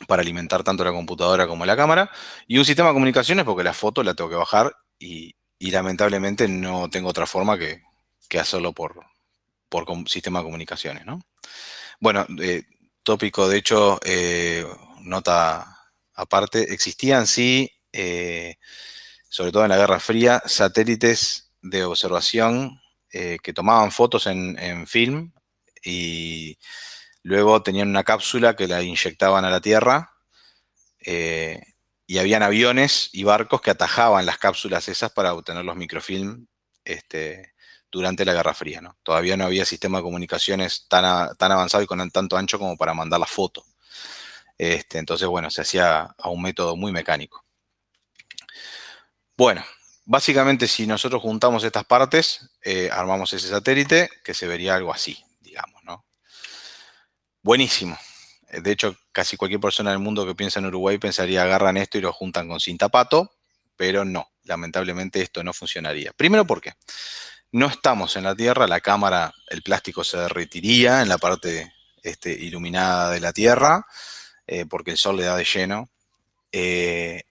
Para 0.08 0.22
alimentar 0.22 0.64
tanto 0.64 0.84
la 0.84 0.92
computadora 0.92 1.48
como 1.48 1.66
la 1.66 1.76
cámara, 1.76 2.12
y 2.48 2.60
un 2.60 2.66
sistema 2.66 2.90
de 2.90 2.94
comunicaciones 2.94 3.44
porque 3.44 3.64
la 3.64 3.74
foto 3.74 4.04
la 4.04 4.14
tengo 4.14 4.30
que 4.30 4.36
bajar 4.36 4.76
y, 5.00 5.36
lamentablemente 5.60 6.48
no 6.48 6.92
tengo 6.92 7.10
otra 7.10 7.26
forma 7.26 7.58
que, 7.58 7.82
hacerlo 8.40 8.74
por, 8.74 9.04
por 9.70 9.86
sistema 10.08 10.40
de 10.40 10.46
comunicaciones, 10.46 11.06
¿no? 11.08 11.22
Bueno, 12.00 12.28
eh, 12.40 12.64
tópico, 13.04 13.48
de 13.50 13.58
hecho, 13.58 14.00
nota 15.02 15.75
aparte, 16.16 16.74
existían 16.74 17.28
sí, 17.28 17.72
sobre 19.30 19.52
todo 19.52 19.64
en 19.64 19.70
la 19.70 19.78
Guerra 19.78 20.00
Fría, 20.00 20.42
satélites 20.46 21.52
de 21.62 21.84
observación 21.84 22.82
que 23.10 23.54
tomaban 23.54 23.92
fotos 23.92 24.28
en, 24.28 24.88
film 24.88 25.32
y 25.84 26.58
Luego 27.26 27.64
tenían 27.64 27.90
una 27.90 28.04
cápsula 28.04 28.56
que 28.56 28.68
la 28.68 28.84
inyectaban 28.84 29.46
a 29.46 29.50
la 29.50 29.60
Tierra 29.60 30.14
eh, 31.00 31.60
y 32.06 32.20
habían 32.20 32.44
aviones 32.44 33.10
y 33.14 33.24
barcos 33.24 33.62
que 33.62 33.72
atajaban 33.72 34.28
las 34.28 34.38
cápsulas 34.38 34.88
esas 34.90 35.12
para 35.12 35.34
obtener 35.34 35.66
los 35.66 35.76
microfilm 35.76 36.46
este, 36.84 37.56
durante 37.92 38.26
la 38.26 38.34
Guerra 38.34 38.54
Fría. 38.54 38.80
¿no? 38.80 38.96
Todavía 39.02 39.38
no 39.38 39.46
había 39.46 39.66
sistema 39.66 39.98
de 39.98 40.04
comunicaciones 40.04 40.88
tan, 40.88 41.36
tan 41.36 41.52
avanzado 41.52 41.84
y 41.84 41.88
con 41.88 42.08
tanto 42.12 42.38
ancho 42.38 42.60
como 42.60 42.78
para 42.78 42.94
mandar 42.94 43.20
la 43.20 43.26
foto. 43.26 43.66
Este, 44.58 44.98
entonces, 45.00 45.28
bueno, 45.28 45.50
se 45.50 45.62
hacía 45.62 46.16
a 46.18 46.30
un 46.30 46.42
método 46.42 46.76
muy 46.76 46.92
mecánico. 46.92 47.44
Bueno, 49.38 49.64
básicamente 50.06 50.68
si 50.68 50.88
nosotros 50.88 51.22
juntamos 51.22 51.64
estas 51.64 51.86
partes, 51.86 52.52
eh, 52.64 52.90
armamos 52.92 53.34
ese 53.34 53.50
satélite 53.50 54.10
que 54.24 54.34
se 54.34 54.48
vería 54.48 54.76
algo 54.76 54.94
así. 54.94 55.26
Buenísimo. 57.46 57.96
Eh, 58.50 58.62
de 58.62 58.72
hecho, 58.72 58.98
casi 59.12 59.38
cualquier 59.38 59.62
persona 59.62 59.92
del 59.92 60.00
mundo 60.00 60.26
que 60.26 60.34
piensa 60.34 60.60
en 60.60 60.66
Uruguay 60.66 60.98
pensaría 60.98 61.44
agarran 61.44 61.78
esto 61.78 62.00
y 62.00 62.02
lo 62.02 62.12
juntan 62.12 62.48
con 62.48 62.60
cinta 62.60 62.90
pato, 62.90 63.34
pero 63.76 64.04
no, 64.04 64.32
lamentablemente 64.46 65.22
esto 65.22 65.44
no 65.44 65.54
funcionaría. 65.54 66.12
Primero 66.14 66.48
porque 66.48 66.74
no 67.52 67.68
estamos 67.68 68.16
en 68.16 68.24
la 68.24 68.36
Tierra, 68.36 68.66
la 68.66 68.82
cámara, 68.82 69.32
el 69.48 69.62
plástico 69.62 70.04
se 70.04 70.18
derretiría 70.18 71.04
en 71.04 71.08
la 71.08 71.20
parte 71.20 71.72
este, 72.02 72.32
iluminada 72.32 73.12
de 73.12 73.20
la 73.20 73.32
Tierra, 73.32 73.86
eh, 74.48 74.66
porque 74.66 74.92
el 74.92 74.98
sol 74.98 75.18
le 75.18 75.24
da 75.24 75.36
de 75.36 75.44
lleno. 75.46 75.90
Eh, 76.52 77.24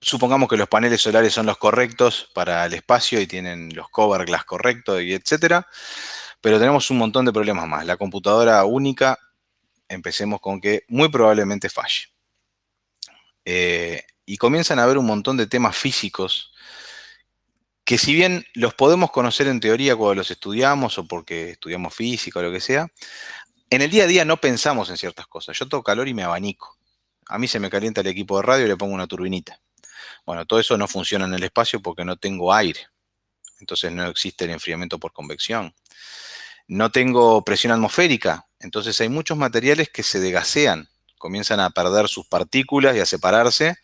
supongamos 0.00 0.48
que 0.48 0.56
los 0.56 0.68
paneles 0.68 1.00
solares 1.00 1.32
son 1.32 1.46
los 1.46 1.58
correctos 1.58 2.30
para 2.34 2.64
el 2.66 2.74
espacio 2.74 3.20
y 3.20 3.26
tienen 3.26 3.74
los 3.74 3.88
cover 3.90 4.24
glass 4.26 4.44
correctos 4.44 5.02
y 5.02 5.12
etcétera. 5.14 5.66
Pero 6.40 6.58
tenemos 6.58 6.90
un 6.90 6.98
montón 6.98 7.24
de 7.24 7.32
problemas 7.32 7.68
más. 7.68 7.86
La 7.86 7.96
computadora 7.96 8.64
única, 8.64 9.18
empecemos 9.88 10.40
con 10.40 10.60
que 10.60 10.84
muy 10.88 11.08
probablemente 11.10 11.68
falle. 11.68 12.08
Eh, 13.44 14.04
y 14.26 14.36
comienzan 14.36 14.78
a 14.78 14.84
haber 14.84 14.98
un 14.98 15.06
montón 15.06 15.36
de 15.36 15.46
temas 15.46 15.76
físicos 15.76 16.52
que 17.90 17.98
si 17.98 18.14
bien 18.14 18.44
los 18.54 18.74
podemos 18.74 19.10
conocer 19.10 19.48
en 19.48 19.58
teoría 19.58 19.96
cuando 19.96 20.14
los 20.14 20.30
estudiamos 20.30 20.96
o 20.98 21.08
porque 21.08 21.50
estudiamos 21.50 21.92
física 21.92 22.38
o 22.38 22.42
lo 22.42 22.52
que 22.52 22.60
sea, 22.60 22.86
en 23.70 23.82
el 23.82 23.90
día 23.90 24.04
a 24.04 24.06
día 24.06 24.24
no 24.24 24.38
pensamos 24.38 24.90
en 24.90 24.96
ciertas 24.96 25.26
cosas. 25.26 25.58
Yo 25.58 25.68
tengo 25.68 25.82
calor 25.82 26.08
y 26.08 26.14
me 26.14 26.24
abanico. 26.24 26.76
A 27.26 27.38
mí 27.38 27.48
se 27.48 27.60
me 27.60 27.70
calienta 27.70 28.00
el 28.00 28.08
equipo 28.08 28.36
de 28.36 28.42
radio 28.42 28.66
y 28.66 28.68
le 28.68 28.76
pongo 28.76 28.94
una 28.94 29.06
turbinita. 29.06 29.60
Bueno, 30.26 30.44
todo 30.46 30.60
eso 30.60 30.76
no 30.76 30.88
funciona 30.88 31.24
en 31.24 31.34
el 31.34 31.44
espacio 31.44 31.80
porque 31.80 32.04
no 32.04 32.16
tengo 32.16 32.52
aire. 32.52 32.88
Entonces 33.60 33.92
no 33.92 34.06
existe 34.06 34.44
el 34.44 34.50
enfriamiento 34.50 34.98
por 34.98 35.12
convección 35.12 35.74
no 36.70 36.92
tengo 36.92 37.42
presión 37.42 37.72
atmosférica, 37.72 38.46
entonces 38.60 39.00
hay 39.00 39.08
muchos 39.08 39.36
materiales 39.36 39.88
que 39.90 40.04
se 40.04 40.20
degasean, 40.20 40.88
comienzan 41.18 41.58
a 41.58 41.70
perder 41.70 42.06
sus 42.06 42.28
partículas 42.28 42.96
y 42.96 43.00
a 43.00 43.06
separarse 43.06 43.76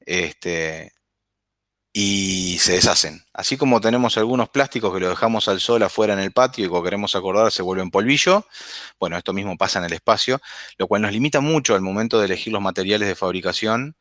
este, 0.00 0.92
y 1.92 2.58
se 2.60 2.72
deshacen. 2.72 3.24
Así 3.32 3.56
como 3.56 3.80
tenemos 3.80 4.16
algunos 4.16 4.48
plásticos 4.48 4.92
que 4.94 5.00
los 5.00 5.10
dejamos 5.10 5.48
al 5.48 5.60
sol 5.60 5.82
afuera 5.82 6.12
en 6.12 6.20
el 6.20 6.32
patio 6.32 6.64
y 6.64 6.68
cuando 6.68 6.84
queremos 6.84 7.14
acordar 7.14 7.50
se 7.50 7.62
vuelven 7.62 7.90
polvillo, 7.90 8.46
bueno, 8.98 9.16
esto 9.16 9.32
mismo 9.32 9.56
pasa 9.56 9.80
en 9.80 9.86
el 9.86 9.92
espacio, 9.92 10.40
lo 10.78 10.86
cual 10.86 11.02
nos 11.02 11.12
limita 11.12 11.40
mucho 11.40 11.74
al 11.74 11.80
momento 11.80 12.18
de 12.18 12.26
elegir 12.26 12.52
los 12.52 12.62
materiales 12.62 13.08
de 13.08 13.14
fabricación 13.14 13.96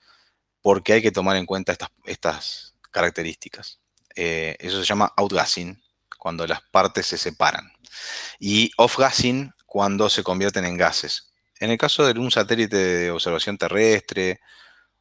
porque 0.61 0.93
hay 0.93 1.01
que 1.01 1.11
tomar 1.11 1.37
en 1.37 1.45
cuenta 1.45 1.75
estas, 2.05 2.75
características. 2.91 3.79
Eh, 4.15 4.55
eso 4.59 4.79
se 4.79 4.85
llama 4.85 5.13
outgassing, 5.15 5.79
cuando 6.17 6.45
las 6.45 6.61
partes 6.71 7.07
se 7.07 7.17
separan 7.17 7.71
y 8.39 8.71
off-gassing 8.77 9.53
cuando 9.65 10.09
se 10.09 10.23
convierten 10.23 10.65
en 10.65 10.77
gases. 10.77 11.31
En 11.59 11.71
el 11.71 11.77
caso 11.77 12.05
de 12.05 12.19
un 12.19 12.31
satélite 12.31 12.75
de 12.75 13.11
observación 13.11 13.57
terrestre 13.57 14.39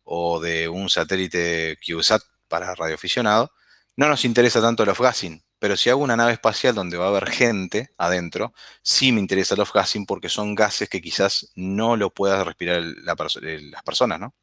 o 0.04 0.40
de 0.40 0.68
un 0.68 0.88
satélite 0.90 1.78
CubeSat 1.84 2.22
para 2.48 2.74
radioaficionado, 2.74 3.52
no 3.96 4.08
nos 4.08 4.24
interesa 4.24 4.60
tanto 4.60 4.82
el 4.82 4.88
off-gassing, 4.90 5.42
pero 5.58 5.76
si 5.76 5.90
hago 5.90 6.02
una 6.02 6.16
nave 6.16 6.32
espacial 6.32 6.74
donde 6.74 6.96
va 6.96 7.06
a 7.06 7.08
haber 7.08 7.28
gente 7.28 7.90
adentro, 7.98 8.52
sí 8.82 9.12
me 9.12 9.20
interesa 9.20 9.54
el 9.54 9.60
off-gassing 9.60 10.06
porque 10.06 10.28
son 10.28 10.54
gases 10.54 10.88
que 10.88 11.00
quizás 11.00 11.50
no 11.54 11.96
lo 11.96 12.10
puedan 12.10 12.44
respirar 12.44 12.82
las 12.82 13.82
personas, 13.84 14.20
¿no? 14.20 14.34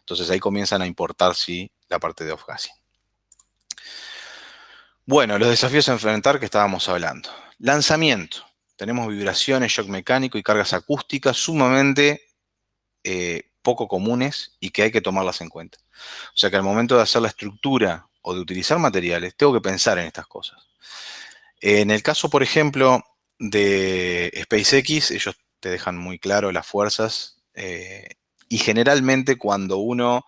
Entonces 0.00 0.30
ahí 0.30 0.40
comienzan 0.40 0.82
a 0.82 0.86
importar, 0.86 1.34
sí, 1.34 1.70
la 1.88 1.98
parte 1.98 2.24
de 2.24 2.32
off-gassing. 2.32 2.72
Bueno, 5.06 5.38
los 5.38 5.50
desafíos 5.50 5.88
a 5.88 5.92
enfrentar 5.92 6.38
que 6.38 6.46
estábamos 6.46 6.88
hablando. 6.88 7.28
Lanzamiento. 7.58 8.38
Tenemos 8.76 9.08
vibraciones, 9.08 9.70
shock 9.70 9.88
mecánico 9.88 10.38
y 10.38 10.42
cargas 10.42 10.72
acústicas 10.72 11.36
sumamente 11.36 12.22
eh, 13.04 13.50
poco 13.64 13.88
comunes 13.88 14.56
y 14.60 14.70
que 14.70 14.82
hay 14.82 14.92
que 14.92 15.00
tomarlas 15.00 15.40
en 15.40 15.48
cuenta. 15.48 15.78
O 16.28 16.36
sea 16.36 16.50
que 16.50 16.56
al 16.56 16.62
momento 16.62 16.96
de 16.96 17.02
hacer 17.02 17.22
la 17.22 17.28
estructura 17.28 18.06
o 18.22 18.34
de 18.34 18.40
utilizar 18.40 18.78
materiales, 18.78 19.34
tengo 19.36 19.52
que 19.52 19.60
pensar 19.60 19.98
en 19.98 20.06
estas 20.06 20.28
cosas. 20.28 20.68
En 21.60 21.90
el 21.90 22.02
caso, 22.02 22.30
por 22.30 22.44
ejemplo, 22.44 23.02
de 23.38 24.30
SpaceX, 24.44 25.10
ellos 25.10 25.36
te 25.58 25.70
dejan 25.70 25.96
muy 25.96 26.18
claro 26.20 26.52
las 26.52 26.66
fuerzas 26.66 27.42
eh, 27.54 28.16
y 28.48 28.58
generalmente 28.58 29.36
cuando 29.36 29.78
uno 29.78 30.24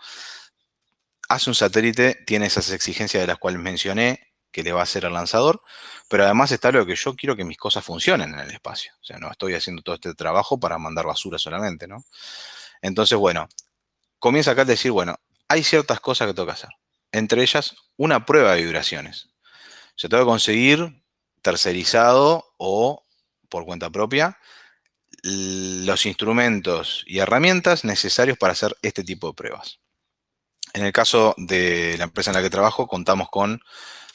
hace 1.29 1.51
un 1.51 1.55
satélite 1.55 2.17
tiene 2.27 2.47
esas 2.47 2.71
exigencias 2.71 3.23
de 3.23 3.27
las 3.27 3.39
cuales 3.39 3.61
mencioné 3.61 4.33
que 4.51 4.63
le 4.63 4.73
va 4.73 4.81
a 4.81 4.85
hacer 4.85 5.05
al 5.05 5.13
lanzador, 5.13 5.61
pero 6.09 6.25
además 6.25 6.51
está 6.53 6.73
lo 6.73 6.87
que 6.87 6.97
yo 6.97 7.15
quiero 7.15 7.37
que 7.37 7.45
mis 7.45 7.59
cosas 7.59 7.85
funcionen 7.85 8.33
en 8.33 8.41
el 8.41 8.51
espacio. 8.51 8.93
O 9.03 9.05
sea, 9.05 9.19
no 9.19 9.31
estoy 9.31 9.55
haciendo 9.55 9.83
todo 9.83 9.97
este 9.97 10.15
trabajo 10.15 10.59
para 10.59 10.79
mandar 10.79 11.05
basura 11.05 11.39
solamente, 11.39 11.87
¿no? 11.87 12.07
Entonces, 12.83 13.19
bueno, 13.19 13.49
comienza 14.19 14.53
acá 14.53 14.63
a 14.63 14.67
decir, 14.67 14.93
bueno, 14.93 15.17
hay 15.49 15.63
ciertas 15.63 16.01
cosas 16.01 16.29
que 16.29 16.35
tengo 16.35 16.47
que 16.47 16.53
hacer. 16.53 16.71
Entre 17.13 17.43
ellas, 17.43 17.77
una 17.97 18.27
prueba 18.27 18.55
de 18.55 18.63
vibraciones. 18.63 19.29
Se 19.95 20.09
tengo 20.09 20.25
que 20.25 20.31
conseguir 20.31 21.03
tercerizado 21.43 22.55
o 22.59 23.05
por 23.49 23.65
cuenta 23.65 23.91
propia 23.91 24.39
los 25.23 26.07
instrumentos 26.07 27.05
y 27.07 27.19
herramientas 27.19 27.85
necesarios 27.85 28.39
para 28.39 28.53
hacer 28.53 28.77
este 28.83 29.03
tipo 29.03 29.29
de 29.29 29.35
pruebas. 29.35 29.81
En 30.73 30.85
el 30.85 30.93
caso 30.93 31.35
de 31.39 31.97
la 31.99 32.05
empresa 32.05 32.31
en 32.31 32.37
la 32.37 32.43
que 32.43 32.51
trabajo, 32.51 32.87
contamos 32.87 33.29
con 33.31 33.61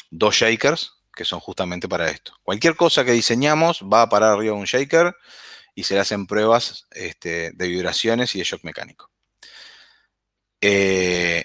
dos 0.09 0.35
shakers 0.35 0.93
que 1.13 1.25
son 1.25 1.39
justamente 1.39 1.89
para 1.89 2.09
esto. 2.09 2.33
Cualquier 2.43 2.75
cosa 2.75 3.03
que 3.03 3.11
diseñamos 3.11 3.81
va 3.81 4.03
a 4.03 4.09
parar 4.09 4.33
arriba 4.33 4.53
de 4.53 4.59
un 4.59 4.65
shaker 4.65 5.15
y 5.75 5.83
se 5.83 5.93
le 5.93 6.01
hacen 6.01 6.27
pruebas 6.27 6.87
este, 6.91 7.51
de 7.51 7.67
vibraciones 7.67 8.35
y 8.35 8.39
de 8.39 8.45
shock 8.45 8.63
mecánico. 8.63 9.09
Eh, 10.61 11.43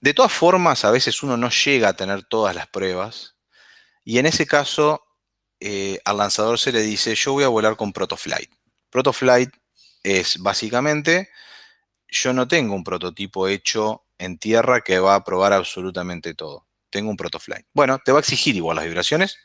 de 0.00 0.14
todas 0.14 0.32
formas, 0.32 0.84
a 0.84 0.90
veces 0.90 1.22
uno 1.22 1.36
no 1.36 1.48
llega 1.50 1.88
a 1.88 1.96
tener 1.96 2.24
todas 2.24 2.54
las 2.54 2.68
pruebas 2.68 3.36
y 4.04 4.18
en 4.18 4.26
ese 4.26 4.46
caso 4.46 5.02
eh, 5.60 6.00
al 6.04 6.18
lanzador 6.18 6.58
se 6.58 6.72
le 6.72 6.82
dice, 6.82 7.14
yo 7.14 7.32
voy 7.32 7.44
a 7.44 7.48
volar 7.48 7.76
con 7.76 7.92
Protoflight. 7.92 8.50
Protoflight 8.90 9.50
es 10.02 10.38
básicamente, 10.38 11.30
yo 12.08 12.32
no 12.32 12.48
tengo 12.48 12.74
un 12.74 12.84
prototipo 12.84 13.48
hecho 13.48 14.04
en 14.18 14.38
tierra 14.38 14.80
que 14.80 14.98
va 14.98 15.14
a 15.14 15.24
probar 15.24 15.52
absolutamente 15.52 16.34
todo. 16.34 16.66
Tengo 16.90 17.10
un 17.10 17.16
Protoflight. 17.16 17.66
Bueno, 17.72 18.00
te 18.04 18.12
va 18.12 18.18
a 18.18 18.20
exigir 18.20 18.56
igual 18.56 18.76
las 18.76 18.84
vibraciones, 18.84 19.38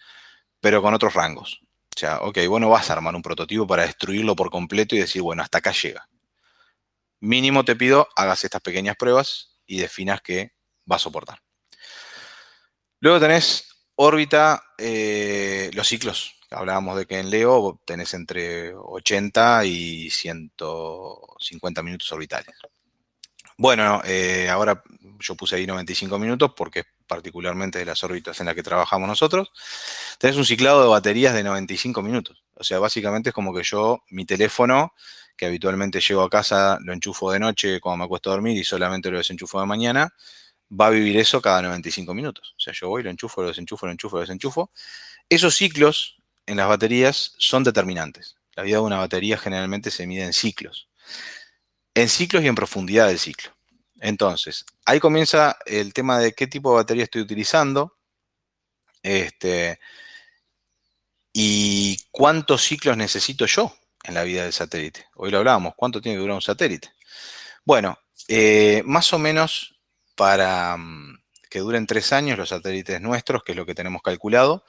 pero 0.60 0.82
con 0.82 0.94
otros 0.94 1.14
rangos. 1.14 1.62
O 1.98 2.00
sea, 2.00 2.20
ok, 2.20 2.46
bueno, 2.48 2.70
vas 2.70 2.92
a 2.92 2.94
armar 2.94 3.16
un 3.16 3.24
prototipo 3.24 3.66
para 3.66 3.82
destruirlo 3.82 4.36
por 4.36 4.52
completo 4.52 4.96
y 4.96 5.00
decir, 5.00 5.24
bueno, 5.24 5.42
hasta 5.42 5.58
acá 5.58 5.72
llega. 5.72 6.08
Mínimo 7.22 7.66
te 7.66 7.76
pido, 7.76 8.08
hagas 8.16 8.44
estas 8.44 8.62
pequeñas 8.62 8.96
pruebas 8.96 9.58
y 9.66 9.80
definas 9.80 10.22
que 10.22 10.54
va 10.90 10.98
a 10.98 11.00
soportar. 11.00 11.42
Luego 13.00 13.20
tenés 13.20 13.68
órbita, 13.96 14.62
eh, 14.78 15.72
los 15.74 15.88
ciclos. 15.88 16.36
Hablábamos 16.52 17.00
de 17.00 17.08
que 17.08 17.18
en 17.18 17.32
Leo 17.32 17.82
tenés 17.84 18.14
entre 18.14 18.76
80 18.76 19.66
y 19.66 20.12
150 20.12 21.82
minutos 21.82 22.12
orbitales. 22.12 22.56
Bueno, 23.58 24.04
eh, 24.06 24.50
ahora 24.52 24.84
yo 25.18 25.34
puse 25.34 25.56
ahí 25.56 25.66
95 25.66 26.20
minutos 26.20 26.52
porque 26.56 26.82
es 26.82 26.86
particularmente 27.08 27.80
de 27.80 27.86
las 27.86 28.04
órbitas 28.04 28.40
en 28.40 28.46
las 28.46 28.56
que 28.56 28.64
trabajamos 28.64 29.08
nosotros. 29.08 29.52
Tenés 30.20 30.38
un 30.38 30.46
ciclado 30.46 30.82
de 30.82 30.90
baterías 30.90 31.34
de 31.34 31.44
95 31.44 32.02
minutos. 32.02 32.44
O 32.54 32.64
sea, 32.64 32.80
básicamente 32.80 33.30
es 33.30 33.36
como 33.36 33.54
que 33.54 33.64
yo, 33.64 34.04
mi 34.10 34.26
teléfono, 34.26 34.94
que 35.36 35.46
habitualmente 35.46 36.00
llego 36.00 36.24
a 36.24 36.30
casa, 36.30 36.78
lo 36.82 36.94
enchufo 36.94 37.32
de 37.32 37.40
noche 37.40 37.80
cuando 37.80 37.98
me 37.98 38.06
acuesto 38.06 38.30
a 38.30 38.34
dormir 38.34 38.58
y 38.58 38.64
solamente 38.64 39.10
lo 39.10 39.18
desenchufo 39.18 39.60
de 39.60 39.66
mañana, 39.66 40.14
va 40.70 40.88
a 40.88 40.90
vivir 40.90 41.18
eso 41.18 41.42
cada 41.42 41.62
95 41.62 42.14
minutos. 42.14 42.54
O 42.58 42.60
sea, 42.60 42.74
yo 42.74 42.90
voy, 42.90 43.04
lo 43.04 43.10
enchufo, 43.10 43.42
lo 43.42 43.50
desenchufo, 43.50 43.86
lo 43.86 43.92
enchufo, 43.92 44.18
lo 44.18 44.22
desenchufo. 44.22 44.72
Esos 45.30 45.56
ciclos 45.56 46.18
en 46.46 46.58
las 46.58 46.68
baterías 46.68 47.34
son 47.38 47.64
determinantes. 47.64 48.36
La 48.56 48.64
vida 48.64 48.78
de 48.78 48.84
una 48.84 48.98
batería 48.98 49.38
generalmente 49.38 49.92
se 49.92 50.08
mide 50.08 50.24
en 50.24 50.34
ciclos 50.34 50.88
en 51.98 52.10
ciclos 52.10 52.44
y 52.44 52.48
en 52.48 52.54
profundidad 52.54 53.08
del 53.08 53.18
ciclo. 53.18 53.57
Entonces, 54.00 54.66
ahí 54.86 55.00
comienza 55.00 55.58
el 55.66 55.94
tema 55.94 56.20
de 56.20 56.34
qué 56.34 56.48
tipo 56.48 56.72
de 56.72 56.78
batería 56.78 57.04
estoy 57.04 57.22
utilizando 57.22 57.98
este, 59.02 59.80
y 61.34 61.98
cuántos 62.12 62.64
ciclos 62.64 62.98
necesito 62.98 63.46
yo 63.46 63.74
en 64.04 64.14
la 64.14 64.24
vida 64.24 64.44
del 64.44 64.54
satélite. 64.54 65.08
Hoy 65.16 65.32
lo 65.32 65.40
hablábamos, 65.40 65.74
¿cuánto 65.76 66.02
tiene 66.02 66.18
que 66.18 66.22
durar 66.22 66.36
un 66.36 66.42
satélite? 66.42 66.94
Bueno, 67.66 67.98
eh, 68.28 68.84
más 68.86 69.12
o 69.14 69.20
menos 69.20 69.76
para 70.16 70.78
mm, 70.78 71.20
que 71.50 71.60
duren 71.60 71.88
tres 71.88 72.14
años 72.14 72.38
los 72.38 72.50
satélites 72.50 73.02
nuestros, 73.02 73.44
que 73.44 73.54
es 73.54 73.58
lo 73.58 73.66
que 73.66 73.76
tenemos 73.76 74.02
calculado, 74.02 74.66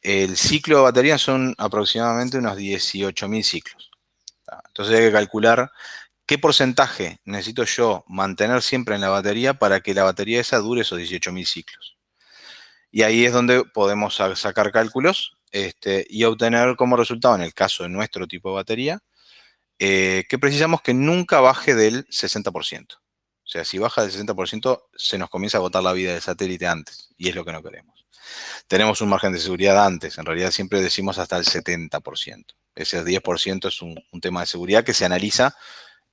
el 0.00 0.36
ciclo 0.36 0.78
de 0.78 0.82
batería 0.82 1.18
son 1.18 1.54
aproximadamente 1.58 2.38
unos 2.38 2.56
18.000 2.56 3.42
ciclos. 3.42 3.90
Entonces 4.66 4.98
hay 4.98 5.06
que 5.06 5.12
calcular 5.12 5.70
¿Qué 6.32 6.38
porcentaje 6.38 7.20
necesito 7.26 7.62
yo 7.64 8.06
mantener 8.08 8.62
siempre 8.62 8.94
en 8.94 9.02
la 9.02 9.10
batería 9.10 9.52
para 9.52 9.80
que 9.80 9.92
la 9.92 10.02
batería 10.02 10.40
esa 10.40 10.56
dure 10.60 10.80
esos 10.80 10.98
18.000 10.98 11.44
ciclos? 11.44 11.98
Y 12.90 13.02
ahí 13.02 13.26
es 13.26 13.34
donde 13.34 13.64
podemos 13.66 14.14
sacar 14.14 14.72
cálculos 14.72 15.36
este, 15.50 16.06
y 16.08 16.24
obtener 16.24 16.74
como 16.76 16.96
resultado, 16.96 17.34
en 17.34 17.42
el 17.42 17.52
caso 17.52 17.82
de 17.82 17.90
nuestro 17.90 18.26
tipo 18.26 18.48
de 18.48 18.54
batería, 18.54 19.00
eh, 19.78 20.24
que 20.26 20.38
precisamos 20.38 20.80
que 20.80 20.94
nunca 20.94 21.40
baje 21.40 21.74
del 21.74 22.06
60%. 22.06 22.94
O 22.94 23.46
sea, 23.46 23.66
si 23.66 23.76
baja 23.76 24.00
del 24.00 24.10
60%, 24.10 24.84
se 24.96 25.18
nos 25.18 25.28
comienza 25.28 25.58
a 25.58 25.60
agotar 25.60 25.82
la 25.82 25.92
vida 25.92 26.14
del 26.14 26.22
satélite 26.22 26.66
antes, 26.66 27.10
y 27.18 27.28
es 27.28 27.34
lo 27.34 27.44
que 27.44 27.52
no 27.52 27.62
queremos. 27.62 28.06
Tenemos 28.68 29.02
un 29.02 29.10
margen 29.10 29.34
de 29.34 29.38
seguridad 29.38 29.84
antes, 29.84 30.16
en 30.16 30.24
realidad 30.24 30.50
siempre 30.50 30.80
decimos 30.80 31.18
hasta 31.18 31.36
el 31.36 31.44
70%. 31.44 32.54
Ese 32.74 33.04
10% 33.04 33.68
es 33.68 33.82
un, 33.82 34.02
un 34.10 34.20
tema 34.22 34.40
de 34.40 34.46
seguridad 34.46 34.82
que 34.82 34.94
se 34.94 35.04
analiza 35.04 35.54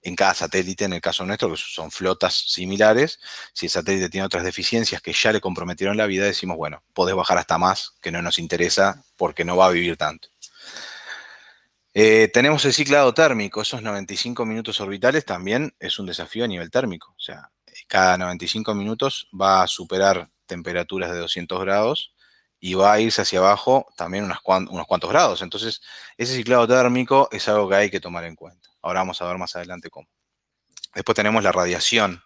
en 0.02 0.16
cada 0.16 0.34
satélite, 0.34 0.86
en 0.86 0.94
el 0.94 1.02
caso 1.02 1.26
nuestro, 1.26 1.50
que 1.50 1.58
son 1.58 1.92
flotas 1.92 2.34
similares, 2.34 3.20
si 3.54 3.66
el 3.66 3.72
satélite 3.72 4.10
tiene 4.10 4.26
otras 4.26 4.44
deficiencias 4.44 5.02
que 5.02 5.14
ya 5.14 5.32
le 5.32 5.42
comprometieron 5.42 5.98
la 5.98 6.06
vida, 6.06 6.26
decimos, 6.26 6.58
bueno, 6.58 6.84
podés 6.94 7.16
bajar 7.16 7.38
hasta 7.38 7.58
más, 7.58 7.96
que 8.02 8.12
no 8.12 8.22
nos 8.22 8.40
interesa 8.40 9.04
porque 9.18 9.46
no 9.46 9.58
va 9.58 9.68
a 9.68 9.72
vivir 9.72 9.98
tanto. 9.98 10.30
Eh, 11.94 12.30
tenemos 12.32 12.64
el 12.66 12.74
ciclado 12.74 13.14
térmico, 13.14 13.62
esos 13.62 13.82
95 13.82 14.46
minutos 14.46 14.80
orbitales 14.80 15.26
también 15.26 15.74
es 15.80 16.00
un 16.00 16.06
desafío 16.06 16.46
a 16.46 16.48
nivel 16.48 16.70
térmico. 16.70 17.14
O 17.18 17.20
sea, 17.20 17.50
cada 17.88 18.18
95 18.18 18.76
minutos 18.76 19.28
va 19.40 19.64
a 19.64 19.68
superar 19.68 20.30
temperaturas 20.46 21.12
de 21.12 21.18
200 21.18 21.60
grados 21.62 22.14
y 22.60 22.74
va 22.74 22.94
a 22.94 23.00
irse 23.00 23.22
hacia 23.22 23.40
abajo 23.40 23.88
también 23.98 24.26
unos 24.26 24.40
cuantos 24.42 25.10
grados. 25.10 25.42
Entonces, 25.42 25.82
ese 26.18 26.36
ciclado 26.36 26.68
térmico 26.68 27.30
es 27.32 27.48
algo 27.48 27.70
que 27.70 27.76
hay 27.76 27.90
que 27.90 28.00
tomar 28.00 28.26
en 28.26 28.36
cuenta. 28.36 28.69
Ahora 28.82 29.02
vamos 29.02 29.22
a 29.22 29.28
ver 29.28 29.38
más 29.38 29.56
adelante 29.56 29.90
cómo. 29.90 30.08
Después 30.96 31.16
tenemos 31.16 31.44
la 31.44 31.52
radiación. 31.52 32.24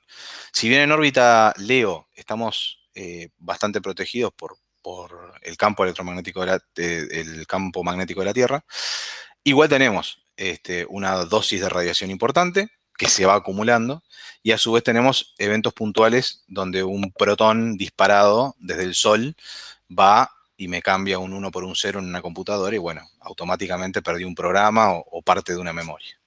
Si 0.51 0.70
bien 0.70 0.82
en 0.82 0.91
órbita 0.91 1.54
Leo 1.58 2.08
estamos 2.14 2.88
eh, 2.95 3.30
bastante 3.38 3.82
protegidos 3.82 4.34
por, 4.34 4.58
el 5.41 5.56
campo 5.56 5.84
electromagnético 5.84 6.45
de 6.45 7.45
campo 7.47 7.84
magnético 7.84 8.20
de 8.20 8.26
la 8.26 8.34
Tierra, 8.34 8.66
igual 9.43 9.70
tenemos 9.70 10.24
este, 10.36 10.86
una 10.89 11.16
dosis 11.26 11.62
de 11.62 11.70
radiación 11.70 12.12
importante 12.12 12.70
que 12.97 13.08
se 13.08 13.26
va 13.26 13.36
acumulando 13.36 14.04
y 14.41 14.51
a 14.51 14.58
su 14.58 14.72
vez 14.74 14.84
tenemos 14.84 15.34
eventos 15.38 15.74
puntuales 15.74 16.43
donde 16.47 16.84
un 16.84 17.12
protón 17.12 17.78
disparado 17.78 18.56
desde 18.60 18.84
el 18.84 18.95
Sol 18.95 19.36
va 19.89 20.32
y 20.58 20.68
me 20.68 20.82
cambia 20.82 21.20
un 21.20 21.34
1 21.34 21.51
por 21.51 21.64
un 21.64 21.76
0 21.76 21.99
en 21.99 22.06
una 22.06 22.22
computadora 22.22 22.76
y 22.76 22.80
bueno, 22.80 23.08
automáticamente 23.22 24.01
perdí 24.01 24.24
un 24.24 24.36
programa 24.36 24.91
o 24.93 25.22
parte 25.22 25.54
de 25.54 25.60
una 25.60 25.74
memoria. 25.74 26.18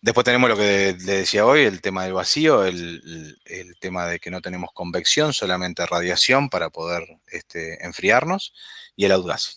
Después 0.00 0.24
tenemos 0.24 0.48
lo 0.48 0.56
que 0.56 0.96
le 1.04 1.12
decía 1.12 1.44
hoy, 1.44 1.62
el 1.62 1.80
tema 1.80 2.04
del 2.04 2.12
vacío, 2.12 2.64
el, 2.64 3.36
tema 3.80 4.06
de 4.06 4.20
que 4.20 4.30
no 4.30 4.40
tenemos 4.40 4.70
convección, 4.72 5.32
solamente 5.32 5.84
radiación 5.86 6.48
para 6.48 6.70
poder 6.70 7.18
este, 7.26 7.84
enfriarnos, 7.84 8.54
y 8.94 9.04
el 9.04 9.12
outgassing. 9.12 9.56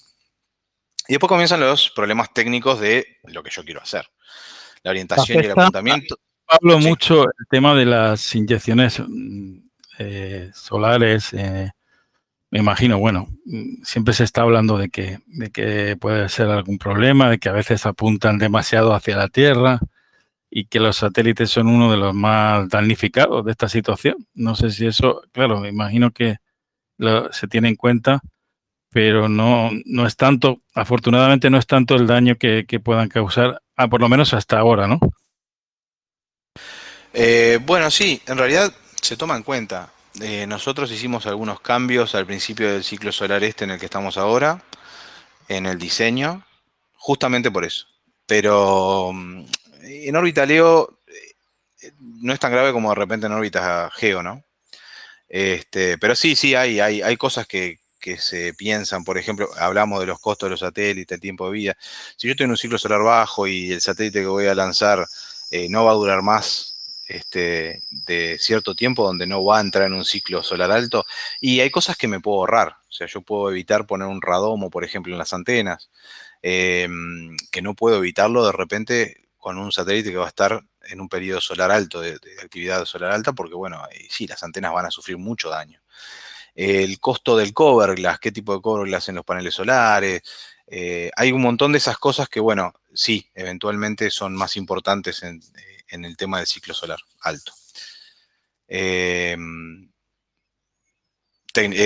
Y 1.08 1.14
después 1.14 1.30
comienzan 1.30 1.60
los 1.60 1.92
problemas 1.92 2.34
técnicos 2.34 2.80
de 2.80 3.20
lo 3.26 3.44
que 3.44 3.52
yo 3.52 3.64
quiero 3.64 3.82
hacer. 3.82 4.08
La 4.84 4.92
orientación 4.92 5.44
y 5.44 5.46
el 5.46 5.52
apuntamiento. 5.52 6.18
Hablo 6.48 6.80
mucho 6.80 7.24
el 7.24 7.48
tema 7.50 7.76
de 7.76 7.86
las 7.86 8.34
inyecciones 8.36 9.00
mm, 9.00 9.58
eh, 10.00 10.52
solares. 10.54 11.34
Eh, 11.34 11.70
me 12.50 12.60
imagino, 12.60 12.98
bueno, 12.98 13.28
mm, 13.46 13.84
siempre 13.84 14.14
se 14.16 14.24
está 14.24 14.42
hablando 14.42 14.78
de 14.78 14.90
que, 14.90 15.20
de 15.28 15.52
que 15.52 15.98
puede 15.98 16.28
ser 16.30 16.50
algún 16.50 16.80
problema, 16.80 17.30
de 17.30 17.38
que 17.38 17.50
a 17.50 17.54
veces 17.54 17.86
apuntan 17.86 18.40
demasiado 18.40 18.94
hacia 18.94 19.18
la 19.18 19.28
Tierra 19.28 19.80
y 20.54 20.66
que 20.66 20.82
los 20.82 20.98
satélites 20.98 21.50
son 21.50 21.68
uno 21.68 21.90
de 21.90 21.98
los 21.98 22.14
más 22.14 22.68
damnificados 22.68 23.46
de 23.46 23.52
esta 23.52 23.70
situación. 23.70 24.28
No 24.34 24.54
sé 24.54 24.70
si 24.70 24.86
eso, 24.86 25.24
claro, 25.32 25.62
me 25.62 25.70
imagino 25.70 26.12
que 26.12 26.38
se 27.32 27.48
tiene 27.48 27.70
en 27.70 27.78
cuenta, 27.78 28.22
pero 28.92 29.30
no, 29.30 29.72
no 29.86 30.06
es 30.06 30.18
tanto, 30.18 30.62
afortunadamente 30.76 31.50
no 31.50 31.58
es 31.58 31.66
tanto 31.66 31.96
el 31.96 32.06
daño 32.06 32.36
que, 32.36 32.66
puedan 32.84 33.08
causar, 33.08 33.62
ah, 33.78 33.88
por 33.88 34.02
lo 34.02 34.10
menos 34.10 34.34
hasta 34.34 34.60
ahora, 34.60 34.88
¿no? 34.88 35.00
Eh, 37.14 37.60
bueno, 37.66 37.90
sí, 37.90 38.22
en 38.28 38.38
realidad 38.38 38.74
se 39.02 39.16
toma 39.16 39.38
en 39.38 39.44
cuenta. 39.44 39.94
Eh, 40.20 40.46
nosotros 40.46 40.92
hicimos 40.92 41.26
algunos 41.26 41.62
cambios 41.62 42.14
al 42.14 42.26
principio 42.26 42.72
del 42.72 42.84
ciclo 42.84 43.14
solar 43.14 43.42
este 43.46 43.64
en 43.64 43.72
el 43.72 43.80
que 43.80 43.86
estamos 43.86 44.18
ahora, 44.18 44.62
en 45.48 45.66
el 45.66 45.80
diseño, 45.80 46.44
justamente 46.94 47.50
por 47.50 47.64
eso. 47.64 47.88
Pero 48.26 49.12
mm, 49.14 49.46
en 49.84 50.16
órbita 50.16 50.46
Leo 50.46 51.00
eh, 51.82 51.92
no 52.00 52.34
es 52.34 52.40
tan 52.40 52.52
grave 52.52 52.72
como 52.72 52.90
de 52.90 52.96
repente 52.96 53.28
en 53.28 53.34
órbita 53.34 53.90
Geo, 53.94 54.24
¿no? 54.24 54.44
Este, 55.30 55.98
pero 55.98 56.16
sí, 56.16 56.36
sí, 56.36 56.56
hay, 56.56 56.80
hay, 56.80 57.02
hay 57.02 57.18
cosas 57.18 57.48
que, 57.48 57.80
se 58.18 58.54
piensan, 58.56 59.04
por 59.04 59.18
ejemplo, 59.20 59.48
hablamos 59.58 60.00
de 60.00 60.08
los 60.08 60.20
costos 60.20 60.48
de 60.48 60.52
los 60.52 60.60
satélites, 60.62 61.16
el 61.16 61.22
tiempo 61.22 61.46
de 61.46 61.52
vida. 61.54 61.78
Si 62.18 62.28
yo 62.28 62.36
tengo 62.36 62.52
un 62.52 62.58
ciclo 62.58 62.80
solar 62.80 63.04
bajo 63.04 63.46
y 63.48 63.72
el 63.72 63.80
satélite 63.80 64.22
que 64.22 64.26
voy 64.26 64.48
a 64.48 64.56
lanzar 64.56 65.06
eh, 65.52 65.68
no 65.70 65.86
va 65.86 65.92
a 65.92 65.96
durar 65.96 66.24
más 66.24 66.72
este, 67.08 67.84
de 67.92 68.38
cierto 68.40 68.74
tiempo, 68.76 69.06
donde 69.06 69.28
no 69.28 69.44
va 69.46 69.60
a 69.60 69.62
entrar 69.62 69.86
en 69.88 69.94
un 69.94 70.06
ciclo 70.06 70.44
solar 70.44 70.72
alto, 70.72 71.06
y 71.40 71.60
hay 71.60 71.70
cosas 71.70 71.98
que 71.98 72.08
me 72.08 72.20
puedo 72.20 72.40
ahorrar. 72.40 72.78
O 72.90 72.92
sea, 72.92 73.08
yo 73.08 73.22
puedo 73.22 73.52
evitar 73.52 73.86
poner 73.86 74.08
un 74.08 74.22
radomo, 74.22 74.70
por 74.70 74.84
ejemplo, 74.84 75.14
en 75.14 75.20
las 75.20 75.34
antenas, 75.34 75.90
em, 76.42 77.36
que 77.52 77.62
no 77.62 77.76
puedo 77.76 77.98
evitarlo 77.98 78.46
de 78.46 78.52
repente 78.52 79.22
con 79.42 79.58
un 79.58 79.72
satélite 79.72 80.12
que 80.12 80.18
va 80.18 80.26
a 80.26 80.30
estar 80.30 80.62
en 80.84 81.02
un 81.02 81.10
periodo 81.10 81.42
solar 81.42 81.72
alto, 81.72 82.00
de, 82.00 82.14
actividad 82.42 82.86
solar 82.86 83.12
alta, 83.12 83.34
porque 83.34 83.56
bueno, 83.56 83.82
sí, 84.10 84.28
las 84.28 84.44
antenas 84.44 84.72
van 84.72 84.86
a 84.86 84.92
sufrir 84.92 85.18
mucho 85.18 85.50
daño. 85.50 85.82
El 86.54 87.00
costo 87.00 87.36
del 87.36 87.52
cover 87.54 87.96
glass, 87.96 88.20
qué 88.20 88.32
tipo 88.32 88.54
de 88.54 88.62
cover 88.62 88.88
glass 88.88 89.10
en 89.10 89.16
los 89.16 89.26
paneles 89.26 89.56
solares, 89.56 90.22
eh, 90.68 91.10
hay 91.16 91.32
un 91.32 91.42
montón 91.42 91.72
de 91.72 91.80
esas 91.80 91.98
cosas 91.98 92.30
que, 92.30 92.40
bueno, 92.40 92.72
sí, 92.94 93.30
eventualmente 93.34 94.12
son 94.12 94.36
más 94.36 94.56
importantes 94.56 95.24
en, 95.24 95.42
el 95.90 96.16
tema 96.16 96.38
del 96.38 96.48
ciclo 96.48 96.74
solar 96.74 97.00
alto. 97.22 97.52
eh, 98.68 99.36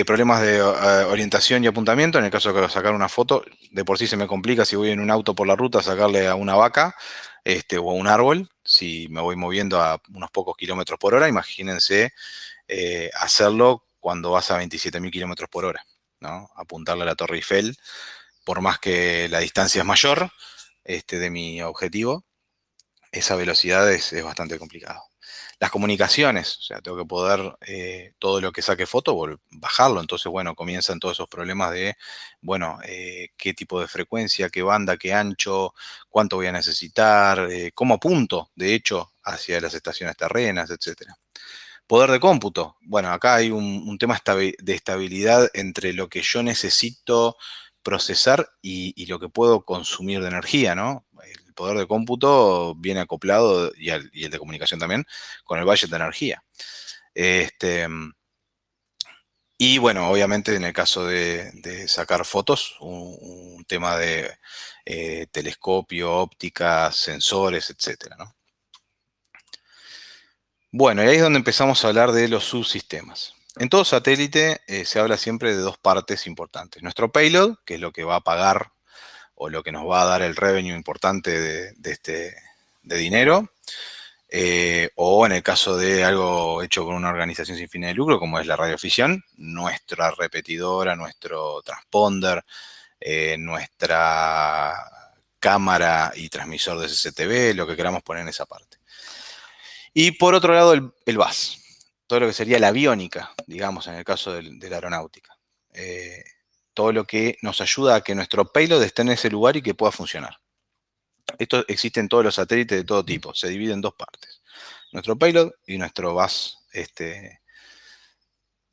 problemas 0.06 0.42
de 0.42 0.62
orientación 0.62 1.64
y 1.64 1.68
apuntamiento, 1.68 2.20
en 2.20 2.26
el 2.26 2.32
caso 2.32 2.54
de 2.54 2.70
sacar 2.70 2.94
una 2.94 3.10
foto, 3.10 3.44
de 3.72 3.86
por 3.86 3.98
sí 3.98 4.08
se 4.08 4.18
me 4.18 4.28
complica 4.28 4.66
si 4.66 4.76
voy 4.76 4.92
en 4.92 5.00
un 5.00 5.10
auto 5.10 5.34
por 5.34 5.48
la 5.48 5.56
ruta 5.56 5.82
sacarle 5.82 6.28
a 6.28 6.36
una 6.36 6.56
vaca 6.56 6.96
este, 7.46 7.78
o 7.78 7.92
a 7.92 7.94
un 7.94 8.08
árbol, 8.08 8.50
si 8.64 9.08
me 9.10 9.22
voy 9.22 9.36
moviendo 9.38 9.82
a 9.82 10.02
unos 10.14 10.32
pocos 10.32 10.58
kilómetros 10.58 11.00
por 11.00 11.14
hora, 11.14 11.30
imagínense 11.30 12.14
eh, 12.68 13.12
hacerlo 13.14 13.86
cuando 14.00 14.32
vas 14.32 14.52
a 14.52 14.60
27.000 14.62 15.12
kilómetros 15.12 15.50
por 15.50 15.66
hora, 15.66 15.86
¿no? 16.20 16.50
apuntarle 16.56 17.04
a 17.04 17.06
la 17.08 17.16
Torre 17.16 17.38
Eiffel, 17.38 17.78
por 18.44 18.62
más 18.62 18.80
que 18.80 19.30
la 19.30 19.40
distancia 19.40 19.82
es 19.82 19.86
mayor 19.86 20.32
este, 20.84 21.20
de 21.20 21.30
mi 21.30 21.62
objetivo, 21.62 22.26
esa 23.12 23.36
velocidad 23.36 23.92
es 23.92 24.24
bastante 24.24 24.60
complicado. 24.60 25.04
Las 25.60 25.72
comunicaciones, 25.72 26.58
o 26.58 26.62
sea, 26.62 26.82
tengo 26.82 26.98
que 26.98 27.06
poder 27.06 27.56
eh, 27.66 28.14
todo 28.20 28.42
lo 28.42 28.52
que 28.52 28.62
saque 28.62 28.86
foto, 28.86 29.18
bajarlo. 29.52 30.02
Entonces, 30.02 30.32
bueno, 30.32 30.56
comienzan 30.56 31.00
todos 31.00 31.16
esos 31.16 31.30
problemas 31.30 31.72
de, 31.72 31.96
bueno, 32.42 32.80
eh, 32.84 33.30
qué 33.38 33.54
tipo 33.54 33.80
de 33.80 33.88
frecuencia, 33.88 34.50
qué 34.50 34.62
banda, 34.64 34.98
qué 34.98 35.14
ancho, 35.14 35.74
cuánto 36.10 36.36
voy 36.36 36.48
a 36.48 36.52
necesitar, 36.52 37.48
eh, 37.52 37.72
cómo 37.74 37.96
apunto, 37.96 38.52
de 38.56 38.74
hecho, 38.74 39.14
hacia 39.24 39.62
las 39.62 39.74
estaciones 39.74 40.18
terrenas, 40.18 40.70
etcétera. 40.70 41.16
Poder 41.88 42.12
de 42.12 42.20
cómputo. 42.20 42.78
Bueno, 42.82 43.12
acá 43.12 43.36
hay 43.36 43.52
un, 43.52 43.98
tema 44.00 44.20
de 44.26 44.74
estabilidad 44.74 45.50
entre 45.54 45.94
lo 45.94 46.10
que 46.10 46.22
yo 46.22 46.42
necesito 46.44 47.38
procesar 47.86 48.50
y, 48.64 49.06
lo 49.06 49.20
que 49.20 49.30
puedo 49.30 49.64
consumir 49.64 50.20
de 50.22 50.30
energía, 50.30 50.74
¿no? 50.74 51.05
Poder 51.56 51.78
de 51.78 51.88
cómputo 51.88 52.76
viene 52.76 53.00
acoplado, 53.00 53.72
y, 53.78 53.90
el 53.90 54.12
de 54.12 54.40
comunicación 54.40 54.80
también, 54.80 55.06
con 55.44 55.60
el 55.60 55.66
budget 55.66 55.90
de 55.90 55.96
energía. 55.96 56.44
Este, 57.14 57.88
y 59.58 59.78
bueno, 59.78 60.10
obviamente 60.10 60.56
en 60.56 60.66
el 60.66 60.74
caso 60.74 61.06
de, 61.06 61.88
sacar 61.88 62.26
fotos, 62.26 62.76
un, 62.82 63.64
tema 63.68 63.98
de 63.98 64.38
eh, 64.86 65.28
telescopio, 65.32 66.14
óptica, 66.14 66.92
sensores, 66.92 67.70
etc. 67.70 68.14
Bueno, 70.72 71.04
y 71.04 71.08
ahí 71.08 71.16
es 71.16 71.22
donde 71.22 71.40
empezamos 71.40 71.84
a 71.84 71.88
hablar 71.88 72.12
de 72.12 72.28
los 72.28 72.44
subsistemas. 72.44 73.34
En 73.56 73.70
todo 73.70 73.86
satélite 73.86 74.62
eh, 74.68 74.86
se 74.86 75.00
habla 75.00 75.18
siempre 75.18 75.56
de 75.56 75.62
dos 75.62 75.78
partes 75.78 76.28
importantes. 76.28 76.84
Nuestro 76.84 77.12
payload, 77.12 77.56
que 77.66 77.76
es 77.76 77.80
lo 77.80 77.94
que 77.94 78.04
va 78.04 78.18
a 78.18 78.22
pagar 78.22 78.74
o 79.36 79.50
lo 79.50 79.64
que 79.64 79.72
nos 79.72 79.90
va 79.90 80.02
a 80.02 80.06
dar 80.06 80.22
el 80.22 80.36
revenue 80.36 80.76
importante 80.76 81.40
de, 81.40 81.92
este, 81.92 82.36
de 82.84 82.98
dinero, 82.98 83.52
eh, 84.30 84.90
o 84.96 85.26
en 85.26 85.34
el 85.34 85.44
caso 85.44 85.78
de 85.78 86.04
algo 86.04 86.62
hecho 86.64 86.84
por 86.84 86.94
una 86.94 87.10
organización 87.10 87.58
sin 87.58 87.70
fines 87.70 87.90
de 87.90 87.94
lucro, 87.94 88.20
como 88.20 88.40
es 88.40 88.48
la 88.48 88.56
radioficción, 88.56 89.24
nuestra 89.38 90.12
repetidora, 90.12 90.96
nuestro 90.96 91.62
transponder, 91.62 92.44
eh, 93.00 93.38
nuestra 93.38 94.74
cámara 95.40 96.12
y 96.16 96.30
transmisor 96.30 96.80
de 96.80 96.88
CCTV, 96.88 97.56
lo 97.56 97.68
que 97.68 97.76
queramos 97.76 98.04
poner 98.04 98.24
en 98.24 98.30
esa 98.30 98.46
parte. 98.46 98.78
Y 99.94 100.12
por 100.12 100.34
otro 100.34 100.54
lado, 100.54 100.74
el, 100.74 100.92
el 101.06 101.18
VAS, 101.18 101.62
todo 102.08 102.20
lo 102.20 102.28
que 102.28 102.34
sería 102.34 102.60
la 102.60 102.70
aviónica, 102.70 103.34
digamos, 103.48 103.88
en 103.88 103.96
el 103.96 104.04
caso 104.04 104.34
de, 104.34 104.70
la 104.70 104.76
aeronáutica. 104.76 105.38
Eh, 105.74 106.24
todo 106.76 106.92
lo 106.92 107.06
que 107.06 107.38
nos 107.42 107.62
ayuda 107.62 107.96
a 107.96 108.02
que 108.02 108.14
nuestro 108.14 108.52
payload 108.52 108.84
esté 108.84 109.02
en 109.02 109.10
ese 109.10 109.32
lugar 109.32 109.58
y 109.58 109.64
que 109.64 109.74
pueda 109.74 109.92
funcionar. 109.92 110.38
Esto 111.40 111.66
existe 111.68 112.00
en 112.00 112.08
todos 112.08 112.24
los 112.24 112.36
satélites 112.36 112.78
de 112.78 112.84
todo 112.84 113.04
tipo, 113.04 113.34
se 113.34 113.48
divide 113.48 113.74
en 113.74 113.82
dos 113.82 113.96
partes. 113.96 114.42
Nuestro 114.92 115.18
payload 115.18 115.52
y 115.66 115.78
nuestro 115.80 116.14
bus 116.14 116.60
este, 116.72 117.42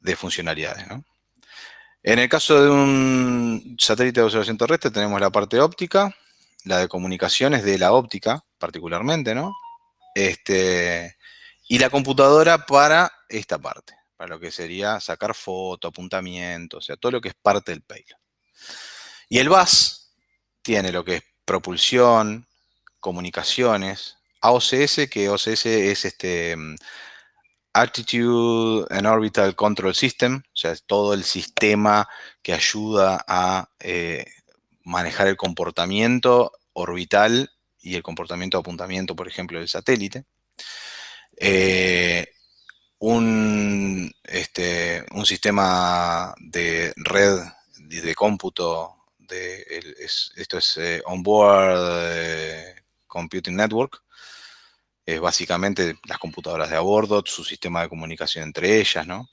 de 0.01 0.17
funcionalidades. 0.17 0.85
En 2.03 2.19
el 2.19 2.29
caso 2.29 2.63
de 2.63 2.69
un 2.69 3.77
satélite 3.79 4.21
de 4.21 4.25
observación 4.25 4.59
terrestre 4.59 4.91
tenemos 4.91 5.21
la 5.21 5.31
parte 5.31 5.61
óptica, 5.61 6.15
la 6.65 6.79
de 6.79 6.89
comunicaciones 6.89 7.65
de 7.65 7.79
la 7.79 7.93
óptica 7.93 8.45
particularmente, 8.59 9.35
¿no? 9.35 9.55
Este, 10.15 11.17
y 11.69 11.79
la 11.79 11.89
computadora 11.89 12.67
para 12.67 13.11
esta 13.29 13.59
parte 13.59 14.02
lo 14.27 14.41
que 14.41 14.51
sería 14.51 15.01
sacar 15.01 15.35
foto, 15.35 15.89
apuntamiento, 15.89 16.79
o 16.79 16.81
sea, 16.81 16.97
todo 16.97 17.13
lo 17.13 17.21
que 17.21 17.29
es 17.29 17.35
parte 17.35 17.73
del 17.73 17.83
payload. 17.83 18.21
Y 19.29 19.39
el 19.39 19.49
bus 19.49 20.13
tiene 20.63 20.93
lo 20.93 21.05
que 21.05 21.17
es 21.17 21.23
propulsión, 21.45 22.47
comunicaciones, 23.01 24.19
AOCS, 24.41 25.09
que 25.11 25.29
OCS 25.29 25.67
es 25.67 26.05
este 26.05 26.57
mm, 26.57 26.77
Attitude 27.75 28.87
and 28.91 29.07
Orbital 29.07 29.55
Control 29.55 29.95
System, 29.95 30.43
o 30.45 30.57
sea, 30.57 30.73
es 30.73 30.85
todo 30.85 31.15
el 31.15 31.25
sistema 31.25 32.09
que 32.43 32.53
ayuda 32.53 33.25
a 33.27 33.71
eh, 33.81 34.27
manejar 34.85 35.29
el 35.29 35.37
comportamiento 35.37 36.53
orbital 36.75 37.51
y 37.81 37.97
el 37.97 38.03
comportamiento 38.03 38.59
de 38.59 38.61
apuntamiento, 38.61 39.17
por 39.17 39.27
ejemplo, 39.27 39.59
del 39.59 39.69
satélite. 39.69 40.25
Eh, 41.37 42.27
un, 43.03 44.13
este, 44.23 45.05
un 45.11 45.27
sistema 45.27 46.35
de 46.39 46.93
red 46.97 47.41
de 47.77 48.15
cómputo, 48.15 48.95
de, 49.19 49.67
esto 50.37 50.59
es 50.59 50.77
eh, 50.77 51.03
Onboard 51.07 52.01
eh, 52.01 52.77
Computing 53.09 53.57
Network, 53.57 54.03
es 55.05 55.21
básicamente 55.21 55.97
las 56.07 56.19
computadoras 56.19 56.71
de 56.71 56.77
a 56.77 56.81
bordo, 56.81 57.25
su 57.27 57.43
sistema 57.43 57.83
de 57.83 57.89
comunicación 57.89 58.45
entre 58.45 58.81
ellas, 58.81 59.05
¿no? 59.07 59.29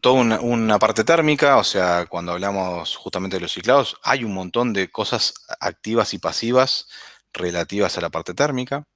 toda 0.00 0.40
una, 0.40 0.78
parte 0.78 1.04
térmica, 1.04 1.58
o 1.58 1.64
sea, 1.64 2.06
cuando 2.06 2.32
hablamos 2.32 2.96
justamente 2.96 3.36
de 3.36 3.42
los 3.42 3.52
ciclados, 3.52 3.96
hay 4.02 4.24
un 4.24 4.34
montón 4.34 4.72
de 4.72 4.90
cosas 4.90 5.34
activas 5.60 6.12
y 6.14 6.18
pasivas 6.18 6.88
relativas 7.32 7.96
a 7.98 8.00
la 8.00 8.10
parte 8.10 8.34
térmica 8.34 8.86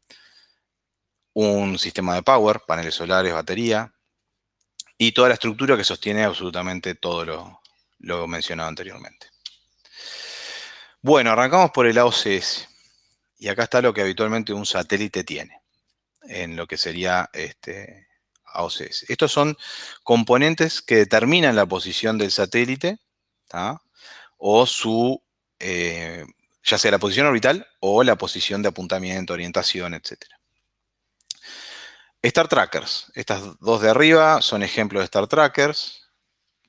un 1.35 1.79
sistema 1.79 2.15
de 2.15 2.23
power, 2.23 2.61
paneles 2.67 2.95
solares, 2.95 3.33
batería, 3.33 3.93
y 4.99 5.13
toda 5.13 5.29
la 5.29 5.35
estructura 5.35 5.77
que 5.77 5.85
sostiene 5.85 6.25
absolutamente 6.25 6.95
todo 6.95 7.61
lo, 7.99 8.27
mencionado 8.29 8.69
anteriormente. 8.69 9.29
Bueno, 11.01 11.33
arrancamos 11.33 11.71
por 11.73 11.87
el 11.87 11.99
AOCS. 11.99 12.69
Y 13.39 13.49
acá 13.49 13.65
está 13.65 13.83
lo 13.83 13.93
que 13.93 14.03
habitualmente 14.03 14.53
un 14.53 14.65
satélite 14.65 15.25
tiene, 15.25 15.61
en 16.23 16.55
lo 16.55 16.69
que 16.69 16.77
sería 16.77 17.29
este 17.33 18.07
AOCS. 18.45 19.07
Estos 19.09 19.33
son 19.33 19.57
componentes 20.05 20.81
que 20.81 20.95
determinan 20.95 21.57
la 21.57 21.67
posición 21.67 22.19
del 22.19 22.31
satélite, 22.31 23.01
o 24.39 24.67
su, 24.67 25.23
eh, 25.59 26.25
ya 26.65 26.79
sea 26.79 26.93
la 26.93 26.99
posición 26.99 27.27
orbital 27.27 27.67
o 27.81 28.03
la 28.03 28.17
posición 28.17 28.63
de 28.63 28.69
apuntamiento, 28.69 29.33
orientación, 29.33 29.95
etcétera. 29.95 30.42
Star 32.23 32.47
Trackers. 32.47 33.11
Estas 33.15 33.59
dos 33.59 33.83
de 33.83 33.91
arriba 33.91 34.41
son 34.43 34.63
ejemplos 34.63 35.01
de 35.01 35.07
Star 35.07 35.27
Trackers. 35.27 36.09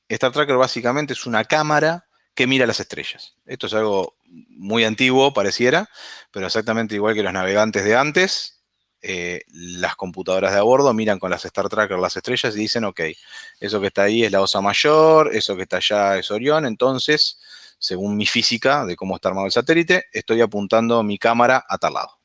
Star 0.10 0.32
Tracker 0.32 0.58
básicamente 0.58 1.14
es 1.14 1.26
una 1.26 1.46
cámara 1.46 2.06
que 2.34 2.48
mira 2.48 2.66
las 2.66 2.80
estrellas. 2.80 3.36
Esto 3.46 3.68
es 3.68 3.74
algo 3.74 4.16
muy 4.26 4.84
antiguo, 4.84 5.34
pareciera, 5.34 5.90
pero 6.32 6.48
exactamente 6.48 6.96
igual 6.96 7.14
que 7.14 7.22
los 7.22 7.34
navegantes 7.34 7.84
de 7.84 7.96
antes, 7.96 8.64
eh, 9.02 9.42
las 9.52 9.96
computadoras 9.96 10.54
de 10.54 10.60
a 10.60 10.64
bordo 10.64 10.92
miran 10.94 11.20
con 11.20 11.30
las 11.30 11.46
Star 11.46 11.70
Tracker 11.70 12.00
las 12.00 12.18
estrellas 12.18 12.56
y 12.56 12.60
dicen, 12.60 12.86
ok, 12.86 13.02
eso 13.60 13.80
que 13.80 13.88
está 13.88 14.04
ahí 14.04 14.24
es 14.24 14.32
la 14.32 14.42
Osa 14.42 14.62
Mayor, 14.62 15.36
eso 15.36 15.56
que 15.56 15.64
está 15.64 15.78
allá 15.78 16.18
es 16.18 16.32
Orión, 16.32 16.66
entonces, 16.66 17.40
según 17.78 18.18
mi 18.18 18.26
física 18.26 18.86
de 18.86 18.96
cómo 18.96 19.16
está 19.16 19.30
armado 19.30 19.46
el 19.46 19.52
satélite, 19.52 20.06
estoy 20.12 20.42
apuntando 20.42 21.04
mi 21.04 21.20
cámara 21.20 21.64
a 21.68 21.78
tal 21.78 21.94
lado. 21.94 22.20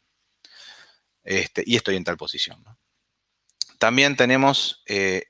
Este, 1.25 1.63
y 1.67 1.77
estoy 1.77 1.97
en 1.97 2.05
tal 2.05 2.17
posición. 2.17 2.63
¿no? 2.65 2.79
También 3.79 4.17
tenemos 4.17 4.83
eh, 4.87 5.25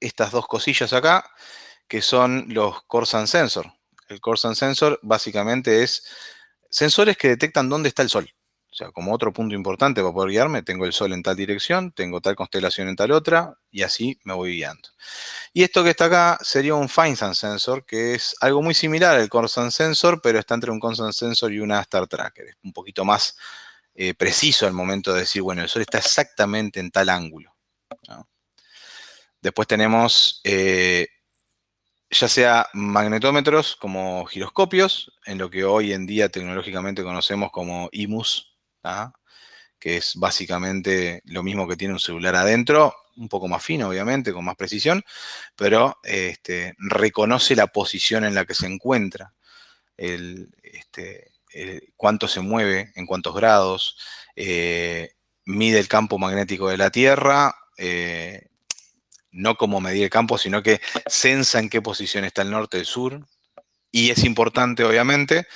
estas 0.00 0.32
dos 0.32 0.46
cosillas 0.46 0.92
acá, 0.92 1.30
que 1.88 2.02
son 2.02 2.46
los 2.48 2.82
Corsan 2.84 3.26
Sensor. 3.28 3.72
El 4.08 4.20
Corsan 4.20 4.56
Sensor 4.56 4.98
básicamente 5.02 5.82
es 5.82 6.04
sensores 6.70 7.16
que 7.16 7.28
detectan 7.28 7.68
dónde 7.68 7.88
está 7.88 8.02
el 8.02 8.10
Sol. 8.10 8.30
O 8.70 8.74
sea, 8.76 8.90
como 8.90 9.14
otro 9.14 9.32
punto 9.32 9.54
importante 9.54 10.02
para 10.02 10.12
poder 10.12 10.32
guiarme, 10.32 10.62
tengo 10.62 10.84
el 10.84 10.92
Sol 10.92 11.14
en 11.14 11.22
tal 11.22 11.34
dirección, 11.34 11.92
tengo 11.92 12.20
tal 12.20 12.36
constelación 12.36 12.88
en 12.88 12.96
tal 12.96 13.10
otra, 13.12 13.54
y 13.70 13.82
así 13.82 14.20
me 14.22 14.34
voy 14.34 14.56
guiando. 14.56 14.90
Y 15.54 15.62
esto 15.62 15.82
que 15.82 15.90
está 15.90 16.06
acá 16.06 16.38
sería 16.42 16.74
un 16.74 16.90
FineSan 16.90 17.34
Sensor, 17.34 17.86
que 17.86 18.14
es 18.14 18.36
algo 18.40 18.60
muy 18.60 18.74
similar 18.74 19.16
al 19.16 19.30
Corsan 19.30 19.72
Sensor, 19.72 20.20
pero 20.22 20.38
está 20.38 20.54
entre 20.54 20.70
un 20.70 20.78
Corsan 20.78 21.14
Sensor 21.14 21.54
y 21.54 21.60
una 21.60 21.80
Star 21.80 22.06
Tracker. 22.06 22.48
Es 22.48 22.56
un 22.62 22.74
poquito 22.74 23.06
más 23.06 23.38
eh, 23.94 24.12
preciso 24.12 24.66
al 24.66 24.74
momento 24.74 25.14
de 25.14 25.20
decir, 25.20 25.40
bueno, 25.40 25.62
el 25.62 25.70
Sol 25.70 25.80
está 25.80 25.96
exactamente 25.96 26.78
en 26.78 26.90
tal 26.90 27.08
ángulo. 27.08 27.55
Después 29.40 29.68
tenemos 29.68 30.40
eh, 30.44 31.06
ya 32.10 32.28
sea 32.28 32.68
magnetómetros 32.72 33.76
como 33.76 34.24
giroscopios, 34.26 35.12
en 35.24 35.38
lo 35.38 35.50
que 35.50 35.64
hoy 35.64 35.92
en 35.92 36.06
día 36.06 36.28
tecnológicamente 36.28 37.02
conocemos 37.02 37.50
como 37.50 37.88
IMUS, 37.92 38.56
que 39.78 39.96
es 39.96 40.14
básicamente 40.16 41.22
lo 41.24 41.42
mismo 41.42 41.66
que 41.66 41.76
tiene 41.76 41.94
un 41.94 42.00
celular 42.00 42.36
adentro, 42.36 42.94
un 43.16 43.28
poco 43.28 43.48
más 43.48 43.64
fino, 43.64 43.88
obviamente, 43.88 44.32
con 44.32 44.44
más 44.44 44.56
precisión, 44.56 45.02
pero 45.56 45.98
este, 46.02 46.74
reconoce 46.78 47.56
la 47.56 47.66
posición 47.66 48.24
en 48.24 48.34
la 48.34 48.44
que 48.44 48.54
se 48.54 48.66
encuentra, 48.66 49.34
este, 49.96 51.32
cuánto 51.96 52.28
se 52.28 52.40
mueve, 52.40 52.92
en 52.94 53.06
cuántos 53.06 53.34
grados, 53.34 53.96
eh, 54.36 55.12
mide 55.44 55.78
el 55.78 55.88
campo 55.88 56.18
magnético 56.18 56.68
de 56.68 56.76
la 56.76 56.90
Tierra, 56.90 57.54
eh, 57.76 58.48
no 59.30 59.56
como 59.56 59.80
medir 59.80 60.04
el 60.04 60.10
campo, 60.10 60.38
sino 60.38 60.62
que 60.62 60.80
sensa 61.06 61.58
en 61.58 61.68
qué 61.68 61.82
posición 61.82 62.24
está 62.24 62.42
el 62.42 62.50
norte, 62.50 62.78
el 62.78 62.86
sur, 62.86 63.26
y 63.90 64.10
es 64.10 64.24
importante, 64.24 64.84
obviamente, 64.84 65.46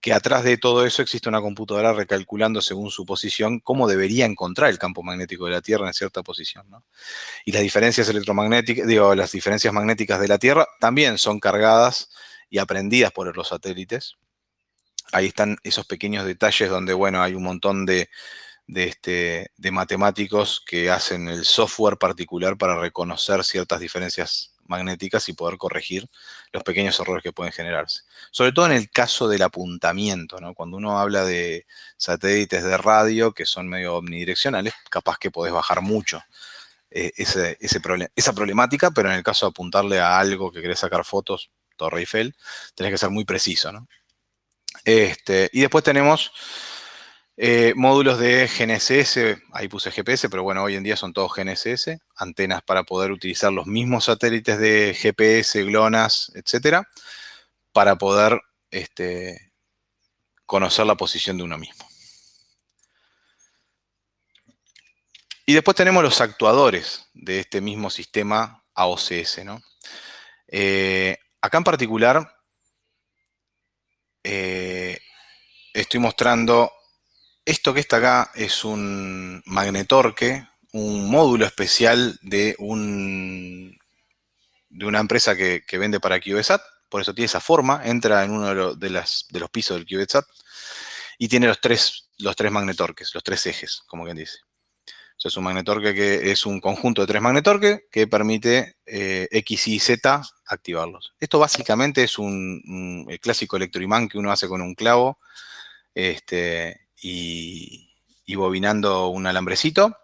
que 0.00 0.12
atrás 0.12 0.44
de 0.44 0.58
todo 0.58 0.84
eso 0.84 1.00
existe 1.00 1.30
una 1.30 1.40
computadora 1.40 1.94
recalculando 1.94 2.60
según 2.60 2.90
su 2.90 3.06
posición 3.06 3.60
cómo 3.60 3.88
debería 3.88 4.26
encontrar 4.26 4.68
el 4.68 4.78
campo 4.78 5.02
magnético 5.02 5.46
de 5.46 5.52
la 5.52 5.62
Tierra 5.62 5.86
en 5.86 5.94
cierta 5.94 6.22
posición. 6.22 6.66
Y 7.46 7.52
las 7.52 7.62
diferencias 7.62 8.08
electromagnéticas, 8.08 8.86
digo, 8.86 9.14
las 9.14 9.32
diferencias 9.32 9.72
magnéticas 9.72 10.20
de 10.20 10.28
la 10.28 10.38
Tierra 10.38 10.68
también 10.78 11.16
son 11.16 11.40
cargadas 11.40 12.10
y 12.50 12.58
aprendidas 12.58 13.12
por 13.12 13.34
los 13.34 13.48
satélites. 13.48 14.16
Ahí 15.12 15.26
están 15.26 15.56
esos 15.62 15.86
pequeños 15.86 16.26
detalles 16.26 16.68
donde, 16.68 16.92
bueno, 16.92 17.22
hay 17.22 17.34
un 17.34 17.44
montón 17.44 17.86
de, 17.86 18.10
de, 18.66 18.84
este, 18.84 19.50
de 19.56 19.70
matemáticos 19.70 20.62
que 20.66 20.90
hacen 20.90 21.28
el 21.28 21.44
software 21.44 21.98
particular 21.98 22.56
para 22.56 22.78
reconocer 22.78 23.44
ciertas 23.44 23.80
diferencias 23.80 24.54
magnéticas 24.66 25.28
y 25.28 25.34
poder 25.34 25.58
corregir 25.58 26.08
los 26.52 26.62
pequeños 26.62 26.98
errores 26.98 27.22
que 27.22 27.32
pueden 27.32 27.52
generarse. 27.52 28.00
Sobre 28.30 28.52
todo 28.52 28.66
en 28.66 28.72
el 28.72 28.90
caso 28.90 29.28
del 29.28 29.42
apuntamiento, 29.42 30.40
¿no? 30.40 30.54
Cuando 30.54 30.76
uno 30.76 30.98
habla 30.98 31.24
de 31.24 31.66
satélites 31.96 32.64
de 32.64 32.76
radio 32.78 33.32
que 33.32 33.46
son 33.46 33.68
medio 33.68 33.96
omnidireccionales, 33.96 34.74
capaz 34.90 35.18
que 35.18 35.30
podés 35.30 35.52
bajar 35.52 35.82
mucho 35.82 36.22
eh, 36.90 37.12
ese, 37.16 37.58
esa 37.60 38.32
problemática, 38.32 38.90
pero 38.90 39.10
en 39.10 39.16
el 39.16 39.22
caso 39.24 39.46
de 39.46 39.50
apuntarle 39.50 40.00
a 40.00 40.18
algo 40.18 40.50
que 40.50 40.62
querés 40.62 40.78
sacar 40.78 41.04
fotos, 41.04 41.50
Torre 41.76 42.00
Eiffel, 42.00 42.34
tenés 42.74 42.92
que 42.92 42.98
ser 42.98 43.10
muy 43.10 43.24
preciso, 43.24 43.72
¿no? 43.72 43.88
Este, 44.84 45.50
y 45.52 45.60
después 45.60 45.82
tenemos 45.82 46.32
eh, 47.36 47.72
módulos 47.74 48.18
de 48.18 48.46
GNSS, 48.46 49.42
ahí 49.52 49.68
puse 49.68 49.90
GPS, 49.90 50.28
pero 50.28 50.42
bueno, 50.44 50.62
hoy 50.62 50.76
en 50.76 50.84
día 50.84 50.96
son 50.96 51.12
todos 51.12 51.32
GNSS, 51.34 51.98
antenas 52.16 52.62
para 52.62 52.84
poder 52.84 53.10
utilizar 53.10 53.52
los 53.52 53.66
mismos 53.66 54.04
satélites 54.04 54.58
de 54.58 54.94
GPS, 54.94 55.64
GLONASS, 55.64 56.32
etcétera, 56.36 56.88
para 57.72 57.96
poder 57.96 58.40
este, 58.70 59.52
conocer 60.46 60.86
la 60.86 60.94
posición 60.94 61.36
de 61.36 61.42
uno 61.42 61.58
mismo. 61.58 61.84
Y 65.46 65.52
después 65.52 65.76
tenemos 65.76 66.02
los 66.02 66.20
actuadores 66.20 67.06
de 67.12 67.40
este 67.40 67.60
mismo 67.60 67.90
sistema 67.90 68.64
AOCS. 68.74 69.44
¿no? 69.44 69.60
Eh, 70.48 71.18
acá 71.40 71.58
en 71.58 71.64
particular 71.64 72.36
eh, 74.22 74.98
estoy 75.74 76.00
mostrando 76.00 76.72
esto 77.44 77.74
que 77.74 77.80
está 77.80 77.98
acá 77.98 78.30
es 78.34 78.64
un 78.64 79.42
magnetorque, 79.46 80.46
un 80.72 81.10
módulo 81.10 81.46
especial 81.46 82.18
de, 82.22 82.56
un, 82.58 83.78
de 84.70 84.86
una 84.86 85.00
empresa 85.00 85.36
que, 85.36 85.62
vende 85.78 86.00
para 86.00 86.20
CubeSat, 86.20 86.62
por 86.88 87.00
eso 87.00 87.14
tiene 87.14 87.26
esa 87.26 87.40
forma, 87.40 87.82
entra 87.84 88.24
en 88.24 88.30
uno 88.30 88.74
de, 88.74 88.90
los 88.90 89.50
pisos 89.52 89.76
del 89.76 89.86
CubeSat 89.86 90.26
y 91.18 91.28
tiene 91.28 91.46
los 91.46 91.60
tres, 91.60 92.08
magnetorques, 92.50 93.14
los 93.14 93.22
tres 93.22 93.46
ejes, 93.46 93.82
como 93.86 94.04
quien 94.04 94.16
dice. 94.16 94.38
Es 95.22 95.38
un 95.38 95.44
magnetorque 95.44 95.94
que 95.94 96.32
es 96.32 96.44
un 96.44 96.60
conjunto 96.60 97.00
de 97.00 97.06
tres 97.06 97.22
magnetorques 97.22 97.84
que 97.90 98.06
permite 98.06 98.76
eh, 98.84 99.26
X, 99.30 99.68
Y, 99.68 99.78
Z 99.78 100.22
activarlos. 100.44 101.14
Esto 101.18 101.38
básicamente 101.38 102.04
es 102.04 102.18
un, 102.18 103.06
el 103.08 103.20
clásico 103.20 103.56
electroimán 103.56 104.08
que 104.08 104.18
uno 104.18 104.30
hace 104.30 104.48
con 104.48 104.60
un 104.60 104.74
clavo, 104.74 105.18
este, 105.94 106.83
y, 107.04 108.34
bobinando 108.34 109.08
un 109.08 109.26
alambrecito 109.26 109.96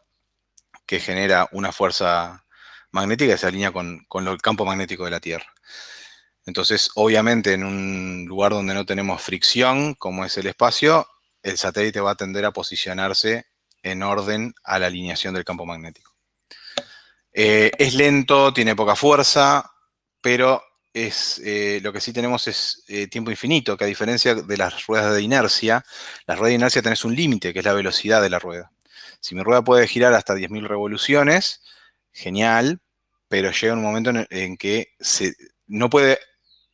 que 0.86 1.01
genera 1.01 1.48
una 1.53 1.72
fuerza 1.72 2.44
magnética 2.90 3.32
que 3.32 3.38
se 3.38 3.46
alinea 3.46 3.72
con, 3.72 4.07
el 4.26 4.42
campo 4.42 4.64
magnético 4.64 5.05
de 5.05 5.11
la 5.11 5.20
Tierra. 5.20 5.46
Entonces, 6.44 6.90
obviamente, 6.94 7.55
en 7.55 7.64
un 7.64 8.26
lugar 8.26 8.53
donde 8.53 8.74
no 8.74 8.84
tenemos 8.84 9.22
fricción, 9.22 9.94
como 9.94 10.24
es 10.24 10.36
el 10.36 10.46
espacio, 10.46 11.07
el 11.42 11.57
satélite 11.57 12.01
va 12.01 12.12
a 12.12 12.16
tender 12.16 12.44
a 12.44 12.53
posicionarse 12.53 13.46
en 13.82 14.03
orden 14.03 14.55
a 14.62 14.78
la 14.78 14.86
alineación 14.86 15.32
del 15.32 15.44
campo 15.44 15.64
magnético. 15.64 16.14
Eh, 17.32 17.70
es 17.78 17.94
lento, 17.94 18.53
tiene 18.53 18.76
poca 18.76 18.96
fuerza, 18.96 19.72
pero 20.20 20.62
es, 20.93 21.41
eh, 21.45 21.80
lo 21.82 21.93
que 21.93 22.01
sí 22.01 22.12
tenemos 22.12 22.49
es 22.49 22.84
eh, 22.88 23.07
tiempo 23.07 23.30
infinito, 23.30 23.76
que 23.76 23.84
a 23.84 23.86
diferencia 23.86 24.34
de 24.34 24.57
las 24.57 24.86
ruedas 24.86 25.14
de 25.14 25.22
inercia, 25.22 25.84
las 26.26 26.38
ruedas 26.38 26.51
de 26.51 26.57
inercia 26.57 26.82
tenés 26.82 27.05
un 27.05 27.14
límite, 27.14 27.53
que 27.53 27.61
es 27.61 27.64
la 27.64 27.72
velocidad 27.72 28.22
de 28.22 28.30
la 28.30 28.38
rueda. 28.38 28.72
Si 29.20 29.34
mi 29.34 29.43
rueda 29.43 29.62
puede 29.62 29.86
girar 29.86 30.14
hasta 30.14 30.34
10.000 30.34 30.66
revoluciones, 30.66 31.62
genial, 32.12 32.80
pero 33.28 33.53
llega 33.53 33.74
un 33.74 33.82
momento 33.82 34.11
en, 34.30 34.57
que 34.57 34.95
no 35.66 35.91
puede 35.91 36.18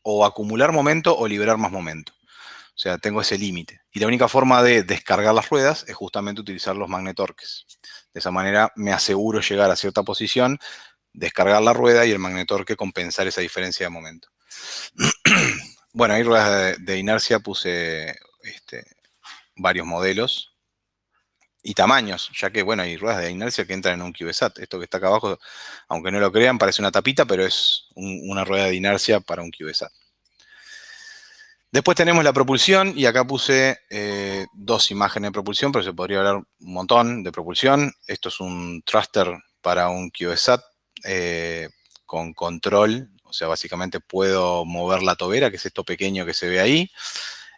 o 0.03 0.25
acumular 0.25 0.73
momento 0.73 1.17
o 1.17 1.29
liberar 1.29 1.59
más 1.59 1.73
momento. 1.73 2.13
O 2.77 2.79
sea, 2.79 2.99
tengo 2.99 3.23
ese 3.23 3.39
límite. 3.39 3.81
Y 3.91 4.01
la 4.01 4.07
única 4.07 4.29
forma 4.29 4.63
de 4.63 4.83
descargar 4.83 5.35
las 5.35 5.49
ruedas 5.49 5.85
es 5.89 5.95
justamente 5.95 6.41
utilizar 6.41 6.77
los 6.77 6.89
magnetorques. 6.89 7.67
De 8.13 8.21
esa 8.21 8.31
manera 8.31 8.73
me 8.77 8.93
aseguro 8.93 9.41
llegar 9.41 9.71
a 9.71 9.77
cierta 9.77 10.03
posición 10.03 10.59
descargar 11.17 11.63
la 11.63 11.73
rueda 11.73 12.07
y 12.07 12.13
el 12.13 12.19
magnetorque 12.19 12.77
compensar 12.77 13.27
esa 13.27 13.41
diferencia 13.41 13.87
de 13.87 13.91
momento. 13.91 14.29
bueno, 15.93 16.15
ahí 16.15 16.23
ruedas 16.23 16.77
de, 16.79 16.99
inercia 16.99 17.41
puse 17.41 18.15
este, 18.43 18.85
varios 19.57 19.87
modelos 19.87 20.53
y 21.63 21.75
tamaños, 21.75 22.31
ya 22.39 22.51
que, 22.51 22.63
bueno, 22.63 22.83
hay 22.83 22.97
ruedas 22.97 23.23
de 23.23 23.31
inercia 23.31 23.67
que 23.67 23.73
entran 23.73 23.95
en 23.95 24.03
un 24.03 24.13
CubeSat. 24.13 24.59
Esto 24.59 24.79
que 24.79 24.85
está 24.85 24.99
acá 24.99 25.09
abajo, 25.09 25.39
aunque 25.89 26.13
no 26.13 26.21
lo 26.21 26.31
crean, 26.31 26.59
parece 26.59 26.83
una 26.83 26.93
tapita, 26.93 27.25
pero 27.25 27.45
es 27.45 27.87
una 27.97 28.45
rueda 28.45 28.67
de 28.67 28.75
inercia 28.75 29.21
para 29.21 29.43
un 29.43 29.51
CubeSat. 29.51 29.91
Después 31.73 31.97
tenemos 31.97 32.23
la 32.23 32.33
propulsión 32.33 32.93
y 32.97 33.07
acá 33.07 33.27
puse 33.27 33.79
eh, 33.91 34.47
dos 34.53 34.91
imágenes 34.91 35.29
de 35.29 35.33
propulsión, 35.33 35.73
pero 35.73 35.85
se 35.85 35.93
podría 35.93 36.19
hablar 36.19 36.37
un 36.37 36.47
montón 36.61 37.23
de 37.25 37.33
propulsión. 37.33 37.93
Esto 38.07 38.29
es 38.29 38.39
un 38.39 38.83
thruster 38.83 39.37
para 39.61 39.89
un 39.89 40.11
CubeSat 40.11 40.63
eh, 41.07 41.69
con 42.05 42.35
control, 42.35 43.11
o 43.25 43.33
sea, 43.33 43.49
básicamente 43.49 44.01
puedo 44.01 44.65
mover 44.65 45.03
la 45.03 45.17
tobera, 45.17 45.51
que 45.51 45.57
es 45.57 45.67
esto 45.67 45.85
pequeño 45.85 46.27
que 46.27 46.35
se 46.35 46.49
ve 46.49 46.61
ahí, 46.61 46.91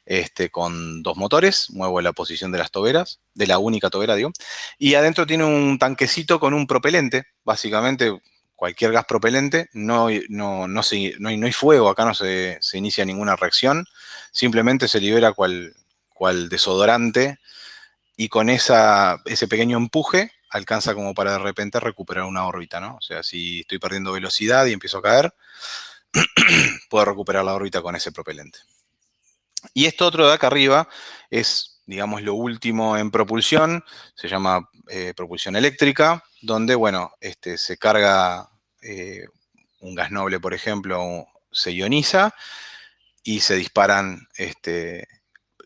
este, 0.07 0.51
con 0.51 1.03
dos 1.03 1.17
motores, 1.17 1.71
muevo 1.71 2.01
la 2.01 2.13
posición 2.13 2.51
de 2.51 2.59
las 2.59 2.71
toberas, 2.71 3.21
de 3.35 3.47
la 3.47 3.59
única 3.59 3.91
tobera, 3.91 4.15
digo, 4.15 4.33
y 4.79 4.95
adentro 4.95 5.27
tiene 5.27 5.45
un 5.45 5.79
tanquecito 5.79 6.41
con 6.41 6.55
un 6.55 6.67
propelente, 6.67 7.27
básicamente 7.45 8.19
cualquier 8.57 8.91
gas 8.91 9.05
propelente, 9.05 9.69
no, 9.73 10.09
no, 10.31 10.67
no, 10.67 10.81
hay, 10.91 11.53
fuego, 11.53 11.89
acá 11.89 12.05
no 12.05 12.15
se, 12.15 12.59
inicia 12.73 13.05
ninguna 13.05 13.37
reacción, 13.37 13.87
simplemente 14.33 14.89
se 14.89 15.01
libera 15.01 15.33
cual, 15.33 15.75
cual 16.09 16.49
desodorante 16.49 17.39
y 18.17 18.29
con 18.29 18.49
esa, 18.49 19.23
ese 19.27 19.47
pequeño 19.47 19.77
empuje 19.77 20.33
alcanza 20.51 20.95
como 20.95 21.15
para 21.15 21.33
de 21.33 21.39
repente 21.39 21.81
recuperar 21.81 22.25
una 22.25 22.47
órbita, 22.47 22.81
¿no? 22.81 22.97
O 22.97 23.01
sea, 23.01 23.23
si 23.23 23.61
estoy 23.61 23.79
perdiendo 23.79 24.13
velocidad 24.13 24.67
y 24.67 24.73
empiezo 24.73 24.99
a 24.99 25.03
caer, 25.03 25.35
puedo 26.91 27.05
recuperar 27.05 27.45
la 27.45 27.55
órbita 27.55 27.83
con 27.83 27.97
ese 27.97 28.13
propelente. 28.13 28.59
Y 29.75 29.87
esto 29.87 30.07
otro 30.07 30.27
de 30.27 30.35
acá 30.35 30.47
arriba 30.47 30.89
es, 31.31 31.81
digamos, 31.87 32.23
lo 32.23 32.35
último 32.35 32.97
en 32.97 33.11
propulsión, 33.11 33.85
se 34.15 34.29
llama 34.29 34.69
eh, 34.89 35.15
propulsión 35.17 35.57
eléctrica, 35.57 36.25
donde, 36.41 36.75
bueno, 36.75 37.13
este, 37.21 37.59
se 37.59 37.77
carga 37.77 38.49
eh, 38.83 39.27
un 39.81 39.95
gas 39.95 40.11
noble, 40.11 40.41
por 40.41 40.55
ejemplo, 40.55 41.27
se 41.51 41.73
ioniza 41.73 42.35
y 43.23 43.41
se 43.41 43.57
disparan 43.57 44.29
este, 44.37 45.07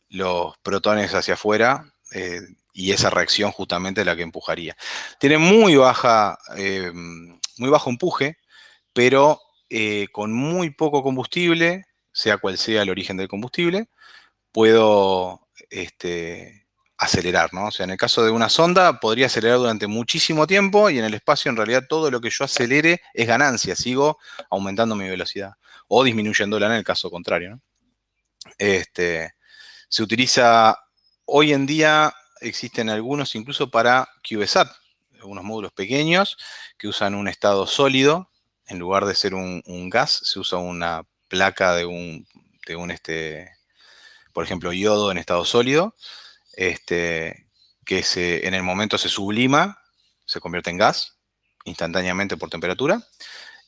los 0.08 0.56
protones 0.58 1.14
hacia 1.14 1.34
afuera 1.34 1.92
eh, 2.12 2.40
y 2.72 2.92
esa 2.92 3.10
reacción 3.10 3.52
justamente 3.52 4.00
es 4.00 4.06
la 4.06 4.16
que 4.16 4.22
empujaría. 4.22 4.76
Tiene 5.18 5.38
muy, 5.38 5.76
baja, 5.76 6.38
eh, 6.56 6.90
muy 6.92 7.70
bajo 7.70 7.90
empuje, 7.90 8.38
pero 8.92 9.40
eh, 9.68 10.08
con 10.12 10.32
muy 10.32 10.70
poco 10.70 11.02
combustible, 11.02 11.84
sea 12.12 12.38
cual 12.38 12.58
sea 12.58 12.82
el 12.82 12.90
origen 12.90 13.16
del 13.16 13.28
combustible, 13.28 13.88
puedo 14.52 15.48
este, 15.70 16.66
acelerar, 16.98 17.52
¿no? 17.52 17.66
O 17.66 17.70
sea, 17.70 17.84
en 17.84 17.90
el 17.90 17.96
caso 17.96 18.24
de 18.24 18.30
una 18.30 18.48
sonda, 18.48 19.00
podría 19.00 19.26
acelerar 19.26 19.58
durante 19.58 19.86
muchísimo 19.86 20.46
tiempo 20.46 20.90
y 20.90 20.98
en 20.98 21.04
el 21.04 21.14
espacio, 21.14 21.50
en 21.50 21.56
realidad, 21.56 21.84
todo 21.88 22.10
lo 22.10 22.20
que 22.20 22.30
yo 22.30 22.44
acelere 22.44 23.02
es 23.14 23.26
ganancia, 23.26 23.76
sigo 23.76 24.18
aumentando 24.50 24.94
mi 24.94 25.08
velocidad 25.08 25.54
o 25.88 26.04
disminuyéndola 26.04 26.66
en 26.66 26.72
el 26.72 26.84
caso 26.84 27.10
contrario, 27.10 27.60
Este, 28.58 29.34
se 29.88 30.02
utiliza 30.02 30.78
hoy 31.26 31.52
en 31.52 31.66
día 31.66 32.14
existen 32.42 32.90
algunos 32.90 33.34
incluso 33.34 33.70
para 33.70 34.08
CubeSat, 34.28 34.70
algunos 35.20 35.44
módulos 35.44 35.72
pequeños 35.72 36.36
que 36.78 36.88
usan 36.88 37.14
un 37.14 37.28
estado 37.28 37.66
sólido, 37.66 38.30
en 38.66 38.78
lugar 38.78 39.04
de 39.04 39.14
ser 39.14 39.34
un, 39.34 39.90
gas, 39.90 40.20
se 40.24 40.38
usa 40.38 40.58
una 40.58 41.02
placa 41.28 41.74
de 41.74 41.84
un, 41.84 42.26
de 42.66 42.76
un 42.76 42.90
este, 42.90 43.50
por 44.32 44.44
ejemplo, 44.44 44.72
yodo 44.72 45.10
en 45.10 45.18
estado 45.18 45.44
sólido, 45.44 45.94
este, 46.54 47.46
que 47.84 48.02
se, 48.02 48.46
en 48.46 48.54
el 48.54 48.62
momento 48.62 48.98
se 48.98 49.08
sublima, 49.08 49.78
se 50.24 50.40
convierte 50.40 50.70
en 50.70 50.78
gas 50.78 51.18
instantáneamente 51.64 52.36
por 52.36 52.50
temperatura, 52.50 53.06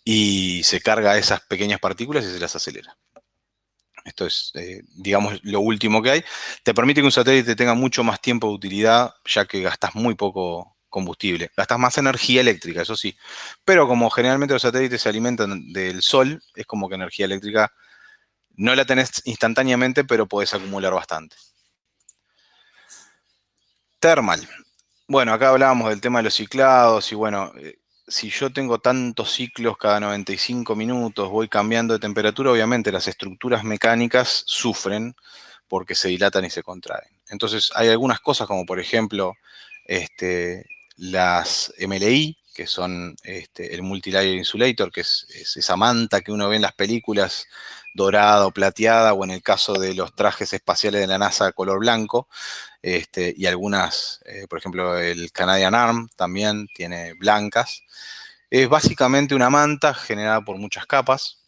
y 0.04 0.62
se 0.64 0.80
carga 0.80 1.16
esas 1.16 1.40
pequeñas 1.40 1.80
partículas 1.80 2.24
y 2.24 2.32
se 2.32 2.38
las 2.38 2.54
acelera. 2.54 2.96
Esto 4.04 4.26
es, 4.26 4.52
eh, 4.54 4.82
digamos, 4.96 5.40
lo 5.42 5.60
último 5.60 6.02
que 6.02 6.10
hay. 6.10 6.24
Te 6.62 6.74
permite 6.74 7.00
que 7.00 7.06
un 7.06 7.12
satélite 7.12 7.56
tenga 7.56 7.74
mucho 7.74 8.04
más 8.04 8.20
tiempo 8.20 8.48
de 8.48 8.54
utilidad, 8.54 9.14
ya 9.24 9.46
que 9.46 9.62
gastas 9.62 9.94
muy 9.94 10.14
poco 10.14 10.76
combustible. 10.90 11.50
Gastas 11.56 11.78
más 11.78 11.98
energía 11.98 12.42
eléctrica, 12.42 12.82
eso 12.82 12.96
sí. 12.96 13.16
Pero 13.64 13.88
como 13.88 14.10
generalmente 14.10 14.54
los 14.54 14.62
satélites 14.62 15.02
se 15.02 15.08
alimentan 15.08 15.72
del 15.72 16.02
sol, 16.02 16.42
es 16.54 16.66
como 16.66 16.88
que 16.88 16.94
energía 16.96 17.26
eléctrica 17.26 17.72
no 18.56 18.74
la 18.74 18.84
tenés 18.84 19.22
instantáneamente, 19.24 20.04
pero 20.04 20.26
podés 20.26 20.54
acumular 20.54 20.92
bastante. 20.92 21.36
Thermal. 23.98 24.46
Bueno, 25.08 25.32
acá 25.32 25.48
hablábamos 25.50 25.88
del 25.88 26.00
tema 26.00 26.20
de 26.20 26.24
los 26.24 26.34
ciclados 26.34 27.10
y 27.10 27.14
bueno, 27.14 27.52
eh, 27.56 27.78
si 28.06 28.30
yo 28.30 28.52
tengo 28.52 28.78
tantos 28.78 29.32
ciclos 29.32 29.76
cada 29.78 30.00
95 30.00 30.76
minutos, 30.76 31.30
voy 31.30 31.48
cambiando 31.48 31.94
de 31.94 32.00
temperatura, 32.00 32.50
obviamente 32.50 32.92
las 32.92 33.08
estructuras 33.08 33.64
mecánicas 33.64 34.42
sufren 34.46 35.14
porque 35.68 35.94
se 35.94 36.08
dilatan 36.08 36.44
y 36.44 36.50
se 36.50 36.62
contraen. 36.62 37.08
Entonces 37.28 37.70
hay 37.74 37.88
algunas 37.88 38.20
cosas 38.20 38.46
como 38.46 38.66
por 38.66 38.78
ejemplo 38.78 39.34
este, 39.86 40.66
las 40.96 41.72
MLI, 41.78 42.36
que 42.54 42.66
son 42.66 43.16
este, 43.22 43.74
el 43.74 43.82
Multilayer 43.82 44.34
Insulator, 44.34 44.92
que 44.92 45.00
es, 45.00 45.26
esa 45.56 45.76
manta 45.76 46.20
que 46.20 46.32
uno 46.32 46.48
ve 46.48 46.56
en 46.56 46.62
las 46.62 46.74
películas 46.74 47.46
dorada 47.94 48.46
o 48.46 48.52
plateada, 48.52 49.14
o 49.14 49.24
en 49.24 49.30
el 49.30 49.42
caso 49.42 49.74
de 49.74 49.94
los 49.94 50.14
trajes 50.14 50.52
espaciales 50.52 51.00
de 51.00 51.06
la 51.06 51.18
NASA 51.18 51.52
color 51.52 51.78
blanco, 51.78 52.28
este, 52.82 53.34
y 53.36 53.46
algunas, 53.46 54.20
eh, 54.26 54.46
por 54.48 54.58
ejemplo, 54.58 54.98
el 54.98 55.32
Canadian 55.32 55.74
Arm 55.74 56.08
también 56.16 56.66
tiene 56.74 57.14
blancas. 57.14 57.82
Es 58.50 58.68
básicamente 58.68 59.34
una 59.34 59.50
manta 59.50 59.94
generada 59.94 60.42
por 60.42 60.58
muchas 60.58 60.86
capas, 60.86 61.40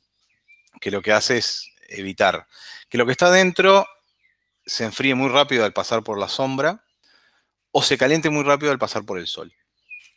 que 0.80 0.90
lo 0.90 1.02
que 1.02 1.12
hace 1.12 1.38
es 1.38 1.70
evitar 1.88 2.46
que 2.88 2.98
lo 2.98 3.06
que 3.06 3.12
está 3.12 3.30
dentro 3.30 3.86
se 4.64 4.84
enfríe 4.84 5.14
muy 5.14 5.28
rápido 5.28 5.64
al 5.64 5.72
pasar 5.72 6.02
por 6.02 6.18
la 6.18 6.28
sombra 6.28 6.84
o 7.70 7.82
se 7.82 7.98
caliente 7.98 8.30
muy 8.30 8.42
rápido 8.42 8.72
al 8.72 8.78
pasar 8.78 9.04
por 9.04 9.18
el 9.18 9.26
sol. 9.26 9.52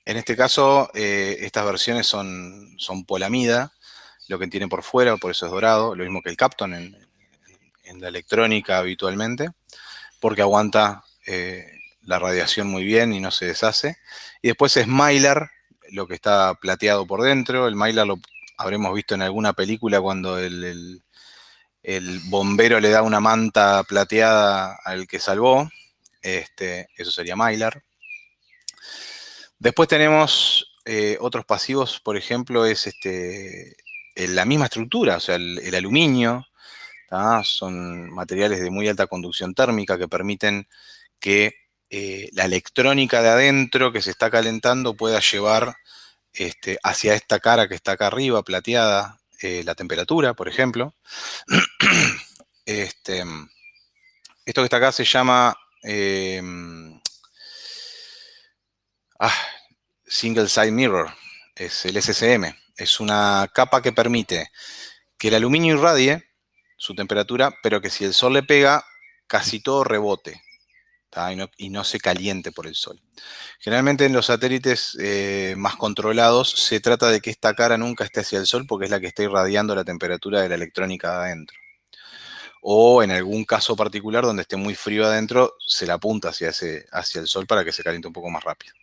En 0.05 0.17
este 0.17 0.35
caso, 0.35 0.89
eh, 0.93 1.37
estas 1.41 1.65
versiones 1.65 2.07
son, 2.07 2.73
son 2.77 3.05
polamida, 3.05 3.73
lo 4.29 4.39
que 4.39 4.47
tiene 4.47 4.69
por 4.69 4.83
fuera, 4.83 5.17
por 5.17 5.31
eso 5.31 5.47
es 5.47 5.51
dorado, 5.51 5.95
lo 5.95 6.03
mismo 6.05 6.21
que 6.21 6.29
el 6.29 6.37
Capton 6.37 6.73
en, 6.73 7.09
en 7.89 7.99
la 7.99 8.07
electrónica 8.07 8.77
habitualmente, 8.77 9.49
porque 10.19 10.41
aguanta 10.41 11.03
eh, 11.25 11.67
la 12.03 12.19
radiación 12.19 12.67
muy 12.67 12.83
bien 12.83 13.13
y 13.13 13.19
no 13.19 13.31
se 13.31 13.45
deshace. 13.45 13.97
Y 14.41 14.49
después 14.49 14.77
es 14.77 14.87
Mylar, 14.87 15.49
lo 15.91 16.07
que 16.07 16.13
está 16.13 16.53
plateado 16.55 17.05
por 17.05 17.21
dentro. 17.21 17.67
El 17.67 17.75
Mylar 17.75 18.07
lo 18.07 18.19
habremos 18.57 18.93
visto 18.93 19.15
en 19.15 19.23
alguna 19.23 19.53
película 19.53 19.99
cuando 19.99 20.37
el, 20.37 21.01
bombero 22.25 22.79
le 22.79 22.89
da 22.89 23.01
una 23.01 23.19
manta 23.19 23.83
plateada 23.83 24.77
al 24.83 25.07
que 25.07 25.19
salvó. 25.19 25.69
Este, 26.21 26.89
eso 26.95 27.11
sería 27.11 27.35
Mylar. 27.35 27.83
Después 29.57 29.89
tenemos 29.89 30.75
eh, 30.85 31.17
otros 31.19 31.45
pasivos, 31.45 31.99
por 31.99 32.15
ejemplo, 32.17 32.65
es 32.65 32.87
este, 32.87 33.75
la 34.27 34.45
misma 34.45 34.65
estructura, 34.65 35.17
o 35.17 35.19
sea, 35.19 35.35
el, 35.35 35.73
aluminio. 35.75 36.45
Son 37.43 38.11
materiales 38.11 38.59
de 38.59 38.69
muy 38.69 38.87
alta 38.87 39.07
conducción 39.07 39.55
térmica 39.55 39.97
que 39.97 40.07
permiten 40.07 40.67
que 41.19 41.55
eh, 41.89 42.29
la 42.33 42.45
electrónica 42.45 43.21
de 43.23 43.29
adentro 43.29 43.91
que 43.91 44.01
se 44.01 44.11
está 44.11 44.29
calentando 44.29 44.93
pueda 44.93 45.19
llevar 45.19 45.75
este, 46.33 46.77
hacia 46.83 47.15
esta 47.15 47.39
cara 47.39 47.67
que 47.67 47.73
está 47.73 47.93
acá 47.93 48.07
arriba, 48.07 48.43
plateada, 48.43 49.19
eh, 49.41 49.63
la 49.65 49.75
temperatura, 49.75 50.33
por 50.33 50.47
ejemplo. 50.47 50.93
Este, 52.65 53.23
esto 54.45 54.61
que 54.61 54.65
está 54.65 54.77
acá 54.77 54.91
se 54.91 55.03
llama 55.03 55.57
em, 55.81 57.01
ah, 59.19 59.33
Single 60.05 60.47
Side 60.47 60.71
Mirror, 60.71 61.11
es 61.55 61.85
el 61.85 61.99
SSM. 61.99 62.53
Es 62.79 62.99
una 62.99 63.49
capa 63.53 63.81
que 63.81 63.91
permite 63.91 64.51
que 65.17 65.27
el 65.27 65.35
aluminio 65.35 65.75
irradie 65.75 66.25
su 66.77 66.95
temperatura, 66.95 67.53
pero 67.61 67.81
que 67.81 67.89
si 67.89 68.05
el 68.05 68.13
sol 68.13 68.33
le 68.33 68.43
pega, 68.43 68.85
casi 69.27 69.59
todo 69.59 69.83
rebote 69.83 70.41
y, 71.57 71.69
no, 71.69 71.83
se 71.83 71.99
caliente 71.99 72.51
por 72.51 72.67
el 72.67 72.75
sol. 72.75 72.99
Generalmente 73.59 74.05
en 74.05 74.13
los 74.13 74.27
satélites 74.27 74.95
eh, 74.99 75.55
más 75.57 75.75
controlados 75.75 76.51
se 76.51 76.79
trata 76.79 77.09
de 77.09 77.19
que 77.19 77.29
esta 77.29 77.53
cara 77.55 77.77
nunca 77.77 78.03
esté 78.03 78.21
hacia 78.21 78.39
el 78.39 78.45
sol 78.45 78.65
porque 78.67 78.85
es 78.85 78.91
la 78.91 78.99
que 78.99 79.07
está 79.07 79.23
irradiando 79.23 79.75
la 79.75 79.83
temperatura 79.83 80.41
de 80.41 80.49
la 80.49 80.55
electrónica 80.55 81.11
de 81.11 81.25
adentro. 81.25 81.57
O 82.61 83.01
en 83.01 83.11
algún 83.11 83.45
caso 83.45 83.75
particular 83.75 84.23
donde 84.23 84.43
esté 84.43 84.57
muy 84.57 84.75
frío 84.75 85.05
adentro, 85.05 85.55
se 85.65 85.85
la 85.85 85.95
apunta 85.95 86.29
hacia, 86.29 86.49
hacia 86.49 87.21
el 87.21 87.27
sol 87.27 87.47
para 87.47 87.63
que 87.63 87.71
se 87.71 87.83
caliente 87.83 88.07
un 88.07 88.13
poco 88.13 88.29
más 88.29 88.43
rápido. 88.43 88.73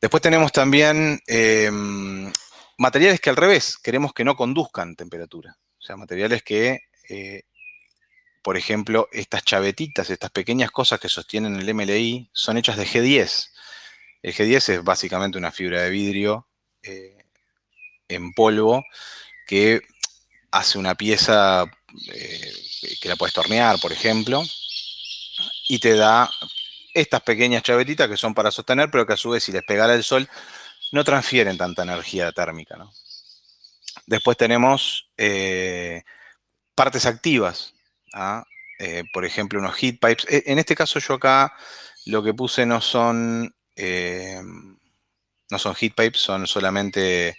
Después 0.00 0.22
tenemos 0.22 0.52
también 0.52 1.20
em, 1.26 2.32
materiales 2.76 3.20
que 3.20 3.30
al 3.30 3.36
revés, 3.36 3.78
queremos 3.78 4.12
que 4.12 4.24
no 4.24 4.36
conduzcan 4.36 4.96
temperatura. 4.96 5.56
O 5.78 5.82
sea, 5.82 5.96
materiales 5.96 6.42
que 6.42 6.80
eh, 7.08 7.42
por 8.46 8.56
ejemplo, 8.56 9.08
estas 9.10 9.42
chavetitas, 9.42 10.08
estas 10.08 10.30
pequeñas 10.30 10.70
cosas 10.70 11.00
que 11.00 11.08
sostienen 11.08 11.56
el 11.56 11.74
MLI, 11.74 12.30
son 12.32 12.56
hechas 12.56 12.76
de 12.76 12.86
G10. 12.86 13.50
El 14.22 14.34
G10 14.34 14.68
es 14.74 14.84
básicamente 14.84 15.36
una 15.36 15.50
fibra 15.50 15.82
de 15.82 15.90
vidrio 15.90 16.46
eh, 16.80 17.24
en 18.06 18.32
polvo 18.34 18.84
que 19.48 19.80
hace 20.52 20.78
una 20.78 20.94
pieza 20.94 21.64
eh, 22.12 22.52
que 23.00 23.08
la 23.08 23.16
puedes 23.16 23.34
tornear, 23.34 23.80
por 23.80 23.90
ejemplo, 23.90 24.44
y 25.68 25.80
te 25.80 25.96
da 25.96 26.30
estas 26.94 27.22
pequeñas 27.22 27.64
chavetitas 27.64 28.08
que 28.08 28.16
son 28.16 28.32
para 28.32 28.52
sostener, 28.52 28.92
pero 28.92 29.08
que 29.08 29.14
a 29.14 29.16
su 29.16 29.30
vez 29.30 29.42
si 29.42 29.50
les 29.50 29.64
pegara 29.64 29.92
el 29.92 30.04
sol 30.04 30.28
no 30.92 31.04
transfieren 31.04 31.56
tanta 31.56 31.82
energía 31.82 32.32
térmica. 32.32 32.76
Después 34.06 34.36
tenemos 34.36 35.10
eh, 35.16 36.02
partes 36.74 37.06
activas. 37.06 37.74
Eh, 38.78 39.04
por 39.12 39.24
ejemplo, 39.24 39.58
unos 39.58 39.74
heat 39.76 39.98
pipes. 40.00 40.26
E, 40.28 40.44
en 40.46 40.58
este 40.58 40.74
caso 40.74 40.98
yo 40.98 41.14
acá 41.14 41.52
lo 42.06 42.22
que 42.22 42.34
puse 42.34 42.66
no 42.66 42.80
son, 42.80 43.54
eh, 43.74 44.40
no 45.50 45.58
son 45.58 45.74
heat 45.74 45.94
pipes, 45.94 46.20
son 46.20 46.46
solamente 46.46 47.36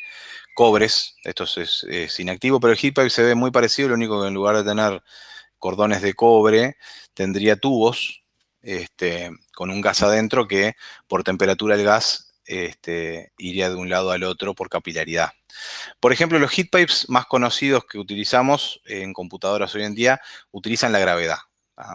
cobres. 0.53 1.15
Esto 1.23 1.45
es, 1.45 2.19
inactivo, 2.19 2.59
pero 2.59 2.73
el 2.73 2.79
heat 2.79 2.95
pipe 2.95 3.09
se 3.09 3.23
ve 3.23 3.35
muy 3.35 3.51
parecido, 3.51 3.89
lo 3.89 3.95
único 3.95 4.21
que 4.21 4.27
en 4.27 4.33
lugar 4.33 4.57
de 4.57 4.63
tener 4.63 5.03
cordones 5.57 6.01
de 6.01 6.13
cobre, 6.13 6.77
tendría 7.13 7.55
tubos 7.55 8.23
este, 8.61 9.31
con 9.55 9.69
un 9.69 9.81
gas 9.81 10.03
adentro 10.03 10.47
que 10.47 10.75
por 11.07 11.23
temperatura 11.23 11.75
el 11.75 11.83
gas 11.83 12.26
este, 12.47 13.33
iría 13.37 13.69
de 13.69 13.75
un 13.75 13.89
lado 13.89 14.11
al 14.11 14.23
otro 14.23 14.55
por 14.55 14.69
capilaridad. 14.69 15.31
Por 15.99 16.13
ejemplo, 16.13 16.39
los 16.39 16.51
heat 16.51 16.69
pipes 16.71 17.09
más 17.09 17.25
conocidos 17.25 17.85
que 17.85 17.99
utilizamos 17.99 18.81
en 18.85 19.13
computadoras 19.13 19.75
hoy 19.75 19.83
en 19.83 19.95
día 19.95 20.21
utilizan 20.51 20.91
la 20.91 20.99
gravedad. 20.99 21.37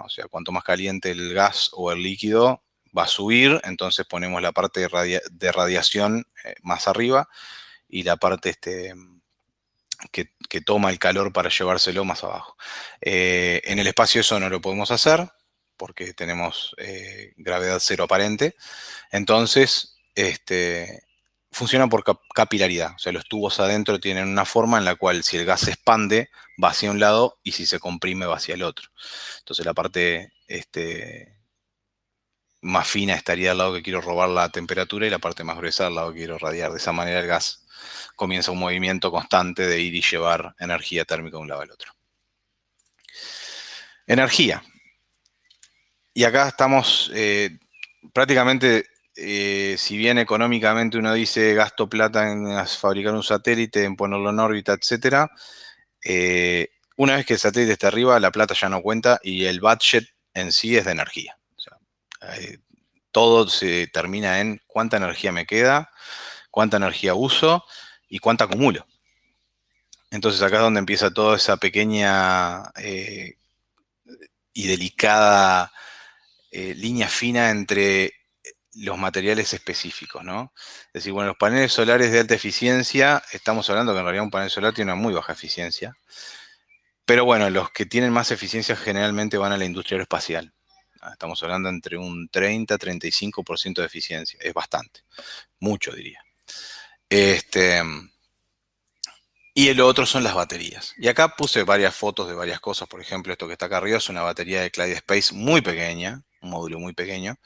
O 0.04 0.08
sea, 0.08 0.26
cuanto 0.28 0.52
más 0.52 0.62
caliente 0.62 1.10
el 1.10 1.34
gas 1.34 1.70
o 1.72 1.90
el 1.90 2.02
líquido 2.02 2.62
va 2.96 3.04
a 3.04 3.08
subir, 3.08 3.60
entonces 3.64 4.06
ponemos 4.06 4.40
la 4.40 4.52
parte 4.52 4.80
de, 4.80 5.52
radiación 5.52 6.26
eh, 6.44 6.54
más 6.62 6.86
arriba 6.86 7.28
y 7.88 8.02
la 8.04 8.16
parte 8.16 8.50
este, 8.50 8.94
que, 10.10 10.28
toma 10.60 10.90
el 10.90 10.98
calor 10.98 11.32
para 11.32 11.48
llevárselo 11.48 12.04
más 12.04 12.22
abajo. 12.22 12.56
Eh, 13.00 13.60
en 13.64 13.78
el 13.78 13.86
espacio 13.86 14.20
eso 14.20 14.38
no 14.38 14.48
lo 14.48 14.60
podemos 14.60 14.90
hacer 14.90 15.28
porque 15.76 16.12
tenemos 16.12 16.74
eh, 16.78 17.32
gravedad 17.36 17.78
cero 17.80 18.04
aparente. 18.04 18.54
Entonces, 19.10 19.96
este, 20.14 21.02
por 21.90 22.04
capilaridad. 22.34 22.94
O 22.96 22.98
sea, 22.98 23.12
los 23.12 23.24
tubos 23.26 23.60
adentro 23.60 24.00
tienen 24.00 24.28
una 24.28 24.44
forma 24.44 24.78
en 24.78 24.84
la 24.84 24.96
cual 24.96 25.22
si 25.22 25.36
el 25.36 25.44
gas 25.44 25.60
se 25.60 25.72
expande, 25.72 26.30
va 26.62 26.70
hacia 26.70 26.90
un 26.90 27.00
lado 27.00 27.38
y 27.42 27.52
si 27.52 27.66
se 27.66 27.78
comprime, 27.78 28.26
va 28.26 28.36
hacia 28.36 28.54
el 28.54 28.62
otro. 28.62 28.88
Entonces 29.40 29.64
la 29.66 29.74
parte 29.74 30.32
este, 30.46 31.36
más 32.62 32.88
fina 32.88 33.14
estaría 33.14 33.50
al 33.50 33.58
lado 33.58 33.74
que 33.74 33.82
quiero 33.82 34.00
robar 34.00 34.28
la 34.28 34.48
temperatura 34.48 35.06
y 35.06 35.10
la 35.10 35.18
parte 35.18 35.44
más 35.44 35.56
gruesa 35.56 35.86
al 35.86 35.94
lado 35.94 36.12
que 36.12 36.18
quiero 36.18 36.38
radiar. 36.38 36.70
De 36.70 36.78
esa 36.78 36.92
manera 36.92 37.20
el 37.20 37.26
gas 37.26 37.66
comienza 38.16 38.52
un 38.52 38.58
movimiento 38.58 39.10
constante 39.10 39.66
de 39.66 39.80
ir 39.80 39.94
y 39.94 40.02
llevar 40.02 40.54
energía 40.58 41.04
térmica 41.04 41.36
de 41.36 41.42
un 41.42 41.48
lado 41.48 41.62
al 41.62 41.70
otro. 41.70 41.92
Energía. 44.06 44.62
Y 46.14 46.24
acá 46.24 46.48
estamos, 46.48 47.10
eh, 47.14 47.58
prácticamente, 48.12 48.86
eh, 49.22 49.76
si 49.78 49.96
bien 49.96 50.18
económicamente 50.18 50.98
uno 50.98 51.14
dice 51.14 51.54
gasto 51.54 51.88
plata 51.88 52.30
en 52.30 52.66
fabricar 52.66 53.14
un 53.14 53.22
satélite, 53.22 53.84
en 53.84 53.96
ponerlo 53.96 54.30
en 54.30 54.40
órbita, 54.40 54.72
etcétera, 54.72 55.30
eh, 56.04 56.68
una 56.96 57.16
vez 57.16 57.26
que 57.26 57.34
el 57.34 57.38
satélite 57.38 57.72
está 57.72 57.88
arriba, 57.88 58.18
la 58.20 58.32
plata 58.32 58.54
ya 58.54 58.68
no 58.68 58.82
cuenta 58.82 59.20
y 59.22 59.44
el 59.44 59.60
budget 59.60 60.04
en 60.34 60.52
sí 60.52 60.76
es 60.76 60.84
de 60.84 60.92
energía. 60.92 61.38
todo 63.10 63.48
se 63.48 63.88
termina 63.88 64.40
en 64.40 64.60
cuánta 64.66 64.96
energía 64.96 65.32
me 65.32 65.46
queda, 65.46 65.90
cuánta 66.50 66.76
energía 66.78 67.14
uso 67.14 67.64
y 68.08 68.18
cuánta 68.18 68.44
acumulo. 68.44 68.86
Entonces 70.10 70.42
acá 70.42 70.56
es 70.56 70.62
donde 70.62 70.80
empieza 70.80 71.10
toda 71.10 71.36
esa 71.36 71.56
pequeña 71.56 72.64
eh, 72.76 73.36
y 74.52 74.66
delicada 74.66 75.72
eh, 76.50 76.74
línea 76.74 77.08
fina 77.08 77.50
entre 77.50 78.12
los 78.74 78.98
materiales 78.98 79.52
específicos, 79.52 80.24
¿no? 80.24 80.52
Es 80.86 80.92
decir, 80.94 81.12
bueno, 81.12 81.28
los 81.28 81.36
paneles 81.36 81.72
solares 81.72 82.10
de 82.12 82.20
alta 82.20 82.34
eficiencia, 82.34 83.22
estamos 83.32 83.68
hablando 83.70 83.92
que 83.92 83.98
en 83.98 84.04
realidad 84.04 84.24
un 84.24 84.30
panel 84.30 84.50
solar 84.50 84.72
tiene 84.72 84.92
una 84.92 85.00
muy 85.00 85.12
baja 85.12 85.32
eficiencia, 85.32 85.94
pero 87.04 87.24
bueno, 87.24 87.50
los 87.50 87.70
que 87.70 87.86
tienen 87.86 88.12
más 88.12 88.30
eficiencia 88.30 88.76
generalmente 88.76 89.36
van 89.36 89.52
a 89.52 89.56
la 89.56 89.64
industria 89.64 89.96
aeroespacial. 89.96 90.52
Estamos 91.10 91.42
hablando 91.42 91.68
entre 91.68 91.96
un 91.96 92.28
30-35% 92.28 93.80
de 93.80 93.86
eficiencia, 93.86 94.38
es 94.40 94.54
bastante, 94.54 95.04
mucho 95.58 95.92
diría. 95.92 96.24
Este, 97.08 97.82
y 99.54 99.68
el 99.68 99.80
otro 99.80 100.06
son 100.06 100.24
las 100.24 100.34
baterías. 100.34 100.94
Y 100.96 101.08
acá 101.08 101.36
puse 101.36 101.64
varias 101.64 101.94
fotos 101.94 102.28
de 102.28 102.34
varias 102.34 102.60
cosas. 102.60 102.88
Por 102.88 103.00
ejemplo, 103.00 103.32
esto 103.32 103.46
que 103.46 103.52
está 103.52 103.66
acá 103.66 103.78
arriba 103.78 103.98
es 103.98 104.08
una 104.08 104.22
batería 104.22 104.62
de 104.62 104.70
Clyde 104.70 104.94
Space 104.94 105.34
muy 105.34 105.60
pequeña, 105.60 106.22
un 106.42 106.50
módulo 106.50 106.78
muy 106.78 106.92
pequeño, 106.92 107.36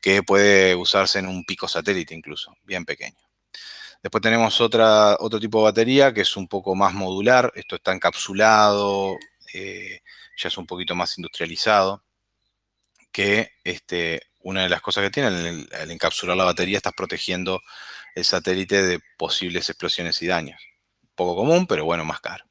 que 0.00 0.22
puede 0.22 0.74
usarse 0.74 1.18
en 1.18 1.26
un 1.28 1.44
pico 1.44 1.68
satélite 1.68 2.14
incluso, 2.14 2.54
bien 2.64 2.84
pequeño. 2.84 3.16
Después 4.02 4.20
tenemos 4.22 4.60
otra, 4.60 5.16
otro 5.18 5.40
tipo 5.40 5.58
de 5.58 5.64
batería 5.64 6.12
que 6.12 6.20
es 6.22 6.36
un 6.36 6.46
poco 6.46 6.74
más 6.74 6.92
modular. 6.92 7.50
Esto 7.54 7.76
está 7.76 7.92
encapsulado, 7.92 9.16
eh, 9.54 10.00
ya 10.36 10.48
es 10.48 10.58
un 10.58 10.66
poquito 10.66 10.94
más 10.94 11.16
industrializado. 11.16 12.04
Que 13.10 13.52
este, 13.64 14.22
una 14.40 14.64
de 14.64 14.68
las 14.68 14.82
cosas 14.82 15.04
que 15.04 15.10
tiene 15.10 15.66
al 15.72 15.90
encapsular 15.90 16.36
la 16.36 16.44
batería, 16.44 16.76
estás 16.76 16.92
protegiendo 16.94 17.62
el 18.14 18.24
satélite 18.24 18.82
de 18.82 19.00
posibles 19.16 19.70
explosiones 19.70 20.20
y 20.20 20.26
daños 20.26 20.60
poco 21.14 21.36
común, 21.36 21.66
pero 21.66 21.84
bueno, 21.84 22.04
más 22.04 22.20
caro. 22.20 22.44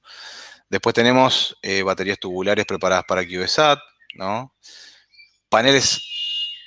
Después 0.70 0.96
tenemos 0.96 1.58
eh, 1.62 1.84
baterías 1.84 2.20
tubulares 2.20 2.66
preparadas 2.66 3.06
para 3.08 3.26
QVSAT, 3.26 3.80
¿no? 4.16 4.54
Paneles 5.54 6.02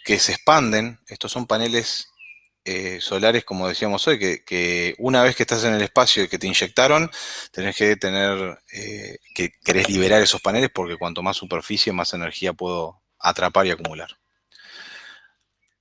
que 0.04 0.20
se 0.20 0.30
expanden, 0.30 1.00
estos 1.08 1.32
son 1.32 1.48
paneles 1.48 2.06
eh, 2.64 3.00
solares, 3.00 3.44
como 3.44 3.66
decíamos 3.66 4.06
hoy, 4.06 4.16
que, 4.16 4.94
una 4.98 5.24
vez 5.24 5.34
que 5.34 5.42
estás 5.42 5.64
en 5.64 5.74
el 5.74 5.82
espacio 5.82 6.22
y 6.22 6.28
que 6.28 6.38
te 6.38 6.46
inyectaron, 6.46 7.10
tenés 7.50 7.74
que 7.74 7.96
tener, 7.96 8.60
eh, 8.72 9.18
que 9.34 9.50
querés 9.64 9.88
liberar 9.90 10.22
esos 10.22 10.40
paneles 10.40 10.70
porque 10.72 10.96
cuanto 10.96 11.20
más 11.20 11.36
superficie, 11.36 11.92
más 11.92 12.14
energía 12.14 12.52
puedo 12.52 13.02
atrapar 13.18 13.66
y 13.66 13.72
acumular. 13.72 14.16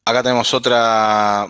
Acá 0.03 0.23
tenemos 0.23 0.51
otra 0.55 1.47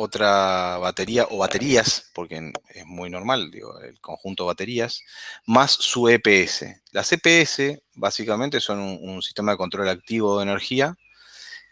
otra 0.00 0.78
batería 0.78 1.26
o 1.28 1.38
baterías, 1.38 2.08
porque 2.14 2.52
es 2.68 2.86
muy 2.86 3.10
normal, 3.10 3.50
el 3.82 4.00
conjunto 4.00 4.44
de 4.44 4.46
baterías, 4.46 5.02
más 5.44 5.72
su 5.72 6.08
EPS. 6.08 6.66
Las 6.92 7.10
EPS 7.12 7.82
básicamente 7.94 8.60
son 8.60 8.78
un, 8.78 9.20
sistema 9.22 9.52
de 9.52 9.58
control 9.58 9.88
activo 9.88 10.38
de 10.38 10.44
energía 10.44 10.96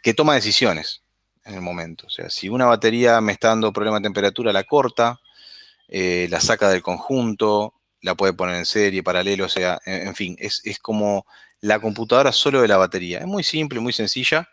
que 0.03 0.12
toma 0.12 0.35
decisiones 0.35 1.05
en 1.44 1.55
el 1.55 1.61
momento. 1.61 2.09
O 2.09 2.11
sea, 2.11 2.28
si 2.28 2.48
una 2.48 2.66
batería 2.66 3.20
me 3.20 3.31
está 3.31 3.48
dando 3.48 3.73
problema 3.73 4.01
de 4.01 4.03
temperatura, 4.03 4.53
la 4.53 4.65
corta, 4.65 5.20
eh, 5.86 6.27
la 6.28 6.40
saca 6.40 6.69
del 6.69 6.82
conjunto, 6.82 7.74
la 8.03 8.16
puede 8.16 8.32
poner 8.32 8.57
en 8.57 8.66
serie, 8.66 9.05
paralelo, 9.05 9.44
o 9.44 9.48
sea, 9.48 9.78
en, 9.85 10.16
fin, 10.16 10.35
es, 10.40 10.62
es 10.65 10.81
como 10.81 11.27
la 11.61 11.78
computadora 11.78 12.32
solo 12.32 12.61
de 12.61 12.66
la 12.66 12.77
batería. 12.77 13.20
Es 13.20 13.27
muy 13.27 13.44
simple, 13.44 13.78
muy 13.78 13.93
sencilla, 13.93 14.48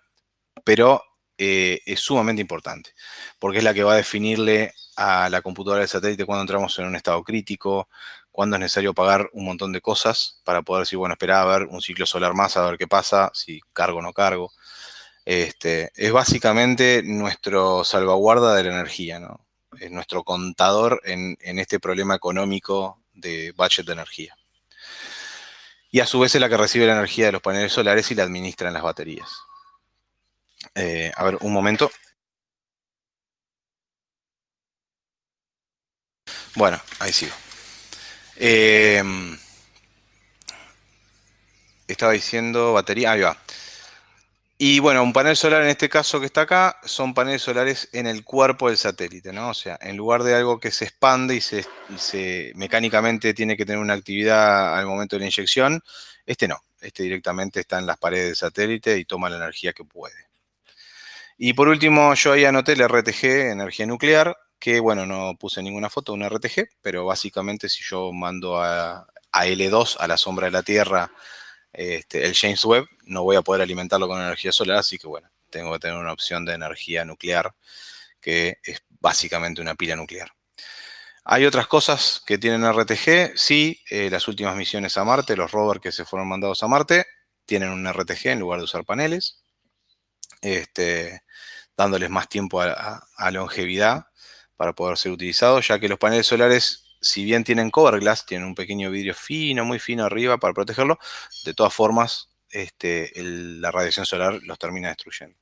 pero 0.63 1.01
eh, 1.37 1.81
es 1.85 1.99
sumamente 1.99 2.41
importante, 2.41 2.93
porque 3.39 3.59
es 3.59 3.63
la 3.63 3.73
que 3.73 3.83
va 3.83 3.93
a 3.93 3.97
definirle 3.97 4.73
a 4.95 5.29
la 5.29 5.41
computadora 5.41 5.79
del 5.79 5.89
satélite 5.89 6.25
cuando 6.25 6.41
entramos 6.41 6.77
en 6.79 6.85
un 6.85 6.95
estado 6.95 7.23
crítico, 7.23 7.89
cuando 8.31 8.55
es 8.55 8.61
necesario 8.61 8.93
pagar 8.93 9.29
un 9.33 9.45
montón 9.45 9.71
de 9.71 9.81
cosas 9.81 10.41
para 10.43 10.61
poder 10.63 10.83
decir, 10.83 10.97
bueno, 10.97 11.13
espera 11.13 11.41
a 11.41 11.45
ver 11.45 11.63
un 11.63 11.81
ciclo 11.81 12.05
solar 12.05 12.33
más, 12.33 12.57
a 12.57 12.65
ver 12.65 12.77
qué 12.77 12.87
pasa, 12.87 13.31
si 13.33 13.61
cargo 13.73 13.99
o 13.99 14.01
no 14.01 14.13
cargo. 14.13 14.51
Este, 15.25 15.91
es 15.95 16.11
básicamente 16.11 17.01
nuestro 17.03 17.83
salvaguarda 17.83 18.55
de 18.55 18.63
la 18.63 18.71
energía. 18.71 19.21
Es 19.79 19.91
nuestro 19.91 20.23
contador 20.23 21.01
en, 21.05 21.37
en 21.41 21.59
este 21.59 21.79
problema 21.79 22.15
económico 22.15 22.99
de 23.13 23.53
budget 23.55 23.85
de 23.85 23.93
energía. 23.93 24.35
Y 25.91 25.99
a 25.99 26.07
su 26.07 26.19
vez 26.19 26.33
es 26.33 26.41
la 26.41 26.49
que 26.49 26.57
recibe 26.57 26.87
la 26.87 26.93
energía 26.93 27.27
de 27.27 27.33
los 27.33 27.41
paneles 27.41 27.71
solares 27.71 28.09
y 28.11 28.15
la 28.15 28.23
administra 28.23 28.67
en 28.67 28.73
las 28.73 28.83
baterías. 28.83 29.29
Eh, 30.75 31.11
a 31.15 31.23
ver, 31.23 31.37
un 31.41 31.53
momento. 31.53 31.91
Bueno, 36.55 36.79
ahí 36.99 37.11
sigo. 37.11 37.33
Em, 38.37 39.37
estaba 41.87 42.13
diciendo 42.13 42.73
batería, 42.73 43.11
ahí 43.11 43.21
va. 43.21 43.37
Y 44.57 44.79
bueno, 44.79 45.03
un 45.03 45.11
panel 45.13 45.35
solar 45.35 45.61
en 45.63 45.69
este 45.69 45.89
caso 45.89 46.19
que 46.19 46.27
está 46.27 46.41
acá, 46.41 46.77
son 46.83 47.13
paneles 47.13 47.41
solares 47.41 47.89
en 47.91 48.07
el 48.07 48.23
cuerpo 48.23 48.69
del 48.69 48.77
satélite, 48.77 49.33
¿no? 49.33 49.49
O 49.49 49.53
sea, 49.53 49.77
en 49.81 49.97
lugar 49.97 50.23
de 50.23 50.35
algo 50.35 50.59
que 50.59 50.71
se 50.71 50.85
expande 50.85 51.35
y 51.35 51.41
se, 51.41 51.65
se 51.97 52.53
mecánicamente 52.55 53.33
tiene 53.33 53.57
que 53.57 53.65
tener 53.65 53.79
una 53.81 53.93
actividad 53.93 54.77
al 54.77 54.85
momento 54.85 55.15
de 55.15 55.21
la 55.21 55.25
inyección, 55.25 55.81
este 56.25 56.47
no. 56.47 56.63
Este 56.79 57.03
directamente 57.03 57.61
está 57.61 57.79
en 57.79 57.85
las 57.87 57.97
paredes 57.97 58.27
del 58.27 58.35
satélite 58.35 58.97
y 58.97 59.05
toma 59.05 59.29
la 59.29 59.37
energía 59.37 59.73
que 59.73 59.83
puede. 59.85 60.32
Y 61.37 61.53
por 61.53 61.67
último, 61.67 62.13
yo 62.13 62.33
ahí 62.33 62.45
anoté 62.45 62.73
el 62.73 62.81
RTG, 62.81 63.51
energía 63.51 63.85
nuclear, 63.85 64.37
que 64.59 64.79
bueno, 64.79 65.05
no 65.05 65.35
puse 65.37 65.61
ninguna 65.63 65.89
foto 65.89 66.13
un 66.13 66.23
RTG, 66.23 66.69
pero 66.81 67.05
básicamente 67.05 67.69
si 67.69 67.83
yo 67.83 68.11
mando 68.13 68.61
a, 68.61 69.07
L2 69.33 69.97
a 69.99 70.07
la 70.07 70.17
sombra 70.17 70.45
de 70.45 70.51
la 70.51 70.63
Tierra 70.63 71.11
este, 71.73 72.25
el 72.25 72.35
James 72.35 72.63
Webb, 72.63 72.87
no 73.05 73.23
voy 73.23 73.35
a 73.35 73.41
poder 73.41 73.63
alimentarlo 73.63 74.07
con 74.07 74.21
energía 74.21 74.51
solar, 74.51 74.77
así 74.77 74.97
que 74.99 75.07
bueno, 75.07 75.29
tengo 75.49 75.73
que 75.73 75.79
tener 75.79 75.97
una 75.97 76.13
opción 76.13 76.45
de 76.45 76.53
energía 76.53 77.03
nuclear, 77.03 77.53
que 78.21 78.59
es 78.63 78.83
básicamente 78.99 79.59
una 79.61 79.75
pila 79.75 79.95
nuclear. 79.95 80.31
Hay 81.25 81.45
otras 81.45 81.67
cosas 81.67 82.21
que 82.25 82.37
tienen 82.37 82.63
RTG, 82.63 83.37
sí, 83.37 83.81
eh, 83.89 84.09
las 84.11 84.27
últimas 84.27 84.55
misiones 84.55 84.97
a 84.97 85.03
Marte, 85.03 85.35
los 85.35 85.51
rovers 85.51 85.81
que 85.81 85.91
se 85.91 86.05
fueron 86.05 86.27
mandados 86.29 86.61
a 86.63 86.67
Marte, 86.67 87.05
tienen 87.45 87.69
un 87.69 87.87
RTG 87.87 88.27
en 88.27 88.39
lugar 88.39 88.59
de 88.59 88.65
usar 88.65 88.85
paneles 88.85 89.43
este, 90.43 91.22
dándoles 91.77 92.09
más 92.09 92.29
tiempo 92.29 92.61
a, 92.61 93.31
longevidad 93.31 94.07
para 94.55 94.73
poder 94.73 94.97
ser 94.97 95.11
utilizados, 95.11 95.67
ya 95.67 95.79
que 95.79 95.89
los 95.89 95.99
paneles 95.99 96.27
solares, 96.27 96.97
si 97.01 97.23
bien 97.23 97.43
tienen 97.43 97.71
cover 97.71 97.99
glass, 97.99 98.25
tienen 98.25 98.47
un 98.47 98.55
pequeño 98.55 98.91
vidrio 98.91 99.15
fino, 99.15 99.65
muy 99.65 99.79
fino 99.79 100.05
arriba 100.05 100.37
para 100.37 100.53
protegerlo, 100.53 100.99
de 101.45 101.53
todas 101.53 101.73
formas, 101.73 102.29
este, 102.49 103.11
la 103.15 103.71
radiación 103.71 104.05
solar 104.05 104.39
los 104.43 104.59
termina 104.59 104.89
destruyendo. 104.89 105.37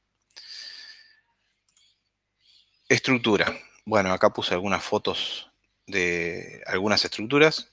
Estructura. 2.88 3.54
Bueno, 3.86 4.12
acá 4.12 4.32
puse 4.32 4.54
algunas 4.54 4.84
fotos 4.84 5.52
de 5.88 6.62
algunas 6.66 7.04
estructuras. 7.04 7.70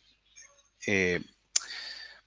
Eh, 0.87 1.21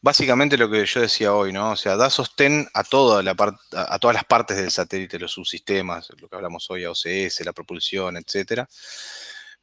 básicamente 0.02 0.58
lo 0.58 0.70
que 0.70 0.86
yo 0.86 1.02
decía 1.02 1.34
hoy, 1.34 1.54
¿no? 1.54 1.72
O 1.72 1.76
sea, 1.76 1.96
da 1.96 2.10
sostén 2.10 2.68
a, 2.74 2.84
toda 2.84 3.22
la 3.24 3.36
a, 3.74 4.00
todas 4.00 4.16
las 4.16 4.26
partes 4.26 4.58
del 4.58 4.72
satélite, 4.72 5.20
los 5.20 5.32
subsistemas, 5.32 6.10
lo 6.20 6.28
que 6.28 6.36
hablamos 6.36 6.70
hoy, 6.72 6.86
OCS, 6.86 7.46
la 7.46 7.54
propulsión, 7.54 8.18
etcétera. 8.18 8.68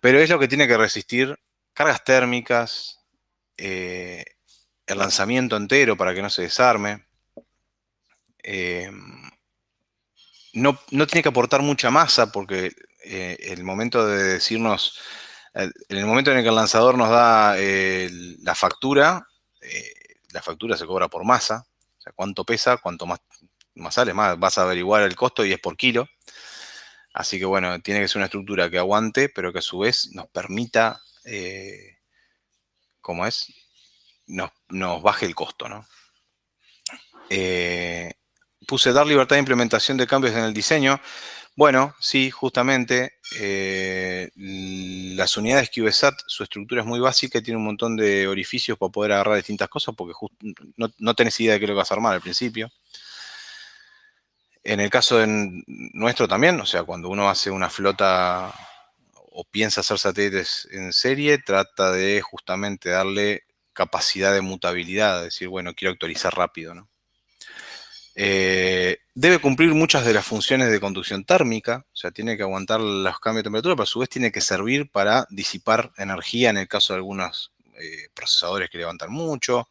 Pero 0.00 0.20
es 0.20 0.30
lo 0.30 0.38
que 0.38 0.48
tiene 0.48 0.68
que 0.68 0.76
resistir 0.76 1.36
cargas 1.74 2.04
térmicas, 2.04 3.00
eh, 3.56 4.24
el 4.86 4.98
lanzamiento 4.98 5.56
entero 5.56 5.96
para 5.96 6.14
que 6.14 6.22
no 6.22 6.30
se 6.30 6.42
desarme. 6.42 7.06
Eh, 8.42 8.90
no, 10.54 10.78
tiene 11.06 11.22
que 11.22 11.28
aportar 11.28 11.62
mucha 11.62 11.90
masa 11.90 12.32
porque 12.32 12.72
eh, 13.04 13.36
el 13.40 13.64
momento 13.64 14.06
de 14.06 14.22
decirnos, 14.24 14.98
en 15.54 15.72
el 15.88 16.06
momento 16.06 16.30
en 16.30 16.38
el 16.38 16.42
que 16.42 16.48
el 16.48 16.54
lanzador 16.54 16.96
nos 16.96 17.10
da 17.10 17.56
la 17.56 18.54
factura, 18.54 19.26
la 20.32 20.42
factura 20.42 20.76
se 20.76 20.86
cobra 20.86 21.08
por 21.08 21.24
masa, 21.24 21.66
o 21.98 22.00
sea, 22.00 22.12
cuánto 22.14 22.44
pesa, 22.44 22.76
cuánto 22.78 23.06
más, 23.06 23.20
más 23.74 23.94
sale, 23.94 24.14
más 24.14 24.38
vas 24.38 24.58
a 24.58 24.62
averiguar 24.62 25.02
el 25.02 25.16
costo 25.16 25.44
y 25.44 25.52
es 25.52 25.60
por 25.60 25.76
kilo. 25.76 26.08
Así 27.14 27.38
que 27.38 27.44
bueno, 27.44 27.80
tiene 27.80 28.00
que 28.00 28.08
ser 28.08 28.18
una 28.18 28.26
estructura 28.26 28.70
que 28.70 28.78
aguante, 28.78 29.28
pero 29.28 29.52
que 29.52 29.58
a 29.58 29.62
su 29.62 29.78
vez 29.80 30.10
nos 30.12 30.28
permita, 30.28 31.00
eh, 31.24 31.98
¿cómo 33.00 33.26
es? 33.26 33.52
Nos, 34.26 34.52
baje 35.02 35.26
el 35.26 35.34
costo, 35.34 35.68
¿no? 35.68 35.86
Eh, 37.30 38.12
puse 38.66 38.92
dar 38.92 39.06
libertad 39.06 39.36
de 39.36 39.40
implementación 39.40 39.96
de 39.96 40.06
cambios 40.06 40.34
en 40.34 40.44
el 40.44 40.54
diseño. 40.54 41.00
Bueno, 41.58 41.92
sí, 41.98 42.30
justamente. 42.30 43.14
Eh, 43.40 44.30
las 45.16 45.36
unidades 45.36 45.70
CubeSat, 45.74 46.14
su 46.28 46.44
estructura 46.44 46.82
es 46.82 46.86
muy 46.86 47.00
básica 47.00 47.38
y 47.38 47.42
tiene 47.42 47.58
un 47.58 47.64
montón 47.64 47.96
de 47.96 48.28
orificios 48.28 48.78
para 48.78 48.92
poder 48.92 49.10
agarrar 49.10 49.34
distintas 49.34 49.68
cosas 49.68 49.92
porque 49.96 50.14
no, 50.76 50.88
no, 50.98 51.14
tenés 51.14 51.40
idea 51.40 51.54
de 51.54 51.58
qué 51.58 51.64
es 51.64 51.68
lo 51.70 51.74
que 51.74 51.78
vas 51.78 51.90
a 51.90 51.94
armar 51.94 52.14
al 52.14 52.20
principio. 52.20 52.70
En 54.62 54.78
el 54.78 54.88
caso 54.88 55.18
de 55.18 55.26
nuestro 55.66 56.28
también, 56.28 56.60
o 56.60 56.66
sea, 56.66 56.84
cuando 56.84 57.08
uno 57.08 57.28
hace 57.28 57.50
una 57.50 57.70
flota 57.70 58.54
o 59.32 59.42
piensa 59.44 59.80
hacer 59.80 59.98
satélites 59.98 60.68
en 60.70 60.92
serie, 60.92 61.38
trata 61.38 61.90
de 61.90 62.20
justamente 62.22 62.90
darle 62.90 63.42
capacidad 63.72 64.32
de 64.32 64.42
mutabilidad, 64.42 65.24
decir, 65.24 65.48
bueno, 65.48 65.74
quiero 65.74 65.92
actualizar 65.92 66.34
rápido, 66.36 66.74
¿no? 66.74 66.88
Eh, 68.20 68.98
debe 69.14 69.38
cumplir 69.38 69.72
muchas 69.74 70.04
de 70.04 70.12
las 70.12 70.26
funciones 70.26 70.72
de 70.72 70.80
conducción 70.80 71.24
térmica, 71.24 71.86
o 71.92 71.96
sea, 71.96 72.10
tiene 72.10 72.36
que 72.36 72.42
aguantar 72.42 72.80
los 72.80 73.20
cambios 73.20 73.42
de 73.42 73.44
temperatura, 73.44 73.76
pero 73.76 73.84
a 73.84 73.86
su 73.86 74.00
vez 74.00 74.08
tiene 74.08 74.32
que 74.32 74.40
servir 74.40 74.90
para 74.90 75.24
disipar 75.30 75.92
energía 75.96 76.50
en 76.50 76.56
el 76.56 76.66
caso 76.66 76.92
de 76.92 76.96
algunos 76.96 77.52
eh, 77.80 78.08
procesadores 78.14 78.70
que 78.70 78.78
levantan 78.78 79.12
mucho. 79.12 79.68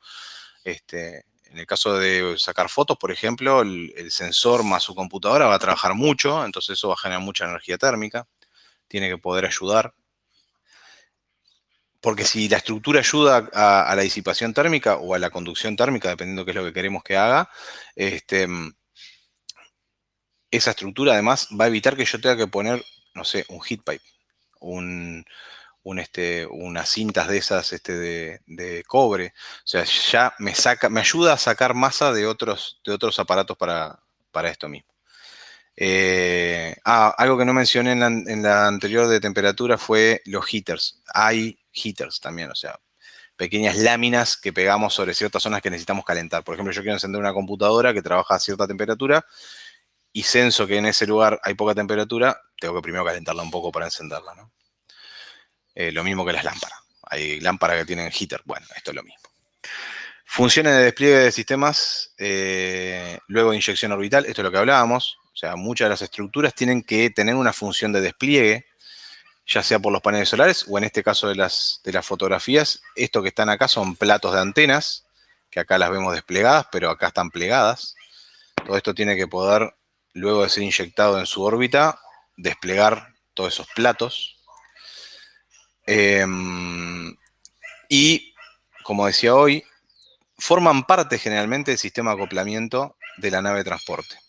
Este, 0.64 1.26
en 1.52 1.58
el 1.58 1.66
caso 1.66 2.00
de 2.00 2.36
sacar 2.38 2.70
fotos, 2.70 2.96
por 2.98 3.12
ejemplo, 3.12 3.64
el, 3.64 4.10
sensor 4.12 4.64
más 4.64 4.84
su 4.84 4.96
computadora 4.96 5.48
va 5.48 5.56
a 5.56 5.60
trabajar 5.60 5.94
mucho, 5.94 6.46
entonces 6.46 6.78
eso 6.78 6.88
va 6.88 6.94
a 6.94 6.98
generar 6.98 7.22
mucha 7.22 7.44
energía 7.44 7.78
térmica. 7.78 8.30
Tiene 8.88 9.10
que 9.10 9.18
poder 9.18 9.46
ayudar 9.46 9.94
porque 12.02 12.24
si 12.24 12.48
la 12.48 12.58
estructura 12.58 13.00
ayuda 13.00 13.50
a, 13.54 13.94
la 13.96 14.02
disipación 14.02 14.54
térmica 14.54 14.98
o 14.98 15.14
a 15.14 15.20
la 15.20 15.30
conducción 15.30 15.76
térmica, 15.76 16.10
dependiendo 16.10 16.46
qué 16.46 16.52
es 16.52 16.56
lo 16.56 16.66
que 16.66 16.74
queremos 16.74 17.04
que 17.04 17.18
haga, 17.18 17.50
este, 17.96 18.48
esa 20.52 20.72
estructura 20.72 21.14
además 21.14 21.48
va 21.60 21.66
a 21.66 21.68
evitar 21.68 21.96
que 21.96 22.06
yo 22.06 22.22
tenga 22.22 22.38
que 22.38 22.48
poner, 22.48 22.84
no 23.14 23.24
sé, 23.24 23.46
un 23.50 23.62
heat 23.62 23.82
pipe, 23.84 24.04
este, 25.98 26.46
unas 26.48 26.90
cintas 26.90 27.28
de 27.28 27.38
esas 27.38 27.72
este, 27.74 28.42
de, 28.46 28.84
cobre. 28.88 29.34
O 29.64 29.68
sea, 29.68 29.84
ya 29.84 30.34
me, 30.40 30.54
ayuda 31.00 31.34
a 31.34 31.38
sacar 31.38 31.74
masa 31.74 32.12
de 32.12 32.28
otros, 32.28 32.80
aparatos 33.18 33.58
para, 33.58 34.00
para 34.32 34.50
esto 34.50 34.68
mismo. 34.68 34.92
Eh, 35.80 36.76
ah, 36.86 37.14
algo 37.18 37.38
que 37.38 37.46
no 37.46 37.54
mencioné 37.54 37.92
en 37.92 38.00
la, 38.00 38.08
en 38.08 38.42
la, 38.44 38.68
anterior 38.68 39.08
de 39.08 39.20
temperatura 39.20 39.78
fue 39.78 40.22
los 40.26 40.46
heaters. 40.46 41.02
Hay 41.14 41.60
heaters 41.78 42.20
también, 42.20 42.52
o 42.52 42.56
sea, 42.56 42.80
pequeñas 43.36 43.78
láminas 43.78 44.36
que 44.36 44.52
pegamos 44.52 44.94
sobre 44.94 45.14
ciertas 45.14 45.44
zonas 45.44 45.62
que 45.62 45.70
necesitamos 45.70 46.04
calentar. 46.04 46.44
Por 46.44 46.56
ejemplo, 46.56 46.74
yo 46.74 46.82
quiero 46.82 46.96
encender 46.96 47.22
una 47.22 47.34
computadora 47.34 47.94
que 47.94 48.02
trabaja 48.02 48.36
a 48.36 48.40
cierta 48.40 48.68
temperatura 48.68 49.26
y 50.12 50.24
censo 50.24 50.66
que 50.66 50.78
en 50.78 50.88
ese 50.88 51.06
lugar 51.06 51.40
hay 51.44 51.54
poca 51.54 51.76
temperatura, 51.76 52.42
tengo 52.60 52.76
que 52.76 52.82
primero 52.82 53.06
calentarla 53.06 53.44
un 53.44 53.52
poco 53.52 53.72
para 53.72 53.86
encenderla. 53.86 54.34
¿no? 54.36 54.52
Eh, 55.76 55.92
lo 55.92 56.04
mismo 56.04 56.26
que 56.26 56.34
las 56.34 56.44
lámparas. 56.44 56.80
Hay 57.04 57.40
lámparas 57.40 57.78
que 57.78 57.86
tienen 57.86 58.12
heater. 58.12 58.42
Bueno, 58.44 58.66
esto 58.76 58.92
es 58.92 58.96
lo 58.96 59.04
mismo. 59.04 59.22
Funciones 60.26 60.74
de 60.74 60.84
despliegue 60.84 61.18
de 61.18 61.32
sistemas, 61.32 62.14
eh, 62.18 63.18
luego 63.28 63.54
inyección 63.54 63.92
orbital, 63.94 64.26
esto 64.26 64.42
es 64.42 64.44
lo 64.44 64.52
que 64.52 64.58
hablábamos. 64.58 65.20
O 65.32 65.38
sea, 65.38 65.56
muchas 65.56 65.86
de 65.86 65.90
las 65.92 66.02
estructuras 66.02 66.54
tienen 66.54 66.84
que 66.84 67.12
tener 67.12 67.36
una 67.36 67.54
función 67.54 67.94
de 67.94 68.02
despliegue 68.02 68.66
ya 69.48 69.64
sea 69.64 69.80
por 69.80 69.94
los 69.94 70.02
paneles 70.02 70.30
solares 70.30 70.66
o 70.68 70.78
en 70.78 70.84
este 70.84 71.04
caso 71.04 71.30
de 71.30 71.36
las, 71.36 71.80
de 71.84 71.94
las 71.94 72.06
fotografías, 72.06 72.82
esto 72.96 73.22
que 73.22 73.30
están 73.30 73.50
acá 73.50 73.68
son 73.68 73.96
platos 73.96 74.34
de 74.34 74.42
antenas, 74.42 75.06
que 75.50 75.62
acá 75.62 75.78
las 75.78 75.90
vemos 75.90 76.14
desplegadas, 76.14 76.68
pero 76.72 76.90
acá 76.90 77.08
están 77.08 77.32
plegadas. 77.32 77.96
Todo 78.66 78.76
esto 78.76 78.94
tiene 78.94 79.16
que 79.16 79.28
poder, 79.28 79.74
luego 80.14 80.44
de 80.44 80.50
ser 80.50 80.64
inyectado 80.64 81.18
en 81.20 81.26
su 81.26 81.44
órbita, 81.44 82.00
desplegar 82.36 83.14
todos 83.34 83.54
esos 83.54 83.68
platos. 83.74 84.38
Em, 85.86 87.16
y, 87.88 88.34
como 88.84 89.08
decía 89.08 89.34
hoy, 89.34 89.64
forman 90.38 90.84
parte 90.84 91.18
generalmente 91.18 91.72
del 91.72 91.78
sistema 91.78 92.12
de 92.12 92.18
acoplamiento 92.18 92.98
de 93.18 93.32
la 93.32 93.42
nave 93.42 93.60
de 93.60 93.64
transporte. 93.64 94.20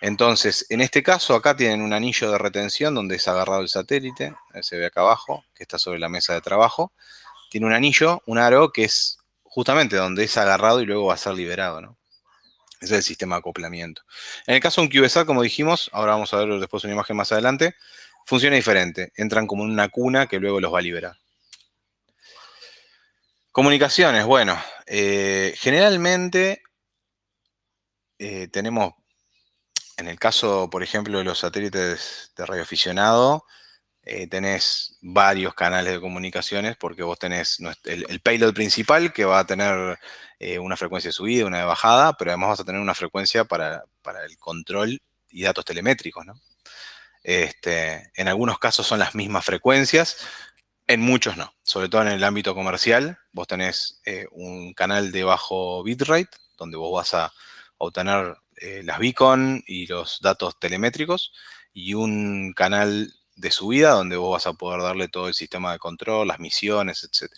Entonces, 0.00 0.66
en 0.68 0.80
este 0.80 1.02
caso, 1.02 1.34
acá 1.34 1.56
tienen 1.56 1.80
un 1.80 1.92
anillo 1.92 2.30
de 2.30 2.38
retención 2.38 2.94
donde 2.94 3.16
es 3.16 3.26
agarrado 3.28 3.62
el 3.62 3.68
satélite, 3.68 4.34
se 4.60 4.76
ve 4.76 4.86
acá 4.86 5.00
abajo, 5.00 5.44
que 5.54 5.62
está 5.62 5.78
sobre 5.78 5.98
la 5.98 6.08
mesa 6.08 6.34
de 6.34 6.40
trabajo. 6.40 6.92
Tiene 7.50 7.66
un 7.66 7.72
anillo, 7.72 8.22
un 8.26 8.38
aro, 8.38 8.72
que 8.72 8.84
es 8.84 9.18
justamente 9.42 9.96
donde 9.96 10.24
es 10.24 10.36
agarrado 10.36 10.80
y 10.82 10.86
luego 10.86 11.06
va 11.06 11.14
a 11.14 11.18
ser 11.18 11.34
liberado, 11.34 11.80
¿no? 11.80 11.96
Ese 12.80 12.94
es 12.94 12.98
el 12.98 13.02
sistema 13.02 13.36
de 13.36 13.40
acoplamiento. 13.40 14.02
En 14.46 14.54
el 14.54 14.60
caso 14.60 14.80
de 14.80 14.86
un 14.86 14.92
CubeSat, 14.92 15.26
como 15.26 15.42
dijimos, 15.42 15.88
ahora 15.92 16.12
vamos 16.12 16.32
a 16.34 16.44
ver 16.44 16.60
después 16.60 16.84
una 16.84 16.92
imagen 16.92 17.16
más 17.16 17.32
adelante, 17.32 17.74
funciona 18.26 18.56
diferente. 18.56 19.12
Entran 19.16 19.46
como 19.46 19.64
en 19.64 19.70
una 19.70 19.88
cuna 19.88 20.26
que 20.26 20.38
luego 20.38 20.60
los 20.60 20.74
va 20.74 20.80
a 20.80 20.82
liberar. 20.82 21.16
Comunicaciones, 23.50 24.26
bueno, 24.26 24.60
eh, 24.84 25.54
generalmente 25.56 26.60
eh, 28.18 28.48
tenemos 28.48 28.92
en 29.96 30.08
el 30.08 30.18
caso, 30.18 30.68
por 30.70 30.82
ejemplo, 30.82 31.18
de 31.18 31.24
los 31.24 31.38
satélites 31.40 32.32
de 32.36 32.46
radioaficionado, 32.46 33.44
eh, 34.02 34.28
tenés 34.28 34.98
varios 35.00 35.54
canales 35.54 35.94
de 35.94 36.00
comunicaciones 36.00 36.76
porque 36.76 37.02
vos 37.02 37.18
tenés 37.18 37.58
el, 37.84 38.20
payload 38.20 38.54
principal 38.54 39.12
que 39.12 39.24
va 39.24 39.40
a 39.40 39.46
tener 39.46 39.98
eh, 40.38 40.60
una 40.60 40.76
frecuencia 40.76 41.08
de 41.08 41.12
subida, 41.12 41.46
una 41.46 41.58
de 41.58 41.64
bajada, 41.64 42.16
pero 42.16 42.30
además 42.30 42.50
vas 42.50 42.60
a 42.60 42.64
tener 42.64 42.80
una 42.80 42.94
frecuencia 42.94 43.44
para, 43.44 43.84
el 44.24 44.38
control 44.38 45.00
y 45.28 45.42
datos 45.42 45.64
telemétricos. 45.64 46.24
Este, 47.24 48.12
en 48.14 48.28
algunos 48.28 48.60
casos 48.60 48.86
son 48.86 49.00
las 49.00 49.16
mismas 49.16 49.44
frecuencias, 49.44 50.18
en 50.86 51.00
muchos 51.00 51.36
no, 51.36 51.52
sobre 51.64 51.88
todo 51.88 52.02
en 52.02 52.08
el 52.08 52.22
ámbito 52.22 52.54
comercial. 52.54 53.18
Vos 53.32 53.48
tenés 53.48 54.00
eh, 54.04 54.26
un 54.30 54.72
canal 54.74 55.10
de 55.10 55.24
bajo 55.24 55.82
bitrate 55.82 56.30
donde 56.56 56.76
vos 56.76 56.92
vas 56.92 57.12
a 57.14 57.32
obtener 57.78 58.36
eh, 58.56 58.82
las 58.84 58.98
beacon 58.98 59.62
y 59.66 59.86
los 59.86 60.20
datos 60.20 60.58
telemétricos 60.58 61.32
y 61.74 61.94
un 61.94 62.54
canal 62.54 63.12
de 63.36 63.50
subida 63.50 63.90
donde 63.90 64.16
vos 64.16 64.32
vas 64.32 64.46
a 64.46 64.54
poder 64.54 64.80
darle 64.80 65.08
todo 65.08 65.28
el 65.28 65.34
sistema 65.34 65.72
de 65.72 65.78
control, 65.78 66.28
las 66.28 66.40
misiones, 66.40 67.04
etc. 67.04 67.32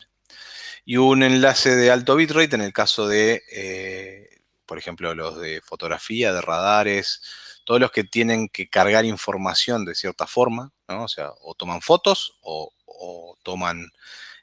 Y 0.84 0.96
un 0.96 1.22
enlace 1.22 1.74
de 1.74 1.90
alto 1.90 2.16
bitrate 2.16 2.54
en 2.54 2.62
el 2.62 2.72
caso 2.72 3.08
de, 3.08 3.42
eh, 3.52 4.42
por 4.64 4.78
ejemplo, 4.78 5.14
los 5.14 5.40
de 5.40 5.60
fotografía, 5.60 6.32
de 6.32 6.40
radares, 6.40 7.22
todos 7.64 7.80
los 7.80 7.90
que 7.90 8.04
tienen 8.04 8.48
que 8.48 8.68
cargar 8.70 9.04
información 9.04 9.84
de 9.84 9.94
cierta 9.96 10.26
forma. 10.26 10.72
O 10.86 11.08
sea, 11.08 11.30
o 11.42 11.54
toman 11.54 11.82
fotos 11.82 12.38
o, 12.42 12.72
toman 13.42 13.90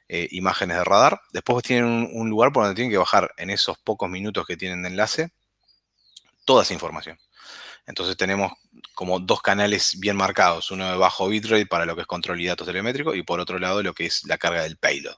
eh, 0.08 0.28
imágenes 0.30 0.76
de 0.78 0.84
radar. 0.84 1.20
Después 1.32 1.64
tienen 1.64 1.86
un, 1.86 2.10
un, 2.12 2.30
lugar 2.30 2.52
por 2.52 2.64
donde 2.64 2.76
tienen 2.76 2.90
que 2.92 2.98
bajar 2.98 3.32
en 3.38 3.50
esos 3.50 3.78
pocos 3.78 4.08
minutos 4.10 4.46
que 4.46 4.56
tienen 4.56 4.82
de 4.82 4.88
enlace 4.90 5.32
toda 6.46 6.62
esa 6.62 6.72
información. 6.72 7.18
Entonces 7.86 8.16
tenemos 8.16 8.52
como 8.94 9.20
dos 9.20 9.42
canales 9.42 10.00
bien 10.00 10.16
marcados, 10.16 10.70
uno 10.70 10.90
de 10.90 10.96
bajo 10.96 11.28
bitrate 11.28 11.66
para 11.66 11.84
lo 11.84 11.94
que 11.94 12.02
es 12.02 12.06
control 12.06 12.40
y 12.40 12.46
datos 12.46 12.66
telemétricos 12.66 13.14
y 13.14 13.22
por 13.22 13.40
otro 13.40 13.58
lado 13.58 13.82
lo 13.82 13.94
que 13.94 14.06
es 14.06 14.24
la 14.24 14.38
carga 14.38 14.62
del 14.62 14.76
payload. 14.78 15.16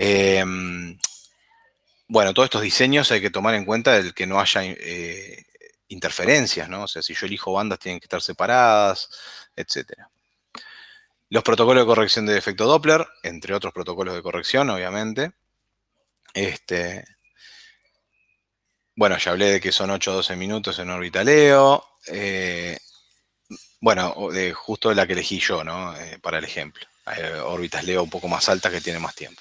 Em, 0.00 0.96
bueno, 2.06 2.32
todos 2.32 2.46
estos 2.46 2.62
diseños 2.62 3.10
hay 3.10 3.20
que 3.20 3.30
tomar 3.30 3.54
en 3.54 3.64
cuenta 3.64 3.96
el 3.96 4.14
que 4.14 4.26
no 4.26 4.38
haya 4.38 4.62
eh, 4.64 5.44
interferencias, 5.88 6.68
¿no? 6.68 6.84
O 6.84 6.88
sea, 6.88 7.02
si 7.02 7.14
yo 7.14 7.26
elijo 7.26 7.52
bandas 7.52 7.80
tienen 7.80 7.98
que 7.98 8.04
estar 8.04 8.22
separadas, 8.22 9.08
etc. 9.56 10.06
Los 11.30 11.42
protocolos 11.42 11.82
de 11.82 11.86
corrección 11.86 12.26
de 12.26 12.38
efecto 12.38 12.66
Doppler, 12.66 13.06
entre 13.22 13.54
otros 13.54 13.72
protocolos 13.72 14.14
de 14.14 14.22
corrección, 14.22 14.70
obviamente. 14.70 15.32
Este, 16.32 17.04
bueno, 18.98 19.16
ya 19.16 19.30
hablé 19.30 19.52
de 19.52 19.60
que 19.60 19.70
son 19.70 19.90
8 19.92 20.10
o 20.10 20.14
12 20.16 20.34
minutos 20.34 20.76
en 20.80 20.90
órbita 20.90 21.22
Leo. 21.22 21.84
Eh, 22.08 22.76
bueno, 23.80 24.12
de 24.32 24.52
justo 24.52 24.92
la 24.92 25.06
que 25.06 25.12
elegí 25.12 25.38
yo, 25.38 25.62
¿no? 25.62 25.96
Eh, 25.96 26.18
para 26.20 26.38
el 26.38 26.44
ejemplo. 26.44 26.84
Hay 27.04 27.22
órbitas 27.44 27.84
Leo 27.84 28.02
un 28.02 28.10
poco 28.10 28.26
más 28.26 28.48
altas 28.48 28.72
que 28.72 28.80
tienen 28.80 29.00
más 29.00 29.14
tiempo. 29.14 29.40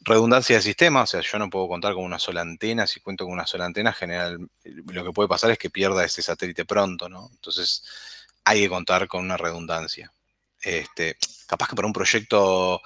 Redundancia 0.00 0.56
de 0.56 0.62
sistema, 0.62 1.00
o 1.02 1.06
sea, 1.06 1.22
yo 1.22 1.38
no 1.38 1.48
puedo 1.48 1.66
contar 1.66 1.94
con 1.94 2.04
una 2.04 2.18
sola 2.18 2.42
antena. 2.42 2.86
Si 2.86 3.00
cuento 3.00 3.24
con 3.24 3.32
una 3.32 3.46
sola 3.46 3.64
antena, 3.64 3.94
general, 3.94 4.38
lo 4.64 5.02
que 5.02 5.12
puede 5.12 5.30
pasar 5.30 5.50
es 5.50 5.56
que 5.56 5.70
pierda 5.70 6.04
ese 6.04 6.20
satélite 6.20 6.66
pronto, 6.66 7.08
¿no? 7.08 7.30
Entonces, 7.32 7.82
hay 8.44 8.60
que 8.60 8.68
contar 8.68 9.08
con 9.08 9.24
una 9.24 9.38
redundancia. 9.38 10.12
Este, 10.60 11.16
capaz 11.46 11.68
que 11.68 11.76
para 11.76 11.86
un 11.86 11.94
proyecto 11.94 12.82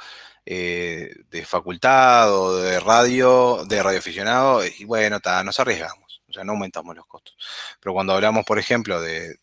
eh, 0.46 1.14
de 1.28 1.44
facultad 1.44 2.32
o 2.32 2.56
de 2.56 2.80
radio, 2.80 3.64
de 3.66 3.82
radioaficionado, 3.82 4.64
y 4.64 4.84
bueno, 4.84 5.18
nos 5.44 5.60
arriesgamos, 5.60 6.22
o 6.28 6.32
sea, 6.32 6.44
no 6.44 6.52
aumentamos 6.52 6.96
los 6.96 7.06
costos. 7.06 7.36
Pero 7.80 7.92
cuando 7.92 8.14
hablamos, 8.14 8.44
por 8.46 8.58
ejemplo, 8.58 9.00
de, 9.00 9.38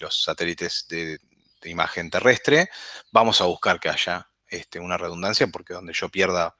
los 0.00 0.22
satélites 0.22 0.86
de, 0.88 1.20
imagen 1.64 2.10
terrestre, 2.10 2.70
vamos 3.10 3.40
a 3.40 3.44
buscar 3.44 3.80
que 3.80 3.88
haya 3.88 4.28
este, 4.48 4.78
una 4.80 4.96
redundancia, 4.96 5.48
porque 5.48 5.74
donde 5.74 5.92
yo 5.92 6.08
pierda 6.08 6.56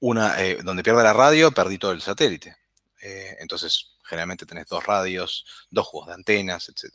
una, 0.00 0.40
eh, 0.42 0.58
donde 0.62 0.82
pierda 0.82 1.02
la 1.02 1.14
radio, 1.14 1.50
perdí 1.52 1.78
todo 1.78 1.92
el 1.92 2.02
satélite. 2.02 2.56
Eh, 3.00 3.36
entonces, 3.40 3.94
Generalmente 4.04 4.44
tenés 4.44 4.66
dos 4.66 4.84
radios, 4.84 5.46
dos 5.70 5.86
juegos 5.86 6.08
de 6.08 6.14
antenas, 6.14 6.68
etc. 6.68 6.92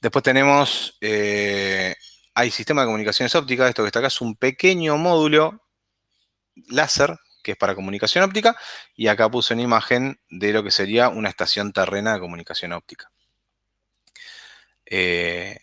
Después 0.00 0.22
tenemos, 0.22 0.98
hay 2.34 2.50
sistema 2.50 2.82
de 2.82 2.86
comunicaciones 2.86 3.34
ópticas, 3.34 3.68
esto 3.68 3.82
que 3.82 3.88
está 3.88 4.00
acá 4.00 4.08
es 4.08 4.20
un 4.20 4.36
pequeño 4.36 4.96
módulo 4.98 5.62
láser 6.68 7.16
que 7.44 7.52
es 7.52 7.58
para 7.58 7.74
comunicación 7.74 8.24
óptica, 8.24 8.56
y 8.96 9.06
acá 9.06 9.30
puse 9.30 9.52
una 9.52 9.62
imagen 9.62 10.18
de 10.30 10.52
lo 10.52 10.64
que 10.64 10.70
sería 10.70 11.10
una 11.10 11.28
estación 11.28 11.72
terrena 11.72 12.14
de 12.14 12.20
comunicación 12.20 12.72
óptica. 12.72 13.12
Eh, 14.86 15.58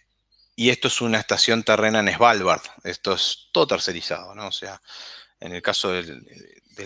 y 0.55 0.69
esto 0.69 0.87
es 0.89 1.01
una 1.01 1.17
estación 1.19 1.63
terrena 1.63 1.99
en 1.99 2.13
Svalbard, 2.13 2.61
esto 2.83 3.13
es 3.13 3.49
todo 3.51 3.65
tercerizado, 3.65 4.35
¿no? 4.35 4.47
O 4.47 4.51
sea, 4.51 4.79
en 5.39 5.53
el 5.53 5.61
caso 5.63 5.91
de, 5.91 6.21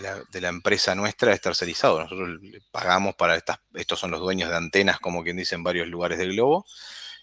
la, 0.00 0.48
empresa 0.48 0.94
nuestra 0.94 1.32
es 1.34 1.42
tercerizado, 1.42 2.00
nosotros 2.00 2.40
pagamos 2.70 3.14
para 3.16 3.36
estas, 3.36 3.58
estos 3.74 4.00
son 4.00 4.10
los 4.10 4.20
dueños 4.20 4.48
de 4.48 4.56
antenas, 4.56 4.98
como 4.98 5.22
quien 5.22 5.36
dice, 5.36 5.56
en 5.56 5.62
varios 5.62 5.88
lugares 5.88 6.18
del 6.18 6.32
globo, 6.32 6.64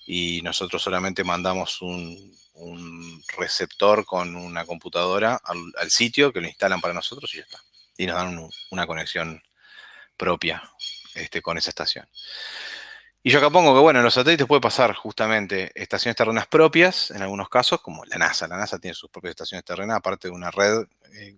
y 0.06 0.42
nosotros 0.44 0.82
solamente 0.84 1.24
mandamos 1.24 1.82
un, 1.82 2.38
receptor 3.38 4.06
con 4.06 4.36
una 4.36 4.66
computadora 4.66 5.42
al, 5.44 5.90
sitio 5.90 6.32
que 6.32 6.42
lo 6.42 6.48
instalan 6.48 6.82
para 6.82 6.94
nosotros 6.94 7.34
y 7.34 7.38
ya 7.38 7.44
está. 7.44 7.60
Y 7.98 8.06
nos 8.06 8.16
dan 8.16 8.50
una 8.72 8.88
conexión 8.88 9.42
propia 10.18 10.64
este, 11.16 11.42
con 11.42 11.58
esa 11.58 11.70
estación. 11.70 12.08
Y 13.26 13.32
yo 13.32 13.40
acá 13.40 13.50
pongo 13.50 13.74
que, 13.74 13.80
bueno, 13.80 14.00
en 14.00 14.06
los 14.06 14.16
satélites 14.16 14.46
puede 14.46 14.60
pasar 14.60 14.94
justamente 14.96 15.72
estaciones 15.82 16.18
terrenas 16.18 16.46
propias, 16.46 17.10
en 17.10 17.22
algunos 17.22 17.48
casos, 17.48 17.80
como 17.82 18.04
la 18.04 18.18
NASA. 18.18 18.50
La 18.50 18.58
NASA 18.58 18.80
tiene 18.80 18.96
sus 18.96 19.10
propias 19.10 19.32
estaciones 19.32 19.64
terrenas, 19.64 19.96
aparte 19.96 20.28
de 20.28 20.34
una 20.34 20.52
red 20.52 20.84
eh, 21.14 21.38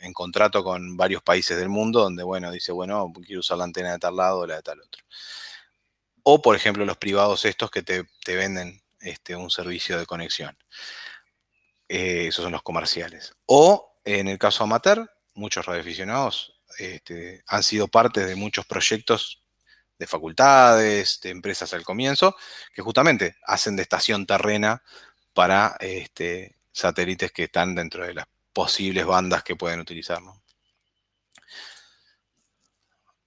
en 0.00 0.12
contrato 0.12 0.64
con 0.64 0.96
varios 0.96 1.22
países 1.22 1.56
del 1.56 1.68
mundo, 1.68 2.00
donde, 2.00 2.24
bueno, 2.24 2.50
dice, 2.50 2.72
bueno, 2.72 3.12
quiero 3.24 3.40
usar 3.40 3.58
la 3.58 3.64
antena 3.64 3.92
de 3.92 4.00
tal 4.00 4.16
lado 4.16 4.40
o 4.40 4.46
la 4.46 4.56
de 4.56 4.62
tal 4.62 4.80
otro. 4.80 5.04
O, 6.24 6.42
por 6.42 6.56
ejemplo, 6.56 6.84
los 6.84 6.96
privados 6.96 7.44
estos 7.44 7.70
que 7.70 7.82
te, 7.82 8.04
venden 8.26 8.82
este, 9.00 9.36
un 9.36 9.50
servicio 9.50 9.98
de 9.98 10.06
conexión. 10.06 10.56
Eh, 11.88 12.26
esos 12.28 12.42
son 12.42 12.52
los 12.52 12.62
comerciales. 12.62 13.34
O, 13.46 14.00
en 14.04 14.28
el 14.28 14.38
caso 14.38 14.64
amateur, 14.64 15.10
muchos 15.34 15.66
radioaficionados 15.66 16.60
este, 16.78 17.42
han 17.46 17.62
sido 17.62 17.88
parte 17.88 18.24
de 18.24 18.36
muchos 18.36 18.66
proyectos 18.66 19.42
de 19.98 20.06
facultades, 20.06 21.20
de 21.20 21.30
empresas 21.30 21.72
al 21.74 21.82
comienzo, 21.82 22.34
que 22.74 22.82
justamente 22.82 23.36
hacen 23.44 23.76
de 23.76 23.82
estación 23.82 24.26
terrena 24.26 24.82
para 25.34 25.76
este, 25.80 26.56
satélites 26.72 27.32
que 27.32 27.44
están 27.44 27.74
dentro 27.74 28.06
de 28.06 28.14
las 28.14 28.26
posibles 28.52 29.04
bandas 29.04 29.42
que 29.42 29.56
pueden 29.56 29.80
utilizar. 29.80 30.20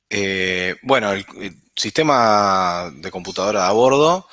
Eh, 0.10 0.76
bueno, 0.82 1.12
el, 1.12 1.26
sistema 1.76 2.92
de 2.94 3.10
computadora 3.10 3.68
a 3.68 3.72
bordo, 3.72 4.28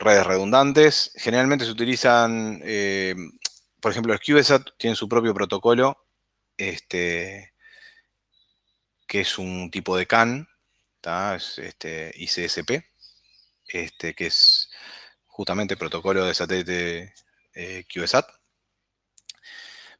redes 0.00 0.26
redundantes, 0.26 1.12
generalmente 1.14 1.64
se 1.64 1.70
utilizan, 1.70 2.60
eh, 2.64 3.14
por 3.80 3.92
ejemplo, 3.92 4.12
el 4.12 4.20
CubeSat 4.20 4.70
tiene 4.78 4.96
su 4.96 5.08
propio 5.08 5.34
protocolo, 5.34 6.06
este, 6.56 7.52
que 9.06 9.20
es 9.20 9.38
un 9.38 9.70
tipo 9.70 9.96
de 9.96 10.06
CAN, 10.06 10.48
es 11.36 11.58
este, 11.58 12.12
ICSP, 12.14 12.84
este, 13.68 14.14
que 14.14 14.26
es 14.26 14.70
justamente 15.26 15.76
protocolo 15.76 16.24
de 16.24 16.34
satélite 16.34 17.14
eh, 17.54 17.84
CubeSat. 17.92 18.26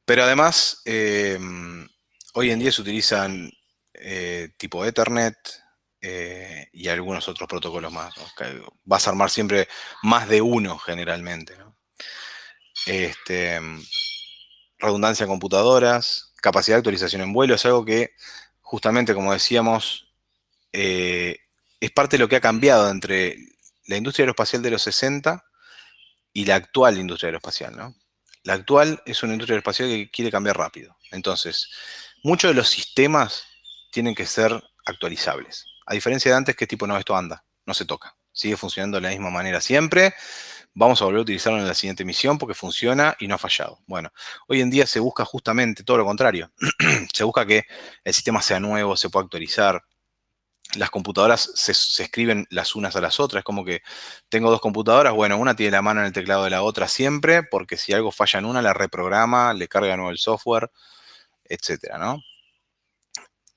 Pero 0.04 0.24
además, 0.24 0.82
em, 0.84 1.88
hoy 2.34 2.50
en 2.50 2.58
día 2.58 2.72
se 2.72 2.82
utilizan 2.82 3.50
eh, 3.94 4.50
tipo 4.56 4.84
Ethernet 4.84 5.36
eh, 6.00 6.68
y 6.72 6.88
algunos 6.88 7.28
otros 7.28 7.48
protocolos 7.48 7.92
más. 7.92 8.14
Vas 8.84 9.06
a 9.06 9.10
armar 9.10 9.30
siempre 9.30 9.68
más 10.02 10.28
de 10.28 10.40
uno 10.40 10.78
generalmente. 10.78 11.56
Este, 12.86 13.60
redundancia 14.78 15.24
en 15.24 15.30
computadoras, 15.30 16.32
capacidad 16.40 16.76
de 16.76 16.78
actualización 16.78 17.22
en 17.22 17.32
vuelo, 17.32 17.54
es 17.54 17.64
algo 17.66 17.84
que 17.84 18.14
justamente, 18.60 19.14
como 19.14 19.32
decíamos, 19.32 20.14
eh, 20.72 21.38
es 21.80 21.90
parte 21.90 22.16
de 22.16 22.20
lo 22.20 22.28
que 22.28 22.36
ha 22.36 22.40
cambiado 22.40 22.88
entre 22.90 23.36
la 23.86 23.96
industria 23.96 24.24
aeroespacial 24.24 24.62
de 24.62 24.70
los 24.70 24.82
60 24.82 25.44
y 26.32 26.44
la 26.44 26.54
actual 26.56 26.98
industria 26.98 27.28
aeroespacial. 27.28 27.94
La 28.44 28.54
actual 28.54 29.02
es 29.04 29.22
una 29.22 29.32
industria 29.32 29.54
aeroespacial 29.54 29.88
que 29.88 30.10
quiere 30.10 30.30
cambiar 30.30 30.56
rápido. 30.56 30.96
Entonces, 31.10 31.68
muchos 32.22 32.50
de 32.50 32.54
los 32.54 32.68
sistemas 32.68 33.44
tienen 33.90 34.14
que 34.14 34.26
ser 34.26 34.62
actualizables. 34.86 35.66
A 35.90 35.94
diferencia 35.94 36.30
de 36.30 36.36
antes, 36.36 36.54
que 36.54 36.68
tipo, 36.68 36.86
no, 36.86 36.96
esto 36.96 37.16
anda, 37.16 37.44
no 37.66 37.74
se 37.74 37.84
toca. 37.84 38.14
Sigue 38.30 38.56
funcionando 38.56 38.98
de 38.98 39.00
la 39.00 39.08
misma 39.08 39.28
manera 39.28 39.60
siempre. 39.60 40.14
Vamos 40.72 41.02
a 41.02 41.04
volver 41.04 41.18
a 41.18 41.22
utilizarlo 41.22 41.58
en 41.58 41.66
la 41.66 41.74
siguiente 41.74 42.04
misión 42.04 42.38
porque 42.38 42.54
funciona 42.54 43.16
y 43.18 43.26
no 43.26 43.34
ha 43.34 43.38
fallado. 43.38 43.80
Bueno, 43.88 44.12
hoy 44.46 44.60
en 44.60 44.70
día 44.70 44.86
se 44.86 45.00
busca 45.00 45.24
justamente 45.24 45.82
todo 45.82 45.96
lo 45.96 46.04
contrario. 46.04 46.52
se 47.12 47.24
busca 47.24 47.44
que 47.44 47.64
el 48.04 48.14
sistema 48.14 48.40
sea 48.40 48.60
nuevo, 48.60 48.96
se 48.96 49.10
pueda 49.10 49.24
actualizar. 49.24 49.82
Las 50.76 50.90
computadoras 50.90 51.50
se, 51.56 51.72
escriben 51.72 52.46
las 52.50 52.76
unas 52.76 52.94
a 52.94 53.00
las 53.00 53.18
otras. 53.18 53.40
Es 53.40 53.44
como 53.44 53.64
que 53.64 53.82
tengo 54.28 54.48
dos 54.48 54.60
computadoras, 54.60 55.12
bueno, 55.12 55.38
una 55.38 55.56
tiene 55.56 55.72
la 55.72 55.82
mano 55.82 56.02
en 56.02 56.06
el 56.06 56.12
teclado 56.12 56.44
de 56.44 56.50
la 56.50 56.62
otra 56.62 56.86
siempre, 56.86 57.42
porque 57.42 57.76
si 57.76 57.92
algo 57.92 58.12
falla 58.12 58.38
en 58.38 58.44
una, 58.44 58.62
la 58.62 58.74
reprograma, 58.74 59.54
le 59.54 59.66
carga 59.66 59.96
nuevo 59.96 60.12
el 60.12 60.18
software, 60.18 60.70
etcétera, 61.46 61.98
¿no? 61.98 62.22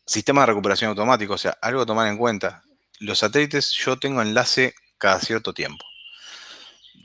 Sistema 0.06 0.42
de 0.42 0.48
recuperación 0.48 0.90
automático, 0.90 1.34
o 1.34 1.38
sea, 1.38 1.58
algo 1.62 1.82
a 1.82 1.86
tomar 1.86 2.08
en 2.08 2.18
cuenta. 2.18 2.64
Los 3.00 3.20
satélites 3.20 3.72
yo 3.72 3.98
tengo 3.98 4.22
enlace 4.22 4.76
cada 4.98 5.20
cierto 5.20 5.54
tiempo. 5.54 5.86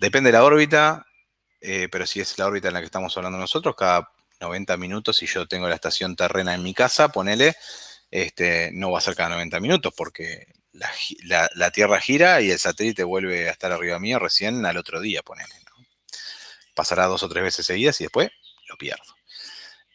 Depende 0.00 0.28
de 0.28 0.38
la 0.38 0.44
órbita, 0.44 1.06
eh, 1.60 1.88
pero 1.90 2.06
si 2.06 2.20
es 2.20 2.38
la 2.38 2.46
órbita 2.46 2.68
en 2.68 2.74
la 2.74 2.80
que 2.80 2.86
estamos 2.86 3.16
hablando 3.16 3.38
nosotros, 3.38 3.74
cada 3.76 4.10
90 4.40 4.76
minutos, 4.76 5.16
si 5.16 5.26
yo 5.26 5.46
tengo 5.46 5.68
la 5.68 5.74
estación 5.74 6.16
terrena 6.16 6.54
en 6.54 6.62
mi 6.62 6.74
casa, 6.74 7.08
ponele, 7.08 7.56
este, 8.10 8.70
no 8.72 8.90
va 8.90 8.98
a 8.98 9.02
ser 9.02 9.14
cada 9.14 9.30
90 9.30 9.60
minutos 9.60 9.92
porque 9.96 10.46
la, 10.72 11.70
Tierra 11.70 12.00
gira 12.00 12.40
y 12.40 12.50
el 12.50 12.58
satélite 12.58 13.04
vuelve 13.04 13.48
a 13.48 13.52
estar 13.52 13.72
arriba 13.72 13.98
mío 13.98 14.18
recién 14.18 14.64
al 14.66 14.76
otro 14.76 15.00
día, 15.00 15.22
ponele. 15.22 15.54
Pasará 16.74 17.06
dos 17.06 17.22
o 17.22 17.28
tres 17.28 17.42
veces 17.42 17.66
seguidas 17.66 18.00
y 18.00 18.04
después 18.04 18.30
lo 18.68 18.76
pierdo. 18.76 19.17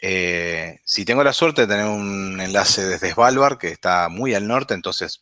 Eh, 0.05 0.81
si 0.83 1.05
tengo 1.05 1.23
la 1.23 1.31
suerte 1.31 1.61
de 1.61 1.67
tener 1.67 1.85
un 1.85 2.37
enlace 2.41 2.85
desde 2.85 3.13
Svalbard, 3.13 3.57
que 3.57 3.69
está 3.69 4.09
muy 4.09 4.33
al 4.33 4.45
norte, 4.49 4.73
entonces 4.73 5.21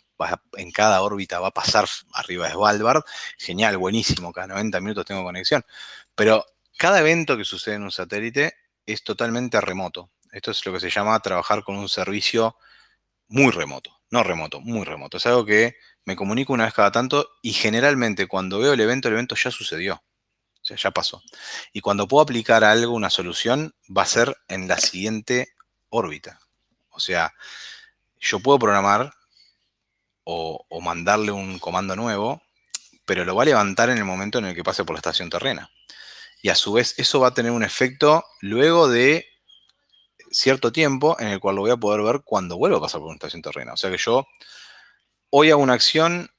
en 0.53 0.71
cada 0.71 1.03
órbita 1.03 1.39
va 1.39 1.49
a 1.49 1.53
pasar 1.53 1.85
arriba 2.13 2.47
de 2.47 2.53
Svalbard. 2.53 3.03
Genial, 3.37 3.77
buenísimo, 3.77 4.33
cada 4.33 4.47
90 4.47 4.81
minutos 4.81 5.05
tengo 5.05 5.23
conexión. 5.23 5.63
Pero 6.15 6.47
cada 6.79 6.99
evento 6.99 7.37
que 7.37 7.45
sucede 7.45 7.75
en 7.75 7.83
un 7.83 7.91
satélite 7.91 8.55
es 8.87 9.03
totalmente 9.03 9.61
remoto. 9.61 10.09
Esto 10.31 10.49
es 10.49 10.65
lo 10.65 10.73
que 10.73 10.79
se 10.79 10.89
llama 10.89 11.19
trabajar 11.19 11.63
con 11.63 11.75
un 11.77 11.87
servicio 11.87 12.55
muy 13.27 13.51
remoto. 13.51 13.91
No 14.09 14.23
remoto, 14.23 14.61
muy 14.61 14.83
remoto. 14.83 15.17
Es 15.17 15.27
algo 15.27 15.45
que 15.45 15.75
me 16.05 16.15
comunico 16.15 16.53
una 16.53 16.65
vez 16.65 16.73
cada 16.73 16.91
tanto 16.91 17.29
y 17.43 17.53
generalmente 17.53 18.25
cuando 18.27 18.57
veo 18.57 18.73
el 18.73 18.79
evento, 18.79 19.09
el 19.09 19.13
evento 19.13 19.35
ya 19.35 19.51
sucedió. 19.51 20.01
O 20.61 20.65
sea, 20.65 20.77
ya 20.77 20.91
pasó. 20.91 21.23
Y 21.73 21.81
cuando 21.81 22.07
puedo 22.07 22.21
aplicar 22.21 22.63
algo, 22.63 22.93
una 22.93 23.09
solución, 23.09 23.73
va 23.95 24.03
a 24.03 24.07
ser 24.07 24.37
en 24.47 24.67
la 24.67 24.77
siguiente 24.77 25.53
órbita. 25.89 26.39
O 26.91 26.99
sea, 26.99 27.33
yo 28.19 28.39
puedo 28.39 28.59
programar 28.59 29.11
o, 30.23 30.65
mandarle 30.81 31.31
un 31.31 31.59
comando 31.59 31.95
nuevo, 31.95 32.41
pero 33.05 33.25
lo 33.25 33.35
va 33.35 33.43
a 33.43 33.45
levantar 33.45 33.89
en 33.89 33.97
el 33.97 34.05
momento 34.05 34.39
en 34.39 34.45
el 34.45 34.55
que 34.55 34.63
pase 34.63 34.83
por 34.83 34.95
la 34.95 34.99
estación 34.99 35.29
terrena. 35.29 35.69
Y 36.41 36.49
a 36.49 36.55
su 36.55 36.73
vez, 36.73 36.95
eso 36.97 37.19
va 37.19 37.29
a 37.29 37.33
tener 37.33 37.51
un 37.51 37.63
efecto 37.63 38.23
luego 38.39 38.87
de 38.87 39.27
cierto 40.31 40.71
tiempo 40.71 41.17
en 41.19 41.27
el 41.27 41.39
cual 41.39 41.55
lo 41.55 41.61
voy 41.61 41.71
a 41.71 41.77
poder 41.77 42.01
ver 42.01 42.21
cuando 42.23 42.57
vuelva 42.57 42.77
a 42.77 42.81
pasar 42.81 42.99
por 42.99 43.07
una 43.07 43.15
estación 43.15 43.41
terrena. 43.41 43.73
O 43.73 43.77
sea 43.77 43.91
que 43.91 43.97
yo 43.97 44.27
hoy 45.29 45.51
hago 45.51 45.61
una 45.61 45.73
acción, 45.73 46.31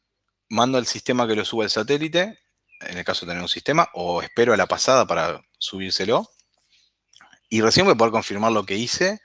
mando 0.48 0.78
al 0.78 0.86
sistema 0.86 1.26
que 1.26 1.36
lo 1.36 1.44
suba 1.44 1.64
el 1.64 1.70
satélite, 1.70 2.41
en 2.88 2.98
el 2.98 3.04
caso 3.04 3.26
de 3.26 3.30
tener 3.30 3.42
un 3.42 3.48
sistema, 3.48 3.88
o 3.94 4.22
espero 4.22 4.52
a 4.52 4.56
la 4.56 4.66
pasada 4.66 5.06
para 5.06 5.42
subírselo. 5.58 6.28
Y 7.48 7.60
recién 7.60 7.86
voy 7.86 7.94
a 7.94 7.96
poder 7.96 8.12
confirmar 8.12 8.52
lo 8.52 8.64
que 8.64 8.76
hice 8.76 9.20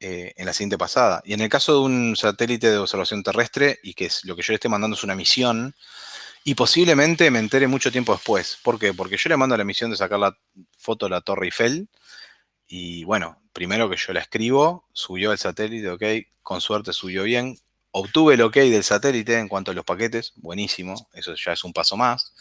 eh, 0.00 0.32
en 0.36 0.46
la 0.46 0.52
siguiente 0.52 0.78
pasada. 0.78 1.22
Y 1.24 1.34
en 1.34 1.40
el 1.40 1.48
caso 1.48 1.74
de 1.74 1.78
un 1.80 2.16
satélite 2.16 2.70
de 2.70 2.78
observación 2.78 3.22
terrestre, 3.22 3.78
y 3.82 3.94
que 3.94 4.06
es 4.06 4.24
lo 4.24 4.34
que 4.34 4.42
yo 4.42 4.52
le 4.52 4.56
esté 4.56 4.68
mandando 4.68 4.96
es 4.96 5.04
una 5.04 5.14
misión, 5.14 5.74
y 6.42 6.54
posiblemente 6.54 7.30
me 7.30 7.38
entere 7.38 7.66
mucho 7.66 7.92
tiempo 7.92 8.12
después. 8.12 8.58
¿Por 8.62 8.78
qué? 8.78 8.94
Porque 8.94 9.16
yo 9.16 9.28
le 9.28 9.36
mando 9.36 9.56
la 9.56 9.64
misión 9.64 9.90
de 9.90 9.96
sacar 9.96 10.18
la 10.18 10.36
foto 10.78 11.06
de 11.06 11.10
la 11.10 11.20
Torre 11.20 11.46
Eiffel, 11.46 11.88
y 12.66 13.04
bueno, 13.04 13.42
primero 13.52 13.90
que 13.90 13.96
yo 13.96 14.12
la 14.12 14.20
escribo, 14.20 14.86
subió 14.92 15.32
el 15.32 15.38
satélite, 15.38 15.90
ok, 15.90 16.02
con 16.42 16.60
suerte 16.60 16.92
subió 16.92 17.24
bien, 17.24 17.58
Obtuve 17.92 18.34
el 18.34 18.42
ok 18.42 18.56
del 18.56 18.84
satélite 18.84 19.38
en 19.38 19.48
cuanto 19.48 19.70
a 19.72 19.74
los 19.74 19.84
paquetes, 19.84 20.32
buenísimo, 20.36 21.08
eso 21.12 21.34
ya 21.34 21.52
es 21.52 21.64
un 21.64 21.72
paso 21.72 21.96
más. 21.96 22.32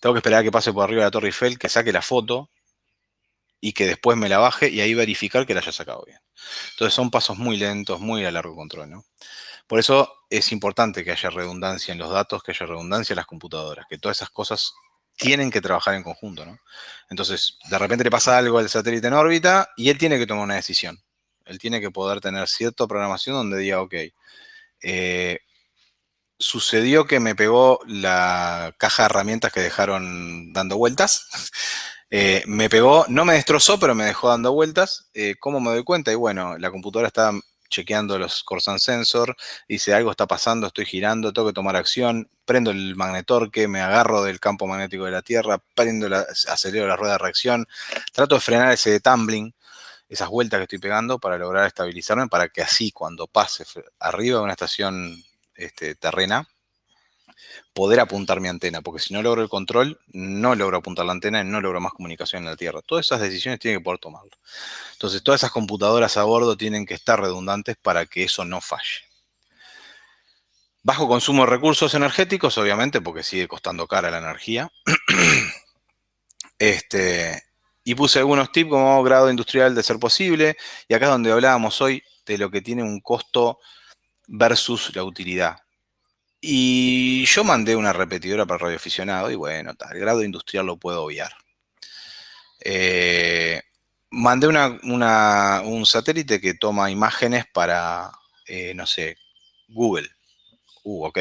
Tengo 0.00 0.14
que 0.14 0.18
esperar 0.18 0.40
a 0.40 0.42
que 0.42 0.50
pase 0.50 0.72
por 0.72 0.84
arriba 0.84 1.02
de 1.02 1.06
la 1.06 1.10
Torre 1.10 1.28
Eiffel, 1.28 1.58
que 1.58 1.68
saque 1.68 1.92
la 1.92 2.02
foto. 2.02 2.50
y 3.60 3.72
que 3.72 3.86
después 3.86 4.16
me 4.16 4.28
la 4.28 4.38
baje 4.38 4.68
y 4.70 4.80
ahí 4.80 4.94
verificar 4.94 5.46
que 5.46 5.54
la 5.54 5.60
haya 5.60 5.72
sacado 5.72 6.02
bien. 6.06 6.18
Entonces 6.72 6.94
son 6.94 7.10
pasos 7.10 7.38
muy 7.38 7.56
lentos, 7.58 8.00
muy 8.00 8.24
a 8.24 8.30
largo 8.32 8.54
control, 8.56 8.90
¿no? 8.90 9.04
Por 9.66 9.78
eso 9.78 10.12
es 10.30 10.52
importante 10.52 11.04
que 11.04 11.12
haya 11.12 11.30
redundancia 11.30 11.92
en 11.92 11.98
los 11.98 12.10
datos, 12.10 12.42
que 12.42 12.52
haya 12.52 12.66
redundancia 12.66 13.14
en 13.14 13.18
las 13.18 13.26
computadoras, 13.26 13.86
que 13.88 13.98
todas 13.98 14.18
esas 14.18 14.30
cosas 14.30 14.72
tienen 15.16 15.50
que 15.50 15.60
trabajar 15.60 15.94
en 15.94 16.02
conjunto, 16.02 16.46
¿no? 16.46 16.58
Entonces, 17.10 17.58
de 17.70 17.78
repente 17.78 18.04
le 18.04 18.10
pasa 18.10 18.38
algo 18.38 18.58
al 18.58 18.70
satélite 18.70 19.06
en 19.08 19.14
órbita 19.14 19.70
y 19.76 19.90
él 19.90 19.98
tiene 19.98 20.18
que 20.18 20.26
tomar 20.26 20.44
una 20.44 20.56
decisión. 20.56 21.02
Él 21.50 21.58
tiene 21.58 21.80
que 21.80 21.90
poder 21.90 22.20
tener 22.20 22.46
cierta 22.48 22.86
programación 22.86 23.34
donde 23.34 23.58
diga, 23.58 23.82
ok, 23.82 23.94
eh, 24.82 25.40
sucedió 26.38 27.06
que 27.06 27.20
me 27.20 27.34
pegó 27.34 27.80
la 27.86 28.74
caja 28.78 29.02
de 29.02 29.06
herramientas 29.06 29.52
que 29.52 29.60
dejaron 29.60 30.52
dando 30.52 30.76
vueltas. 30.76 31.28
Eh, 32.12 32.42
me 32.48 32.68
pegó, 32.68 33.04
no 33.08 33.24
me 33.24 33.34
destrozó, 33.34 33.78
pero 33.78 33.94
me 33.94 34.04
dejó 34.04 34.30
dando 34.30 34.52
vueltas. 34.52 35.08
Eh, 35.14 35.36
¿Cómo 35.38 35.60
me 35.60 35.70
doy 35.70 35.84
cuenta? 35.84 36.10
Y 36.10 36.16
bueno, 36.16 36.58
la 36.58 36.72
computadora 36.72 37.06
está 37.06 37.30
chequeando 37.68 38.18
los 38.18 38.42
Corsan 38.42 38.80
Sensor, 38.80 39.36
dice 39.68 39.94
algo 39.94 40.10
está 40.10 40.26
pasando, 40.26 40.66
estoy 40.66 40.86
girando, 40.86 41.32
tengo 41.32 41.46
que 41.48 41.54
tomar 41.54 41.76
acción, 41.76 42.28
prendo 42.44 42.72
el 42.72 42.96
magnetorque, 42.96 43.68
me 43.68 43.80
agarro 43.80 44.24
del 44.24 44.40
campo 44.40 44.66
magnético 44.66 45.04
de 45.04 45.12
la 45.12 45.22
Tierra, 45.22 45.62
prendo 45.74 46.08
la, 46.08 46.26
acelero 46.48 46.88
la 46.88 46.96
rueda 46.96 47.12
de 47.12 47.18
reacción, 47.18 47.66
trato 48.12 48.34
de 48.34 48.40
frenar 48.40 48.72
ese 48.72 48.98
tumbling, 49.00 49.54
esas 50.10 50.28
vueltas 50.28 50.58
que 50.58 50.64
estoy 50.64 50.80
pegando 50.80 51.20
para 51.20 51.38
lograr 51.38 51.66
estabilizarme, 51.66 52.26
para 52.26 52.48
que 52.48 52.62
así 52.62 52.90
cuando 52.90 53.28
pase 53.28 53.64
arriba 54.00 54.38
de 54.38 54.44
una 54.44 54.52
estación 54.52 55.24
este, 55.54 55.94
terrena, 55.94 56.48
poder 57.72 58.00
apuntar 58.00 58.40
mi 58.40 58.48
antena, 58.48 58.82
porque 58.82 59.00
si 59.00 59.14
no 59.14 59.22
logro 59.22 59.40
el 59.40 59.48
control, 59.48 60.00
no 60.08 60.56
logro 60.56 60.78
apuntar 60.78 61.06
la 61.06 61.12
antena 61.12 61.40
y 61.40 61.44
no 61.44 61.60
logro 61.60 61.80
más 61.80 61.92
comunicación 61.92 62.42
en 62.42 62.50
la 62.50 62.56
Tierra. 62.56 62.82
Todas 62.82 63.06
esas 63.06 63.20
decisiones 63.20 63.60
tienen 63.60 63.78
que 63.78 63.84
poder 63.84 64.00
tomarlo. 64.00 64.32
Entonces, 64.94 65.22
todas 65.22 65.40
esas 65.40 65.52
computadoras 65.52 66.16
a 66.16 66.24
bordo 66.24 66.56
tienen 66.56 66.86
que 66.86 66.94
estar 66.94 67.20
redundantes 67.20 67.76
para 67.80 68.04
que 68.04 68.24
eso 68.24 68.44
no 68.44 68.60
falle. 68.60 69.08
Bajo 70.82 71.06
consumo 71.06 71.44
de 71.44 71.50
recursos 71.50 71.94
energéticos, 71.94 72.58
obviamente, 72.58 73.00
porque 73.00 73.22
sigue 73.22 73.46
costando 73.46 73.86
cara 73.86 74.10
la 74.10 74.18
energía. 74.18 74.72
este, 76.58 77.44
y 77.90 77.94
puse 77.96 78.20
algunos 78.20 78.52
tips 78.52 78.70
como 78.70 79.02
grado 79.02 79.28
industrial 79.28 79.74
de 79.74 79.82
ser 79.82 79.98
posible. 79.98 80.56
Y 80.86 80.94
acá 80.94 81.06
es 81.06 81.10
donde 81.10 81.32
hablábamos 81.32 81.80
hoy 81.80 82.00
de 82.24 82.38
lo 82.38 82.48
que 82.48 82.62
tiene 82.62 82.84
un 82.84 83.00
costo 83.00 83.58
versus 84.28 84.94
la 84.94 85.02
utilidad. 85.02 85.56
Y 86.40 87.24
yo 87.26 87.42
mandé 87.42 87.74
una 87.74 87.92
repetidora 87.92 88.46
para 88.46 88.58
radioaficionado 88.58 89.28
y 89.28 89.34
bueno, 89.34 89.74
tal, 89.74 89.92
el 89.94 90.00
grado 90.00 90.22
industrial 90.22 90.66
lo 90.66 90.76
puedo 90.76 91.02
obviar. 91.02 91.32
Eh, 92.60 93.60
mandé 94.10 94.46
un 94.46 95.84
satélite 95.84 96.40
que 96.40 96.54
toma 96.54 96.92
imágenes 96.92 97.46
para, 97.52 98.12
eh, 98.46 98.72
no 98.72 98.86
sé, 98.86 99.16
Google. 99.66 100.08
Uh, 100.84 101.06
ok. 101.06 101.18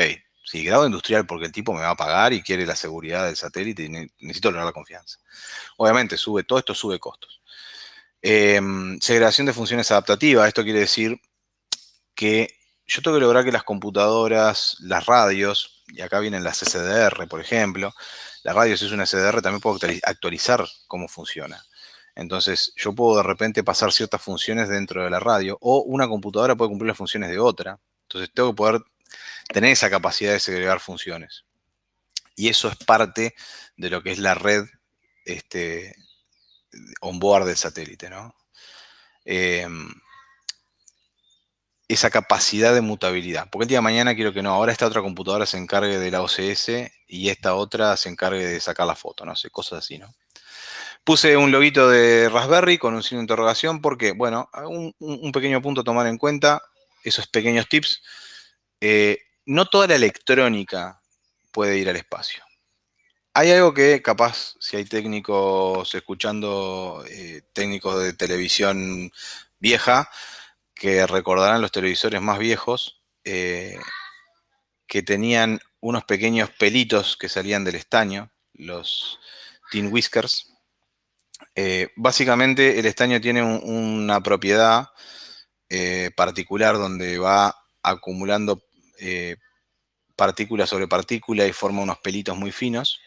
Sí, 0.49 0.63
grado 0.63 0.88
industrial 0.88 1.27
porque 1.27 1.45
el 1.45 1.51
tipo 1.51 1.73
me 1.73 1.81
va 1.81 1.91
a 1.91 1.95
pagar 1.95 2.34
y 2.34 2.41
quiere 2.41 2.65
la 2.65 2.76
seguridad 2.76 3.27
del 3.27 3.35
satélite 3.35 3.84
y 3.84 3.89
necesito 3.89 4.49
lograr 4.49 4.65
la 4.65 4.71
confianza. 4.71 5.19
Obviamente, 5.77 6.17
sube 6.17 6.43
todo 6.43 6.57
esto, 6.57 6.73
sube 6.73 6.97
costos. 6.97 7.39
Em, 8.19 8.99
segregación 8.99 9.45
de 9.45 9.53
funciones 9.53 9.91
adaptativas. 9.91 10.47
Esto 10.47 10.63
quiere 10.63 10.80
decir 10.80 11.21
que 12.15 12.51
yo 12.88 13.03
tengo 13.03 13.17
que 13.17 13.21
lograr 13.21 13.45
que 13.45 13.51
las 13.51 13.63
computadoras, 13.63 14.77
las 14.80 15.05
radios, 15.05 15.84
y 15.88 16.01
acá 16.01 16.19
vienen 16.19 16.43
las 16.43 16.63
SDR, 16.63 17.27
por 17.27 17.41
ejemplo, 17.41 17.93
las 18.43 18.55
radios 18.55 18.81
es 18.81 18.91
una 18.91 19.05
SDR, 19.05 19.43
también 19.43 19.61
puedo 19.61 19.77
actualizar 20.03 20.65
cómo 20.88 21.07
funciona. 21.07 21.63
Entonces, 22.15 22.73
yo 22.76 22.93
puedo 22.95 23.17
de 23.17 23.23
repente 23.23 23.63
pasar 23.63 23.93
ciertas 23.93 24.19
funciones 24.23 24.67
dentro 24.67 25.03
de 25.03 25.11
la 25.11 25.19
radio, 25.19 25.59
o 25.61 25.81
una 25.84 26.07
computadora 26.07 26.55
puede 26.55 26.69
cumplir 26.69 26.88
las 26.88 26.97
funciones 26.97 27.30
de 27.30 27.38
otra. 27.38 27.80
Entonces, 28.01 28.31
tengo 28.34 28.49
que 28.49 28.55
poder 28.55 28.81
tener 29.51 29.71
esa 29.71 29.89
capacidad 29.89 30.31
de 30.31 30.39
segregar 30.39 30.80
funciones. 30.80 31.45
Y 32.35 32.49
eso 32.49 32.69
es 32.69 32.77
parte 32.77 33.35
de 33.76 33.89
lo 33.89 34.01
que 34.01 34.11
es 34.11 34.19
la 34.19 34.34
red 34.34 34.65
este, 35.26 35.95
on-board 37.01 37.45
del 37.45 37.57
satélite, 37.57 38.09
¿no? 38.09 38.35
Em, 39.26 39.89
esa 41.88 42.09
capacidad 42.09 42.73
de 42.73 42.81
mutabilidad. 42.81 43.49
Porque 43.49 43.63
el 43.63 43.69
día 43.69 43.80
de 43.80 43.84
mañana 43.84 44.15
quiero 44.15 44.31
que 44.31 44.43
no, 44.43 44.51
ahora 44.51 44.71
esta 44.71 44.85
otra 44.85 45.01
computadora 45.01 45.45
se 45.45 45.57
encargue 45.57 45.97
de 45.97 46.11
la 46.11 46.21
OCS 46.21 46.91
y 47.07 47.30
esta 47.30 47.55
otra 47.55 47.97
se 47.97 48.09
encargue 48.09 48.45
de 48.45 48.59
sacar 48.59 48.85
la 48.85 48.95
foto, 48.95 49.26
no 49.26 49.35
sé, 49.35 49.49
cosas 49.49 49.80
así, 49.80 49.97
¿no? 49.97 50.13
Puse 51.03 51.35
un 51.35 51.51
loguito 51.51 51.89
de 51.89 52.30
Raspberry 52.30 52.77
con 52.77 52.93
un 52.93 53.01
signo 53.01 53.19
de 53.19 53.23
interrogación 53.23 53.81
porque, 53.81 54.11
bueno, 54.11 54.49
un, 54.53 55.31
pequeño 55.31 55.61
punto 55.61 55.81
a 55.81 55.84
tomar 55.84 56.05
en 56.05 56.19
cuenta, 56.19 56.61
esos 57.03 57.26
pequeños 57.27 57.67
tips. 57.67 58.03
Eh, 58.80 59.17
no 59.49 59.65
toda 59.65 59.88
la 59.88 59.95
electrónica 59.95 61.01
puede 61.51 61.80
ir 61.80 61.89
al 61.89 61.95
espacio. 61.95 62.43
Hay 63.34 63.49
algo 63.49 63.73
que 63.73 63.99
capaz, 64.03 64.53
si 64.59 64.77
hay 64.77 64.85
técnicos 64.85 65.95
escuchando, 65.95 67.03
eh, 67.09 67.41
técnicos 67.51 68.03
de 68.03 68.13
televisión 68.13 69.11
vieja, 69.59 70.07
que 70.76 71.05
recordarán 71.07 71.63
los 71.63 71.71
televisores 71.71 72.21
más 72.21 72.38
viejos, 72.38 73.01
eh, 73.23 73.80
que 74.85 75.01
tenían 75.01 75.59
unos 75.80 76.03
pequeños 76.03 76.51
pelitos 76.51 77.17
que 77.17 77.27
salían 77.27 77.63
del 77.63 77.76
estaño, 77.76 78.31
los 78.53 79.19
tin 79.71 79.91
whiskers, 79.91 80.53
eh, 81.55 81.89
básicamente 81.95 82.77
el 82.77 82.85
estaño 82.85 83.19
tiene 83.19 83.41
una 83.41 84.21
propiedad 84.21 84.89
particular 86.15 86.77
donde 86.77 87.19
va 87.19 87.55
acumulando 87.84 88.68
eh, 88.99 89.38
partícula 90.15 90.67
sobre 90.67 90.88
partícula 90.88 91.45
y 91.47 91.53
forma 91.53 91.81
unos 91.81 91.99
pelitos 91.99 92.38
muy 92.38 92.51
finos. 92.51 92.99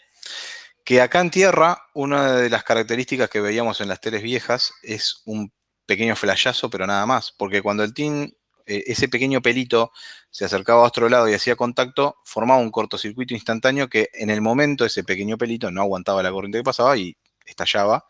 Que 0.85 1.01
acá 1.01 1.21
en 1.21 1.31
tierra, 1.31 1.83
una 1.95 2.33
de 2.33 2.51
las 2.51 2.65
características 2.65 3.31
que 3.31 3.41
veíamos 3.41 3.81
en 3.81 3.89
las 3.89 4.01
teles 4.01 4.23
viejas 4.23 4.73
es 4.83 5.23
un 5.27 5.53
pequeño 5.87 6.17
flashazo, 6.17 6.71
pero 6.71 6.87
nada 6.87 7.07
más. 7.07 7.33
Porque 7.33 7.63
cuando 7.63 7.85
el 7.85 7.95
tin, 7.95 8.37
ese 8.67 9.09
pequeño 9.09 9.43
pelito 9.43 9.93
se 10.31 10.45
acercaba 10.45 10.83
a 10.83 10.87
otro 10.87 11.09
lado 11.09 11.29
y 11.29 11.35
hacía 11.35 11.57
contacto, 11.57 12.17
formaba 12.25 12.61
un 12.61 12.71
cortocircuito 12.71 13.35
instantáneo 13.35 13.89
que 13.89 14.09
en 14.15 14.31
el 14.31 14.41
momento 14.41 14.85
ese 14.85 15.05
pequeño 15.05 15.39
pelito 15.39 15.71
no 15.71 15.83
aguantaba 15.83 16.23
la 16.23 16.33
corriente 16.33 16.59
que 16.59 16.65
pasaba 16.65 16.97
y 16.97 17.17
estallaba 17.45 18.07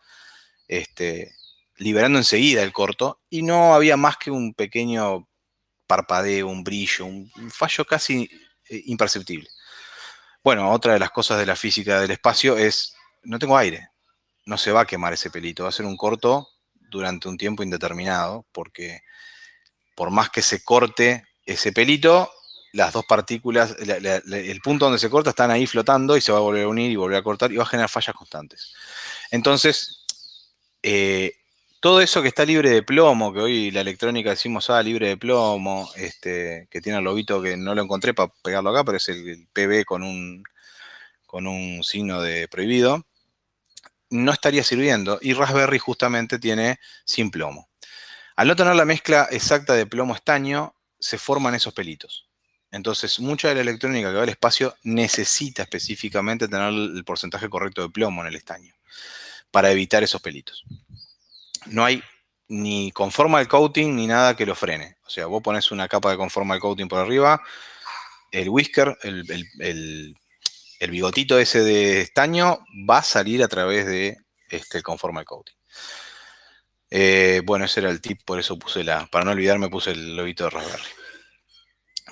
este, 0.67 1.35
liberando 1.77 2.17
enseguida 2.17 2.63
el 2.63 2.73
corto, 2.73 3.21
y 3.29 3.41
no 3.41 3.75
había 3.75 3.97
más 3.97 4.17
que 4.17 4.31
un 4.31 4.53
pequeño 4.53 5.27
parpadeo, 5.87 6.47
un 6.47 6.63
brillo, 6.63 7.05
un, 7.05 7.29
fallo 7.51 7.85
casi 7.85 8.29
eh, 8.69 8.81
imperceptible. 8.85 9.49
Bueno, 10.43 10.71
otra 10.71 10.93
de 10.93 10.99
las 10.99 11.11
cosas 11.11 11.39
de 11.39 11.45
la 11.45 11.55
física 11.55 12.01
del 12.01 12.11
espacio 12.11 12.57
es, 12.57 12.95
no 13.23 13.39
tengo 13.39 13.57
aire, 13.57 13.89
no 14.45 14.57
se 14.57 14.71
va 14.71 14.81
a 14.81 14.85
quemar 14.85 15.13
ese 15.13 15.29
pelito, 15.29 15.63
va 15.63 15.69
a 15.69 15.73
ser 15.73 15.85
un 15.85 15.97
corto 15.97 16.49
durante 16.73 17.27
un 17.27 17.37
tiempo 17.37 17.63
indeterminado, 17.63 18.45
porque 18.51 19.01
por 19.95 20.11
más 20.11 20.29
que 20.29 20.41
se 20.41 20.63
corte 20.63 21.25
ese 21.45 21.71
pelito, 21.71 22.31
las 22.73 22.91
dos 22.91 23.05
partículas, 23.05 23.75
el 23.79 24.61
punto 24.61 24.85
donde 24.85 24.99
se 24.99 25.09
corta 25.09 25.29
están 25.29 25.51
ahí 25.51 25.67
flotando 25.67 26.17
y 26.17 26.21
se 26.21 26.31
va 26.31 26.39
a 26.39 26.41
volver 26.41 26.65
a 26.65 26.67
unir 26.67 26.91
y 26.91 26.95
volver 26.95 27.19
a 27.19 27.23
cortar 27.23 27.51
y 27.51 27.55
va 27.55 27.63
a 27.63 27.67
generar 27.67 27.89
fallas 27.89 28.15
constantes. 28.15 28.73
Entonces, 29.29 30.03
eh, 30.81 31.35
todo 31.83 31.99
eso 31.99 32.21
que 32.21 32.29
está 32.29 32.45
libre 32.45 32.69
de 32.69 32.81
plomo, 32.81 33.33
que 33.33 33.41
hoy 33.41 33.69
la 33.69 33.81
electrónica 33.81 34.29
decimos, 34.29 34.69
ah, 34.69 34.81
libre 34.81 35.09
de 35.09 35.17
plomo, 35.17 35.91
este, 35.97 36.69
que 36.71 36.79
tiene 36.79 36.99
el 36.99 37.03
lobito 37.03 37.41
que 37.41 37.57
no 37.57 37.75
lo 37.75 37.81
encontré 37.81 38.13
para 38.13 38.31
pegarlo 38.41 38.69
acá, 38.69 38.85
pero 38.85 38.95
es 38.95 39.09
el, 39.09 39.49
PB 39.51 39.83
con 39.83 40.01
un, 40.01 40.45
con 41.25 41.45
un 41.45 41.83
signo 41.83 42.21
de 42.21 42.47
prohibido, 42.47 43.05
no 44.09 44.31
estaría 44.31 44.63
sirviendo. 44.63 45.19
Y 45.21 45.33
Raspberry 45.33 45.77
justamente 45.77 46.39
tiene 46.39 46.79
sin 47.03 47.29
plomo. 47.29 47.67
Al 48.37 48.47
no 48.47 48.55
tener 48.55 48.75
la 48.77 48.85
mezcla 48.85 49.27
exacta 49.29 49.73
de 49.73 49.85
plomo-estaño, 49.85 50.75
se 50.97 51.17
forman 51.17 51.53
esos 51.53 51.73
pelitos. 51.73 52.29
Entonces, 52.71 53.19
mucha 53.19 53.49
de 53.49 53.55
la 53.55 53.61
electrónica 53.61 54.09
que 54.09 54.15
va 54.15 54.23
al 54.23 54.29
espacio 54.29 54.73
necesita 54.83 55.63
específicamente 55.63 56.47
tener 56.47 56.69
el 56.69 57.03
porcentaje 57.03 57.49
correcto 57.49 57.81
de 57.81 57.89
plomo 57.89 58.21
en 58.21 58.29
el 58.29 58.35
estaño 58.35 58.73
para 59.51 59.69
evitar 59.69 60.01
esos 60.01 60.21
pelitos. 60.21 60.63
No 61.67 61.85
hay 61.85 62.03
ni 62.47 62.91
conformal 62.91 63.47
coating 63.47 63.95
ni 63.95 64.07
nada 64.07 64.35
que 64.35 64.45
lo 64.45 64.55
frene. 64.55 64.97
O 65.05 65.09
sea, 65.09 65.25
vos 65.25 65.41
pones 65.41 65.71
una 65.71 65.87
capa 65.87 66.11
de 66.11 66.17
conformal 66.17 66.59
coating 66.59 66.87
por 66.87 66.99
arriba, 66.99 67.41
el 68.31 68.49
whisker, 68.49 68.97
el, 69.01 70.15
bigotito 70.89 71.39
ese 71.39 71.61
de 71.61 72.01
estaño 72.01 72.59
va 72.89 72.99
a 72.99 73.03
salir 73.03 73.43
a 73.43 73.47
través 73.47 73.85
de 73.85 74.17
este, 74.49 74.79
el 74.79 74.83
conformal 74.83 75.25
coating. 75.25 75.55
Eh, 76.89 77.41
bueno, 77.43 77.65
ese 77.65 77.79
era 77.79 77.89
el 77.89 78.01
tip, 78.01 78.21
por 78.23 78.39
eso 78.39 78.57
puse 78.59 78.83
la, 78.83 79.07
para 79.07 79.25
no 79.25 79.31
olvidarme 79.31 79.69
puse 79.69 79.91
el 79.91 80.15
lobito 80.15 80.43
de 80.43 80.49
Raspberry. 80.51 80.83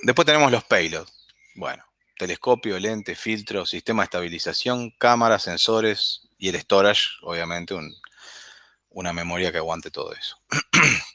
Después 0.03 0.25
tenemos 0.25 0.51
los 0.51 0.63
payloads. 0.63 1.27
Bueno, 1.53 1.83
telescopio, 2.17 2.79
lente, 2.79 3.13
filtro, 3.13 3.65
sistema 3.65 4.03
de 4.03 4.05
estabilización, 4.05 4.91
cámara, 4.97 5.37
sensores, 5.37 6.29
y 6.39 6.49
el 6.49 6.59
storage, 6.59 7.09
obviamente, 7.21 7.75
un, 7.75 7.93
una 8.91 9.13
memoria 9.13 9.51
que 9.51 9.57
aguante 9.57 9.91
todo 9.91 10.13
eso. 10.13 10.37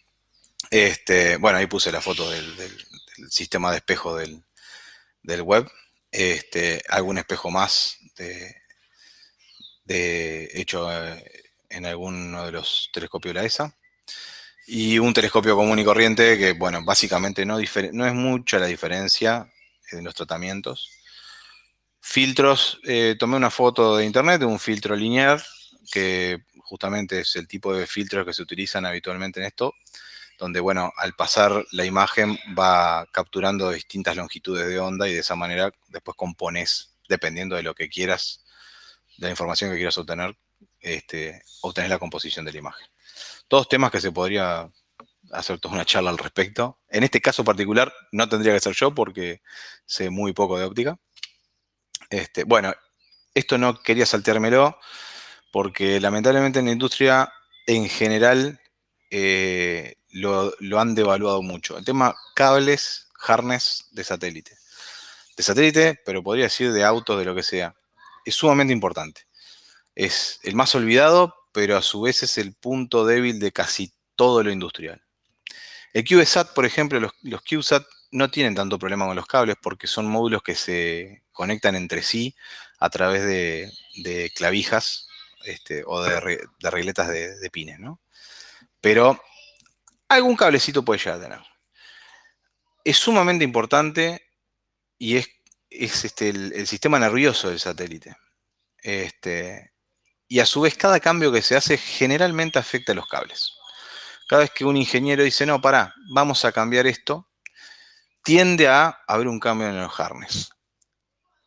Este, 0.69 1.37
bueno, 1.37 1.59
ahí 1.59 1.69
puse 1.69 1.93
la 1.93 2.01
foto 2.01 2.29
del, 2.29 2.45
sistema 3.31 3.71
de 3.71 3.77
espejo 3.77 4.17
del, 4.17 4.43
web. 5.43 5.71
Este, 6.11 6.83
algún 6.89 7.19
espejo 7.19 7.53
más 7.53 7.99
de, 8.17 8.57
hecho 10.55 10.91
eh, 10.91 11.25
en 11.71 11.87
alguno 11.87 12.45
de 12.45 12.53
los 12.53 12.91
telescopios 12.93 13.33
de 13.33 13.41
la 13.41 13.47
ESA. 13.47 13.77
Y 14.67 14.99
un 14.99 15.15
telescopio 15.15 15.55
común 15.55 15.79
y 15.79 15.85
corriente 15.85 16.37
que, 16.37 16.53
bueno, 16.53 16.85
básicamente 16.85 17.47
no, 17.47 17.59
no 17.93 18.07
es 18.07 18.15
mucha 18.15 18.59
la 18.59 18.67
diferencia 18.67 19.49
en 19.93 20.05
los 20.05 20.15
tratamientos. 20.15 20.91
Filtros, 22.01 22.81
eh, 22.85 23.17
tomé 23.19 23.37
una 23.37 23.51
foto 23.51 23.97
de 23.97 24.05
internet 24.05 24.41
de 24.41 24.47
un 24.47 24.59
filtro 24.59 24.97
lineal, 24.97 25.43
que 25.93 26.43
justamente 26.67 27.21
es 27.21 27.37
el 27.37 27.47
tipo 27.47 27.73
de 27.73 27.87
filtros 27.87 28.27
que 28.27 28.33
se 28.33 28.43
utilizan 28.43 28.85
habitualmente 28.85 29.41
en 29.41 29.47
esto, 29.47 29.75
donde, 30.39 30.61
bueno, 30.61 30.93
al 30.97 31.15
pasar 31.15 31.65
la 31.71 31.85
imagen 31.85 32.39
va 32.59 33.07
capturando 33.13 33.71
distintas 33.71 34.17
longitudes 34.17 34.69
de 34.69 34.79
onda 34.79 35.09
y 35.09 35.15
de 35.15 35.21
esa 35.21 35.37
manera 35.37 35.73
después 35.89 36.17
compones, 36.17 36.95
dependiendo 37.09 37.57
de 37.57 37.63
lo 37.63 37.75
que 37.75 37.89
quieras, 37.89 38.45
de 39.17 39.29
la 39.29 39.31
información 39.31 39.71
que 39.71 39.77
quieras 39.77 39.97
obtener, 39.97 40.37
este, 40.81 41.43
obtenés 41.63 41.91
la 41.91 41.99
composición 41.99 42.45
de 42.45 42.53
la 42.53 42.59
imagen. 42.59 42.87
Todos 43.49 43.69
temas 43.69 43.91
que 43.91 44.01
se 44.01 44.13
podría 44.13 44.69
hacer 45.33 45.59
toda 45.59 45.75
una 45.75 45.85
charla 45.85 46.11
al 46.11 46.19
respecto. 46.19 46.81
En 46.89 47.05
este 47.05 47.21
caso 47.21 47.45
particular 47.45 47.93
no 48.13 48.29
tendría 48.29 48.53
que 48.53 48.61
ser 48.61 48.75
yo 48.75 48.95
porque 48.95 49.41
sé 49.85 50.11
muy 50.11 50.33
poco 50.33 50.59
de 50.59 50.65
óptica. 50.65 50.99
Este, 52.11 52.45
bueno, 52.45 52.75
esto 53.35 53.59
no 53.59 53.81
quería 53.83 54.07
salteármelo 54.07 54.79
porque 55.57 55.99
lamentablemente 56.01 56.59
en 56.59 56.67
la 56.67 56.73
industria 56.73 57.33
en 57.67 57.89
general 57.89 58.61
eh, 59.11 59.95
lo, 60.11 60.53
han 60.79 60.95
devaluado 60.95 61.41
mucho. 61.41 61.79
El 61.79 61.85
tema 61.87 62.15
cables, 62.35 63.09
harness 63.27 63.87
de 63.91 64.05
satélite. 64.05 64.53
De 65.35 65.43
satélite, 65.43 65.99
pero 66.05 66.23
podría 66.23 66.45
decir 66.45 66.75
de 66.75 66.85
autos, 66.85 67.19
de 67.19 67.25
lo 67.25 67.35
que 67.35 67.43
sea. 67.43 67.75
Es 68.27 68.35
sumamente 68.35 68.75
importante. 68.75 69.23
Es 69.95 70.41
el 70.43 70.55
más 70.55 70.75
olvidado, 70.75 71.35
pero 71.53 71.79
a 71.79 71.81
su 71.81 72.03
vez 72.03 72.23
es 72.23 72.37
el 72.37 72.53
punto 72.53 73.07
débil 73.07 73.41
de 73.41 73.51
casi 73.51 73.95
todo 74.15 74.43
lo 74.43 74.53
industrial. 74.53 75.03
El 75.95 76.07
CubeSat, 76.07 76.53
por 76.53 76.67
ejemplo, 76.67 77.01
los, 77.01 77.13
los 77.23 77.41
CubeSat 77.41 77.87
no 78.11 78.31
tienen 78.31 78.55
tanto 78.55 78.79
problema 78.79 79.07
con 79.07 79.17
los 79.17 79.27
cables 79.27 79.57
porque 79.63 79.87
son 79.87 80.05
módulos 80.05 80.43
que 80.43 80.55
se 80.55 81.23
conectan 81.33 81.77
entre 81.77 82.03
sí 82.03 82.37
a 82.79 82.91
través 82.91 83.25
de, 83.25 84.31
clavijas 84.35 85.07
este, 85.47 85.85
o 85.87 86.03
de, 86.03 86.41
regletas 86.61 87.09
de, 87.09 87.51
pines, 87.51 87.79
¿no? 87.79 88.01
Pero 88.81 89.23
algún 90.09 90.37
cablecito 90.37 90.85
puede 90.85 90.99
llegar 90.99 91.19
a 91.19 91.23
tener. 91.23 91.41
Es 92.85 92.99
sumamente 92.99 93.45
importante 93.45 94.31
y 94.99 95.17
es, 95.17 95.29
este, 95.71 96.29
el, 96.31 96.67
sistema 96.67 96.99
nervioso 96.99 97.49
del 97.49 97.61
satélite. 97.61 98.17
Este, 98.79 99.73
y 100.29 100.41
a 100.41 100.47
su 100.47 100.61
vez 100.61 100.77
cada 100.77 101.01
cambio 101.01 101.33
que 101.33 101.43
se 101.43 101.57
hace 101.57 101.79
generalmente 101.79 102.59
afecta 102.59 102.93
a 102.93 102.95
los 102.95 103.09
cables. 103.09 103.53
Cada 104.29 104.43
vez 104.43 104.51
que 104.51 104.65
un 104.65 104.77
ingeniero 104.77 105.23
dice, 105.23 105.47
no, 105.47 105.61
pará, 105.61 105.95
vamos 106.13 106.45
a 106.45 106.53
cambiar 106.53 106.87
esto, 106.87 107.29
tiende 108.25 108.67
a 108.67 108.99
haber 109.07 109.29
un 109.29 109.39
cambio 109.39 109.69
en 109.69 109.81
los 109.81 110.01
harness. 110.01 110.51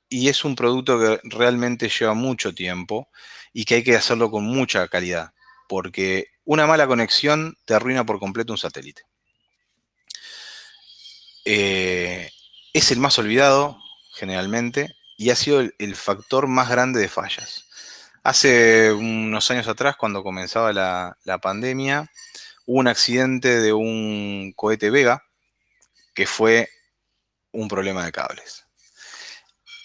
Y 0.10 0.30
es 0.30 0.44
un 0.44 0.56
producto 0.56 1.00
que 1.00 1.20
realmente 1.24 1.88
lleva 1.88 2.14
mucho 2.14 2.54
tiempo 2.54 3.10
y 3.54 3.66
que 3.66 3.76
hay 3.76 3.84
que 3.84 3.96
hacerlo 3.96 4.32
con 4.32 4.44
mucha 4.44 4.88
calidad, 4.88 5.34
porque 5.68 6.28
una 6.46 6.66
mala 6.66 6.88
conexión 6.88 7.58
te 7.66 7.76
arruina 7.76 8.06
por 8.06 8.20
completo 8.20 8.54
un 8.54 8.58
satélite. 8.58 9.04
Eh, 11.46 12.32
es 12.74 12.92
el 12.92 13.00
más 13.00 13.18
olvidado, 13.20 13.80
generalmente, 14.14 14.96
y 15.18 15.32
ha 15.32 15.36
sido 15.36 15.62
el 15.62 15.96
factor 15.96 16.48
más 16.48 16.70
grande 16.70 17.00
de 17.00 17.10
fallas. 17.10 17.66
Hace 18.24 18.92
unos 18.92 19.50
años 19.50 19.68
atrás, 19.68 19.96
cuando 19.96 20.24
comenzaba 20.24 20.72
la, 20.72 21.40
pandemia, 21.42 22.12
hubo 22.66 22.80
un 22.80 22.88
accidente 22.88 23.60
de 23.60 23.74
un 23.74 24.54
cohete 24.56 24.90
Vega 24.90 25.24
que 26.14 26.26
fue 26.26 26.70
un 27.52 27.68
problema 27.68 28.06
de 28.06 28.12
cables. 28.12 28.66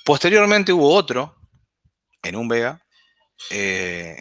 Posteriormente 0.05 0.73
hubo 0.73 0.93
otro 0.93 1.35
en 2.23 2.37
un 2.37 2.47
Vega 2.47 2.81
eh, 3.51 4.21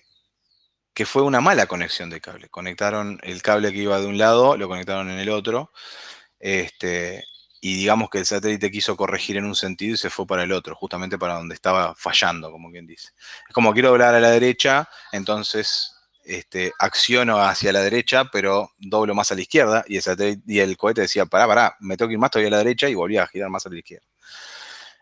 que 0.93 1.05
fue 1.05 1.23
una 1.23 1.41
mala 1.41 1.65
conexión 1.65 2.09
de 2.09 2.21
cable. 2.21 2.49
Conectaron 2.49 3.19
el 3.21 3.41
cable 3.41 3.73
que 3.73 3.79
iba 3.79 3.99
de 3.99 4.07
un 4.07 4.17
lado, 4.17 4.55
lo 4.55 4.69
conectaron 4.69 5.09
en 5.09 5.19
el 5.19 5.29
otro. 5.29 5.71
Este, 6.39 7.25
y 7.59 7.75
digamos 7.75 8.09
que 8.09 8.19
el 8.19 8.25
satélite 8.25 8.71
quiso 8.71 8.95
corregir 8.95 9.37
en 9.37 9.45
un 9.45 9.55
sentido 9.55 9.95
y 9.95 9.97
se 9.97 10.09
fue 10.09 10.25
para 10.25 10.43
el 10.43 10.53
otro, 10.53 10.75
justamente 10.75 11.17
para 11.17 11.35
donde 11.35 11.55
estaba 11.55 11.95
fallando, 11.95 12.49
como 12.51 12.71
quien 12.71 12.87
dice. 12.87 13.09
Es 13.47 13.53
como 13.53 13.73
quiero 13.73 13.89
doblar 13.89 14.15
a 14.15 14.19
la 14.21 14.31
derecha, 14.31 14.89
entonces 15.11 15.93
este, 16.23 16.71
acciono 16.79 17.41
hacia 17.41 17.73
la 17.73 17.81
derecha, 17.81 18.25
pero 18.31 18.71
doblo 18.77 19.15
más 19.15 19.31
a 19.31 19.35
la 19.35 19.41
izquierda, 19.41 19.83
y 19.87 19.97
el, 19.97 20.41
y 20.47 20.59
el 20.59 20.77
cohete 20.77 21.01
decía, 21.01 21.25
pará, 21.25 21.47
pará, 21.47 21.77
me 21.79 21.97
tengo 21.97 22.09
que 22.09 22.13
ir 22.13 22.19
más 22.19 22.31
todavía 22.31 22.49
a 22.49 22.51
la 22.51 22.57
derecha, 22.59 22.89
y 22.89 22.95
volvía 22.95 23.23
a 23.23 23.27
girar 23.27 23.49
más 23.49 23.65
a 23.65 23.69
la 23.69 23.77
izquierda. 23.77 24.07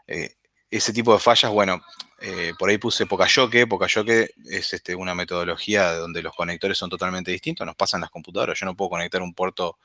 Eh, 0.08 0.36
ese 0.72 0.94
tipo 0.94 1.14
de 1.14 1.20
fallas, 1.20 1.52
bueno, 1.52 1.84
eh, 2.22 2.54
por 2.58 2.70
ahí 2.70 2.78
puse 2.78 3.06
Pocayoke. 3.06 3.68
Pocayoke 3.68 4.34
es 4.46 4.74
este, 4.74 4.96
una 4.96 5.14
metodología 5.14 5.94
donde 5.94 6.22
los 6.22 6.34
conectores 6.34 6.78
son 6.78 6.90
totalmente 6.90 7.30
distintos, 7.30 7.66
nos 7.66 7.76
pasan 7.76 8.02
las 8.02 8.10
computadoras. 8.10 8.58
Yo 8.58 8.66
no 8.66 8.76
puedo 8.76 8.92
conectar 8.92 9.22
un 9.22 9.34
puerto 9.34 9.78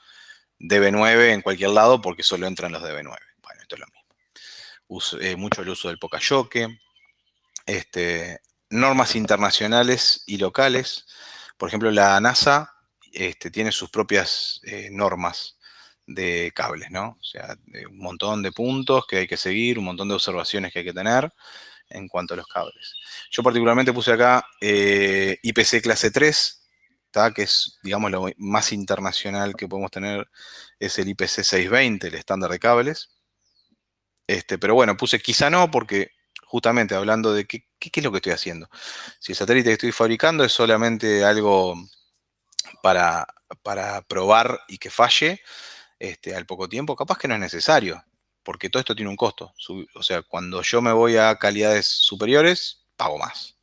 DB9 0.61 1.33
en 1.33 1.43
cualquier 1.43 1.71
lado 1.71 2.01
porque 2.01 2.23
solo 2.23 2.47
entran 2.47 2.73
los 2.73 2.83
DB9. 2.83 3.19
Bueno, 3.43 3.63
esto 3.63 3.75
es 3.75 3.81
lo 3.81 3.87
mismo. 3.87 5.21
Eh, 5.21 5.35
mucho 5.37 5.63
el 5.63 5.69
uso 5.71 5.89
del 5.89 5.99
Pocayoke. 5.99 6.69
Este, 7.67 8.41
normas 8.71 9.17
internacionales 9.17 10.23
y 10.27 10.39
locales. 10.39 11.07
Por 11.57 11.69
ejemplo, 11.69 11.91
la 11.91 12.21
NASA 12.21 12.75
este, 13.13 13.51
tiene 13.51 13.73
sus 13.73 13.91
propias 13.91 14.61
eh, 14.63 14.89
normas 14.93 15.56
de 16.07 16.53
cables, 16.55 16.91
¿no? 16.91 17.19
O 17.21 17.25
sea, 17.25 17.57
un 17.91 17.99
montón 17.99 18.43
de 18.43 18.53
puntos 18.53 19.07
que 19.07 19.19
hay 19.19 19.27
que 19.27 19.37
seguir, 19.37 19.79
un 19.79 19.87
montón 19.87 20.09
de 20.09 20.15
observaciones 20.15 20.73
que 20.73 20.81
hay 20.81 20.85
que 20.85 20.93
tener 20.93 21.33
en 21.89 22.09
cuanto 22.09 22.35
a 22.35 22.37
los 22.37 22.47
cables. 22.47 22.95
Yo 23.31 23.43
particularmente 23.43 23.93
puse 23.93 24.13
acá 24.13 24.47
eh, 24.61 25.39
IPC 25.43 25.83
clase 25.83 26.11
3, 26.11 26.67
que 27.35 27.43
es, 27.43 27.79
digamos, 27.83 28.11
lo 28.11 28.27
más 28.37 28.73
internacional 28.73 29.55
que 29.57 29.69
podemos 29.69 29.91
tener, 29.91 30.29
es 30.79 30.99
el 30.99 31.09
IPC 31.09 31.43
620, 31.43 32.09
el 32.09 32.15
estándar 32.15 32.51
de 32.51 32.59
cables. 32.59 33.11
Este, 34.27 34.59
pero 34.59 34.75
bueno, 34.75 34.97
puse 34.97 35.21
quizá 35.21 35.49
no, 35.49 35.71
porque 35.71 36.11
justamente 36.45 36.95
hablando 36.95 37.33
de 37.33 37.47
qué, 37.47 37.65
es 37.81 38.05
lo 38.05 38.11
que 38.11 38.19
estoy 38.19 38.33
haciendo. 38.33 38.69
Si 39.19 39.33
el 39.33 39.37
satélite 39.37 39.71
que 39.71 39.75
estoy 39.75 39.93
fabricando 39.93 40.45
es 40.45 40.53
solamente 40.53 41.25
algo 41.25 41.75
para, 42.83 43.27
para 43.63 44.03
probar 44.03 44.61
y 44.69 44.79
que 44.79 44.91
falle 44.91 45.41
este, 45.99 46.35
al 46.35 46.47
poco 46.47 46.69
tiempo, 46.69 46.97
capaz 46.97 47.19
que 47.19 47.29
no 47.29 47.35
es 47.35 47.41
necesario, 47.41 48.05
porque 48.43 48.71
todo 48.71 48.81
esto 48.81 48.95
tiene 48.95 49.11
un 49.11 49.17
costo. 49.17 49.53
O 49.95 50.03
sea, 50.03 50.23
cuando 50.23 50.63
yo 50.63 50.81
me 50.81 50.93
voy 50.93 51.17
a 51.17 51.37
calidades 51.37 51.87
superiores, 51.87 52.85
pago 52.97 53.19
más. 53.19 53.57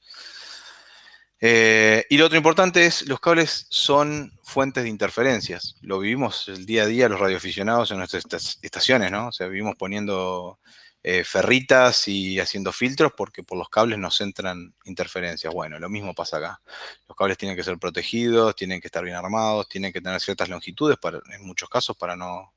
Eh, 1.45 2.05
y 2.09 2.17
lo 2.17 2.27
otro 2.27 2.37
importante 2.37 2.85
es, 2.85 3.05
los 3.05 3.19
cables 3.19 3.67
son 3.69 4.31
fuentes 4.43 4.83
de 4.83 4.89
interferencias. 4.89 5.75
Lo 5.81 5.99
vivimos 5.99 6.47
el 6.47 6.65
día 6.65 6.83
a 6.83 6.85
día 6.85 7.09
los 7.09 7.19
radioaficionados 7.19 7.91
en 7.91 7.97
nuestras 7.97 8.59
estaciones, 8.61 9.11
¿no? 9.11 9.27
O 9.27 9.31
sea, 9.33 9.47
vivimos 9.47 9.75
poniendo 9.75 10.59
eh, 11.03 11.23
ferritas 11.23 12.07
y 12.07 12.39
haciendo 12.39 12.71
filtros 12.71 13.13
porque 13.15 13.43
por 13.43 13.57
los 13.57 13.69
cables 13.69 13.99
nos 13.99 14.21
entran 14.21 14.73
interferencias. 14.85 15.53
Bueno, 15.53 15.79
lo 15.79 15.89
mismo 15.89 16.13
pasa 16.13 16.37
acá. 16.37 16.61
Los 17.07 17.17
cables 17.17 17.37
tienen 17.37 17.57
que 17.57 17.63
ser 17.63 17.77
protegidos, 17.77 18.55
tienen 18.55 18.81
que 18.81 18.87
estar 18.87 19.03
bien 19.03 19.17
armados, 19.17 19.67
tienen 19.69 19.93
que 19.93 20.01
tener 20.01 20.19
ciertas 20.21 20.49
longitudes, 20.49 20.97
para, 20.97 21.19
en 21.31 21.45
muchos 21.45 21.69
casos, 21.69 21.97
para 21.97 22.15
no, 22.15 22.53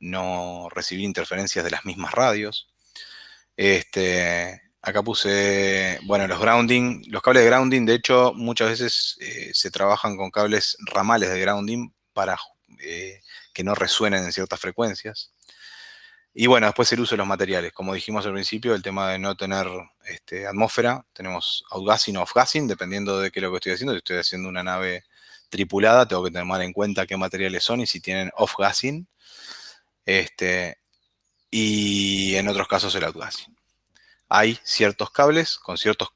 no 0.00 0.68
recibir 0.70 1.04
interferencias 1.04 1.64
de 1.64 1.70
las 1.70 1.84
mismas 1.84 2.12
radios. 2.12 2.68
Este, 3.56 4.62
Acá 4.80 5.02
puse, 5.02 5.98
bueno, 6.04 6.28
los 6.28 6.40
grounding, 6.40 7.02
los 7.08 7.20
cables 7.20 7.42
de 7.42 7.50
grounding, 7.50 7.84
de 7.84 7.94
hecho, 7.94 8.32
muchas 8.34 8.70
veces 8.70 9.16
eh, 9.20 9.50
se 9.52 9.70
trabajan 9.70 10.16
con 10.16 10.30
cables 10.30 10.76
ramales 10.86 11.30
de 11.30 11.40
grounding 11.40 11.90
para 12.12 12.38
eh, 12.80 13.20
que 13.52 13.64
no 13.64 13.74
resuenen 13.74 14.24
en 14.24 14.32
ciertas 14.32 14.60
frecuencias. 14.60 15.32
Y 16.34 16.46
bueno, 16.46 16.66
después 16.66 16.92
el 16.92 17.00
uso 17.00 17.14
de 17.14 17.18
los 17.18 17.26
materiales. 17.26 17.72
Como 17.72 17.94
dijimos 17.94 18.24
al 18.26 18.32
principio, 18.32 18.74
el 18.74 18.82
tema 18.82 19.10
de 19.10 19.18
no 19.18 19.36
tener 19.36 19.66
este, 20.04 20.46
atmósfera, 20.46 21.04
tenemos 21.12 21.64
outgassing 21.70 22.16
o 22.16 22.22
off-gassing, 22.22 22.68
dependiendo 22.68 23.18
de 23.18 23.30
qué 23.30 23.40
es 23.40 23.42
lo 23.42 23.50
que 23.50 23.56
estoy 23.56 23.72
haciendo. 23.72 23.92
Si 23.94 23.98
estoy 23.98 24.18
haciendo 24.18 24.48
una 24.48 24.62
nave 24.62 25.04
tripulada, 25.48 26.06
tengo 26.06 26.24
que 26.24 26.30
tener 26.30 26.62
en 26.62 26.72
cuenta 26.72 27.06
qué 27.06 27.16
materiales 27.16 27.64
son 27.64 27.80
y 27.80 27.86
si 27.86 28.00
tienen 28.00 28.30
off-gassing. 28.36 29.08
Este, 30.06 30.78
y 31.50 32.36
en 32.36 32.48
otros 32.48 32.68
casos 32.68 32.94
el 32.94 33.04
outgassing 33.04 33.58
hay 34.28 34.58
ciertos 34.62 35.10
cables 35.10 35.58
con 35.58 35.78
ciertos, 35.78 36.10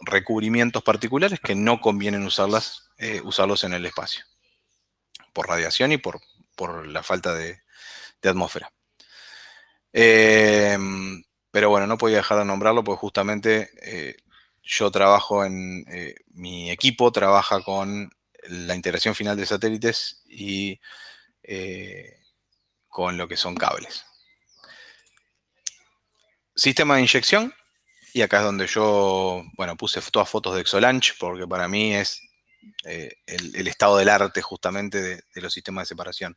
recubrimientos 0.00 0.82
particulares 0.82 1.40
que 1.40 1.54
no 1.54 1.80
convienen 1.80 2.26
eh, 2.98 3.20
usarlos 3.22 3.64
en 3.64 3.74
el 3.74 3.86
espacio, 3.86 4.24
por 5.32 5.48
radiación 5.48 5.92
y 5.92 5.98
por 5.98 6.20
la 6.86 7.02
falta 7.02 7.34
de, 7.34 7.60
atmósfera. 8.22 8.70
Em, 9.92 11.22
pero 11.50 11.70
bueno, 11.70 11.86
no 11.86 11.98
podía 11.98 12.18
dejar 12.18 12.38
de 12.38 12.44
nombrarlo 12.44 12.84
porque 12.84 13.00
justamente 13.00 13.70
eh, 13.82 14.16
yo 14.62 14.90
trabajo 14.90 15.44
en, 15.44 15.84
eh, 15.88 16.14
mi 16.28 16.70
equipo 16.70 17.10
trabaja 17.12 17.62
con 17.62 18.10
la 18.48 18.74
integración 18.74 19.14
final 19.14 19.36
de 19.36 19.46
satélites 19.46 20.22
y 20.26 20.80
con 22.88 23.16
lo 23.16 23.26
que 23.26 23.36
son 23.36 23.56
cables. 23.56 24.04
Sistema 26.54 26.96
de 26.96 27.02
inyección, 27.02 27.54
y 28.12 28.22
acá 28.22 28.38
es 28.38 28.44
donde 28.44 28.66
yo, 28.66 29.44
bueno, 29.56 29.76
puse 29.76 30.00
todas 30.10 30.28
fotos 30.28 30.54
de 30.54 30.60
Exolanch, 30.60 31.16
porque 31.18 31.46
para 31.46 31.68
mí 31.68 31.94
es 31.94 32.20
eh, 32.84 33.12
el, 33.26 33.66
estado 33.68 33.96
del 33.96 34.08
arte 34.08 34.42
justamente 34.42 35.00
de, 35.00 35.40
los 35.40 35.52
sistemas 35.52 35.84
de 35.84 35.94
separación. 35.94 36.36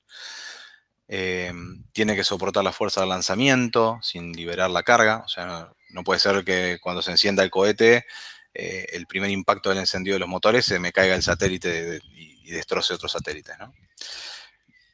Eh, 1.07 1.51
tiene 1.91 2.15
que 2.15 2.23
soportar 2.23 2.63
la 2.63 2.71
fuerza 2.71 3.01
del 3.01 3.09
lanzamiento 3.09 3.99
sin 4.01 4.31
liberar 4.34 4.69
la 4.69 4.84
carga, 4.84 5.23
o 5.25 5.27
sea, 5.27 5.71
no, 5.89 6.03
puede 6.03 6.19
ser 6.19 6.43
que 6.43 6.80
cuando 6.81 7.01
se 7.01 7.11
encienda 7.11 7.43
el 7.43 7.51
cohete, 7.51 8.05
eh, 8.53 8.88
el 8.93 9.05
primer 9.05 9.30
impacto 9.30 9.69
del 9.69 9.80
encendido 9.80 10.15
de 10.15 10.19
los 10.19 10.30
motores 10.30 10.65
se 10.65 10.80
me 10.80 10.91
caiga 10.91 11.15
el 11.15 11.23
satélite 11.23 11.99
y, 12.15 12.51
destroce 12.51 12.93
otros 12.93 13.11
satélites, 13.11 13.55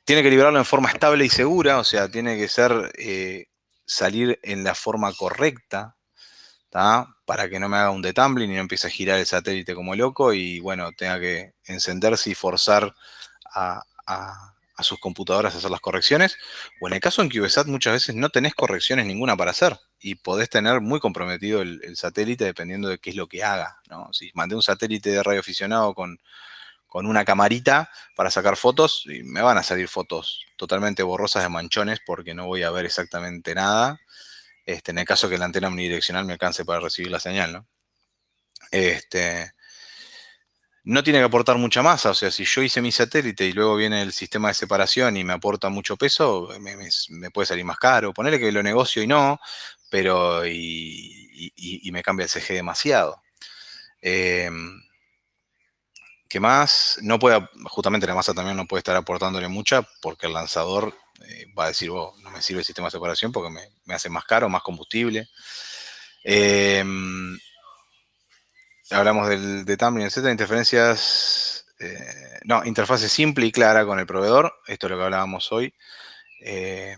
Tiene 0.05 0.23
que 0.23 0.29
liberarlo 0.29 0.59
en 0.59 0.65
forma 0.65 0.89
estable 0.89 1.25
y 1.25 1.29
segura, 1.29 1.79
o 1.79 1.83
sea, 1.83 2.09
tiene 2.09 2.37
que 2.37 2.47
ser 2.47 2.91
salir 3.85 4.39
en 4.43 4.63
la 4.63 4.75
forma 4.75 5.11
correcta, 5.13 5.97
para 6.71 7.49
que 7.49 7.59
no 7.59 7.69
me 7.69 7.77
haga 7.77 7.89
un 7.91 8.01
detumbling 8.01 8.51
y 8.51 8.55
no 8.55 8.61
empiece 8.61 8.87
a 8.87 8.91
girar 8.91 9.19
el 9.19 9.25
satélite 9.25 9.73
como 9.73 9.95
loco 9.95 10.33
y 10.33 10.59
bueno, 10.59 10.91
tenga 10.91 11.19
que 11.19 11.53
encenderse 11.65 12.29
y 12.29 12.35
forzar 12.35 12.93
a, 13.53 13.83
sus 14.83 14.99
computadoras 14.99 15.55
a 15.55 15.57
hacer 15.57 15.71
las 15.71 15.81
correcciones. 15.81 16.37
O 16.81 16.87
en 16.87 16.93
el 16.93 16.99
caso 16.99 17.21
en 17.21 17.29
CubeSat 17.29 17.67
muchas 17.67 17.93
veces 17.93 18.15
no 18.15 18.29
tenés 18.29 18.53
correcciones 18.55 19.05
ninguna 19.05 19.35
para 19.37 19.51
hacer 19.51 19.77
y 19.99 20.15
podés 20.15 20.49
tener 20.49 20.81
muy 20.81 20.99
comprometido 20.99 21.61
el, 21.61 21.95
satélite 21.95 22.45
dependiendo 22.45 22.87
de 22.87 22.99
qué 22.99 23.09
es 23.11 23.15
lo 23.15 23.27
que 23.27 23.43
haga. 23.43 23.81
Si 24.11 24.31
mandé 24.33 24.55
un 24.55 24.63
satélite 24.63 25.09
de 25.11 25.23
radioaficionado 25.23 25.93
con, 25.93 26.19
con 26.87 27.05
una 27.05 27.25
camarita 27.25 27.89
para 28.15 28.31
sacar 28.31 28.57
fotos, 28.57 29.03
y 29.05 29.23
me 29.23 29.41
van 29.41 29.57
a 29.57 29.63
salir 29.63 29.87
fotos 29.87 30.45
totalmente 30.55 31.03
borrosas 31.03 31.43
de 31.43 31.49
manchones 31.49 31.99
porque 32.05 32.33
no 32.33 32.47
voy 32.47 32.63
a 32.63 32.71
ver 32.71 32.85
exactamente 32.85 33.53
nada. 33.55 33.99
Este, 34.65 34.91
en 34.91 34.99
el 34.99 35.05
caso 35.05 35.29
que 35.29 35.37
la 35.37 35.45
antena 35.45 35.67
unidireccional 35.67 36.25
me 36.25 36.33
alcance 36.33 36.65
para 36.65 36.79
recibir 36.79 37.11
la 37.11 37.19
señal, 37.19 37.53
¿no? 37.53 37.67
Este, 38.71 39.53
no 40.89 41.03
tiene 41.03 41.19
que 41.19 41.25
aportar 41.25 41.55
mucha 41.59 41.83
masa, 41.83 42.09
o 42.09 42.13
sea, 42.15 42.31
si 42.31 42.45
yo 42.45 42.63
hice 42.63 42.81
mi 42.81 42.91
satélite 42.91 43.45
y 43.45 43.53
luego 43.53 43.75
viene 43.75 44.01
el 44.01 44.11
sistema 44.11 44.47
de 44.47 44.55
separación 44.55 45.17
y 45.17 45.23
me 45.23 45.33
aporta 45.33 45.69
mucho 45.69 45.97
peso, 45.97 46.49
me, 46.59 47.29
puede 47.29 47.45
salir 47.45 47.63
más 47.63 47.77
caro. 47.77 48.11
Ponerle 48.11 48.39
que 48.39 48.51
lo 48.51 48.63
negocio 48.63 49.03
y 49.03 49.07
no, 49.07 49.39
pero 49.91 50.43
y, 50.47 51.87
me 51.91 52.01
cambia 52.01 52.23
el 52.23 52.29
CG 52.29 52.53
demasiado. 52.53 53.21
Em, 54.01 54.81
¿Qué 56.27 56.39
más? 56.39 56.97
No 57.03 57.19
puede, 57.19 57.47
justamente 57.65 58.07
la 58.07 58.15
masa 58.15 58.33
también 58.33 58.57
no 58.57 58.65
puede 58.65 58.79
estar 58.79 58.95
aportándole 58.95 59.47
mucha 59.47 59.83
porque 60.01 60.25
el 60.25 60.33
lanzador 60.33 60.97
eh, 61.27 61.45
va 61.57 61.65
a 61.65 61.67
decir, 61.67 61.91
oh, 61.91 62.15
no 62.23 62.31
me 62.31 62.41
sirve 62.41 62.61
el 62.61 62.65
sistema 62.65 62.87
de 62.87 62.93
separación 62.93 63.31
porque 63.31 63.51
me, 63.85 63.93
hace 63.93 64.09
más 64.09 64.25
caro, 64.25 64.49
más 64.49 64.63
combustible. 64.63 65.29
Em, 66.23 67.37
hablamos 68.91 69.27
del 69.29 69.65
de 69.65 69.77
tumbling, 69.77 70.07
etc. 70.07 70.29
Interferencias, 70.29 71.65
eh, 71.79 72.39
no, 72.43 72.63
interfase 72.65 73.09
simple 73.09 73.45
y 73.45 73.51
clara 73.51 73.85
con 73.85 73.99
el 73.99 74.05
proveedor. 74.05 74.53
Esto 74.67 74.87
es 74.87 74.91
lo 74.91 74.97
que 74.97 75.03
hablábamos 75.03 75.51
hoy. 75.51 75.73
Eh, 76.41 76.95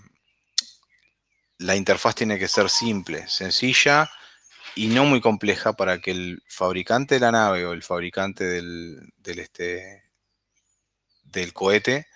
la 1.58 1.76
interfaz 1.76 2.16
tiene 2.16 2.40
que 2.40 2.48
ser 2.48 2.70
simple, 2.70 3.28
sencilla 3.28 4.10
y 4.76 4.88
no 4.88 5.06
muy 5.06 5.22
compleja 5.22 5.74
para 5.74 6.00
que 6.00 6.12
el 6.12 6.44
fabricante 6.48 7.16
de 7.16 7.22
la 7.22 7.32
nave 7.32 7.66
o 7.66 7.74
el 7.74 7.84
fabricante 7.84 8.46
del, 8.46 9.12
este, 9.24 10.04
del 11.24 11.54
cohete 11.54 12.08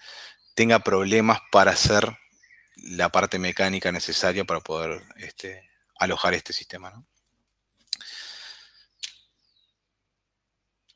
tenga 0.56 0.80
problemas 0.80 1.40
para 1.52 1.72
hacer 1.72 2.18
la 2.78 3.10
parte 3.10 3.40
mecánica 3.40 3.92
necesaria 3.92 4.46
para 4.46 4.62
poder 4.62 5.04
este, 5.18 5.70
alojar 6.00 6.34
este 6.34 6.54
sistema. 6.54 6.94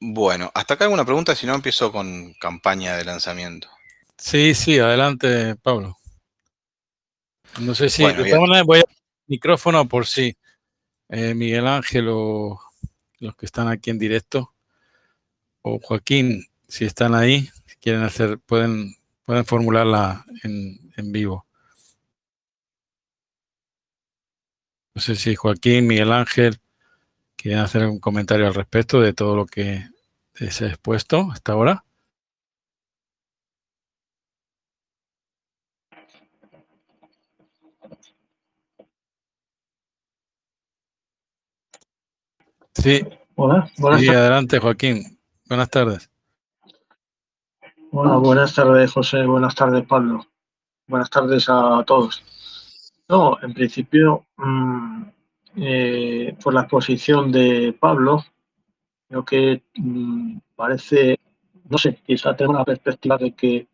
Bueno, 0.02 0.52
hasta 0.54 0.76
acá 0.76 0.86
alguna 0.86 1.04
pregunta, 1.06 1.36
si 1.36 1.46
no 1.46 1.56
empiezo 1.56 1.92
con 1.92 2.34
campaña 2.36 2.96
de 2.96 3.04
lanzamiento. 3.04 3.70
Sí, 4.18 4.56
sí, 4.56 4.80
adelante, 4.80 5.56
Pablo. 5.58 5.98
No 7.60 7.76
sé 7.76 7.90
si 7.90 8.04
voy 8.04 8.80
a 8.80 8.84
micrófono 9.28 9.88
por 9.88 10.06
si 10.08 10.38
eh, 11.10 11.34
Miguel 11.34 11.68
Ángel 11.68 12.08
o 12.10 12.60
los 13.20 13.36
que 13.36 13.46
están 13.46 13.68
aquí 13.68 13.90
en 13.90 14.00
directo 14.00 14.54
o 15.62 15.80
Joaquín, 15.80 16.48
si 16.68 16.86
están 16.86 17.16
ahí, 17.16 17.50
si 17.66 17.76
quieren 17.78 18.04
hacer, 18.04 18.40
pueden 18.40 18.96
pueden 19.24 19.46
formularla 19.46 20.26
en, 20.44 20.92
en 20.96 21.12
vivo. 21.12 21.46
No 24.96 25.02
sé 25.02 25.16
si 25.16 25.36
Joaquín, 25.36 25.88
Miguel 25.88 26.12
Ángel 26.12 26.60
quieren 27.40 27.62
hacer 27.62 27.88
un 27.88 28.00
comentario 28.00 28.48
al 28.48 28.54
respecto 28.54 29.00
de 29.00 29.14
todo 29.14 29.34
lo 29.36 29.46
que 29.46 29.88
se 30.34 30.66
ha 30.66 30.68
expuesto 30.68 31.30
hasta 31.32 31.54
ahora. 31.54 31.86
Sí. 42.74 43.06
Hola, 43.36 43.72
buenas 43.78 44.02
sí, 44.02 44.10
adelante, 44.10 44.60
Joaquín. 44.60 45.18
Buenas 45.48 45.70
tardes. 45.70 46.10
Hola, 47.92 48.18
buenas 48.18 48.54
tardes, 48.54 48.92
José. 48.92 49.24
Buenas 49.24 49.56
tardes, 49.56 49.86
Pablo. 49.86 50.26
Buenas 50.88 51.10
tardes 51.10 51.48
a 51.48 51.84
todos. 51.86 52.22
No, 53.08 53.38
en 53.42 53.54
principio, 53.54 54.26
mm, 54.38 55.04
eh, 55.56 56.36
por 56.42 56.54
la 56.54 56.62
exposición 56.62 57.32
de 57.32 57.76
Pablo, 57.80 58.24
creo 59.08 59.26
que 59.26 59.64
mm, 59.76 60.38
parece, 60.56 61.20
no 61.70 61.78
sé, 61.78 62.00
quizá 62.06 62.36
tengo 62.36 62.54
la 62.54 62.66
perspectiva 62.66 63.18
de 63.18 63.34
que 63.34 63.68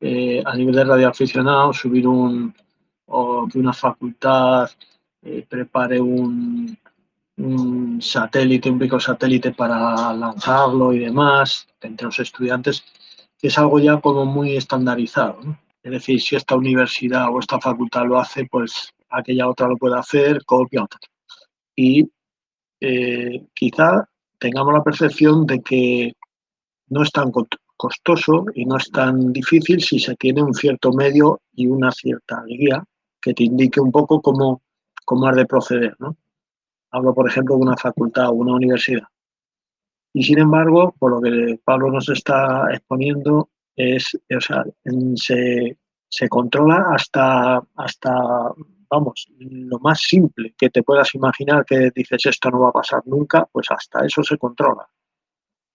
eh, 0.00 0.42
a 0.44 0.56
nivel 0.56 0.74
de 0.74 0.84
radioaficionado 0.84 1.72
subir 1.72 2.06
un, 2.08 2.54
o 3.06 3.46
que 3.50 3.58
una 3.58 3.72
facultad 3.72 4.68
eh, 5.22 5.46
prepare 5.48 6.00
un, 6.00 6.76
un 7.36 8.02
satélite, 8.02 8.70
un 8.70 8.78
pico 8.78 8.98
satélite 8.98 9.52
para 9.52 10.12
lanzarlo 10.12 10.92
y 10.92 11.00
demás 11.00 11.68
entre 11.80 12.06
los 12.06 12.18
estudiantes, 12.18 12.84
es 13.40 13.58
algo 13.58 13.80
ya 13.80 14.00
como 14.00 14.24
muy 14.24 14.56
estandarizado. 14.56 15.40
Es 15.82 15.90
decir, 15.90 16.20
si 16.20 16.36
esta 16.36 16.54
universidad 16.54 17.28
o 17.30 17.40
esta 17.40 17.60
facultad 17.60 18.06
lo 18.06 18.18
hace, 18.18 18.46
pues 18.46 18.92
aquella 19.10 19.48
otra 19.48 19.66
lo 19.66 19.76
puede 19.76 19.98
hacer, 19.98 20.44
copia 20.44 20.84
otra. 20.84 21.00
Y 21.74 22.10
eh, 22.80 23.46
quizá 23.54 24.08
tengamos 24.38 24.74
la 24.74 24.82
percepción 24.82 25.46
de 25.46 25.60
que 25.60 26.12
no 26.88 27.02
es 27.02 27.10
tan 27.10 27.30
costoso 27.76 28.44
y 28.54 28.64
no 28.64 28.76
es 28.76 28.90
tan 28.90 29.32
difícil 29.32 29.80
si 29.82 29.98
se 29.98 30.14
tiene 30.16 30.42
un 30.42 30.54
cierto 30.54 30.92
medio 30.92 31.40
y 31.54 31.66
una 31.66 31.90
cierta 31.90 32.42
guía 32.46 32.84
que 33.20 33.34
te 33.34 33.44
indique 33.44 33.80
un 33.80 33.92
poco 33.92 34.20
cómo, 34.20 34.62
cómo 35.04 35.28
has 35.28 35.36
de 35.36 35.46
proceder. 35.46 35.96
¿no? 35.98 36.16
Hablo, 36.90 37.14
por 37.14 37.28
ejemplo, 37.28 37.56
de 37.56 37.62
una 37.62 37.76
facultad 37.76 38.28
o 38.28 38.32
una 38.32 38.54
universidad. 38.54 39.06
Y 40.12 40.24
sin 40.24 40.38
embargo, 40.38 40.94
por 40.98 41.12
lo 41.12 41.20
que 41.20 41.58
Pablo 41.64 41.90
nos 41.90 42.08
está 42.08 42.66
exponiendo, 42.70 43.48
es, 43.74 44.14
o 44.14 44.40
sea, 44.40 44.64
se, 45.14 45.78
se, 46.08 46.28
controla 46.28 46.84
hasta, 46.94 47.62
hasta, 47.76 48.52
vamos, 48.92 49.26
lo 49.38 49.78
más 49.78 50.00
simple 50.02 50.54
que 50.58 50.68
te 50.68 50.82
puedas 50.82 51.14
imaginar 51.14 51.64
que 51.64 51.90
dices 51.94 52.26
esto 52.26 52.50
no 52.50 52.60
va 52.60 52.68
a 52.68 52.72
pasar 52.72 53.02
nunca, 53.06 53.48
pues 53.50 53.66
hasta 53.70 54.04
eso 54.04 54.22
se 54.22 54.36
controla. 54.36 54.86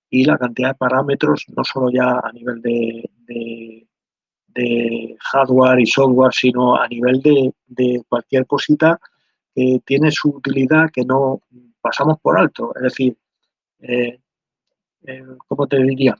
Y 0.10 0.24
la 0.24 0.38
cantidad 0.38 0.70
de 0.70 0.76
parámetros, 0.76 1.46
no 1.56 1.64
solo 1.64 1.90
ya 1.92 2.20
a 2.24 2.32
nivel 2.32 2.62
de, 2.62 3.10
hardware 5.20 5.80
y 5.80 5.86
software, 5.86 6.34
sino 6.34 6.76
a 6.76 6.88
nivel 6.88 7.22
de, 7.22 7.54
de 7.68 8.02
cualquier 8.08 8.46
cosita 8.48 9.00
que 9.54 9.82
tiene 9.86 10.12
su 10.12 10.30
utilidad 10.30 10.90
que 10.92 11.04
no 11.04 11.42
pasamos 11.82 12.20
por 12.20 12.40
alto. 12.40 12.72
Es 12.76 12.82
decir, 12.84 13.18
eh, 13.80 14.20
eh, 15.06 15.24
¿cómo 15.48 15.68
te 15.68 15.78
diría? 15.84 16.16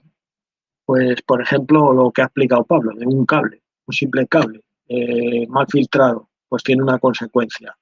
Pues, 0.84 1.22
por 1.22 1.42
ejemplo, 1.42 1.92
lo 1.92 2.10
que 2.10 2.22
ha 2.22 2.26
explicado 2.26 2.64
Pablo, 2.64 2.92
de 2.96 3.06
un 3.06 3.26
cable, 3.26 3.62
un 3.86 3.94
simple 3.94 4.26
cable 4.26 4.62
eh, 4.88 5.46
mal 5.48 5.66
filtrado, 5.68 6.27
pues 6.48 6.62
tiene 6.62 6.82
una 6.82 6.98
consecuencia. 6.98 7.76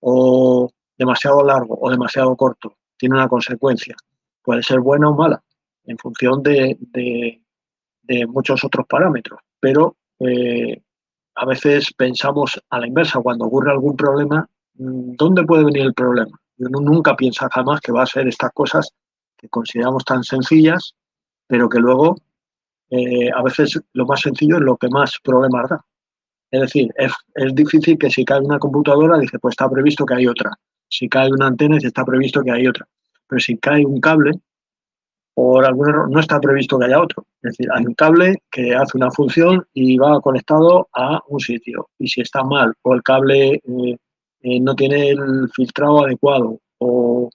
O 0.00 0.70
demasiado 0.96 1.44
largo 1.44 1.78
o 1.80 1.90
demasiado 1.90 2.34
corto, 2.36 2.76
tiene 2.96 3.16
una 3.16 3.28
consecuencia. 3.28 3.94
Puede 4.42 4.62
ser 4.62 4.80
buena 4.80 5.10
o 5.10 5.14
mala, 5.14 5.42
en 5.84 5.98
función 5.98 6.42
de, 6.42 6.78
muchos 8.28 8.64
otros 8.64 8.86
parámetros, 8.86 9.40
pero 9.58 9.96
eh, 10.20 10.80
a 11.34 11.44
veces 11.44 11.92
pensamos 11.96 12.60
a 12.70 12.78
la 12.80 12.86
inversa, 12.86 13.20
cuando 13.20 13.46
ocurre 13.46 13.72
algún 13.72 13.96
problema, 13.96 14.48
mm, 14.74 15.16
¿dónde 15.16 15.44
puede 15.44 15.64
venir 15.64 15.82
el 15.82 15.94
problema? 15.94 16.38
Uno 16.58 16.80
nunca 16.80 17.14
piensa 17.16 17.48
jamás 17.52 17.80
que 17.80 17.92
va 17.92 18.02
a 18.02 18.06
ser 18.06 18.28
estas 18.28 18.52
cosas 18.52 18.90
que 19.36 19.48
consideramos 19.48 20.04
tan 20.04 20.22
sencillas, 20.22 20.94
pero 21.46 21.68
que 21.68 21.78
luego 21.78 22.16
eh, 22.90 23.30
a 23.34 23.42
veces 23.42 23.78
lo 23.92 24.06
más 24.06 24.20
sencillo 24.20 24.56
es 24.56 24.62
lo 24.62 24.76
que 24.76 24.88
más 24.88 25.18
problemas 25.22 25.68
da. 25.68 25.84
Es 26.56 26.72
decir, 26.72 26.92
es, 26.96 27.54
difícil 27.54 27.98
que 27.98 28.10
si 28.10 28.24
cae 28.24 28.40
una 28.40 28.58
computadora, 28.58 29.18
dice, 29.18 29.38
pues 29.38 29.52
está 29.52 29.68
previsto 29.68 30.06
que 30.06 30.14
hay 30.14 30.26
otra. 30.26 30.50
Si 30.88 31.08
cae 31.08 31.30
una 31.30 31.48
antena, 31.48 31.76
está 31.76 32.04
previsto 32.04 32.42
que 32.42 32.50
hay 32.50 32.66
otra. 32.66 32.86
Pero 33.28 33.40
si 33.40 33.58
cae 33.58 33.84
un 33.84 34.00
cable, 34.00 34.32
por 35.36 35.66
algún 35.66 35.90
error, 35.90 36.10
no 36.10 36.18
está 36.18 36.40
previsto 36.40 36.78
que 36.78 36.86
haya 36.86 36.98
otro. 36.98 37.26
Es 37.42 37.52
decir, 37.52 37.68
hay 37.74 37.84
un 37.84 37.92
cable 37.92 38.36
que 38.50 38.74
hace 38.74 38.96
una 38.96 39.10
función 39.10 39.66
y 39.74 39.98
va 39.98 40.18
conectado 40.22 40.88
a 40.94 41.20
un 41.28 41.40
sitio. 41.40 41.90
Y 41.98 42.08
si 42.08 42.22
está 42.22 42.42
mal 42.42 42.72
o 42.80 42.94
el 42.94 43.02
cable 43.02 43.56
eh, 43.56 43.96
eh, 44.40 44.60
no 44.60 44.74
tiene 44.74 45.10
el 45.10 45.50
filtrado 45.54 46.06
adecuado 46.06 46.58
o, 46.78 47.28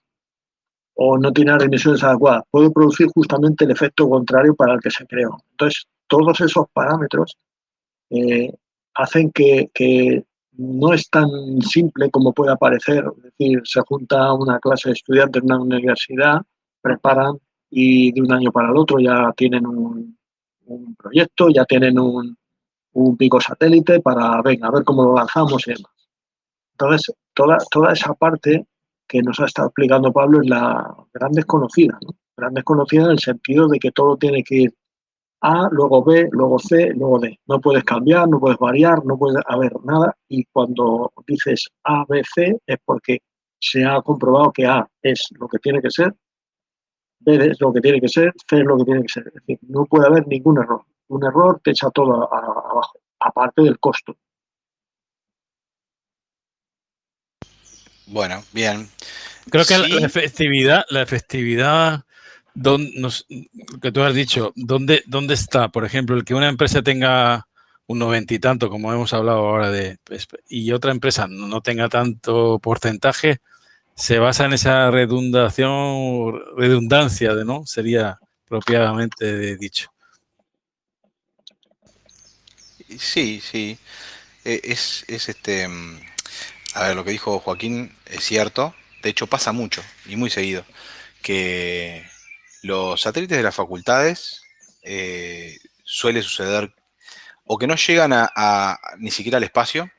no 1.20 1.32
tiene 1.32 1.52
las 1.52 1.62
emisiones 1.62 2.02
adecuadas, 2.02 2.42
puede 2.50 2.70
producir 2.70 3.06
justamente 3.14 3.64
el 3.64 3.70
efecto 3.70 4.08
contrario 4.08 4.54
para 4.56 4.74
el 4.74 4.80
que 4.80 4.90
se 4.90 5.06
creó. 5.06 5.36
Entonces, 5.52 5.84
todos 6.08 6.40
esos 6.40 6.66
parámetros 6.72 7.36
eh, 8.10 8.52
hacen 8.94 9.30
que, 9.32 10.24
no 10.54 10.92
es 10.92 11.08
tan 11.08 11.30
simple 11.62 12.10
como 12.10 12.32
puede 12.32 12.54
parecer. 12.58 13.04
Es 13.16 13.22
decir, 13.22 13.62
se 13.64 13.80
junta 13.80 14.32
una 14.34 14.58
clase 14.58 14.90
de 14.90 14.92
estudiantes 14.94 15.42
en 15.42 15.50
una 15.50 15.62
universidad, 15.62 16.42
preparan 16.82 17.38
y 17.70 18.12
de 18.12 18.20
un 18.20 18.32
año 18.32 18.52
para 18.52 18.68
el 18.68 18.76
otro 18.76 18.98
ya 18.98 19.32
tienen 19.34 19.66
un, 19.66 20.16
proyecto, 20.98 21.48
ya 21.48 21.64
tienen 21.64 21.98
un, 21.98 22.36
pico 23.16 23.40
satélite 23.40 24.00
para, 24.00 24.42
venga, 24.42 24.68
a 24.68 24.70
ver 24.70 24.84
cómo 24.84 25.04
lo 25.04 25.14
lanzamos 25.14 25.66
y 25.66 25.72
demás. 25.72 25.92
Entonces, 26.72 27.14
toda, 27.32 27.56
toda 27.70 27.94
esa 27.94 28.12
parte 28.12 28.66
que 29.08 29.22
nos 29.22 29.40
ha 29.40 29.46
estado 29.46 29.68
explicando 29.68 30.12
Pablo 30.12 30.42
es 30.42 30.48
la 30.48 30.94
gran 31.14 31.32
desconocida, 31.32 31.98
¿no? 32.02 32.14
gran 32.36 32.52
desconocida 32.54 33.04
en 33.04 33.10
el 33.12 33.18
sentido 33.18 33.68
de 33.68 33.78
que 33.78 33.90
todo 33.90 34.16
tiene 34.16 34.42
que 34.42 34.54
ir 34.56 34.74
A, 35.42 35.68
luego 35.70 36.04
B, 36.04 36.28
luego 36.32 36.58
C, 36.58 36.92
luego 36.94 37.18
D. 37.18 37.38
No 37.46 37.60
puedes 37.60 37.84
cambiar, 37.84 38.28
no 38.28 38.38
puedes 38.38 38.58
variar, 38.58 39.04
no 39.04 39.18
puede 39.18 39.40
haber 39.46 39.72
nada 39.84 40.16
y 40.28 40.44
cuando 40.44 41.12
dices 41.26 41.68
A, 41.84 42.04
B, 42.08 42.22
C 42.34 42.58
es 42.66 42.78
porque 42.84 43.18
se 43.58 43.84
ha 43.84 44.00
comprobado 44.02 44.52
que 44.52 44.66
A 44.66 44.88
es 45.02 45.28
lo 45.38 45.48
que 45.48 45.58
tiene 45.58 45.80
que 45.80 45.90
ser 45.90 46.14
B 47.24 47.36
es 47.36 47.60
lo 47.60 47.72
que 47.72 47.80
tiene 47.80 48.00
que 48.00 48.08
ser, 48.08 48.32
C 48.48 48.58
es 48.58 48.64
lo 48.64 48.76
que 48.78 48.84
tiene 48.84 49.02
que 49.02 49.08
ser. 49.08 49.26
Es 49.28 49.34
decir, 49.34 49.58
no 49.68 49.84
puede 49.84 50.06
haber 50.06 50.26
ningún 50.26 50.58
error. 50.58 50.84
Un 51.08 51.24
error 51.24 51.60
te 51.62 51.70
echa 51.70 51.90
todo 51.90 52.32
abajo, 52.32 53.00
aparte 53.20 53.62
del 53.62 53.78
costo. 53.78 54.16
Bueno, 58.06 58.42
bien. 58.52 58.88
Creo 59.50 59.64
que 59.64 59.78
la 59.78 60.06
efectividad, 60.06 60.84
la 60.90 61.02
efectividad 61.02 62.04
que 62.54 63.92
tú 63.92 64.02
has 64.02 64.14
dicho, 64.14 64.52
¿dónde, 64.56 65.02
¿dónde 65.06 65.34
está? 65.34 65.68
Por 65.68 65.84
ejemplo, 65.84 66.16
el 66.16 66.24
que 66.24 66.34
una 66.34 66.48
empresa 66.48 66.82
tenga 66.82 67.46
un 67.86 67.98
noventa 67.98 68.34
y 68.34 68.38
tanto, 68.38 68.70
como 68.70 68.92
hemos 68.92 69.12
hablado 69.12 69.38
ahora 69.38 69.70
de, 69.70 69.98
pues, 70.04 70.26
y 70.48 70.72
otra 70.72 70.92
empresa 70.92 71.26
no 71.28 71.60
tenga 71.60 71.88
tanto 71.88 72.58
porcentaje, 72.60 73.38
se 73.94 74.18
basa 74.18 74.46
en 74.46 74.54
esa 74.54 74.90
redundación, 74.90 76.40
redundancia, 76.56 77.34
de 77.34 77.44
¿no? 77.44 77.66
Sería 77.66 78.18
propiamente 78.46 79.56
dicho. 79.56 79.90
Sí, 82.98 83.40
sí. 83.40 83.78
E, 84.44 84.60
es, 84.64 85.04
es 85.08 85.28
este. 85.28 85.68
Mm, 85.68 86.00
a 86.74 86.88
ver, 86.88 86.96
lo 86.96 87.04
que 87.04 87.10
dijo 87.12 87.38
Joaquín 87.38 87.94
es 88.06 88.24
cierto. 88.24 88.74
De 89.02 89.10
hecho, 89.10 89.26
pasa 89.26 89.52
mucho 89.52 89.82
y 90.06 90.16
muy 90.16 90.30
seguido 90.30 90.64
que 91.22 92.04
los 92.62 93.00
satélites 93.00 93.36
de 93.36 93.42
las 93.42 93.54
facultades 93.54 94.42
eh, 94.82 95.58
suele 95.84 96.22
suceder 96.22 96.74
o 97.44 97.58
que 97.58 97.66
no 97.66 97.74
llegan 97.74 98.12
a, 98.14 98.78
ni 98.98 99.10
siquiera 99.10 99.38
al 99.38 99.44
espacio, 99.44 99.90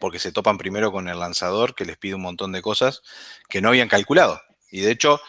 porque 0.00 0.18
se 0.18 0.32
topan 0.32 0.58
primero 0.58 0.92
con 0.92 1.08
el 1.08 1.18
lanzador 1.18 1.74
que 1.74 1.84
les 1.84 1.96
pide 1.96 2.14
un 2.14 2.22
montón 2.22 2.52
de 2.52 2.62
cosas 2.62 3.02
que 3.48 3.60
no 3.60 3.68
habían 3.68 3.88
calculado. 3.88 4.40
Y 4.70 4.80
de 4.80 4.90
hecho, 4.90 5.20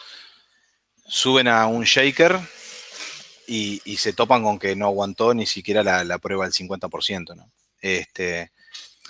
suben 1.06 1.48
a 1.48 1.66
un 1.66 1.84
shaker 1.84 2.38
y, 3.46 3.80
se 3.96 4.12
topan 4.12 4.42
con 4.42 4.58
que 4.58 4.76
no 4.76 4.86
aguantó 4.86 5.34
ni 5.34 5.46
siquiera 5.46 5.82
la, 5.82 6.18
prueba 6.18 6.44
del 6.44 6.52
50%. 6.52 7.34
¿no? 7.36 7.50
Este, 7.80 8.52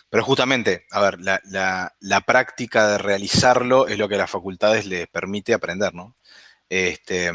pero 0.09 0.25
justamente, 0.25 0.87
a 0.91 1.01
ver, 1.01 1.19
la, 1.21 2.21
práctica 2.27 2.89
de 2.89 2.99
realizarlo 2.99 3.89
es 3.89 3.99
lo 3.99 4.09
que 4.09 4.17
las 4.17 4.31
facultades 4.31 4.87
les 4.87 5.09
permite 5.09 5.53
aprender. 5.53 5.95
¿no? 5.95 6.15
Este, 6.71 7.33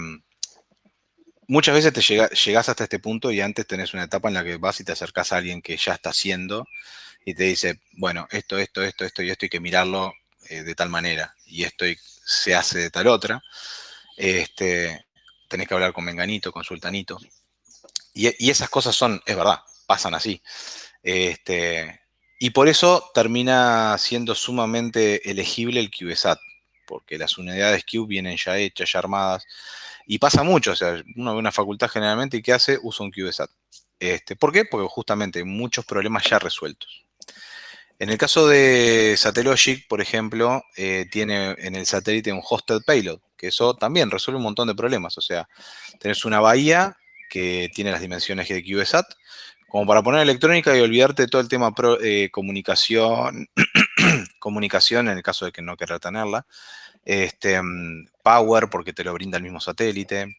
muchas 1.48 1.76
veces 1.76 1.94
te 1.94 2.02
llegas 2.02 2.70
hasta 2.70 2.86
este 2.86 3.00
punto 3.00 3.32
y 3.32 3.42
antes 3.42 3.68
tenés 3.68 3.94
una 3.94 4.06
etapa 4.06 4.30
en 4.30 4.34
la 4.34 4.44
que 4.44 4.58
vas 4.58 4.80
y 4.80 4.84
te 4.84 4.94
acercás 4.94 5.32
a 5.32 5.38
alguien 5.38 5.62
que 5.62 5.78
ya 5.78 5.94
está 5.94 6.10
haciendo 6.10 6.66
y 7.26 7.36
te 7.36 7.44
dice, 7.44 7.82
bueno, 7.94 8.28
esto, 8.32 8.58
esto, 8.58 8.82
esto, 8.82 9.06
esto 9.06 9.22
y 9.22 9.30
esto 9.30 9.46
hay 9.46 9.50
que 9.50 9.60
mirarlo 9.60 10.14
eh, 10.50 10.64
de 10.64 10.76
tal 10.76 10.90
manera 10.90 11.36
y 11.46 11.64
esto 11.64 11.86
se 12.26 12.56
hace 12.56 12.80
de 12.80 12.90
tal 12.90 13.08
otra. 13.08 13.44
Este, 14.18 15.06
tenés 15.50 15.68
que 15.68 15.74
hablar 15.74 15.94
con 15.94 16.06
Menganito, 16.06 16.52
con 16.52 16.64
Sultanito. 16.64 17.20
Y, 18.14 18.50
esas 18.50 18.70
cosas 18.70 18.96
son, 18.96 19.22
es 19.26 19.36
verdad, 19.36 19.60
pasan 19.86 20.16
así. 20.16 20.42
Este, 21.04 22.00
y 22.40 22.52
por 22.52 22.70
eso 22.70 23.12
termina 23.14 23.98
siendo 23.98 24.36
sumamente 24.36 25.30
elegible 25.30 25.80
el 25.82 25.92
CubeSat, 25.92 26.40
porque 26.86 27.18
las 27.18 27.38
unidades 27.38 27.86
Cube 27.90 28.08
vienen 28.08 28.38
ya 28.38 28.58
hechas, 28.58 28.92
ya 28.92 29.00
armadas. 29.00 29.46
Y 30.06 30.20
pasa 30.20 30.44
mucho, 30.44 30.72
o 30.72 30.76
sea, 30.76 31.04
uno 31.16 31.34
ve 31.34 31.40
una 31.40 31.52
facultad 31.52 31.90
generalmente 31.90 32.38
y 32.38 32.42
¿qué 32.42 32.54
hace? 32.54 32.78
Usa 32.82 33.06
un 33.06 33.12
CubeSat. 33.12 33.50
Este, 34.00 34.36
¿Por 34.36 34.52
qué? 34.52 34.66
Porque 34.66 34.88
justamente 34.90 35.40
hay 35.40 35.46
muchos 35.46 35.86
problemas 35.86 36.24
ya 36.30 36.40
resueltos. 36.40 37.06
En 37.98 38.10
el 38.10 38.18
caso 38.18 38.48
de 38.48 39.16
Satellogic, 39.18 39.88
por 39.88 40.02
ejemplo, 40.02 40.62
eh, 40.76 41.06
tiene 41.10 41.56
en 41.58 41.76
el 41.76 41.86
satélite 41.86 42.34
un 42.34 42.42
hosted 42.44 42.82
payload, 42.86 43.20
que 43.38 43.48
eso 43.48 43.74
también 43.76 44.12
resuelve 44.12 44.38
un 44.38 44.44
montón 44.44 44.68
de 44.68 44.76
problemas. 44.76 45.18
O 45.18 45.22
sea, 45.22 45.48
tenés 46.00 46.26
una 46.26 46.42
bahía 46.42 46.98
que 47.30 47.70
tiene 47.74 47.92
las 47.92 48.02
dimensiones 48.02 48.50
de 48.50 48.64
CubeSat, 48.64 49.06
como 49.70 49.88
para 49.88 50.04
poner 50.04 50.22
electrónica 50.22 50.78
y 50.78 50.82
olvidarte 50.82 51.28
todo 51.28 51.42
el 51.42 51.48
tema 51.48 51.74
eh, 52.02 52.30
comunicación, 52.32 53.48
comunicación 54.40 55.10
en 55.10 55.18
el 55.18 55.24
caso 55.24 55.46
de 55.46 55.52
que 55.52 55.62
no 55.62 55.78
quieras 55.78 56.00
tenerla, 56.00 56.46
este, 57.04 57.62
mm, 57.62 58.08
power 58.24 58.70
porque 58.70 58.94
te 58.94 59.04
lo 59.04 59.14
brinda 59.14 59.38
el 59.38 59.44
mismo 59.44 59.60
satélite, 59.60 60.38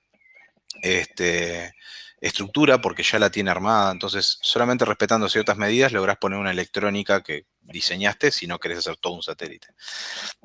este, 0.83 1.75
estructura 2.21 2.81
porque 2.81 3.03
ya 3.03 3.19
la 3.19 3.31
tiene 3.31 3.51
armada, 3.51 3.93
entonces 3.93 4.39
solamente 4.41 4.85
respetando 4.85 5.29
ciertas 5.29 5.57
medidas 5.57 5.93
lográs 5.93 6.17
poner 6.19 6.39
una 6.39 6.51
electrónica 6.51 7.23
que 7.23 7.47
diseñaste 7.61 8.31
si 8.31 8.47
no 8.47 8.59
querés 8.59 8.79
hacer 8.79 8.97
todo 8.97 9.15
un 9.15 9.23
satélite. 9.23 9.69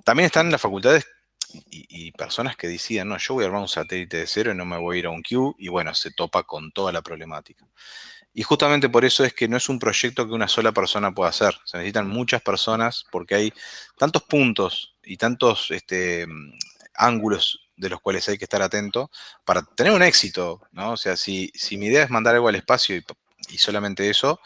También 0.04 0.28
están 0.28 0.52
las 0.52 0.62
facultades 0.62 1.06
y, 1.70 2.12
personas 2.14 2.56
que 2.56 2.68
deciden, 2.68 3.10
no, 3.10 3.18
yo 3.18 3.34
voy 3.34 3.44
a 3.44 3.48
armar 3.48 3.62
un 3.62 3.68
satélite 3.68 4.18
de 4.18 4.28
cero 4.28 4.52
y 4.52 4.56
no 4.56 4.66
me 4.66 4.78
voy 4.78 4.98
a 4.98 5.00
ir 5.00 5.06
a 5.08 5.10
un 5.10 5.22
Q, 5.22 5.56
y 5.58 5.68
bueno, 5.68 5.94
se 5.94 6.12
topa 6.12 6.44
con 6.44 6.72
toda 6.72 6.92
la 6.92 7.02
problemática. 7.02 7.68
Y 8.34 8.44
justamente 8.44 8.88
por 8.90 9.04
eso 9.04 9.26
es 9.26 9.34
que 9.34 9.48
no 9.48 9.58
es 9.58 9.68
un 9.68 9.80
proyecto 9.80 10.26
que 10.26 10.34
una 10.34 10.48
sola 10.48 10.72
persona 10.72 11.14
pueda 11.14 11.30
hacer. 11.30 11.56
Se 11.66 11.78
necesitan 11.78 12.08
muchas 12.08 12.42
personas 12.42 13.06
porque 13.12 13.36
hay 13.36 13.54
tantos 13.98 14.24
puntos 14.24 14.96
y 15.04 15.18
tantos 15.18 15.70
este, 15.72 16.26
ángulos 16.96 17.68
de 17.76 17.90
los 17.90 18.00
cuales 18.00 18.28
hay 18.30 18.38
que 18.38 18.46
estar 18.46 18.62
atento 18.62 19.10
para 19.44 19.64
tener 19.64 19.92
un 19.92 20.04
éxito, 20.04 20.62
¿no? 20.72 20.92
O 20.94 20.98
sea, 20.98 21.18
si, 21.18 21.52
mi 21.72 21.88
idea 21.88 22.04
es 22.04 22.10
mandar 22.10 22.36
algo 22.36 22.48
al 22.48 22.56
espacio 22.56 22.96
y, 23.50 23.58
solamente 23.58 24.10
eso, 24.10 24.40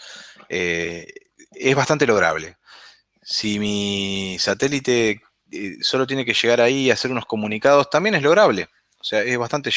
eh, 0.49 1.05
es 1.51 1.75
bastante 1.75 2.07
lograble. 2.07 2.57
Si 3.21 3.59
mi 3.59 4.37
satélite 4.39 5.21
eh, 5.51 5.77
solo 5.81 6.07
tiene 6.07 6.25
que 6.25 6.33
llegar 6.33 6.61
ahí 6.61 6.85
y 6.85 6.91
hacer 6.91 7.11
unos 7.11 7.25
comunicados, 7.25 7.89
también 7.89 8.15
es 8.15 8.23
lograble. 8.23 8.69
O 8.99 9.03
sea, 9.03 9.21
es 9.21 9.37
bastante 9.37 9.71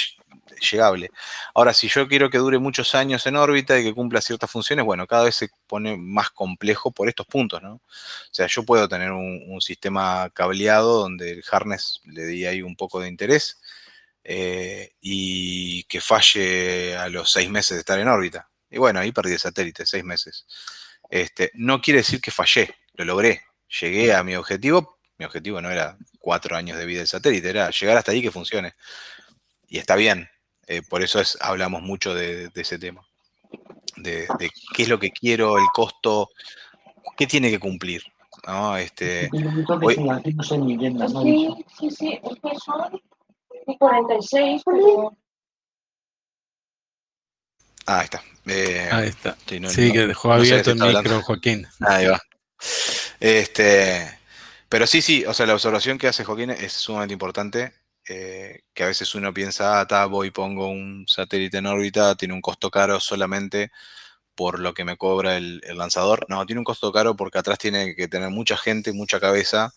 llegable. 0.57 1.11
Ahora, 1.55 1.75
si 1.75 1.89
yo 1.89 2.09
quiero 2.09 2.31
que 2.31 2.39
dure 2.39 2.59
muchos 2.59 2.95
años 2.95 3.27
en 3.27 3.37
órbita 3.37 3.79
y 3.79 3.85
que 3.85 3.95
cumpla 3.95 4.21
ciertas 4.21 4.51
funciones, 4.51 4.85
bueno, 4.85 5.07
cada 5.07 5.25
vez 5.25 5.37
se 5.37 5.51
pone 5.67 5.97
más 5.97 6.31
complejo 6.31 6.91
por 6.91 7.09
estos 7.09 7.27
puntos, 7.27 7.63
¿no? 7.63 7.75
O 7.75 7.81
sea, 8.33 8.47
yo 8.47 8.65
puedo 8.65 8.89
tener 8.89 9.13
un, 9.13 9.61
sistema 9.61 10.31
cableado 10.31 11.01
donde 11.01 11.33
el 11.33 11.45
harness 11.51 12.01
le 12.05 12.25
di 12.27 12.47
ahí 12.47 12.63
un 12.63 12.77
poco 12.77 13.01
de 13.01 13.09
interés 13.09 13.61
eh, 14.25 14.93
y 15.01 15.83
que 15.85 16.01
falle 16.01 16.97
a 16.97 17.09
los 17.09 17.31
seis 17.33 17.51
meses 17.51 17.77
de 17.77 17.81
estar 17.81 17.99
en 17.99 18.09
órbita. 18.09 18.49
Y 18.71 18.79
bueno, 18.79 19.01
ahí 19.01 19.13
perdí 19.13 19.33
el 19.33 19.39
satélite, 19.39 19.87
seis 19.87 20.05
meses. 20.05 20.47
Este, 21.11 21.51
no 21.55 21.81
quiere 21.81 22.01
decir 22.01 22.21
que 22.21 22.31
fallé, 22.31 22.75
lo 22.95 23.05
logré, 23.05 23.43
llegué 23.81 24.15
a 24.15 24.23
mi 24.25 24.37
objetivo, 24.37 24.99
Mi 25.19 25.25
objetivo 25.25 25.61
no 25.61 25.71
era 25.71 25.97
cuatro 26.21 26.57
años 26.57 26.79
de 26.79 26.87
vida 26.87 27.01
del 27.01 27.09
satélite, 27.09 27.51
era 27.51 27.71
llegar 27.71 27.97
hasta 27.97 28.13
ahí 28.13 28.23
que 28.23 28.31
funcione. 28.31 28.75
Y 29.69 29.79
está 29.79 29.97
bien. 29.97 30.29
Eh, 30.69 30.83
por 30.83 31.03
eso 31.03 31.19
es, 31.19 31.39
hablamos 31.41 31.83
mucho 31.83 32.15
de, 32.15 32.51
ese 32.55 32.79
tema. 32.79 33.03
De, 33.97 34.29
qué 34.75 34.83
es 34.83 34.89
lo 34.89 34.99
que 34.99 35.11
quiero, 35.11 35.57
el 35.57 35.67
costo, 35.73 36.29
qué 37.17 37.27
tiene 37.27 37.51
que 37.51 37.59
cumplir. 37.59 38.03
¿no? 38.47 38.77
Este, 38.77 39.29
hoy, 39.83 39.95
sí, 39.95 41.65
sí, 41.79 41.91
sí, 41.91 42.21
es 42.23 42.39
que 42.41 42.59
son 42.59 43.01
46, 43.79 44.63
pero... 44.65 45.17
Ah, 47.87 48.01
ahí 48.01 48.05
está. 48.05 48.23
Eh, 48.47 48.89
ahí 48.93 49.09
está. 49.09 49.37
Sí, 49.69 49.93
que 49.93 50.07
dejó 50.07 50.33
abierto 50.33 50.73
el 50.73 50.79
micro, 50.79 51.23
Joaquín. 51.23 51.67
Ahí 51.81 52.07
va. 52.07 52.21
Este, 53.21 54.19
pero 54.69 54.87
sí, 54.87 55.01
sí, 55.01 55.25
o 55.25 55.33
sea, 55.33 55.47
la 55.47 55.55
observación 55.55 55.97
que 55.97 56.09
hace 56.09 56.25
Joaquín 56.25 56.51
es 56.51 56.75
sumamente 56.75 57.15
importante. 57.15 57.73
Eh, 58.09 58.63
que 58.73 58.85
a 58.85 58.87
veces 58.87 59.15
uno 59.15 59.35
piensa, 59.35 59.81
ah, 59.81 60.07
voy 60.07 60.29
y 60.29 60.31
pongo 60.31 60.69
un 60.69 61.05
satélite 61.07 61.59
en 61.59 61.67
órbita, 61.67 62.15
tiene 62.17 62.35
un 62.35 62.41
costo 62.41 62.71
caro 62.71 63.01
solamente 63.01 63.71
por 64.35 64.61
lo 64.61 64.75
que 64.75 64.85
me 64.85 64.97
cobra 64.97 65.37
el, 65.37 65.61
lanzador. 65.75 66.27
No, 66.29 66.47
tiene 66.47 66.61
un 66.61 66.65
costo 66.65 66.93
caro 66.93 67.17
porque 67.17 67.39
atrás 67.39 67.59
tiene 67.59 67.95
que 67.97 68.09
tener 68.09 68.31
mucha 68.31 68.57
gente, 68.57 68.93
mucha 68.93 69.21
cabeza, 69.21 69.75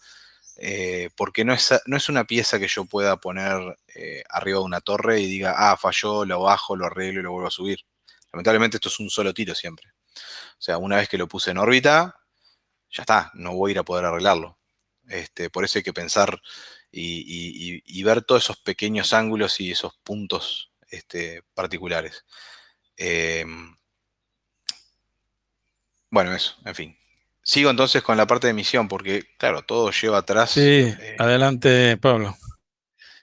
eh, 0.58 1.10
porque 1.18 1.44
no 1.46 1.54
es, 1.54 1.74
no 1.88 1.98
es 1.98 2.10
una 2.10 2.26
pieza 2.26 2.60
que 2.60 2.68
yo 2.68 2.86
pueda 2.86 3.18
poner 3.18 3.78
eh, 3.96 4.24
arriba 4.30 4.60
de 4.60 4.66
una 4.66 4.82
torre 4.82 5.20
y 5.20 5.26
diga, 5.28 5.56
ah, 5.58 5.78
falló, 5.78 6.26
lo 6.26 6.42
bajo, 6.42 6.76
lo 6.76 6.86
arreglo 6.86 7.22
y 7.22 7.24
lo 7.24 7.32
vuelvo 7.32 7.48
a 7.48 7.52
subir. 7.52 7.80
Lamentablemente 8.32 8.78
esto 8.78 8.90
es 8.90 9.00
un 9.00 9.10
solo 9.10 9.34
tiro 9.34 9.56
siempre. 9.56 9.90
O 10.16 10.62
sea, 10.62 10.78
una 10.78 10.98
vez 10.98 11.10
que 11.10 11.18
lo 11.18 11.28
puse 11.28 11.52
en 11.52 11.58
órbita, 11.58 12.16
ya 12.92 13.04
está, 13.04 13.32
no 13.34 13.54
voy 13.56 13.72
a 13.72 13.74
ir 13.74 13.80
a 13.80 13.84
poder 13.84 14.06
arreglarlo. 14.06 14.60
Este, 15.10 15.50
por 15.50 15.66
eso 15.66 15.80
hay 15.80 15.84
que 15.84 15.94
pensar 15.94 16.42
y, 16.92 18.04
ver 18.04 18.24
todos 18.24 18.44
esos 18.44 18.58
pequeños 18.58 19.14
ángulos 19.14 19.60
y 19.60 19.72
esos 19.72 19.96
puntos 20.04 20.72
este, 20.90 21.44
particulares. 21.54 22.26
Em, 22.98 23.76
bueno, 26.10 26.36
eso, 26.36 26.56
en 26.66 26.76
fin. 26.76 26.98
Sigo 27.44 27.70
entonces 27.70 28.04
con 28.04 28.18
la 28.18 28.28
parte 28.28 28.48
de 28.48 28.54
misión, 28.54 28.88
porque 28.88 29.24
claro, 29.38 29.64
todo 29.64 29.92
lleva 29.92 30.20
atrás. 30.20 30.52
Sí, 30.52 30.62
eh, 30.62 31.16
adelante, 31.18 31.98
Pablo. 31.98 32.38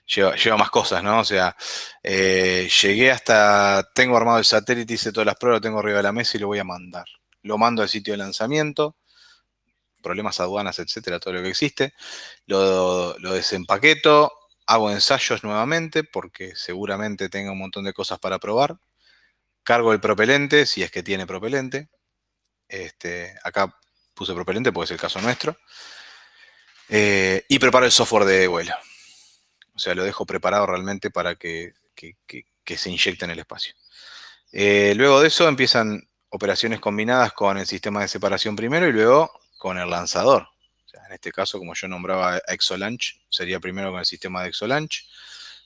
Lleva, 0.07 0.57
más 0.57 0.71
cosas, 0.71 1.03
¿no? 1.03 1.19
O 1.19 1.23
sea, 1.23 1.55
eh, 2.01 2.67
llegué 2.81 3.11
hasta, 3.11 3.87
tengo 3.93 4.17
armado 4.17 4.39
el 4.39 4.45
satélite, 4.45 4.95
hice 4.95 5.11
todas 5.11 5.27
las 5.27 5.35
pruebas, 5.35 5.57
lo 5.57 5.61
tengo 5.61 5.79
arriba 5.79 5.97
de 5.97 6.03
la 6.03 6.11
mesa 6.11 6.35
y 6.35 6.39
lo 6.39 6.47
voy 6.47 6.57
a 6.57 6.63
mandar. 6.63 7.05
Lo 7.43 7.59
mando 7.59 7.83
al 7.83 7.89
sitio 7.89 8.13
de 8.13 8.17
lanzamiento, 8.17 8.97
problemas 10.01 10.39
aduanas, 10.39 10.79
etcétera, 10.79 11.19
todo 11.19 11.33
lo 11.33 11.43
que 11.43 11.49
existe. 11.49 11.93
Lo, 12.45 13.13
desempaqueto, 13.13 14.31
hago 14.65 14.91
ensayos 14.91 15.43
nuevamente 15.43 16.03
porque 16.03 16.55
seguramente 16.55 17.29
tenga 17.29 17.51
un 17.51 17.59
montón 17.59 17.85
de 17.85 17.93
cosas 17.93 18.19
para 18.19 18.39
probar. 18.39 18.77
Cargo 19.63 19.93
el 19.93 19.99
propelente, 19.99 20.65
si 20.65 20.83
es 20.83 20.91
que 20.91 21.03
tiene 21.03 21.27
propelente. 21.27 21.89
Este, 22.67 23.35
acá 23.43 23.75
puse 24.13 24.33
propelente 24.33 24.71
porque 24.71 24.85
es 24.85 24.91
el 24.91 24.99
caso 24.99 25.21
nuestro. 25.21 25.57
Eh, 26.89 27.45
y 27.47 27.59
preparo 27.59 27.85
el 27.85 27.91
software 27.91 28.25
de 28.25 28.47
vuelo. 28.47 28.73
O 29.75 29.79
sea, 29.79 29.95
lo 29.95 30.03
dejo 30.03 30.25
preparado 30.25 30.65
realmente 30.65 31.11
para 31.11 31.35
que, 31.35 31.73
se 32.65 32.89
inyecte 32.89 33.25
en 33.25 33.31
el 33.31 33.39
espacio. 33.39 33.73
Eh, 34.51 34.93
luego 34.95 35.21
de 35.21 35.27
eso 35.27 35.47
empiezan 35.47 36.09
operaciones 36.29 36.79
combinadas 36.79 37.33
con 37.33 37.57
el 37.57 37.65
sistema 37.65 38.01
de 38.01 38.07
separación 38.07 38.55
primero 38.55 38.87
y 38.87 38.91
luego 38.91 39.38
con 39.59 39.77
el 39.77 39.89
lanzador. 39.89 40.47
en 41.05 41.13
este 41.13 41.31
caso, 41.31 41.59
como 41.59 41.75
yo 41.75 41.87
nombraba 41.87 42.39
Exolaunch, 42.47 43.19
sería 43.29 43.59
primero 43.59 43.91
con 43.91 43.99
el 43.99 44.05
sistema 44.05 44.41
de 44.41 44.49
Exolaunch, 44.49 45.05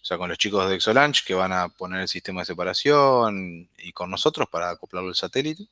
o 0.02 0.06
sea, 0.06 0.18
con 0.18 0.28
los 0.28 0.38
chicos 0.38 0.68
de 0.68 0.76
Exolaunch 0.76 1.24
que 1.24 1.34
van 1.34 1.54
a 1.54 1.70
poner 1.70 2.02
el 2.02 2.08
sistema 2.10 2.42
de 2.42 2.46
separación 2.46 3.70
y 3.78 3.94
con 3.94 4.10
nosotros 4.10 4.50
para 4.50 4.72
acoplarlo 4.72 5.10
al 5.10 5.16
satélite. 5.16 5.68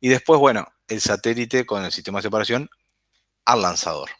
Y 0.00 0.08
después, 0.08 0.38
bueno, 0.38 0.68
el 0.86 1.00
satélite 1.00 1.66
con 1.66 1.84
el 1.84 1.90
sistema 1.90 2.18
de 2.18 2.24
separación 2.24 2.70
al 3.44 3.62
lanzador. 3.62 4.10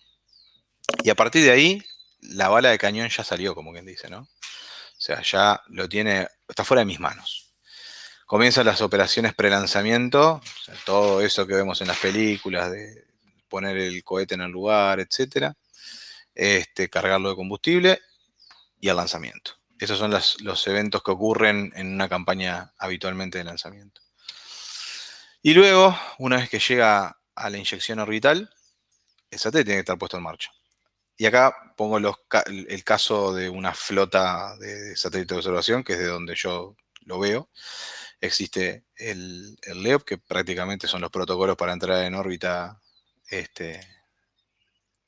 Y 1.05 1.11
a 1.11 1.15
partir 1.15 1.45
de 1.45 1.51
ahí, 1.53 1.85
la 2.23 2.49
bala 2.49 2.71
de 2.71 2.79
cañón 2.79 3.09
ya 3.09 3.23
salió, 3.23 3.55
como 3.55 3.73
quien 3.73 3.87
dice, 3.87 4.09
¿no? 4.09 4.21
O 4.21 5.01
sea, 5.01 5.23
ya 5.23 5.63
lo 5.69 5.89
tiene, 5.89 6.27
está 6.49 6.65
fuera 6.65 6.81
de 6.81 6.87
mis 6.87 6.99
manos 6.99 7.47
comienzan 8.27 8.67
las 8.67 8.83
operaciones 8.83 9.35
pre-lanzamiento, 9.35 10.41
todo 10.85 11.21
eso 11.21 11.47
que 11.47 11.55
vemos 11.55 11.81
en 11.81 11.87
las 11.87 11.99
películas 11.99 12.73
de 12.73 13.06
poner 13.49 13.77
el 13.77 14.03
cohete 14.05 14.35
en 14.35 14.43
el 14.43 14.51
lugar, 14.51 15.01
etcétera, 15.01 15.57
este, 16.35 16.89
cargarlo 16.89 17.31
de 17.31 17.37
combustible 17.37 18.01
y 18.81 18.89
al 18.89 18.97
lanzamiento. 18.97 19.53
Esos 19.79 19.99
son 19.99 20.11
los 20.11 20.67
eventos 20.67 21.03
que 21.03 21.11
ocurren 21.11 21.73
en 21.77 21.93
una 21.93 22.09
campaña 22.09 22.73
habitualmente 22.79 23.39
de 23.39 23.45
lanzamiento. 23.45 24.01
Y 25.43 25.55
luego, 25.55 25.97
una 26.19 26.37
vez 26.39 26.49
que 26.51 26.59
llega 26.59 27.19
a 27.35 27.51
la 27.51 27.59
inyección 27.59 27.99
orbital, 27.99 28.51
el 29.31 29.39
satélite 29.39 29.65
tiene 29.67 29.77
que 29.77 29.81
estar 29.81 29.99
puesto 29.99 30.17
en 30.17 30.23
marcha. 30.23 30.51
Y 31.17 31.27
acá 31.27 31.55
pongo 31.77 31.99
el 31.99 32.85
caso 32.85 33.33
de 33.35 33.49
una 33.49 33.73
flota 33.73 34.57
de 34.59 34.97
satélites 34.97 35.35
de 35.35 35.37
observación, 35.37 35.85
que 35.85 35.95
es 35.95 35.99
de 35.99 36.07
donde 36.07 36.35
yo 36.35 36.77
lo 37.03 37.19
veo. 37.19 37.49
Existe 38.21 38.85
el, 38.97 39.57
el 39.63 39.83
LEOP, 39.83 40.05
que 40.05 40.19
prácticamente 40.19 40.89
son 40.89 41.01
los 41.01 41.11
protocolos 41.11 41.57
para 41.57 41.73
entrar 41.73 42.05
en 42.05 42.15
órbita 42.15 42.81
este, 43.29 43.81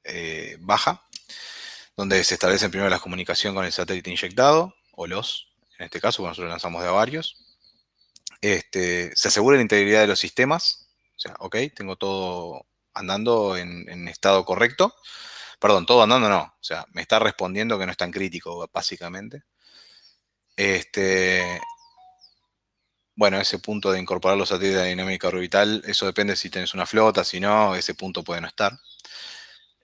eh, 0.04 0.56
baja, 0.60 1.06
donde 1.96 2.22
se 2.24 2.34
establecen 2.34 2.70
primero 2.70 2.90
la 2.90 3.00
comunicación 3.00 3.54
con 3.54 3.64
el 3.64 3.72
satélite 3.72 4.10
inyectado, 4.10 4.74
o 4.92 5.06
los, 5.06 5.48
en 5.78 5.86
este 5.86 6.00
caso, 6.00 6.18
cuando 6.18 6.30
nosotros 6.30 6.50
lanzamos 6.50 6.82
de 6.82 6.88
a 6.88 6.92
varios. 6.92 7.36
Este, 8.40 9.14
se 9.16 9.28
asegura 9.28 9.56
la 9.56 9.62
integridad 9.62 10.00
de 10.00 10.06
los 10.06 10.20
sistemas, 10.20 10.88
o 11.16 11.20
sea, 11.20 11.34
ok, 11.40 11.56
tengo 11.74 11.96
todo 11.96 12.66
andando 12.94 13.56
en, 13.56 14.08
estado 14.08 14.44
correcto. 14.44 14.94
Perdón, 15.60 15.86
todo 15.86 16.02
andando 16.02 16.28
no, 16.28 16.42
o 16.42 16.64
sea, 16.64 16.86
me 16.92 17.02
está 17.02 17.18
respondiendo 17.18 17.78
que 17.78 17.86
no 17.86 17.92
es 17.92 17.98
tan 17.98 18.12
crítico, 18.12 18.68
básicamente. 18.72 19.42
Este, 20.56 21.60
bueno, 23.18 23.40
ese 23.40 23.58
punto 23.58 23.90
de 23.90 23.98
incorporar 23.98 24.38
los 24.38 24.50
satélites 24.50 24.80
de 24.80 24.90
dinámica 24.90 25.26
orbital, 25.26 25.82
eso 25.86 26.06
depende 26.06 26.36
si 26.36 26.50
tienes 26.50 26.72
una 26.72 26.86
flota, 26.86 27.24
si 27.24 27.40
no, 27.40 27.74
ese 27.74 27.94
punto 27.94 28.22
puede 28.22 28.40
no 28.40 28.46
estar. 28.46 28.78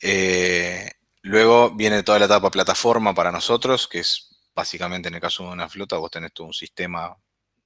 Eh, 0.00 0.88
luego 1.22 1.74
viene 1.74 2.04
toda 2.04 2.20
la 2.20 2.26
etapa 2.26 2.48
plataforma 2.52 3.12
para 3.12 3.32
nosotros, 3.32 3.88
que 3.88 3.98
es 3.98 4.28
básicamente 4.54 5.08
en 5.08 5.16
el 5.16 5.20
caso 5.20 5.42
de 5.42 5.50
una 5.50 5.68
flota, 5.68 5.96
vos 5.96 6.12
tenés 6.12 6.32
todo 6.32 6.46
un 6.46 6.52
sistema 6.54 7.16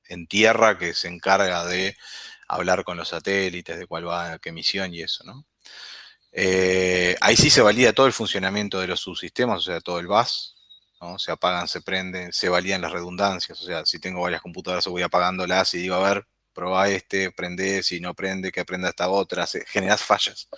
en 0.06 0.26
tierra 0.26 0.78
que 0.78 0.94
se 0.94 1.08
encarga 1.08 1.66
de 1.66 1.98
hablar 2.48 2.82
con 2.82 2.96
los 2.96 3.08
satélites, 3.08 3.78
de 3.78 3.86
cuál 3.86 4.08
va, 4.08 4.38
qué 4.38 4.52
misión 4.52 4.94
y 4.94 5.02
eso, 5.02 5.22
¿no? 5.24 5.44
Eh, 6.32 7.14
ahí 7.20 7.36
sí 7.36 7.50
se 7.50 7.60
valida 7.60 7.92
todo 7.92 8.06
el 8.06 8.14
funcionamiento 8.14 8.80
de 8.80 8.86
los 8.86 9.00
subsistemas, 9.00 9.58
o 9.58 9.62
sea, 9.62 9.82
todo 9.82 9.98
el 9.98 10.06
se 11.18 11.32
apagan, 11.32 11.68
se 11.68 11.80
prenden, 11.80 12.32
se 12.32 12.48
valían 12.48 12.82
las 12.82 12.92
redundancias. 12.92 13.60
O 13.60 13.64
sea, 13.64 13.86
si 13.86 13.98
tengo 13.98 14.22
varias 14.22 14.42
computadoras, 14.42 14.86
voy 14.86 15.02
apagándolas 15.02 15.72
y 15.74 15.78
digo, 15.78 15.94
a 15.94 16.14
ver, 16.14 16.26
prueba 16.52 16.88
este, 16.88 17.30
prende, 17.30 17.82
si 17.82 18.00
no 18.00 18.14
prende, 18.14 18.50
que 18.50 18.64
prenda 18.64 18.88
esta 18.88 19.08
otra. 19.08 19.46
generas 19.66 20.02
fallas, 20.02 20.48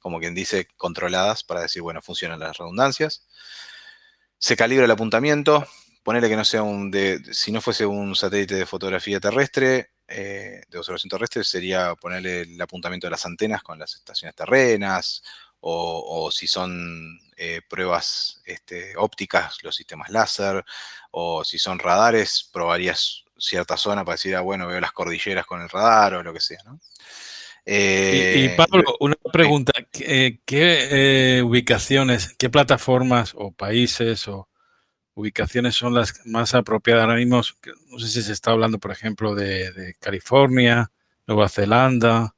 como 0.00 0.18
quien 0.18 0.34
dice, 0.34 0.68
controladas 0.76 1.44
para 1.44 1.62
decir, 1.62 1.82
bueno, 1.82 2.02
funcionan 2.02 2.40
las 2.40 2.58
redundancias. 2.58 3.24
Se 4.38 4.56
calibra 4.56 4.84
el 4.84 4.90
apuntamiento. 4.90 5.66
Ponerle 6.02 6.28
que 6.28 6.36
no 6.36 6.44
sea 6.44 6.62
un 6.62 6.90
de, 6.90 7.22
si 7.32 7.50
no 7.50 7.62
fuese 7.62 7.86
un 7.86 8.14
satélite 8.14 8.56
de 8.56 8.66
fotografía 8.66 9.20
terrestre, 9.20 9.92
eh, 10.06 10.62
de 10.68 10.78
observación 10.78 11.08
terrestre, 11.08 11.44
sería 11.44 11.94
ponerle 11.94 12.42
el 12.42 12.60
apuntamiento 12.60 13.06
de 13.06 13.12
las 13.12 13.24
antenas 13.24 13.62
con 13.62 13.78
las 13.78 13.94
estaciones 13.94 14.34
terrenas, 14.34 15.22
o, 15.66 16.30
si 16.30 16.46
son 16.46 17.18
eh, 17.36 17.62
pruebas 17.66 18.42
este, 18.44 18.94
ópticas, 18.96 19.56
los 19.62 19.74
sistemas 19.74 20.10
láser, 20.10 20.62
o 21.10 21.42
si 21.42 21.58
son 21.58 21.78
radares, 21.78 22.50
probarías 22.52 23.24
cierta 23.38 23.78
zona 23.78 24.04
para 24.04 24.14
decir, 24.14 24.36
ah, 24.36 24.42
bueno, 24.42 24.66
veo 24.66 24.78
las 24.78 24.92
cordilleras 24.92 25.46
con 25.46 25.62
el 25.62 25.70
radar 25.70 26.14
o 26.14 26.22
lo 26.22 26.34
que 26.34 26.40
sea, 26.40 26.58
¿no? 26.66 26.80
y, 27.66 27.70
eh, 27.72 28.54
Pablo, 28.58 28.94
una 29.00 29.16
pregunta, 29.32 29.72
¿qué, 29.90 30.38
eh, 30.46 31.42
ubicaciones, 31.42 32.34
qué 32.36 32.50
plataformas 32.50 33.32
o 33.34 33.50
países 33.50 34.28
o 34.28 34.50
ubicaciones 35.14 35.74
son 35.74 35.94
las 35.94 36.26
más 36.26 36.54
apropiadas 36.54 37.04
ahora 37.04 37.16
mismo? 37.16 37.40
No 37.88 37.98
sé 37.98 38.08
si 38.08 38.22
se 38.22 38.32
está 38.32 38.50
hablando, 38.50 38.78
por 38.78 38.90
ejemplo, 38.90 39.34
de, 39.34 39.96
California, 39.98 40.92
Nueva 41.26 41.48
Zelanda, 41.48 42.34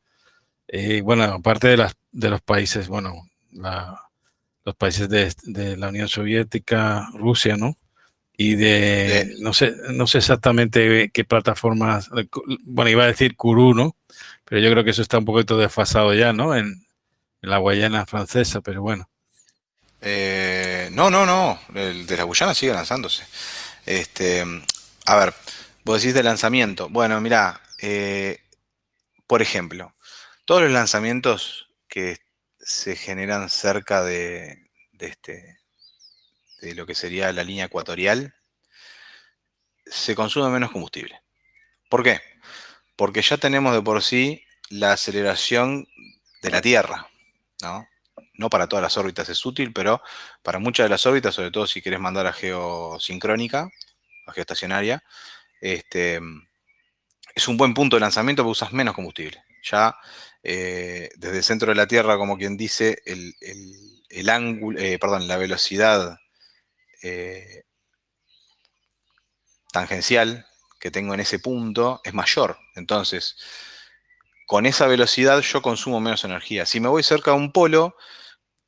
bueno, 1.02 1.24
aparte 1.24 1.66
de, 1.66 1.76
las, 1.76 1.96
de 2.16 2.30
los 2.30 2.40
países, 2.40 2.88
bueno, 2.88 3.28
los 4.64 4.74
países 4.76 5.08
de, 5.08 5.76
la 5.76 5.88
Unión 5.88 6.08
Soviética, 6.08 7.08
Rusia, 7.12 7.56
¿no? 7.58 7.76
Y 8.38 8.54
de, 8.54 9.34
no 9.40 9.52
sé, 9.52 9.74
no 9.90 10.06
sé 10.06 10.18
exactamente 10.18 11.10
qué 11.12 11.24
plataformas, 11.24 12.08
bueno, 12.64 12.90
iba 12.90 13.04
a 13.04 13.08
decir 13.08 13.36
Kuru, 13.36 13.74
¿no? 13.74 13.96
Pero 14.46 14.62
yo 14.62 14.70
creo 14.70 14.82
que 14.82 14.90
eso 14.90 15.02
está 15.02 15.18
un 15.18 15.26
poquito 15.26 15.58
desfasado 15.58 16.14
ya, 16.14 16.32
¿no? 16.32 16.56
En, 16.56 16.84
la 17.42 17.58
Guayana 17.58 18.06
francesa, 18.06 18.60
pero 18.60 18.82
bueno. 18.82 19.08
Eh, 20.00 20.88
no, 20.90 21.10
no, 21.10 21.24
no. 21.24 21.60
El 21.76 22.04
de 22.04 22.16
la 22.16 22.24
Guyana 22.24 22.54
sigue 22.54 22.72
lanzándose. 22.72 23.22
Este, 23.84 24.44
a 25.04 25.16
ver, 25.16 25.32
vos 25.84 26.00
decís 26.00 26.14
de 26.14 26.24
lanzamiento. 26.24 26.88
Bueno, 26.88 27.20
mira, 27.20 27.60
eh, 27.80 28.40
por 29.28 29.42
ejemplo, 29.42 29.92
todos 30.44 30.62
los 30.62 30.72
lanzamientos 30.72 31.65
que 31.96 32.18
se 32.58 32.94
generan 32.94 33.48
cerca 33.48 34.04
de, 34.04 34.68
de, 34.92 35.06
este, 35.06 35.56
de 36.60 36.74
lo 36.74 36.84
que 36.84 36.94
sería 36.94 37.32
la 37.32 37.42
línea 37.42 37.64
ecuatorial, 37.64 38.34
se 39.86 40.14
consume 40.14 40.50
menos 40.50 40.72
combustible. 40.72 41.22
¿Por 41.88 42.02
qué? 42.02 42.20
Porque 42.96 43.22
ya 43.22 43.38
tenemos 43.38 43.72
de 43.72 43.80
por 43.80 44.02
sí 44.02 44.44
la 44.68 44.92
aceleración 44.92 45.88
de 46.42 46.50
la 46.50 46.60
Tierra, 46.60 47.08
¿no? 47.62 47.88
No 48.34 48.50
para 48.50 48.68
todas 48.68 48.82
las 48.82 48.98
órbitas 48.98 49.30
es 49.30 49.46
útil, 49.46 49.72
pero 49.72 50.02
para 50.42 50.58
muchas 50.58 50.84
de 50.84 50.90
las 50.90 51.06
órbitas, 51.06 51.34
sobre 51.34 51.50
todo 51.50 51.66
si 51.66 51.80
quieres 51.80 52.00
mandar 52.00 52.26
a 52.26 52.34
geosincrónica, 52.34 53.70
a 54.26 54.32
geoestacionaria, 54.34 55.02
este, 55.62 56.20
es 57.34 57.48
un 57.48 57.56
buen 57.56 57.72
punto 57.72 57.96
de 57.96 58.00
lanzamiento 58.00 58.42
porque 58.42 58.52
usas 58.52 58.74
menos 58.74 58.94
combustible. 58.94 59.42
Ya 59.62 59.96
eh, 60.48 61.10
desde 61.16 61.38
el 61.38 61.42
centro 61.42 61.70
de 61.70 61.74
la 61.74 61.88
Tierra, 61.88 62.16
como 62.16 62.38
quien 62.38 62.56
dice, 62.56 63.02
el, 63.04 64.28
ángulo, 64.28 64.78
eh, 64.78 64.96
perdón, 64.96 65.26
la 65.26 65.38
velocidad 65.38 66.20
eh, 67.02 67.64
tangencial 69.72 70.46
que 70.78 70.92
tengo 70.92 71.14
en 71.14 71.20
ese 71.20 71.40
punto 71.40 72.00
es 72.04 72.14
mayor. 72.14 72.58
Entonces, 72.76 73.36
con 74.46 74.66
esa 74.66 74.86
velocidad 74.86 75.40
yo 75.40 75.62
consumo 75.62 76.00
menos 76.00 76.22
energía. 76.22 76.64
Si 76.64 76.78
me 76.78 76.88
voy 76.88 77.02
cerca 77.02 77.32
de 77.32 77.38
un 77.38 77.50
polo, 77.50 77.96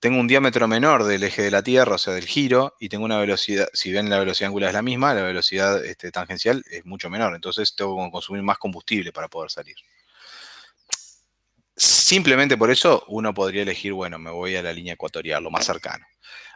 tengo 0.01 0.19
un 0.19 0.27
diámetro 0.27 0.67
menor 0.67 1.05
del 1.05 1.23
eje 1.23 1.43
de 1.43 1.53
la 1.53 1.63
Tierra, 1.63 1.95
o 1.95 1.99
sea, 1.99 2.15
del 2.15 2.27
giro, 2.27 2.75
y 2.81 2.89
tengo 2.89 3.05
una 3.05 3.19
velocidad, 3.19 3.69
si 3.73 3.93
ven 3.93 4.11
la 4.11 4.19
velocidad 4.19 4.49
angular 4.49 4.71
es 4.71 4.75
la 4.75 4.83
misma, 4.83 5.15
la 5.15 5.23
velocidad 5.23 5.85
este, 5.85 6.11
tangencial 6.11 6.65
es 6.73 6.85
mucho 6.85 7.09
menor. 7.09 7.37
Entonces 7.37 7.77
tengo 7.77 8.05
que 8.05 8.11
consumir 8.11 8.43
más 8.43 8.59
combustible 8.59 9.13
para 9.13 9.29
poder 9.29 9.51
salir. 9.53 9.77
Simplemente 12.09 12.57
por 12.57 12.71
eso 12.71 13.05
uno 13.09 13.35
podría 13.35 13.61
elegir, 13.61 13.93
bueno, 13.93 14.19
me 14.19 14.31
voy 14.31 14.57
a 14.57 14.63
la 14.63 14.73
línea 14.73 14.95
ecuatorial, 14.95 15.43
lo 15.43 15.51
más 15.51 15.67
cercano. 15.67 16.07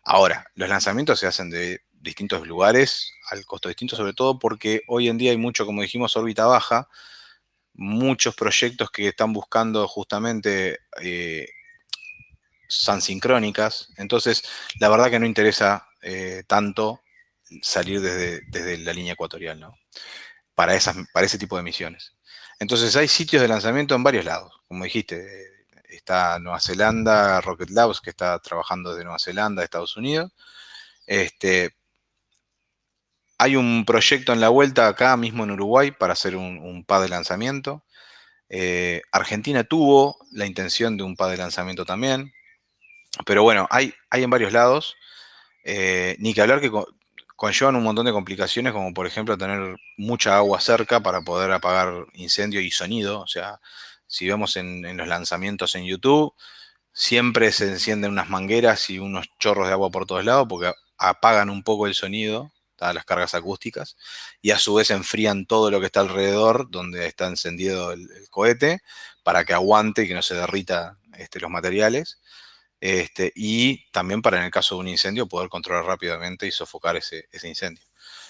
Ahora, 0.03 0.47
los 0.55 0.67
lanzamientos 0.67 1.21
se 1.21 1.27
hacen 1.27 1.51
de 1.51 1.83
distintos 1.93 2.47
lugares, 2.47 3.13
al 3.31 3.45
costo 3.45 3.69
distinto, 3.69 3.95
sobre 3.95 4.15
todo 4.15 4.39
porque 4.39 4.81
hoy 4.89 5.11
en 5.11 5.19
día 5.19 5.31
hay 5.31 5.37
mucho, 5.37 5.67
como 5.67 5.83
dijimos, 5.83 6.17
órbita 6.17 6.47
baja, 6.47 6.89
muchos 7.75 8.35
proyectos 8.35 8.91
que 8.91 9.09
están 9.09 9.35
buscando 9.35 9.87
justamente 9.89 10.79
eh, 11.03 11.47
sincrónicas, 12.67 13.93
entonces 13.99 14.43
la 14.81 14.89
verdad 14.89 15.11
que 15.11 15.19
no 15.19 15.27
interesa 15.27 15.87
eh, 16.01 16.45
tanto 16.47 17.03
salir 17.61 18.01
desde, 18.01 18.79
la 18.79 18.95
línea 18.95 19.13
ecuatorial, 19.13 19.61
¿no? 19.61 19.77
Para, 20.55 20.75
esas, 20.75 20.97
para 21.13 21.27
ese 21.27 21.37
tipo 21.37 21.59
de 21.59 21.63
misiones. 21.63 22.15
Entonces 22.63 22.95
hay 22.95 23.09
sitios 23.09 23.43
de 23.43 23.49
lanzamiento 23.49 23.97
en 23.97 24.05
varios 24.05 24.25
lados, 24.25 24.53
como 24.69 24.85
dijiste, 24.85 25.67
está 25.89 26.39
Nueva 26.39 26.61
Zelanda, 26.61 27.41
Rocket 27.41 27.71
Labs, 27.71 28.01
que 28.01 28.11
está 28.11 28.39
trabajando 28.39 28.91
desde 28.91 29.03
Nueva 29.03 29.19
Zelanda, 29.19 29.65
Estados 29.65 29.97
Unidos. 29.97 30.31
Este, 31.05 31.75
hay 33.37 33.57
un 33.57 33.85
proyecto 33.85 34.33
en 34.33 34.41
la 34.41 34.49
vuelta 34.49 34.87
acá 34.87 35.17
mismo 35.17 35.43
en 35.43 35.51
Uruguay 35.51 35.91
para 35.91 36.13
hacer 36.13 36.37
un, 36.37 36.85
pad 36.87 37.03
de 37.03 37.09
lanzamiento. 37.09 37.85
Eh, 38.49 39.03
Argentina 39.11 39.65
tuvo 39.65 40.17
la 40.31 40.47
intención 40.47 40.97
de 40.97 41.03
un 41.03 41.17
pad 41.17 41.31
de 41.31 41.39
lanzamiento 41.39 41.85
también. 41.85 42.33
Pero 43.27 43.43
bueno, 43.43 43.67
hay, 43.71 43.93
hay 44.09 44.23
en 44.23 44.31
varios 44.31 44.53
lados. 44.53 44.95
Eh, 45.65 46.15
ni 46.21 46.33
que 46.33 46.43
hablar 46.43 46.61
que 46.61 46.71
conllevan 47.43 47.75
un 47.75 47.83
montón 47.83 48.07
de 48.07 48.13
complicaciones, 48.13 48.73
como 48.73 48.95
por 48.95 49.05
ejemplo 49.05 49.37
tener 49.37 49.77
mucha 49.97 50.37
agua 50.37 50.61
cerca 50.61 51.01
para 51.01 51.23
poder 51.23 51.51
apagar 51.51 52.07
incendio 52.15 52.61
y 52.61 52.71
sonido. 52.71 53.21
O 53.21 53.27
sea, 53.27 53.61
si 54.07 54.29
vemos 54.29 54.57
en, 54.57 54.97
los 54.97 55.09
lanzamientos 55.09 55.75
en 55.75 55.85
YouTube, 55.85 56.35
siempre 56.93 57.51
se 57.51 57.69
encienden 57.69 58.13
unas 58.13 58.31
mangueras 58.31 58.91
y 58.91 59.01
unos 59.01 59.27
chorros 59.41 59.67
de 59.67 59.73
agua 59.73 59.91
por 59.91 60.07
todos 60.07 60.25
lados 60.25 60.47
porque 60.49 60.73
apagan 60.99 61.51
un 61.51 61.65
poco 61.65 61.89
el 61.89 61.95
sonido 61.95 62.53
las 62.93 63.05
cargas 63.05 63.37
acústicas, 63.37 63.97
y 64.41 64.51
a 64.51 64.59
su 64.59 64.75
vez 64.75 64.91
enfrían 64.91 65.47
todo 65.47 65.71
lo 65.71 65.79
que 65.79 65.87
está 65.87 66.01
alrededor 66.01 66.69
donde 66.71 67.07
está 67.07 67.29
encendido 67.29 67.93
el, 67.93 68.09
cohete 68.31 68.81
para 69.23 69.45
que 69.45 69.53
aguante 69.53 70.03
y 70.03 70.09
que 70.09 70.15
no 70.15 70.23
se 70.23 70.35
derrita 70.35 70.99
este, 71.17 71.39
los 71.39 71.51
materiales. 71.51 72.19
Este, 72.83 73.33
y 73.37 73.89
también 73.93 74.23
para 74.23 74.39
en 74.39 74.45
el 74.47 74.51
caso 74.51 74.75
de 74.75 74.81
un 74.81 74.89
incendio 74.89 75.29
poder 75.29 75.49
controlar 75.49 75.85
rápidamente 75.85 76.49
y 76.49 76.51
sofocar 76.51 76.97
ese, 76.97 77.29
incendio. 77.45 77.81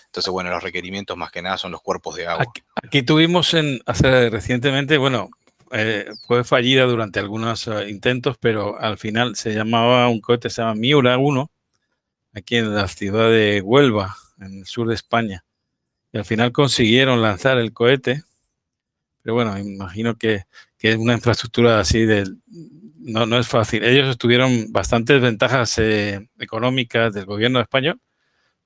Entonces, 0.05 0.31
bueno, 0.31 0.51
los 0.51 0.63
requerimientos 0.63 1.17
más 1.17 1.31
que 1.31 1.41
nada 1.41 1.57
son 1.57 1.73
los 1.73 1.81
cuerpos 1.81 2.17
de 2.17 2.27
agua. 2.27 2.53
Aquí, 2.75 3.03
tuvimos 3.03 3.57
hace 3.87 4.29
recientemente, 4.29 4.99
bueno, 4.99 5.31
eh, 5.71 6.07
fue 6.27 6.45
fallida 6.45 6.85
durante 6.85 7.19
algunos 7.19 7.67
eh, 7.67 7.89
intentos, 7.89 8.37
pero 8.39 8.79
al 8.79 8.99
final 8.99 9.37
se 9.37 9.55
llamaba 9.55 10.07
un 10.09 10.21
cohete, 10.21 10.51
se 10.51 10.61
llama 10.61 10.75
Miura 10.75 11.17
1, 11.17 11.51
aquí 12.35 12.57
en 12.57 12.75
la 12.75 12.89
ciudad 12.89 13.31
de 13.31 13.63
Huelva, 13.63 14.15
en 14.39 14.59
el 14.59 14.67
sur 14.67 14.87
de 14.87 14.95
España. 14.95 15.47
Y 16.13 16.19
al 16.19 16.27
final 16.27 16.53
consiguieron 16.53 17.23
lanzar 17.23 17.57
el 17.57 17.73
cohete. 17.73 18.23
Pero 19.23 19.33
bueno, 19.33 19.57
imagino 19.57 20.15
que, 20.19 20.45
es 20.79 20.97
una 20.97 21.15
infraestructura 21.15 21.81
así 21.81 22.05
de... 22.05 22.25
No, 23.03 23.27
no 23.27 23.39
es 23.39 23.49
fácil. 23.49 23.85
Ellos 23.85 24.19
tuvieron 24.19 24.73
bastantes 24.73 25.21
ventajas 25.21 25.79
eh, 25.79 26.29
económicas 26.39 27.13
del 27.13 27.27
gobierno 27.27 27.61
español, 27.61 28.01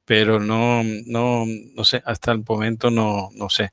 pero 0.04 0.40
no, 0.40 0.82
no, 1.06 1.44
no 1.46 1.84
sé, 1.84 2.02
hasta 2.04 2.32
el 2.32 2.44
momento 2.46 2.90
no, 2.90 3.30
no 3.34 3.48
sé. 3.50 3.70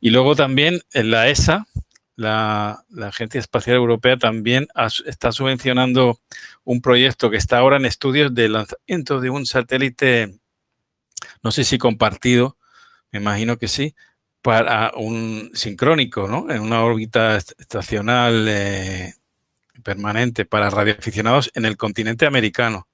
Y 0.00 0.10
luego 0.10 0.36
también 0.36 0.80
en 0.92 1.10
la 1.10 1.28
ESA, 1.28 1.66
la, 2.16 2.84
Agencia 3.02 3.40
Espacial 3.40 3.76
Europea 3.76 4.16
también 4.16 4.68
está 5.06 5.32
subvencionando 5.32 6.20
un 6.64 6.80
proyecto 6.80 7.30
que 7.30 7.36
está 7.36 7.58
ahora 7.58 7.76
en 7.76 7.86
estudios 7.86 8.34
de 8.34 8.48
lanzamiento 8.48 9.20
de 9.20 9.30
un 9.30 9.46
satélite 9.46 10.38
no 11.42 11.52
sé 11.52 11.64
si 11.64 11.78
compartido, 11.78 12.56
me 13.12 13.20
imagino 13.20 13.58
que 13.58 13.68
sí, 13.68 13.94
para 14.42 14.92
un 14.96 15.50
sincrónico, 15.54 16.28
¿no? 16.28 16.50
En 16.50 16.60
una 16.62 16.84
órbita 16.84 17.36
estacional 17.36 18.46
eh, 18.48 19.14
permanente 19.84 20.44
para 20.44 20.70
radioaficionados 20.70 21.52
en 21.54 21.64
el 21.64 21.76
continente 21.76 22.26
americano, 22.26 22.88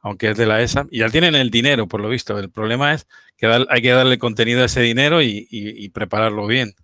aunque 0.00 0.30
es 0.30 0.36
de 0.36 0.46
la 0.46 0.60
ESA. 0.60 0.86
Y 0.90 0.98
ya 0.98 1.10
tienen 1.10 1.36
el 1.36 1.50
dinero, 1.50 1.86
por 1.86 2.00
lo 2.00 2.08
visto. 2.08 2.36
El 2.38 2.50
problema 2.50 2.92
es 2.94 3.06
que 3.36 3.46
hay 3.46 3.82
que 3.82 3.90
darle 3.90 4.18
contenido 4.18 4.62
a 4.62 4.66
ese 4.66 4.80
dinero 4.80 5.22
y, 5.22 5.88
prepararlo 5.94 6.46
bien. 6.46 6.74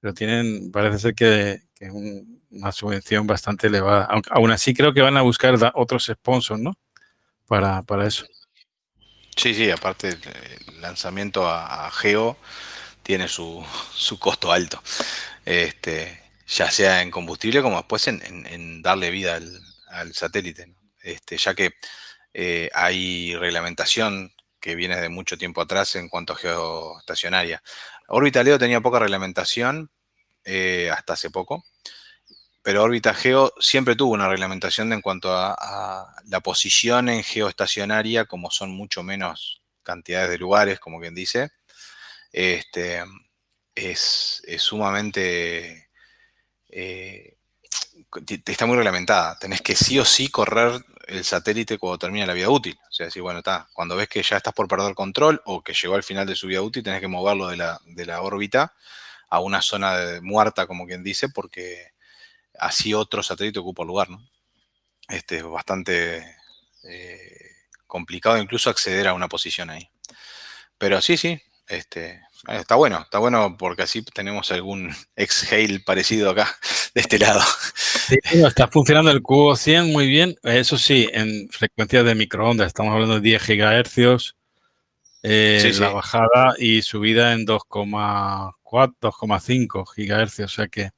Pero 0.00 0.14
tienen, 0.14 0.70
parece 0.70 0.98
ser 0.98 1.14
que, 1.14 1.60
es 1.78 1.92
una 1.92 2.72
subvención 2.72 3.26
bastante 3.26 3.66
elevada. 3.66 4.08
aún 4.30 4.50
así 4.50 4.72
creo 4.72 4.94
que 4.94 5.02
van 5.02 5.18
a 5.18 5.22
buscar 5.22 5.54
otros 5.74 6.06
sponsors, 6.06 6.60
¿no? 6.60 6.78
Para, 7.46 7.84
eso. 8.06 8.26
Sí, 9.36 9.54
sí, 9.54 9.70
aparte 9.70 10.08
el 10.08 10.80
lanzamiento 10.80 11.46
a, 11.48 11.90
Geo 11.92 12.36
tiene 13.02 13.28
su, 13.28 13.64
costo 14.18 14.50
alto, 14.50 14.82
este, 15.44 16.25
ya 16.46 16.70
sea 16.70 17.02
en 17.02 17.10
combustible 17.10 17.62
como 17.62 17.76
después 17.76 18.06
en, 18.08 18.82
darle 18.82 19.10
vida 19.10 19.40
al, 19.88 20.14
satélite, 20.14 20.74
este, 21.02 21.38
ya 21.38 21.54
que 21.54 21.72
eh, 22.34 22.70
hay 22.74 23.34
reglamentación 23.36 24.32
que 24.60 24.74
viene 24.74 25.00
de 25.00 25.08
mucho 25.08 25.38
tiempo 25.38 25.60
atrás 25.60 25.96
en 25.96 26.08
cuanto 26.08 26.32
a 26.32 26.36
geoestacionaria. 26.36 27.62
Órbita 28.08 28.42
Leo 28.42 28.58
tenía 28.58 28.80
poca 28.80 28.98
reglamentación 28.98 29.90
eh, 30.44 30.90
hasta 30.92 31.14
hace 31.14 31.30
poco, 31.30 31.64
pero 32.66 32.82
órbita 32.82 33.14
geo 33.14 33.54
siempre 33.60 33.94
tuvo 33.94 34.14
una 34.14 34.28
reglamentación 34.28 34.92
en 34.92 35.00
cuanto 35.00 35.30
a, 35.32 36.14
la 36.26 36.40
posición 36.40 37.08
en 37.08 37.22
geoestacionaria, 37.22 38.24
como 38.24 38.50
son 38.50 38.72
mucho 38.72 39.04
menos 39.04 39.62
cantidades 39.84 40.30
de 40.30 40.38
lugares, 40.38 40.80
como 40.80 41.00
quien 41.00 41.14
dice, 41.14 41.50
este, 42.32 43.04
es, 43.74 44.42
sumamente... 44.58 45.85
Eh, 46.78 47.38
está 48.44 48.66
muy 48.66 48.76
reglamentada. 48.76 49.38
Tenés 49.38 49.62
que 49.62 49.74
sí 49.74 49.98
o 49.98 50.04
sí 50.04 50.28
correr 50.28 50.84
el 51.06 51.24
satélite 51.24 51.78
cuando 51.78 51.98
termina 51.98 52.26
la 52.26 52.34
vida 52.34 52.50
útil. 52.50 52.78
O 52.90 52.92
sea, 52.92 53.06
decir, 53.06 53.22
bueno, 53.22 53.38
está, 53.38 53.66
cuando 53.72 53.96
ves 53.96 54.08
que 54.08 54.22
ya 54.22 54.36
estás 54.36 54.52
por 54.52 54.68
perder 54.68 54.94
control 54.94 55.40
o 55.46 55.62
que 55.62 55.72
llegó 55.72 55.94
al 55.94 56.02
final 56.02 56.26
de 56.26 56.36
su 56.36 56.46
vida 56.48 56.60
útil, 56.60 56.82
tenés 56.82 57.00
que 57.00 57.08
moverlo 57.08 57.48
de 57.48 57.56
la, 57.56 57.80
de 57.86 58.04
la 58.04 58.20
órbita 58.20 58.74
a 59.30 59.40
una 59.40 59.62
zona 59.62 59.96
de, 59.96 60.20
muerta, 60.20 60.66
como 60.66 60.86
quien 60.86 61.02
dice, 61.02 61.30
porque 61.30 61.92
así 62.58 62.92
otro 62.92 63.22
satélite 63.22 63.58
ocupa 63.58 63.82
lugar, 63.82 64.10
¿no? 64.10 64.22
Este, 65.08 65.38
es 65.38 65.44
bastante 65.44 66.36
eh, 66.84 67.52
complicado 67.86 68.36
incluso 68.36 68.68
acceder 68.68 69.08
a 69.08 69.14
una 69.14 69.28
posición 69.28 69.70
ahí. 69.70 69.88
Pero 70.76 71.00
sí, 71.00 71.16
sí, 71.16 71.40
este, 71.68 72.25
está 72.48 72.74
bueno, 72.76 73.00
está 73.00 73.18
bueno 73.18 73.56
porque 73.58 73.82
así 73.82 74.02
tenemos 74.02 74.50
algún 74.50 74.90
ex-Hail 75.16 75.82
parecido 75.84 76.30
acá 76.30 76.48
este 76.94 77.18
lado. 77.18 77.40
Sí, 78.08 78.18
está 78.32 78.68
funcionando 78.68 79.10
el 79.10 79.22
cubo 79.22 79.56
100 79.56 79.92
muy 79.92 80.06
bien. 80.06 80.36
Eso 80.42 80.78
sí, 80.78 81.08
en 81.12 81.48
frecuencias 81.50 82.04
de 82.04 82.14
microondas, 82.14 82.68
estamos 82.68 82.92
hablando 82.92 83.16
de 83.16 83.20
10 83.20 83.42
gigahercios, 83.42 84.36
eh, 85.22 85.72
la 85.80 85.90
bajada 85.90 86.54
y 86.58 86.82
subida 86.82 87.32
en 87.32 87.46
2,4, 87.46 88.54
2,5 89.00 89.84
gigahercios. 89.94 90.52
O 90.52 90.54
sea 90.54 90.68
que 90.68 90.90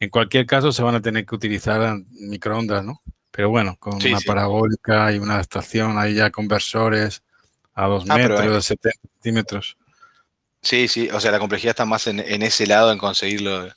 en 0.00 0.08
cualquier 0.08 0.46
caso 0.46 0.72
se 0.72 0.82
van 0.82 0.94
a 0.94 1.02
tener 1.02 1.26
que 1.26 1.34
utilizar 1.34 1.98
microondas, 2.10 2.84
¿no? 2.84 3.02
Pero 3.30 3.50
bueno, 3.50 3.76
con 3.78 3.94
una 3.94 4.18
parabólica 4.26 5.12
y 5.12 5.18
una 5.18 5.34
adaptación, 5.34 5.98
hay 5.98 6.14
ya 6.14 6.30
conversores 6.30 7.22
a 7.74 7.86
2 7.86 8.04
ah, 8.08 8.16
metros, 8.16 8.54
de 8.54 8.62
70 8.62 8.98
centímetros. 9.12 9.76
Sí, 10.62 10.88
sí, 10.88 11.08
o 11.10 11.20
sea, 11.20 11.30
la 11.32 11.38
complejidad 11.38 11.70
está 11.70 11.86
más 11.86 12.06
en, 12.06 12.20
ese 12.42 12.66
lado, 12.66 12.92
en 12.92 12.98
conseguirlo, 12.98 13.68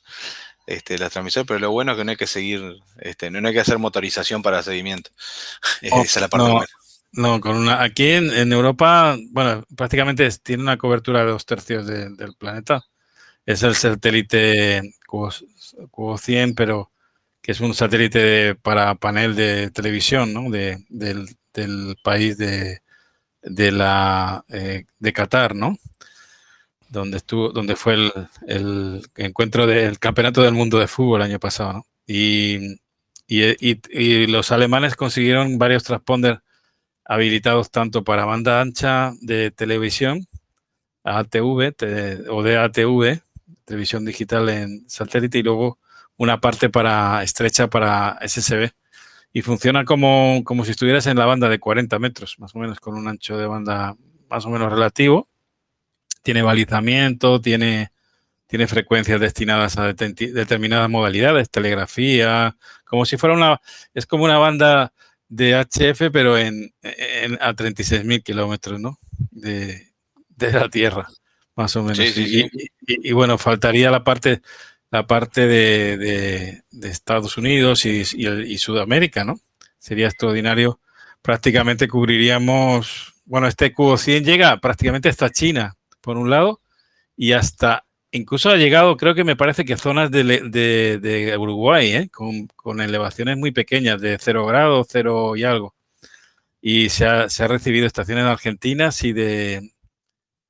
este, 0.68 0.98
la 0.98 1.10
transmisión, 1.10 1.46
pero 1.46 1.60
lo 1.60 1.72
bueno 1.72 1.92
es 1.92 1.98
que 1.98 2.04
no 2.04 2.12
hay 2.12 2.18
que 2.18 2.28
seguir, 2.28 2.80
este, 3.00 3.32
no 3.32 3.48
hay 3.48 3.54
que 3.54 3.62
hacer 3.62 3.80
motorización 3.80 4.42
para 4.42 4.64
seguimiento. 4.64 5.12
Esa 5.82 6.02
es 6.02 6.22
la 6.22 6.28
parte 6.28 6.48
no, 6.48 6.54
buena. 6.54 6.68
No, 7.14 7.40
con 7.40 7.58
una, 7.58 7.84
aquí 7.84 8.10
en, 8.10 8.52
Europa, 8.52 9.18
bueno, 9.30 9.64
prácticamente 9.76 10.28
tiene 10.42 10.64
una 10.64 10.78
cobertura 10.78 11.20
de 11.24 11.32
dos 11.32 11.46
tercios 11.46 11.86
del 11.86 12.36
planeta. 12.38 12.84
Es 13.46 13.62
el 13.64 13.76
satélite 13.76 14.82
Cubo, 15.06 16.18
100, 16.18 16.56
pero 16.56 16.92
que 17.42 17.52
es 17.52 17.60
un 17.60 17.76
satélite 17.76 18.56
para 18.56 18.96
panel 18.96 19.36
de 19.36 19.70
televisión, 19.70 20.34
¿no? 20.34 20.50
De, 20.50 20.86
del, 20.90 21.28
país 22.04 22.38
de, 22.38 22.82
de 23.44 23.72
la 23.72 24.44
eh, 24.50 24.86
de 24.98 25.14
Qatar, 25.14 25.56
¿no? 25.56 25.78
Donde 26.94 27.18
estuvo, 27.18 27.50
donde 27.50 27.76
fue 27.76 27.96
el, 28.48 29.02
encuentro 29.16 29.68
del 29.68 30.00
campeonato 30.00 30.42
del 30.44 30.54
mundo 30.54 30.80
de 30.80 30.88
fútbol 30.88 31.22
el 31.22 31.28
año 31.32 31.40
pasado, 31.40 31.74
¿no? 31.74 31.86
Y, 32.08 32.80
los 34.28 34.52
alemanes 34.52 34.96
consiguieron 34.96 35.58
varios 35.58 35.84
transponders 35.84 36.42
habilitados 37.06 37.72
tanto 37.72 38.04
para 38.04 38.26
banda 38.26 38.62
ancha 38.62 39.14
de 39.22 39.50
televisión, 39.52 40.28
ATV 41.04 41.74
o 42.30 42.44
de 42.44 42.58
ATV, 42.58 43.22
televisión 43.66 44.06
digital 44.06 44.50
en 44.50 44.88
satélite, 44.88 45.40
y 45.40 45.44
luego 45.44 45.80
una 46.18 46.40
parte 46.40 46.70
para 46.70 47.24
estrecha 47.24 47.70
para 47.70 48.20
SSB. 48.26 48.72
Y 49.34 49.42
funciona 49.42 49.84
como, 49.84 50.44
como 50.46 50.64
si 50.64 50.72
estuvieras 50.72 51.08
en 51.08 51.18
la 51.18 51.26
banda 51.26 51.50
de 51.50 51.60
40 51.60 51.98
metros, 52.00 52.38
más 52.40 52.56
o 52.56 52.60
menos, 52.60 52.80
con 52.80 52.96
un 52.96 53.08
ancho 53.08 53.38
de 53.38 53.48
banda 53.48 53.96
más 54.30 54.46
o 54.46 54.50
menos 54.50 54.72
relativo 54.72 55.28
tiene 56.24 56.42
balizamiento, 56.42 57.40
tiene, 57.40 57.92
tiene 58.48 58.68
frecuencias 58.68 59.20
destinadas 59.20 59.78
a 59.78 59.94
determinadas 59.94 60.90
modalidades, 60.90 61.50
telegrafía, 61.50 62.58
como 62.86 63.06
si 63.06 63.18
fuera 63.18 63.36
una, 63.36 63.62
es 63.94 64.06
como 64.06 64.24
una 64.24 64.40
banda 64.40 64.94
de 65.28 65.56
HF, 65.56 66.12
pero 66.12 66.38
en, 66.38 66.74
a 67.40 67.54
36.000 67.54 68.24
kilómetros, 68.24 68.80
¿no? 68.80 68.98
De, 69.32 69.92
la 70.38 70.70
Tierra, 70.70 71.08
más 71.56 71.76
o 71.76 71.84
menos. 71.84 72.00
y, 72.18 73.12
bueno, 73.14 73.38
faltaría 73.38 73.90
la 73.90 74.04
parte, 74.04 74.42
la 74.92 75.08
parte 75.08 75.48
de, 75.48 76.64
Estados 76.84 77.38
Unidos 77.38 77.86
y, 77.86 78.02
y, 78.02 78.58
Sudamérica, 78.58 79.24
¿no? 79.24 79.40
Sería 79.78 80.08
extraordinario. 80.08 80.80
Prácticamente 81.22 81.88
cubriríamos, 81.88 83.14
bueno, 83.26 83.48
este 83.48 83.74
cubo 83.74 83.98
100 83.98 84.26
llega 84.26 84.58
prácticamente 84.60 85.10
hasta 85.10 85.30
China, 85.30 85.76
por 86.04 86.18
un 86.18 86.30
lado, 86.30 86.62
y 87.18 87.34
hasta 87.34 87.86
incluso 88.12 88.50
ha 88.50 88.58
llegado, 88.58 88.98
creo 88.98 89.16
que 89.16 89.24
me 89.24 89.36
parece 89.36 89.66
que 89.66 89.78
zonas 89.78 90.12
de, 90.12 91.36
Uruguay, 91.40 91.94
¿eh? 91.94 92.10
con, 92.12 92.82
elevaciones 92.82 93.38
muy 93.38 93.52
pequeñas, 93.52 94.02
de 94.02 94.18
0 94.20 94.46
grados, 94.46 94.88
0 94.92 95.36
y 95.36 95.44
algo. 95.44 95.76
Y 96.62 96.90
se 96.90 97.06
ha, 97.06 97.28
recibido 97.48 97.88
estaciones 97.88 98.26
argentinas 98.26 99.04
y 99.04 99.14
de 99.14 99.72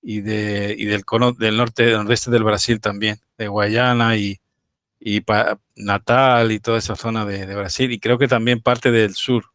y, 0.02 0.22
de, 0.22 0.76
y 0.78 0.86
del 0.86 1.06
cono 1.06 1.32
del 1.34 1.58
norte, 1.58 1.84
del 1.86 1.98
nordeste 1.98 2.32
del 2.32 2.44
Brasil 2.44 2.82
también, 2.82 3.20
de 3.38 3.48
Guayana 3.48 4.18
y, 4.18 4.42
y 5.00 5.24
Natal 5.76 6.52
y 6.52 6.60
toda 6.60 6.80
esa 6.80 6.96
zona 6.96 7.26
de, 7.26 7.46
Brasil. 7.56 7.92
Y 7.92 8.00
creo 8.00 8.18
que 8.18 8.28
también 8.28 8.62
parte 8.62 8.92
del 8.92 9.16
sur, 9.16 9.46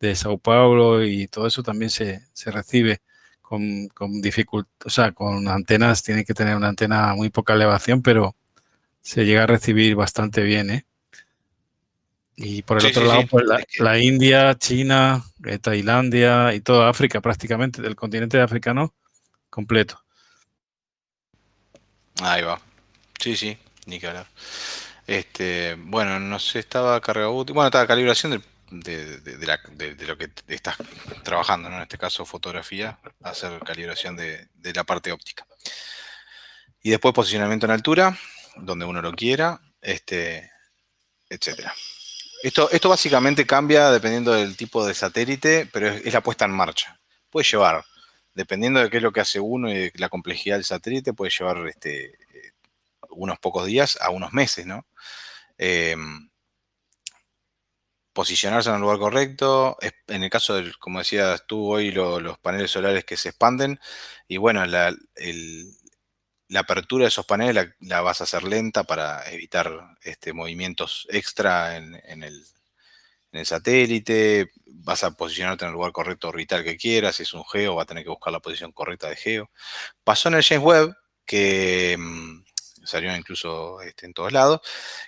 de 0.00 0.14
Sao 0.16 0.38
Paulo 0.38 1.04
y 1.04 1.28
todo 1.28 1.46
eso 1.46 1.62
también 1.62 1.90
se, 1.90 2.22
se 2.32 2.50
recibe 2.50 3.02
con, 3.44 3.88
con 3.88 4.22
dificultad, 4.22 4.86
o 4.86 4.90
sea, 4.90 5.12
con 5.12 5.46
antenas, 5.48 6.02
tiene 6.02 6.24
que 6.24 6.32
tener 6.32 6.56
una 6.56 6.68
antena 6.68 7.14
muy 7.14 7.28
poca 7.28 7.52
elevación, 7.52 8.00
pero 8.00 8.34
se 9.02 9.26
llega 9.26 9.42
a 9.42 9.46
recibir 9.46 9.94
bastante 9.94 10.42
bien, 10.42 10.70
¿eh? 10.70 10.86
Y 12.36 12.62
por 12.62 12.78
el 12.78 12.86
otro 12.86 13.04
lado, 13.04 13.26
pues 13.30 13.44
la, 13.78 13.98
India, 13.98 14.56
China, 14.56 15.22
eh, 15.44 15.58
Tailandia 15.58 16.54
y 16.54 16.60
toda 16.60 16.88
África 16.88 17.20
prácticamente, 17.20 17.82
del 17.82 17.94
continente 17.94 18.40
africano 18.40 18.94
completo. 19.50 20.02
Ahí 22.22 22.42
va. 22.42 22.60
Sí, 23.20 23.36
sí, 23.36 23.56
ni 23.86 24.00
que 24.00 24.08
hablar. 24.08 24.26
Este, 25.06 25.76
bueno, 25.78 26.18
no 26.18 26.38
sé, 26.38 26.60
estaba 26.60 26.98
cargado. 27.02 27.44
Bueno, 27.44 27.66
estaba 27.66 27.86
calibración 27.86 28.32
del 28.32 28.42
de, 28.80 30.06
lo 30.06 30.18
que 30.18 30.30
estás 30.48 30.76
trabajando, 31.22 31.68
en 31.68 31.82
este 31.82 31.98
caso 31.98 32.24
fotografía, 32.24 32.98
hacer 33.22 33.58
calibración 33.60 34.16
de, 34.16 34.48
la 34.74 34.84
parte 34.84 35.12
óptica. 35.12 35.46
Y 36.82 36.90
después 36.90 37.14
posicionamiento 37.14 37.66
en 37.66 37.72
altura, 37.72 38.18
donde 38.56 38.84
uno 38.84 39.00
lo 39.00 39.12
quiera, 39.12 39.60
este, 39.80 40.50
etc. 41.28 41.68
Esto, 42.42 42.70
esto 42.70 42.88
básicamente 42.88 43.46
cambia 43.46 43.90
dependiendo 43.90 44.32
del 44.32 44.56
tipo 44.56 44.86
de 44.86 44.94
satélite, 44.94 45.66
pero 45.72 45.88
es, 45.88 46.12
la 46.12 46.22
puesta 46.22 46.44
en 46.44 46.52
marcha. 46.52 47.00
Puede 47.30 47.46
llevar, 47.46 47.84
dependiendo 48.34 48.80
de 48.80 48.90
qué 48.90 48.98
es 48.98 49.02
lo 49.02 49.12
que 49.12 49.20
hace 49.20 49.40
uno 49.40 49.72
y 49.72 49.90
la 49.94 50.08
complejidad 50.08 50.56
del 50.56 50.64
satélite, 50.64 51.14
puede 51.14 51.32
llevar 51.36 51.66
este, 51.68 52.06
eh, 52.06 52.52
unos 53.10 53.38
pocos 53.38 53.66
días 53.66 53.98
a 54.00 54.10
unos 54.10 54.32
meses, 54.32 54.66
¿no? 54.66 54.86
Em, 55.56 56.28
posicionarse 58.14 58.70
en 58.70 58.76
el 58.76 58.80
lugar 58.80 58.98
correcto. 58.98 59.76
En 60.06 60.22
el 60.22 60.30
caso 60.30 60.54
del, 60.54 60.78
como 60.78 61.00
decías 61.00 61.44
tú 61.46 61.70
hoy, 61.70 61.90
los 61.90 62.38
paneles 62.38 62.70
solares 62.70 63.04
que 63.04 63.18
se 63.18 63.30
expanden. 63.30 63.78
Y 64.28 64.38
bueno, 64.38 64.64
la, 64.64 64.96
apertura 66.54 67.04
de 67.04 67.08
esos 67.08 67.26
paneles 67.26 67.74
la, 67.80 68.00
vas 68.00 68.20
a 68.20 68.24
hacer 68.24 68.44
lenta 68.44 68.84
para 68.84 69.28
evitar 69.30 69.96
este, 70.02 70.32
movimientos 70.32 71.06
extra 71.10 71.76
en, 71.76 72.22
el, 72.22 72.46
satélite. 73.44 74.48
Vas 74.66 75.04
a 75.04 75.10
posicionarte 75.10 75.64
en 75.64 75.70
el 75.70 75.74
lugar 75.74 75.92
correcto 75.92 76.28
orbital 76.28 76.64
que 76.64 76.76
quieras. 76.76 77.16
Si 77.16 77.24
es 77.24 77.34
un 77.34 77.44
geo, 77.44 77.74
va 77.74 77.82
a 77.82 77.86
tener 77.86 78.04
que 78.04 78.10
buscar 78.10 78.32
la 78.32 78.40
posición 78.40 78.72
correcta 78.72 79.08
de 79.08 79.16
geo. 79.16 79.50
Pasó 80.04 80.28
en 80.28 80.36
el 80.36 80.44
James 80.44 80.64
Webb 80.64 80.96
que 81.26 81.96
mm, 81.98 82.44
salió 82.84 83.14
incluso 83.16 83.80
este, 83.82 84.06
en 84.06 84.14
todos 84.14 84.32
lados, 84.32 84.60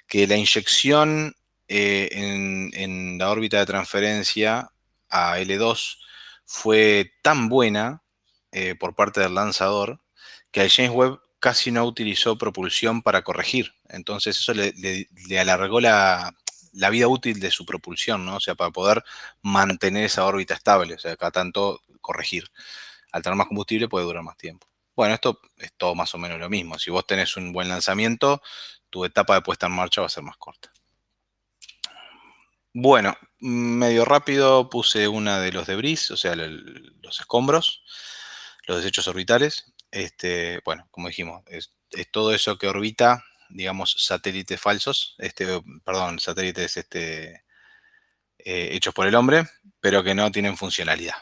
que 0.09 0.27
la 0.27 0.37
inyección 0.37 1.37
eh, 1.69 2.09
en, 2.13 3.19
la 3.19 3.31
órbita 3.31 3.59
de 3.59 3.67
transferencia 3.67 4.71
a 5.09 5.39
L2 5.39 5.99
fue 6.45 7.13
tan 7.23 7.49
buena 7.49 8.03
eh, 8.53 8.75
por 8.75 8.95
parte 8.95 9.21
del 9.21 9.35
lanzador 9.35 10.01
que 10.53 10.63
el 10.63 10.71
James 10.71 10.93
Webb 10.93 11.21
casi 11.41 11.71
no 11.71 11.85
utilizó 11.85 12.39
propulsión 12.39 13.03
para 13.03 13.23
corregir. 13.23 13.75
Entonces 13.89 14.39
eso 14.39 14.53
le, 14.55 15.09
alargó 15.39 15.81
la, 15.81 16.35
vida 16.91 17.09
útil 17.09 17.41
de 17.41 17.51
su 17.51 17.67
propulsión, 17.67 18.25
¿no? 18.25 18.37
O 18.37 18.41
sea, 18.41 18.55
para 18.55 18.71
poder 18.71 19.05
mantener 19.43 20.05
esa 20.05 20.25
órbita 20.25 20.55
estable, 20.55 20.95
o 20.95 20.99
sea, 20.99 21.17
cada 21.17 21.33
tanto 21.33 21.83
corregir. 22.01 22.51
Al 23.13 23.23
tener 23.23 23.37
más 23.37 23.49
combustible 23.49 23.89
puede 23.89 24.07
durar 24.07 24.23
más 24.23 24.37
tiempo. 24.37 24.67
Bueno, 24.95 25.15
esto 25.15 25.41
es 25.59 25.73
todo 25.77 25.95
más 25.95 26.15
o 26.15 26.19
menos 26.19 26.39
lo 26.39 26.49
mismo. 26.49 26.79
Si 26.79 26.91
vos 26.91 27.07
tenés 27.07 27.37
un 27.37 27.53
buen 27.53 27.69
lanzamiento, 27.69 28.43
tu 28.91 29.05
etapa 29.05 29.35
de 29.35 29.43
puesta 29.43 29.67
en 29.67 29.73
marcha 29.73 30.01
va 30.01 30.07
a 30.07 30.11
ser 30.11 30.23
más 30.23 30.37
corta. 30.39 30.73
Bueno, 32.79 33.17
medio 33.41 34.05
rápido 34.05 34.69
puse 34.69 35.09
una 35.09 35.41
de 35.41 35.51
los 35.51 35.67
debris, 35.67 36.11
o 36.11 36.17
sea, 36.19 36.37
los 36.37 37.21
escombros, 37.21 37.83
los 38.67 38.77
desechos 38.77 39.09
orbitales. 39.09 39.73
Este, 39.91 40.61
bueno, 40.63 40.87
como 40.91 41.09
dijimos, 41.09 41.43
es, 41.47 41.73
todo 42.11 42.35
eso 42.35 42.59
que 42.59 42.69
orbita, 42.69 43.25
digamos, 43.49 43.97
satélites 43.99 44.61
falsos, 44.61 45.15
este, 45.17 45.47
perdón, 45.85 46.21
satélites 46.21 46.77
este, 46.77 47.45
eh, 48.39 48.69
hechos 48.73 48.93
por 48.93 49.07
el 49.07 49.15
hombre, 49.15 49.45
pero 49.81 50.05
que 50.05 50.15
no 50.15 50.31
tienen 50.31 50.59
funcionalidad. 50.59 51.17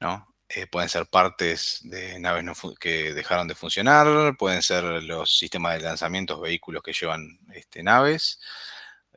¿no? 0.00 0.34
Eh, 0.50 0.66
pueden 0.66 0.90
ser 0.90 1.06
partes 1.06 1.80
de 1.84 2.20
naves 2.20 2.44
que 2.78 3.14
dejaron 3.14 3.48
de 3.48 3.54
funcionar, 3.54 4.36
pueden 4.36 4.62
ser 4.62 4.84
los 4.84 5.38
sistemas 5.38 5.76
de 5.78 5.80
lanzamientos, 5.84 6.42
vehículos 6.42 6.82
que 6.82 6.92
llevan 6.92 7.38
este, 7.54 7.82
naves, 7.82 8.38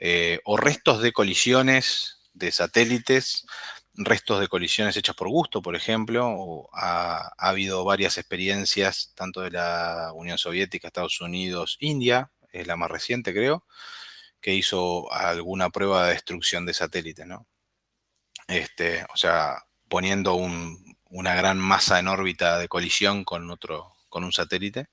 eh, 0.02 0.40
o 0.46 0.58
restos 0.58 1.02
de 1.04 1.14
colisiones 1.14 2.18
de 2.34 2.52
satélites, 2.52 3.46
restos 3.94 4.40
de 4.40 4.48
colisiones 4.48 4.98
hechas 4.98 5.16
por 5.16 5.30
gusto, 5.30 5.62
por 5.62 5.76
ejemplo. 5.76 6.70
ha, 6.74 7.32
habido 7.38 7.84
varias 7.86 8.18
experiencias, 8.18 9.14
tanto 9.16 9.42
de 9.42 9.52
la 9.52 10.12
Unión 10.16 10.40
Soviética, 10.40 10.88
Estados 10.88 11.22
Unidos, 11.22 11.78
India, 11.80 12.32
es 12.52 12.66
la 12.68 12.78
más 12.78 12.90
reciente 12.90 13.32
creo, 13.32 13.66
que 14.42 14.56
hizo 14.56 15.12
alguna 15.14 15.70
prueba 15.70 16.08
de 16.08 16.14
destrucción 16.14 16.66
de 16.66 16.74
satélite, 16.74 17.26
¿no? 17.28 17.48
Este, 18.48 19.06
o 19.14 19.18
sea, 19.18 19.66
poniendo 19.88 20.36
una 20.36 21.36
gran 21.36 21.60
masa 21.60 22.00
en 22.00 22.08
órbita 22.08 22.58
de 22.58 22.68
colisión 22.68 23.24
con 23.24 23.52
otro, 23.52 23.94
con 24.10 24.24
un 24.24 24.34
satélite. 24.34 24.88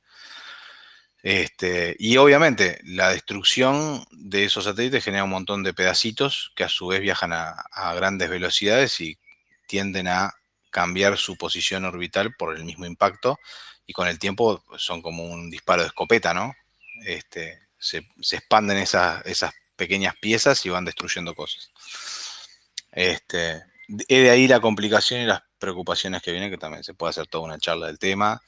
Este, 1.23 1.97
y 1.99 2.17
obviamente 2.17 2.81
la 2.85 3.11
destrucción 3.11 4.05
de 4.13 4.45
esos 4.45 4.65
satélites 4.65 5.03
genera 5.05 5.25
un 5.25 5.31
montón 5.31 5.63
de 5.63 5.75
pedacitos 5.75 6.53
que 6.55 6.65
a 6.65 6.69
su 6.69 6.87
vez 6.87 7.01
viajan 7.01 7.33
a, 7.33 7.65
grandes 7.95 8.31
velocidades 8.31 9.01
y 9.01 9.19
tienden 9.67 10.09
a 10.09 10.35
cambiar 10.71 11.19
su 11.19 11.37
posición 11.37 11.85
orbital 11.85 12.35
por 12.37 12.57
el 12.57 12.65
mismo 12.65 12.87
impacto 12.87 13.39
y 13.87 13.93
con 13.93 14.07
el 14.07 14.19
tiempo 14.19 14.63
son 14.77 15.03
como 15.03 15.25
un 15.25 15.51
disparo 15.51 15.83
de 15.83 15.89
escopeta, 15.89 16.35
¿no? 16.35 16.55
Este, 17.05 17.61
se, 17.79 18.05
expanden 18.33 18.79
esas, 18.79 19.25
esas, 19.27 19.53
pequeñas 19.77 20.17
piezas 20.21 20.67
y 20.67 20.71
van 20.71 20.85
destruyendo 20.85 21.37
cosas. 21.37 21.71
Este, 22.91 23.63
de 23.87 24.31
ahí 24.31 24.49
la 24.49 24.59
complicación 24.61 25.21
y 25.21 25.27
las 25.27 25.43
preocupaciones 25.59 26.21
que 26.21 26.33
vienen, 26.33 26.51
que 26.51 26.59
también 26.59 26.83
se 26.83 26.95
puede 26.95 27.11
hacer 27.11 27.29
toda 27.29 27.45
una 27.45 27.59
charla 27.59 27.87
del 27.87 27.99
tema. 27.99 28.43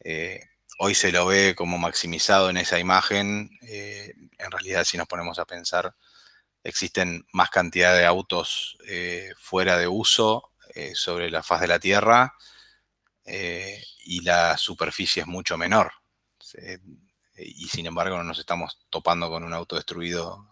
Eh, 0.00 0.40
hoy 0.78 0.94
se 0.94 1.12
lo 1.12 1.26
ve 1.26 1.54
como 1.54 1.78
maximizado 1.78 2.50
en 2.50 2.56
esa 2.56 2.78
imagen. 2.78 3.50
Eh, 3.62 4.12
en 4.38 4.50
realidad, 4.50 4.84
si 4.84 4.96
nos 4.96 5.06
ponemos 5.06 5.38
a 5.38 5.44
pensar, 5.44 5.94
existen 6.62 7.26
más 7.32 7.50
cantidad 7.50 7.96
de 7.96 8.06
autos 8.06 8.78
eh, 8.86 9.32
fuera 9.36 9.78
de 9.78 9.88
uso 9.88 10.50
sobre 10.94 11.30
la 11.30 11.44
faz 11.44 11.60
de 11.60 11.68
la 11.68 11.78
Tierra 11.78 12.34
y 13.24 14.22
la 14.22 14.58
superficie 14.58 15.22
es 15.22 15.28
mucho 15.28 15.56
menor 15.56 15.92
y 17.36 17.68
sin 17.68 17.86
embargo 17.86 18.16
no 18.16 18.24
nos 18.24 18.38
estamos 18.38 18.78
topando 18.90 19.28
con 19.28 19.44
un 19.44 19.52
auto 19.52 19.76
destruido 19.76 20.46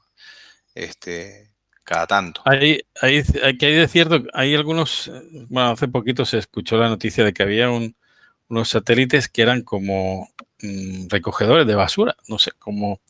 este, 0.74 1.50
cada 1.84 2.06
tanto. 2.06 2.42
Hay, 2.44 2.80
hay, 3.00 3.22
hay 4.32 4.54
algunos, 4.54 5.10
bueno, 5.48 5.70
hace 5.70 5.88
poquito 5.88 6.24
se 6.24 6.38
escuchó 6.38 6.76
la 6.76 6.88
noticia 6.88 7.24
de 7.24 7.32
que 7.32 7.42
había 7.42 7.68
unos 8.52 8.68
satélites 8.68 9.28
que 9.28 9.40
eran 9.40 9.62
como 9.62 10.28
mm, 10.60 11.08
recogedores 11.08 11.66
de 11.66 11.74
basura, 11.74 12.14
no 12.28 12.38
sé, 12.38 12.52
como 12.58 13.00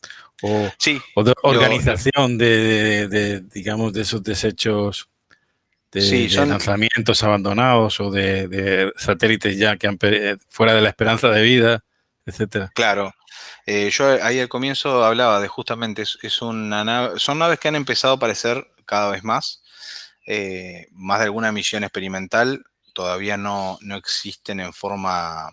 o, 0.40 1.24
de 1.24 1.34
organización 1.42 2.38
de, 2.38 3.42
digamos, 3.52 3.92
de 3.92 4.02
esos 4.02 4.22
desechos 4.22 5.08
de, 5.90 6.28
lanzamientos 6.46 7.22
abandonados 7.24 7.98
o 8.00 8.10
de, 8.10 8.92
satélites 8.96 9.58
ya 9.58 9.76
que 9.76 9.88
han 9.88 9.98
fuera 10.48 10.74
de 10.74 10.80
la 10.80 10.88
esperanza 10.88 11.28
de 11.28 11.42
vida, 11.42 11.84
etcétera. 12.24 12.70
Claro, 12.74 13.12
eh, 13.66 13.90
yo 13.90 14.06
ahí 14.22 14.38
al 14.38 14.48
comienzo 14.48 15.04
hablaba 15.04 15.40
de 15.40 15.48
justamente, 15.48 16.02
es, 16.02 16.42
una 16.42 16.84
nave, 16.84 17.18
son 17.18 17.40
naves 17.40 17.58
que 17.58 17.66
han 17.66 17.76
empezado 17.76 18.14
a 18.14 18.16
aparecer 18.16 18.64
cada 18.86 19.10
vez 19.10 19.24
más, 19.24 19.64
eh, 20.24 20.86
más 20.92 21.18
de 21.18 21.24
alguna 21.24 21.50
misión 21.50 21.82
experimental, 21.82 22.64
todavía 22.92 23.36
no, 23.36 23.78
no 23.80 23.96
existen 23.96 24.60
en 24.60 24.72
forma 24.72 25.50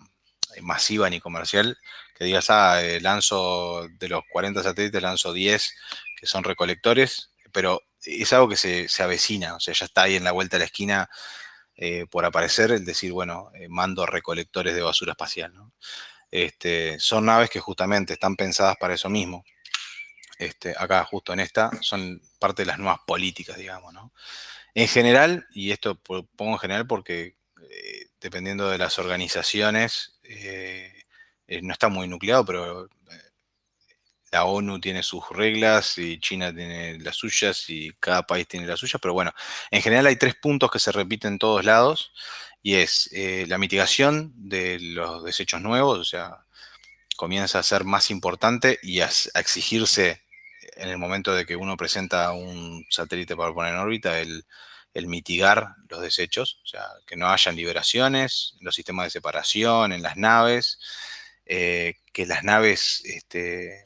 eh, 0.54 0.62
masiva 0.62 1.08
ni 1.10 1.20
comercial, 1.20 1.78
que 2.16 2.24
digas, 2.24 2.50
ah, 2.50 2.80
lanzo 3.00 3.88
de 3.98 4.08
los 4.08 4.22
40 4.30 4.62
satélites, 4.62 5.02
lanzo 5.02 5.32
10 5.32 5.74
que 6.16 6.26
son 6.26 6.44
recolectores, 6.44 7.32
pero 7.52 7.82
es 8.04 8.32
algo 8.32 8.48
que 8.48 8.56
se, 8.56 9.02
avecina, 9.02 9.56
o 9.56 9.60
sea, 9.60 9.74
ya 9.74 9.86
está 9.86 10.02
ahí 10.02 10.16
en 10.16 10.24
la 10.24 10.32
vuelta 10.32 10.56
de 10.56 10.60
la 10.60 10.64
esquina 10.66 11.10
por 12.10 12.26
aparecer, 12.26 12.72
el 12.72 12.84
decir, 12.84 13.10
bueno, 13.10 13.50
mando 13.70 14.04
recolectores 14.04 14.74
de 14.74 14.82
basura 14.82 15.12
espacial, 15.12 15.54
¿no? 15.54 15.72
Este, 16.30 17.00
son 17.00 17.26
naves 17.26 17.50
que 17.50 17.60
justamente 17.60 18.12
están 18.12 18.36
pensadas 18.36 18.76
para 18.78 18.94
eso 18.94 19.08
mismo. 19.08 19.44
Este, 20.38 20.74
acá, 20.78 21.04
justo 21.04 21.32
en 21.32 21.40
esta, 21.40 21.70
son 21.80 22.22
parte 22.38 22.62
de 22.62 22.66
las 22.66 22.78
nuevas 22.78 23.00
políticas, 23.06 23.56
digamos, 23.56 23.92
¿no? 23.92 24.12
En 24.74 24.88
general, 24.88 25.46
y 25.52 25.72
esto 25.72 25.96
pongo 25.96 26.52
en 26.52 26.58
general 26.58 26.86
porque 26.86 27.36
eh, 27.70 28.06
dependiendo 28.20 28.68
de 28.70 28.78
las 28.78 28.98
organizaciones, 28.98 30.18
eh, 30.24 31.04
eh, 31.48 31.62
no 31.62 31.72
está 31.72 31.88
muy 31.88 32.08
nucleado, 32.08 32.44
pero 32.44 32.88
la 34.32 34.44
ONU 34.44 34.80
tiene 34.80 35.02
sus 35.02 35.28
reglas 35.30 35.98
y 35.98 36.20
China 36.20 36.54
tiene 36.54 36.98
las 37.00 37.16
suyas 37.16 37.68
y 37.68 37.90
cada 37.98 38.22
país 38.26 38.46
tiene 38.46 38.66
las 38.66 38.78
suyas, 38.78 39.00
pero 39.02 39.12
bueno, 39.12 39.32
en 39.70 39.82
general 39.82 40.06
hay 40.06 40.16
tres 40.16 40.36
puntos 40.36 40.70
que 40.70 40.78
se 40.78 40.92
repiten 40.92 41.32
en 41.34 41.38
todos 41.40 41.64
lados 41.64 42.12
y 42.62 42.74
es 42.74 43.10
la 43.48 43.58
mitigación 43.58 44.32
de 44.36 44.78
los 44.80 45.24
desechos 45.24 45.60
nuevos, 45.62 45.98
o 45.98 46.04
sea, 46.04 46.44
comienza 47.20 47.58
a 47.58 47.62
ser 47.62 47.84
más 47.84 48.10
importante 48.10 48.78
y 48.82 49.00
a, 49.00 49.10
exigirse 49.34 50.22
en 50.80 50.88
el 50.88 50.98
momento 50.98 51.34
de 51.34 51.44
que 51.44 51.56
uno 51.56 51.76
presenta 51.76 52.32
un 52.32 52.86
satélite 52.88 53.36
para 53.36 53.52
poner 53.52 53.74
en 53.74 53.80
órbita 53.80 54.18
el, 54.20 54.44
mitigar 55.06 55.74
los 55.88 56.00
desechos, 56.00 56.60
o 56.64 56.66
sea, 56.66 56.84
que 57.06 57.16
no 57.16 57.28
hayan 57.28 57.54
liberaciones 57.56 58.56
en 58.58 58.64
los 58.66 58.74
sistemas 58.74 59.06
de 59.06 59.10
separación, 59.10 59.92
en 59.92 60.02
las 60.02 60.16
naves, 60.16 60.78
eh, 61.46 61.96
que 62.12 62.26
las 62.26 62.44
naves 62.44 63.02
este, 63.04 63.84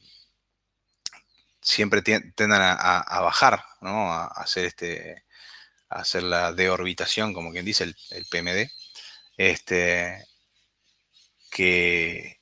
siempre 1.61 2.03
tendan 2.03 2.61
a, 2.63 3.21
bajar, 3.21 3.65
¿no? 3.81 4.13
a 4.13 4.27
hacer 4.27 4.67
este, 4.67 5.25
hacer 5.89 6.23
la 6.23 6.53
deorbitación, 6.53 7.35
como 7.35 7.53
quien 7.53 7.65
dice, 7.65 7.85
el, 7.85 8.27
PMD, 8.31 8.71
este, 9.37 10.27
que 11.51 12.41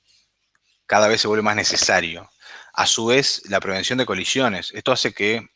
cada 0.85 1.07
vez 1.07 1.21
se 1.21 1.27
vuelve 1.27 1.43
más 1.43 1.55
necesario. 1.55 2.29
A 2.73 2.85
su 2.87 3.07
vez, 3.07 3.43
la 3.49 3.59
prevención 3.59 3.97
de 3.97 4.05
colisiones. 4.05 4.71
Esto 4.73 4.91
hace 4.91 5.13
que 5.13 5.47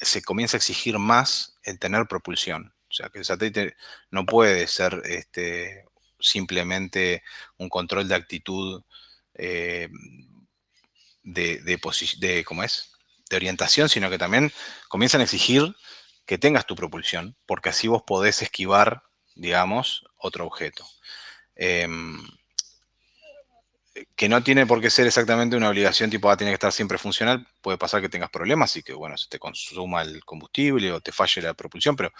se 0.00 0.22
comience 0.22 0.56
a 0.56 0.58
exigir 0.58 0.98
más 0.98 1.58
el 1.62 1.78
tener 1.78 2.06
propulsión. 2.06 2.74
O 2.88 2.92
sea, 2.92 3.08
que 3.08 3.18
el 3.18 3.24
satélite 3.24 3.76
no 4.10 4.26
puede 4.26 4.66
ser 4.66 5.02
este, 5.04 5.84
simplemente 6.18 7.22
un 7.56 7.68
control 7.68 8.08
de 8.08 8.14
actitud 8.14 8.82
eh, 9.34 9.88
de, 11.22 11.58
de, 11.62 11.80
de, 12.18 12.44
¿cómo 12.44 12.62
es? 12.62 12.90
de 13.30 13.36
orientación, 13.36 13.88
sino 13.88 14.10
que 14.10 14.18
también 14.18 14.52
comienzan 14.88 15.20
a 15.20 15.24
exigir 15.24 15.74
que 16.26 16.36
tengas 16.36 16.66
tu 16.66 16.74
propulsión, 16.74 17.36
porque 17.46 17.70
así 17.70 17.88
vos 17.88 18.02
podés 18.06 18.42
esquivar, 18.42 19.04
digamos, 19.36 20.04
otro 20.16 20.46
objeto. 20.46 20.84
Em, 21.54 22.20
que 24.14 24.28
no 24.28 24.42
tiene 24.42 24.66
por 24.66 24.80
qué 24.80 24.90
ser 24.90 25.06
exactamente 25.06 25.56
una 25.56 25.68
obligación 25.68 26.10
tipo, 26.10 26.30
ah, 26.30 26.36
tiene 26.36 26.52
que 26.52 26.54
estar 26.54 26.72
siempre 26.72 26.98
funcional, 26.98 27.46
puede 27.60 27.78
pasar 27.78 28.00
que 28.00 28.08
tengas 28.08 28.30
problemas 28.30 28.76
y 28.76 28.82
que, 28.82 28.92
bueno, 28.92 29.16
se 29.16 29.28
te 29.28 29.38
consuma 29.38 30.02
el 30.02 30.24
combustible 30.24 30.92
o 30.92 31.00
te 31.00 31.12
falle 31.12 31.42
la 31.42 31.54
propulsión, 31.54 31.96
pero 31.96 32.12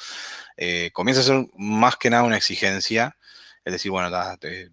eh, 0.56 0.90
comienza 0.92 1.20
a 1.20 1.24
ser 1.24 1.46
más 1.56 1.96
que 1.96 2.10
nada 2.10 2.24
una 2.24 2.36
exigencia, 2.36 3.16
es 3.64 3.72
decir, 3.72 3.90
bueno, 3.90 4.10
te, 4.38 4.70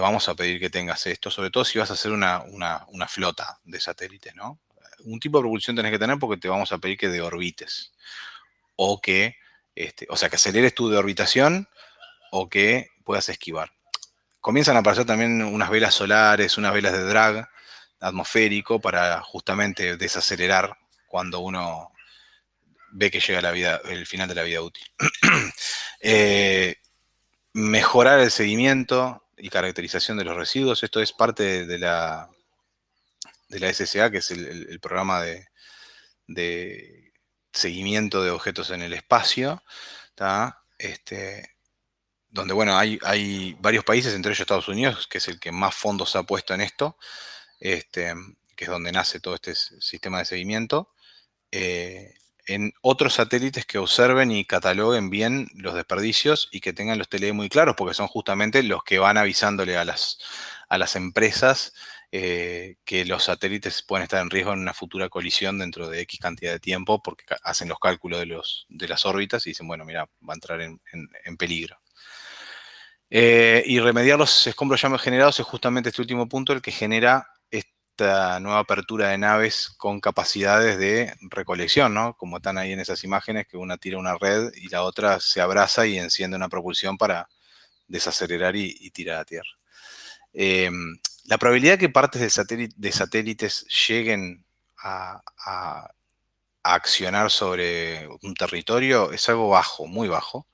vamos 0.00 0.28
a 0.28 0.34
pedir 0.34 0.60
que 0.60 0.70
tengas 0.70 1.06
esto, 1.06 1.30
sobre 1.30 1.50
todo 1.50 1.64
si 1.64 1.78
vas 1.78 1.90
a 1.90 1.94
hacer 1.94 2.12
una, 2.12 2.44
una 2.44 3.08
flota 3.08 3.58
de 3.64 3.80
satélites, 3.80 4.34
¿no? 4.34 4.60
Un 5.04 5.20
tipo 5.20 5.38
de 5.38 5.42
propulsión 5.42 5.76
tenés 5.76 5.92
que 5.92 5.98
tener 5.98 6.18
porque 6.18 6.38
te 6.38 6.48
vamos 6.48 6.70
a 6.72 6.78
pedir 6.78 6.98
que 6.98 7.08
deorbites 7.08 7.92
o 8.76 9.00
que, 9.00 9.36
este, 9.74 10.06
o 10.10 10.16
sea, 10.16 10.28
que 10.28 10.36
aceleres 10.36 10.74
tu 10.74 10.88
de 10.88 10.98
orbitación 10.98 11.68
o 12.30 12.48
que 12.48 12.90
puedas 13.04 13.28
esquivar. 13.28 13.75
Comienzan 14.46 14.76
a 14.76 14.78
aparecer 14.78 15.04
también 15.04 15.42
unas 15.42 15.68
velas 15.70 15.92
solares, 15.92 16.56
unas 16.56 16.72
velas 16.72 16.92
de 16.92 17.02
drag 17.02 17.50
atmosférico 17.98 18.80
para 18.80 19.20
justamente 19.20 19.96
desacelerar 19.96 20.78
cuando 21.08 21.40
uno 21.40 21.90
ve 22.92 23.10
que 23.10 23.18
llega 23.18 23.40
el 23.40 24.06
final 24.06 24.28
de 24.28 24.34
la 24.36 24.44
vida 24.44 24.62
útil. 24.62 24.86
Eh, 26.00 26.76
mejorar 27.54 28.20
el 28.20 28.30
seguimiento 28.30 29.24
y 29.36 29.48
caracterización 29.48 30.16
de 30.16 30.24
los 30.24 30.36
residuos. 30.36 30.84
Esto 30.84 31.00
es 31.00 31.12
parte 31.12 31.66
de 31.66 31.78
la, 31.78 32.30
de 33.48 33.58
la 33.58 33.74
SSA, 33.74 34.12
que 34.12 34.18
es 34.18 34.30
el, 34.30 34.78
programa 34.78 35.22
de, 36.28 37.10
seguimiento 37.52 38.22
de 38.22 38.30
objetos 38.30 38.70
en 38.70 38.82
el 38.82 38.92
espacio, 38.92 39.64
este, 40.78 41.55
donde, 42.30 42.54
bueno, 42.54 42.76
hay, 42.76 42.98
hay, 43.02 43.56
varios 43.60 43.84
países, 43.84 44.14
entre 44.14 44.30
ellos 44.30 44.40
Estados 44.40 44.68
Unidos, 44.68 45.06
que 45.06 45.18
es 45.18 45.28
el 45.28 45.40
que 45.40 45.52
más 45.52 45.74
fondos 45.74 46.16
ha 46.16 46.24
puesto 46.24 46.54
en 46.54 46.60
esto, 46.60 46.96
este, 47.60 48.14
que 48.56 48.64
es 48.64 48.70
donde 48.70 48.92
nace 48.92 49.20
todo 49.20 49.34
este 49.34 49.54
sistema 49.54 50.18
de 50.18 50.24
seguimiento, 50.26 50.92
eh, 51.52 52.14
en 52.46 52.72
otros 52.80 53.14
satélites 53.14 53.66
que 53.66 53.78
observen 53.78 54.30
y 54.30 54.44
cataloguen 54.44 55.10
bien 55.10 55.48
los 55.54 55.74
desperdicios 55.74 56.48
y 56.52 56.60
que 56.60 56.72
tengan 56.72 56.98
los 56.98 57.08
TLE 57.08 57.32
muy 57.32 57.48
claros, 57.48 57.74
porque 57.76 57.94
son 57.94 58.06
justamente 58.06 58.62
los 58.62 58.84
que 58.84 58.98
van 58.98 59.18
avisándole 59.18 59.76
a 59.76 59.84
las, 59.84 60.18
a 60.68 60.78
las 60.78 60.96
empresas 60.96 61.72
eh, 62.12 62.76
que 62.84 63.04
los 63.04 63.24
satélites 63.24 63.82
pueden 63.82 64.04
estar 64.04 64.22
en 64.22 64.30
riesgo 64.30 64.52
en 64.52 64.60
una 64.60 64.72
futura 64.74 65.08
colisión 65.08 65.58
dentro 65.58 65.88
de 65.88 66.00
X 66.02 66.20
cantidad 66.20 66.52
de 66.52 66.60
tiempo 66.60 67.02
porque 67.02 67.24
hacen 67.42 67.68
los 67.68 67.80
cálculos 67.80 68.20
de, 68.20 68.26
los, 68.26 68.66
de 68.68 68.86
las 68.88 69.04
órbitas 69.04 69.46
y 69.46 69.50
dicen, 69.50 69.66
bueno, 69.66 69.84
mira, 69.84 70.08
va 70.26 70.32
a 70.32 70.34
entrar 70.34 70.60
en, 70.62 70.80
peligro. 71.36 71.78
Eh, 73.10 73.62
y 73.66 73.78
remediar 73.78 74.18
los 74.18 74.46
escombros 74.46 74.82
ya 74.82 74.98
generados 74.98 75.38
es 75.38 75.46
justamente 75.46 75.90
este 75.90 76.02
último 76.02 76.28
punto 76.28 76.52
el 76.52 76.60
que 76.60 76.72
genera 76.72 77.28
esta 77.50 78.40
nueva 78.40 78.58
apertura 78.60 79.08
de 79.08 79.18
naves 79.18 79.70
con 79.78 80.00
capacidades 80.00 80.78
de 80.78 81.14
recolección, 81.30 81.94
¿no? 81.94 82.16
Como 82.16 82.38
están 82.38 82.58
ahí 82.58 82.72
en 82.72 82.80
esas 82.80 83.04
imágenes, 83.04 83.46
que 83.46 83.56
una 83.56 83.78
tira 83.78 83.98
una 83.98 84.16
red 84.18 84.52
y 84.56 84.68
la 84.68 84.82
otra 84.82 85.20
se 85.20 85.40
abraza 85.40 85.86
y 85.86 85.98
enciende 85.98 86.36
una 86.36 86.48
propulsión 86.48 86.98
para 86.98 87.28
desacelerar 87.88 88.56
y, 88.56 88.90
tirar 88.90 89.20
a 89.20 89.24
tierra. 89.24 89.50
Em, 90.32 90.98
la 91.26 91.38
probabilidad 91.38 91.78
que 91.78 91.88
partes 91.88 92.20
de, 92.20 92.92
satélites 92.92 93.66
lleguen 93.88 94.44
a, 94.78 95.22
accionar 96.62 97.30
sobre 97.30 98.08
un 98.22 98.34
territorio 98.34 99.12
es 99.12 99.28
algo 99.28 99.48
bajo, 99.48 99.86
muy 99.86 100.08
bajo. 100.08 100.48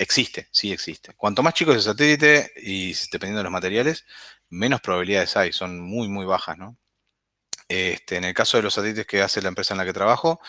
Existe, 0.00 0.48
sí 0.50 0.72
existe. 0.72 1.14
Cuanto 1.14 1.42
más 1.42 1.52
chico 1.52 1.72
es 1.72 1.76
el 1.76 1.82
satélite 1.82 2.52
y 2.56 2.94
dependiendo 3.12 3.40
de 3.40 3.42
los 3.42 3.52
materiales, 3.52 4.06
menos 4.48 4.80
probabilidades 4.80 5.36
hay, 5.36 5.52
son 5.52 5.78
muy, 5.78 6.08
muy 6.08 6.24
bajas, 6.24 6.56
¿no? 6.56 6.78
Este, 7.68 8.16
en 8.16 8.24
el 8.24 8.32
caso 8.32 8.56
de 8.56 8.62
los 8.62 8.72
satélites 8.72 9.06
que 9.06 9.20
hace 9.20 9.42
la 9.42 9.48
empresa 9.48 9.74
en 9.74 9.78
la 9.78 9.84
que 9.84 9.92
trabajo, 9.92 10.40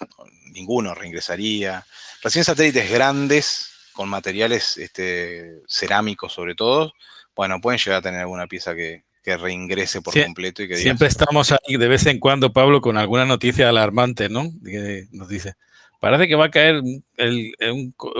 ninguno 0.51 0.93
reingresaría. 0.93 1.85
Recién 2.21 2.43
satélites 2.43 2.91
grandes, 2.91 3.71
con 3.93 4.09
materiales 4.09 4.77
este, 4.77 5.61
cerámicos 5.69 6.33
sobre 6.33 6.55
todo, 6.55 6.91
bueno, 7.39 7.61
pueden 7.61 7.79
llegar 7.79 7.99
a 7.99 8.01
tener 8.01 8.19
alguna 8.19 8.47
pieza 8.47 8.75
que, 8.75 9.05
reingrese 9.23 10.01
por 10.01 10.13
completo. 10.13 10.61
Y 10.61 10.67
que 10.67 10.75
siempre 10.75 11.07
estamos 11.07 11.53
ahí 11.53 11.77
de 11.77 11.87
vez 11.87 12.05
en 12.07 12.19
cuando, 12.19 12.51
Pablo, 12.51 12.81
con 12.81 12.97
alguna 12.97 13.25
noticia 13.25 13.69
alarmante, 13.69 14.27
¿no? 14.27 14.51
Que 14.61 15.05
nos 15.11 15.29
dice, 15.29 15.53
parece 16.01 16.27
que 16.27 16.35
va 16.35 16.45
a 16.47 16.51
caer 16.51 16.81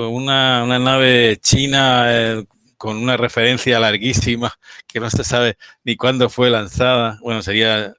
una, 0.09 0.79
nave 0.79 1.37
china 1.41 2.05
eh, 2.07 2.45
con 2.77 2.95
una 2.95 3.17
referencia 3.17 3.77
larguísima 3.77 4.53
que 4.87 5.01
no 5.01 5.09
se 5.09 5.25
sabe 5.25 5.57
ni 5.83 5.97
cuándo 5.97 6.29
fue 6.29 6.49
lanzada. 6.49 7.19
Bueno, 7.21 7.41
sería 7.41 7.93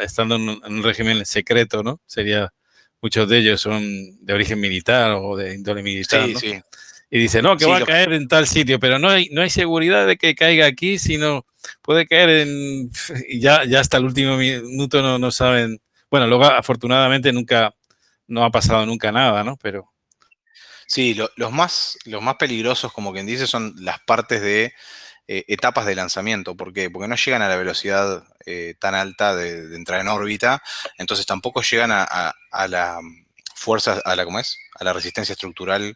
estando 0.00 0.36
en 0.36 0.48
un, 0.48 0.82
régimen 0.82 1.26
secreto, 1.26 1.82
¿no? 1.82 2.00
Sería 2.06 2.54
muchos 3.02 3.28
de 3.28 3.36
ellos 3.36 3.60
son 3.60 3.84
de 4.24 4.32
origen 4.32 4.60
militar 4.60 5.10
o 5.10 5.36
de 5.36 5.56
índole 5.56 5.82
militar. 5.82 6.24
Sí, 6.24 6.36
sí. 6.36 6.60
Y 7.10 7.18
dice, 7.18 7.40
no, 7.40 7.56
que 7.56 7.64
va 7.64 7.78
a 7.78 7.84
caer 7.84 8.12
en 8.12 8.28
tal 8.28 8.46
sitio, 8.46 8.78
pero 8.78 8.98
no 8.98 9.08
hay, 9.08 9.30
no 9.30 9.40
hay 9.40 9.48
seguridad 9.48 10.06
de 10.06 10.18
que 10.18 10.34
caiga 10.34 10.66
aquí, 10.66 10.98
sino 10.98 11.46
puede 11.80 12.06
caer 12.06 12.28
en... 12.30 12.90
Y 13.28 13.40
ya, 13.40 13.64
ya 13.64 13.80
hasta 13.80 13.96
el 13.96 14.04
último 14.04 14.36
minuto 14.36 15.00
no, 15.00 15.18
no 15.18 15.30
saben... 15.30 15.80
Bueno, 16.10 16.26
luego 16.26 16.44
afortunadamente 16.44 17.32
nunca, 17.32 17.74
no 18.26 18.44
ha 18.44 18.50
pasado 18.50 18.84
nunca 18.84 19.10
nada, 19.10 19.42
¿no? 19.42 19.56
Pero... 19.56 19.90
Sí, 20.86 21.14
los, 21.14 21.52
más, 21.52 21.98
los 22.06 22.22
más 22.22 22.36
peligrosos, 22.36 22.92
como 22.92 23.12
quien 23.12 23.26
dice, 23.26 23.46
son 23.46 23.74
las 23.78 24.00
partes 24.00 24.40
de 24.40 24.72
eh, 25.26 25.44
etapas 25.48 25.84
de 25.84 25.94
lanzamiento. 25.94 26.56
¿Por 26.56 26.72
qué? 26.72 26.90
Porque 26.90 27.08
no 27.08 27.16
llegan 27.16 27.42
a 27.42 27.48
la 27.48 27.56
velocidad 27.56 28.24
eh, 28.46 28.74
tan 28.78 28.94
alta 28.94 29.36
de, 29.36 29.76
entrar 29.76 30.00
en 30.00 30.08
órbita, 30.08 30.62
entonces 30.96 31.26
tampoco 31.26 31.60
llegan 31.60 31.90
a, 31.92 32.04
a 32.50 32.68
la 32.68 33.00
fuerza, 33.54 34.00
a 34.02 34.16
la, 34.16 34.24
¿cómo 34.24 34.38
es? 34.38 34.58
A 34.76 34.84
la 34.84 34.94
resistencia 34.94 35.34
estructural 35.34 35.94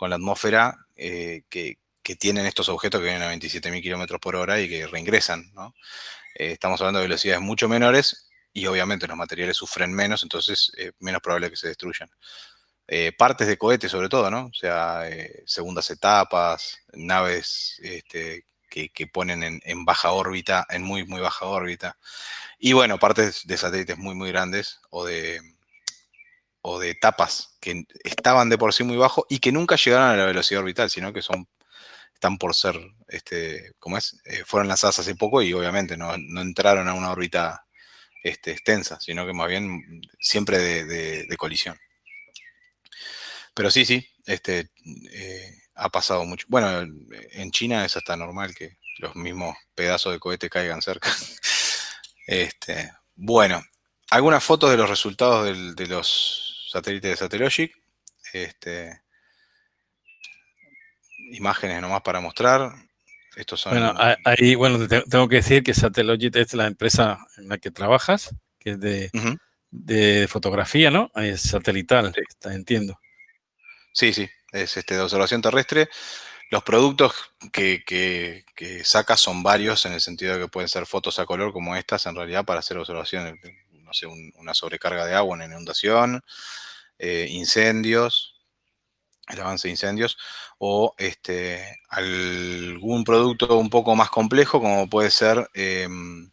con 0.00 0.08
la 0.08 0.16
atmósfera 0.16 0.86
eh, 0.96 1.42
que, 1.50 1.76
tienen 2.18 2.44
estos 2.44 2.68
objetos 2.70 3.00
que 3.00 3.06
vienen 3.06 3.22
a 3.22 3.32
27.000 3.32 3.82
kilómetros 3.82 4.18
por 4.18 4.34
hora 4.34 4.58
y 4.58 4.68
que 4.68 4.84
reingresan. 4.86 5.52
Eh, 6.34 6.52
estamos 6.52 6.80
hablando 6.80 6.98
de 6.98 7.04
velocidades 7.04 7.40
mucho 7.40 7.68
menores 7.68 8.28
y 8.52 8.66
obviamente 8.66 9.06
los 9.06 9.16
materiales 9.16 9.56
sufren 9.56 9.92
menos, 9.92 10.24
entonces 10.24 10.72
es 10.76 10.92
menos 10.98 11.20
probable 11.20 11.50
que 11.50 11.56
se 11.56 11.68
destruyan. 11.68 12.10
Eh, 12.88 13.12
partes 13.16 13.46
de 13.46 13.58
cohetes 13.58 13.92
sobre 13.92 14.08
todo, 14.08 14.28
¿no? 14.28 14.46
O 14.46 14.54
sea, 14.54 15.02
segundas 15.44 15.88
etapas, 15.90 16.78
naves 16.94 17.78
este, 17.80 18.46
que, 18.68 19.06
ponen 19.06 19.60
en, 19.62 19.84
baja 19.84 20.10
órbita, 20.10 20.66
en 20.70 20.82
muy, 20.82 21.04
muy 21.04 21.20
baja 21.20 21.44
órbita. 21.44 21.96
Y 22.58 22.72
bueno, 22.72 22.98
partes 22.98 23.46
de 23.46 23.56
satélites 23.56 23.98
muy, 23.98 24.16
muy 24.16 24.30
grandes 24.32 24.80
o 24.88 25.04
de, 25.04 25.40
o 26.62 26.78
de 26.78 26.90
etapas 26.90 27.56
que 27.60 27.84
estaban 28.04 28.48
de 28.50 28.58
por 28.58 28.74
sí 28.74 28.84
muy 28.84 28.96
bajo 28.96 29.26
y 29.28 29.38
que 29.38 29.52
nunca 29.52 29.76
llegaron 29.76 30.10
a 30.10 30.16
la 30.16 30.26
velocidad 30.26 30.60
orbital, 30.60 30.90
sino 30.90 31.12
que 31.12 31.22
son 31.22 31.48
están 32.20 32.36
por 32.36 32.54
ser, 32.54 32.78
este, 33.08 33.72
¿cómo 33.78 33.96
es? 33.96 34.20
Eh, 34.26 34.42
fueron 34.44 34.68
lanzadas 34.68 34.98
hace 34.98 35.14
poco 35.14 35.40
y 35.40 35.54
obviamente 35.54 35.96
no, 35.96 36.12
entraron 36.14 36.86
a 36.86 36.92
una 36.92 37.10
órbita 37.12 37.66
este, 38.22 38.50
extensa, 38.50 39.00
sino 39.00 39.24
que 39.26 39.32
más 39.32 39.48
bien 39.48 40.02
siempre 40.18 40.84
de, 40.84 41.36
colisión. 41.38 41.78
Pero 43.54 43.70
sí, 43.70 43.86
sí, 43.86 44.06
este, 44.26 44.68
eh, 45.12 45.62
ha 45.76 45.88
pasado 45.88 46.26
mucho. 46.26 46.46
Bueno, 46.50 46.82
en 47.32 47.50
China 47.52 47.86
es 47.86 47.96
hasta 47.96 48.16
normal 48.16 48.54
que 48.54 48.76
los 48.98 49.16
mismos 49.16 49.56
pedazos 49.74 50.12
de 50.12 50.18
cohete 50.18 50.50
caigan 50.50 50.82
cerca. 50.82 51.10
este, 52.26 52.92
bueno, 53.14 53.62
algunas 54.10 54.44
fotos 54.44 54.70
de 54.70 54.76
los 54.76 54.90
resultados 54.90 55.74
de 55.74 55.86
los 55.86 56.49
satélite 56.70 57.08
de 57.08 57.16
Satellogic. 57.16 57.76
Este, 58.32 59.02
imágenes 61.32 61.80
nomás 61.80 62.02
para 62.02 62.20
mostrar. 62.20 62.72
Estos 63.36 63.60
son... 63.60 63.72
Bueno, 63.72 63.94
ahí, 64.24 64.54
bueno, 64.54 64.86
tengo 64.86 65.28
que 65.28 65.36
decir 65.36 65.62
que 65.62 65.74
Satellogic 65.74 66.36
es 66.36 66.54
la 66.54 66.66
empresa 66.66 67.18
en 67.38 67.48
la 67.48 67.58
que 67.58 67.70
trabajas, 67.70 68.34
que 68.58 68.70
es 68.70 68.80
de, 68.80 70.28
fotografía, 70.28 70.90
¿no? 70.90 71.10
Es 71.14 71.42
satelital, 71.42 72.12
entiendo. 72.44 72.98
Sí, 73.92 74.12
sí, 74.12 74.28
es 74.52 74.76
este, 74.76 74.94
de 74.94 75.00
observación 75.00 75.42
terrestre. 75.42 75.88
Los 76.50 76.64
productos 76.64 77.14
que, 77.52 77.84
que, 77.84 78.84
sacas 78.84 79.20
son 79.20 79.42
varios, 79.42 79.86
en 79.86 79.92
el 79.92 80.00
sentido 80.00 80.34
de 80.34 80.40
que 80.42 80.48
pueden 80.48 80.68
ser 80.68 80.86
fotos 80.86 81.18
a 81.18 81.26
color 81.26 81.52
como 81.52 81.76
estas, 81.76 82.06
en 82.06 82.16
realidad, 82.16 82.44
para 82.44 82.60
hacer 82.60 82.76
observaciones 82.76 83.34
no 83.90 83.94
sé, 83.94 84.06
una 84.36 84.54
sobrecarga 84.54 85.04
de 85.04 85.14
agua, 85.14 85.34
una 85.34 85.46
inundación, 85.46 86.22
eh, 86.98 87.26
incendios, 87.30 88.36
el 89.28 89.40
avance 89.40 89.66
de 89.68 89.72
incendios, 89.72 90.16
o 90.58 90.94
este, 90.98 91.78
algún 91.88 93.02
producto 93.04 93.58
un 93.58 93.68
poco 93.70 93.96
más 93.96 94.10
complejo, 94.10 94.60
como 94.60 94.88
puede 94.88 95.10
ser, 95.10 95.50
em, 95.54 96.30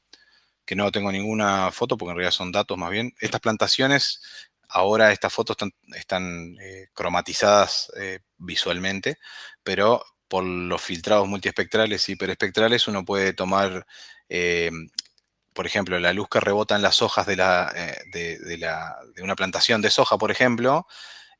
que 0.66 0.76
no 0.76 0.92
tengo 0.92 1.12
ninguna 1.12 1.72
foto, 1.72 1.98
porque 1.98 2.12
en 2.12 2.18
realidad 2.18 2.32
son 2.34 2.52
datos 2.52 2.78
más 2.78 2.92
bien. 2.92 3.14
Estas 3.22 3.42
plantaciones, 3.42 4.22
ahora 4.70 5.12
estas 5.12 5.34
fotos 5.34 5.58
están, 5.96 6.58
eh, 6.62 6.88
cromatizadas 6.94 7.92
eh, 7.98 8.20
visualmente, 8.38 9.18
pero 9.64 10.04
por 10.28 10.44
los 10.46 10.82
filtrados 10.82 11.28
multiespectrales 11.28 12.08
y 12.10 12.14
hiperespectrales 12.14 12.88
uno 12.88 13.06
puede 13.06 13.34
tomar 13.34 13.88
em, 14.30 14.90
por 15.58 15.66
ejemplo, 15.66 16.00
la 16.00 16.14
luz 16.14 16.30
que 16.30 16.40
rebota 16.40 16.76
en 16.76 16.84
las 16.84 17.02
hojas 17.02 17.26
de, 17.26 17.36
la, 17.36 17.74
eh, 17.76 17.98
de, 18.12 19.24
una 19.24 19.36
plantación 19.36 19.82
de 19.82 19.90
soja, 19.90 20.16
por 20.16 20.30
ejemplo, 20.30 20.86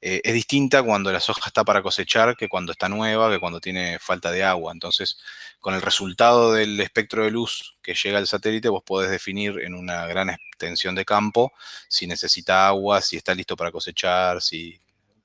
eh, 0.02 0.22
es 0.24 0.34
distinta 0.34 0.82
cuando 0.82 1.12
la 1.12 1.20
soja 1.20 1.44
está 1.46 1.64
para 1.64 1.84
cosechar 1.84 2.36
que 2.36 2.50
cuando 2.50 2.72
está 2.72 2.90
nueva, 2.90 3.30
que 3.30 3.40
cuando 3.40 3.62
tiene 3.62 4.00
falta 4.00 4.32
de 4.32 4.44
agua. 4.44 4.74
Entonces, 4.74 5.20
con 5.60 5.76
el 5.76 5.84
resultado 5.84 6.52
del 6.54 6.80
espectro 6.82 7.26
de 7.26 7.30
luz 7.30 7.78
que 7.84 7.94
llega 7.94 8.18
al 8.18 8.26
satélite, 8.26 8.70
vos 8.70 8.82
podés 8.82 9.12
definir 9.12 9.60
en 9.60 9.76
una 9.76 10.08
gran 10.08 10.32
extensión 10.32 10.96
de 10.96 11.06
campo 11.06 11.54
si 11.88 12.08
necesita 12.08 12.68
agua, 12.68 13.02
si 13.02 13.18
está 13.18 13.36
listo 13.36 13.56
para 13.56 13.72
cosechar, 13.72 14.42
si 14.42 14.80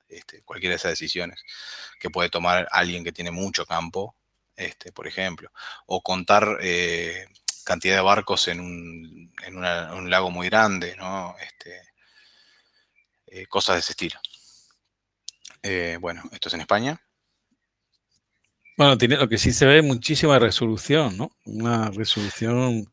este, 0.07 0.43
cualquiera 0.43 0.73
de 0.73 0.77
esas 0.77 0.91
decisiones 0.91 1.43
que 1.99 2.11
puede 2.11 2.29
tomar 2.29 2.67
alguien 2.71 3.03
que 3.03 3.11
tiene 3.11 3.31
mucho 3.31 3.65
campo, 3.65 4.15
este, 4.55 4.91
por 4.91 5.07
ejemplo. 5.07 5.49
O 5.87 6.03
contar 6.03 6.59
eh, 6.61 7.25
cantidad 7.63 7.95
de 7.95 8.01
barcos 8.01 8.47
en 8.47 8.59
un, 8.59 10.09
lago 10.09 10.31
muy 10.31 10.49
grande, 10.49 10.95
¿no? 10.97 11.35
Este, 11.41 11.81
eh, 13.27 13.45
cosas 13.47 13.75
de 13.75 13.79
ese 13.79 13.93
estilo. 13.93 14.19
Eh, 15.61 15.97
bueno, 15.99 16.23
esto 16.31 16.49
es 16.49 16.53
en 16.55 16.61
España. 16.61 17.01
Bueno, 18.77 18.97
tiene, 18.97 19.17
lo 19.17 19.29
que 19.29 19.37
sí 19.37 19.51
se 19.51 19.65
ve 19.65 19.81
muchísima 19.81 20.39
resolución, 20.39 21.17
¿no? 21.17 21.31
Una 21.45 21.89
resolución 21.91 22.91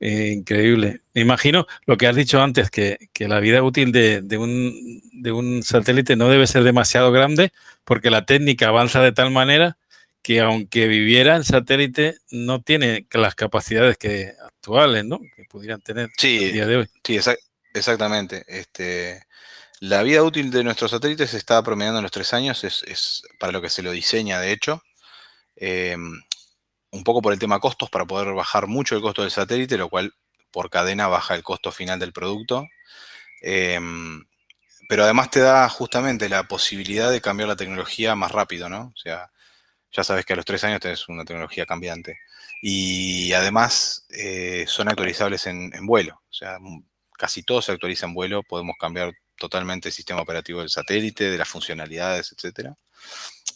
eh, 0.00 0.32
increíble. 0.36 1.02
Me 1.14 1.22
imagino 1.22 1.66
lo 1.86 1.96
que 1.96 2.06
has 2.06 2.16
dicho 2.16 2.42
antes, 2.42 2.70
que, 2.70 2.98
la 3.20 3.40
vida 3.40 3.62
útil 3.62 3.92
de, 3.92 4.20
un, 4.38 5.02
de 5.12 5.32
un 5.32 5.62
satélite 5.62 6.16
no 6.16 6.28
debe 6.28 6.46
ser 6.46 6.64
demasiado 6.64 7.12
grande 7.12 7.52
porque 7.84 8.10
la 8.10 8.26
técnica 8.26 8.68
avanza 8.68 9.00
de 9.00 9.12
tal 9.12 9.30
manera 9.30 9.78
que 10.26 10.40
aunque 10.40 10.88
viviera 10.88 11.36
en 11.36 11.44
satélite, 11.44 12.16
no 12.32 12.60
tiene 12.60 13.06
las 13.12 13.36
capacidades 13.36 13.96
que 13.96 14.32
actuales, 14.44 15.04
¿no? 15.04 15.20
Que 15.36 15.44
pudieran 15.44 15.80
tener 15.80 16.10
sí, 16.16 16.50
día 16.50 16.66
de 16.66 16.78
hoy. 16.78 16.90
Sí, 17.04 17.16
exactamente. 17.72 18.44
Este, 18.48 19.24
la 19.78 20.02
vida 20.02 20.24
útil 20.24 20.50
de 20.50 20.64
nuestros 20.64 20.90
satélites 20.90 21.32
está 21.32 21.62
promediando 21.62 22.00
en 22.00 22.02
los 22.02 22.10
tres 22.10 22.34
años, 22.34 22.64
es, 22.64 23.22
para 23.38 23.52
lo 23.52 23.62
que 23.62 23.70
se 23.70 23.84
lo 23.84 23.92
diseña, 23.92 24.40
de 24.40 24.50
hecho. 24.50 24.82
Em, 25.54 26.20
un 26.90 27.04
poco 27.04 27.22
por 27.22 27.32
el 27.32 27.38
tema 27.38 27.60
costos, 27.60 27.88
para 27.88 28.04
poder 28.04 28.34
bajar 28.34 28.66
mucho 28.66 28.96
el 28.96 29.02
costo 29.02 29.22
del 29.22 29.30
satélite, 29.30 29.78
lo 29.78 29.88
cual 29.88 30.12
por 30.50 30.70
cadena 30.70 31.06
baja 31.06 31.36
el 31.36 31.44
costo 31.44 31.70
final 31.70 32.00
del 32.00 32.12
producto. 32.12 32.66
Em, 33.42 34.24
pero 34.88 35.04
además 35.04 35.30
te 35.30 35.38
da 35.38 35.68
justamente 35.68 36.28
la 36.28 36.48
posibilidad 36.48 37.12
de 37.12 37.20
cambiar 37.20 37.48
la 37.48 37.54
tecnología 37.54 38.16
más 38.16 38.32
rápido, 38.32 38.68
¿no? 38.68 38.92
O 38.92 38.96
sea, 38.96 39.30
ya 39.96 40.04
sabes 40.04 40.26
que 40.26 40.34
a 40.34 40.36
los 40.36 40.44
tres 40.44 40.62
años 40.64 40.80
tenés 40.80 41.08
una 41.08 41.24
tecnología 41.24 41.64
cambiante. 41.64 42.18
Y 42.60 43.32
además 43.32 44.06
eh, 44.10 44.64
son 44.68 44.88
actualizables 44.88 45.46
en, 45.46 45.70
vuelo. 45.86 46.22
O 46.28 46.32
sea, 46.32 46.58
casi 47.12 47.42
todo 47.42 47.62
se 47.62 47.72
actualiza 47.72 48.06
en 48.06 48.14
vuelo. 48.14 48.42
Podemos 48.42 48.76
cambiar 48.78 49.14
totalmente 49.36 49.88
el 49.88 49.94
sistema 49.94 50.20
operativo 50.20 50.60
del 50.60 50.68
satélite, 50.68 51.30
de 51.30 51.38
las 51.38 51.48
funcionalidades, 51.48 52.32
etc. 52.32 52.70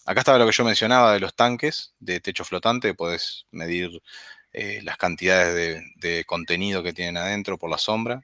Acá 0.06 0.20
estaba 0.20 0.38
lo 0.38 0.46
que 0.46 0.52
yo 0.52 0.64
mencionaba 0.64 1.12
de 1.12 1.20
los 1.20 1.34
tanques 1.34 1.94
de 1.98 2.20
techo 2.20 2.44
flotante. 2.44 2.94
Podés 2.94 3.46
medir 3.50 3.90
eh, 4.52 4.80
las 4.82 4.96
cantidades 4.96 5.82
de, 5.96 6.24
contenido 6.24 6.82
que 6.82 6.94
tienen 6.94 7.18
adentro 7.18 7.58
por 7.58 7.70
la 7.70 7.78
sombra. 7.78 8.22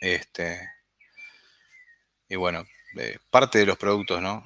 Este, 0.00 0.68
y 2.28 2.36
bueno, 2.36 2.64
eh, 2.98 3.18
parte 3.30 3.58
de 3.58 3.66
los 3.66 3.78
productos, 3.78 4.20
¿no? 4.20 4.44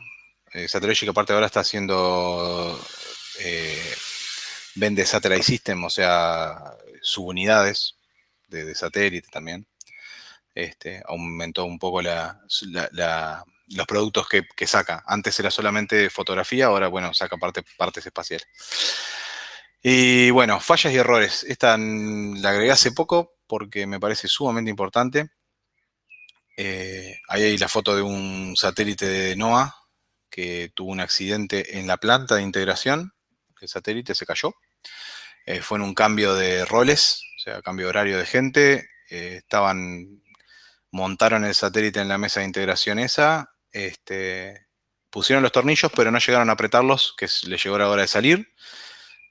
Eh, 0.52 0.68
Satellogic 0.68 1.08
aparte 1.08 1.32
ahora 1.32 1.46
está 1.46 1.60
haciendo, 1.60 2.78
eh, 3.38 3.94
vende 4.74 5.06
Satellite 5.06 5.42
System, 5.44 5.84
o 5.84 5.90
sea, 5.90 6.76
subunidades 7.02 7.96
de, 8.48 8.64
de 8.64 8.74
satélite 8.74 9.28
también. 9.30 9.66
Este, 10.54 11.02
aumentó 11.06 11.64
un 11.64 11.78
poco 11.78 12.02
los 12.02 13.86
productos 13.86 14.26
que, 14.28 14.66
saca. 14.66 15.02
Antes 15.06 15.38
era 15.38 15.50
solamente 15.50 16.10
fotografía, 16.10 16.66
ahora, 16.66 16.88
bueno, 16.88 17.14
saca 17.14 17.36
parte, 17.36 17.62
partes 17.76 18.04
espaciales. 18.06 18.46
Y 19.82 20.30
bueno, 20.30 20.60
fallas 20.60 20.92
y 20.92 20.96
errores. 20.96 21.44
Esta 21.44 21.76
la 21.78 22.50
agregué 22.50 22.72
hace 22.72 22.92
poco 22.92 23.36
porque 23.46 23.86
me 23.86 24.00
parece 24.00 24.28
sumamente 24.28 24.70
importante. 24.70 25.30
Eh, 26.56 27.18
ahí 27.28 27.42
hay 27.44 27.58
la 27.58 27.68
foto 27.68 27.96
de 27.96 28.02
un 28.02 28.54
satélite 28.56 29.06
de 29.06 29.36
NOAA 29.36 29.79
que 30.30 30.70
tuvo 30.74 30.92
un 30.92 31.00
accidente 31.00 31.78
en 31.78 31.86
la 31.86 31.96
planta 31.96 32.36
de 32.36 32.42
integración. 32.42 33.12
El 33.60 33.68
satélite 33.68 34.14
se 34.14 34.24
cayó. 34.24 34.54
Eh, 35.44 35.60
fue 35.60 35.78
en 35.78 35.82
un 35.82 35.94
cambio 35.94 36.34
de 36.34 36.64
roles, 36.64 37.22
o 37.36 37.40
sea, 37.40 37.62
cambio 37.62 37.86
de 37.86 37.90
horario 37.90 38.18
de 38.18 38.26
gente. 38.26 38.88
Eh, 39.10 39.36
estaban, 39.38 40.22
montaron 40.90 41.44
el 41.44 41.54
satélite 41.54 42.00
en 42.00 42.08
la 42.08 42.18
mesa 42.18 42.40
de 42.40 42.46
integración 42.46 42.98
esa. 42.98 43.52
Este, 43.72 44.66
pusieron 45.10 45.42
los 45.42 45.52
tornillos, 45.52 45.90
pero 45.94 46.10
no 46.10 46.18
llegaron 46.18 46.48
a 46.50 46.52
apretarlos, 46.52 47.14
que 47.18 47.26
les 47.46 47.62
llegó 47.62 47.78
la 47.78 47.88
hora 47.88 48.02
de 48.02 48.08
salir. 48.08 48.54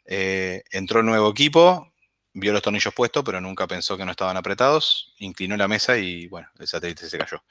entró 0.05 0.99
el 0.99 1.05
nuevo 1.05 1.29
equipo, 1.31 1.93
vio 2.33 2.53
los 2.53 2.61
tornillos 2.61 2.93
puestos, 2.93 3.23
pero 3.23 3.41
nunca 3.41 3.67
pensó 3.67 3.97
que 3.97 4.05
no 4.05 4.11
estaban 4.11 4.37
apretados, 4.37 5.13
inclinó 5.19 5.57
la 5.57 5.67
mesa 5.67 5.97
y 5.97 6.27
bueno, 6.27 6.47
el 6.59 6.67
satélite 6.67 7.09
se 7.09 7.17
cayó. 7.17 7.43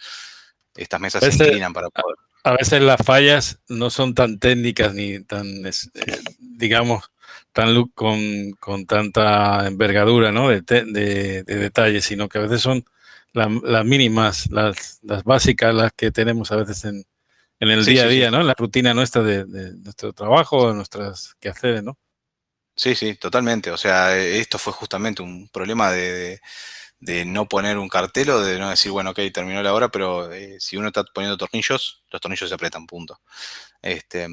Estas 0.75 1.01
mesas 1.01 1.25
se 1.25 1.33
inclinan 1.33 1.73
para 1.73 1.89
poder. 1.91 2.17
A 2.45 2.53
veces 2.53 2.81
las 2.83 3.01
fallas 3.05 3.61
no 3.69 3.91
son 3.91 4.15
tan 4.15 4.39
técnicas 4.39 4.95
ni 4.95 5.23
tan, 5.25 5.67
eh, 5.67 5.73
digamos, 6.39 7.11
tan 7.53 7.85
con, 7.89 8.53
con, 8.61 8.87
tanta 8.87 9.67
envergadura 9.67 10.33
¿no? 10.33 10.49
de, 10.49 10.63
de, 10.63 11.43
detalles, 11.43 12.05
sino 12.05 12.29
que 12.29 12.39
a 12.39 12.43
veces 12.43 12.61
son 12.61 12.85
las 13.33 13.85
mínimas, 13.85 14.51
las, 14.51 15.01
las, 15.03 15.25
básicas, 15.25 15.75
las 15.75 15.93
que 15.93 16.11
tenemos 16.11 16.51
a 16.51 16.57
veces 16.57 16.85
en, 16.85 17.05
en 17.61 17.69
el 17.71 17.85
día 17.85 18.05
a 18.05 18.09
día, 18.09 18.31
¿no? 18.31 18.41
En 18.41 18.47
la 18.47 18.55
rutina 18.55 18.95
nuestra 18.95 19.23
de, 19.23 19.45
de 19.45 19.75
nuestro 19.77 20.13
trabajo, 20.13 20.69
de 20.69 20.75
nuestras 20.75 21.35
quehaceres, 21.41 21.83
¿no? 21.83 21.99
Sí, 22.79 22.95
sí, 22.95 23.17
totalmente. 23.17 23.73
O 23.73 23.77
sea, 23.77 24.17
e, 24.17 24.39
esto 24.39 24.57
fue 24.57 24.73
justamente 24.73 25.21
un 25.21 25.49
problema 25.49 25.91
de, 25.91 26.41
no 27.01 27.49
poner 27.49 27.79
un 27.79 27.89
cartel 27.89 28.31
o 28.31 28.41
de 28.41 28.59
no 28.59 28.71
decir, 28.71 28.91
bueno, 28.91 29.11
ok, 29.11 29.21
terminó 29.33 29.63
la 29.63 29.73
hora, 29.75 29.89
pero 29.89 30.33
eh, 30.33 30.57
si 30.61 30.77
uno 30.77 30.89
está 30.89 31.05
poniendo 31.05 31.37
tornillos, 31.37 32.05
los 32.11 32.21
tornillos 32.21 32.49
se 32.49 32.55
apretan, 32.55 32.87
punto. 32.87 33.21
Este, 33.83 34.29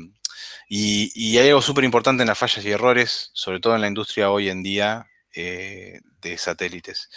y, 0.67 1.37
hay 1.37 1.49
algo 1.49 1.61
súper 1.61 1.83
importante 1.83 2.23
en 2.23 2.27
las 2.29 2.37
fallas 2.37 2.65
y 2.65 2.71
errores, 2.71 3.29
sobre 3.33 3.59
todo 3.59 3.75
en 3.75 3.81
la 3.81 3.87
industria 3.87 4.31
hoy 4.31 4.49
en 4.49 4.63
día 4.63 5.07
eh, 5.33 5.99
de 6.21 6.37
satélites. 6.37 7.09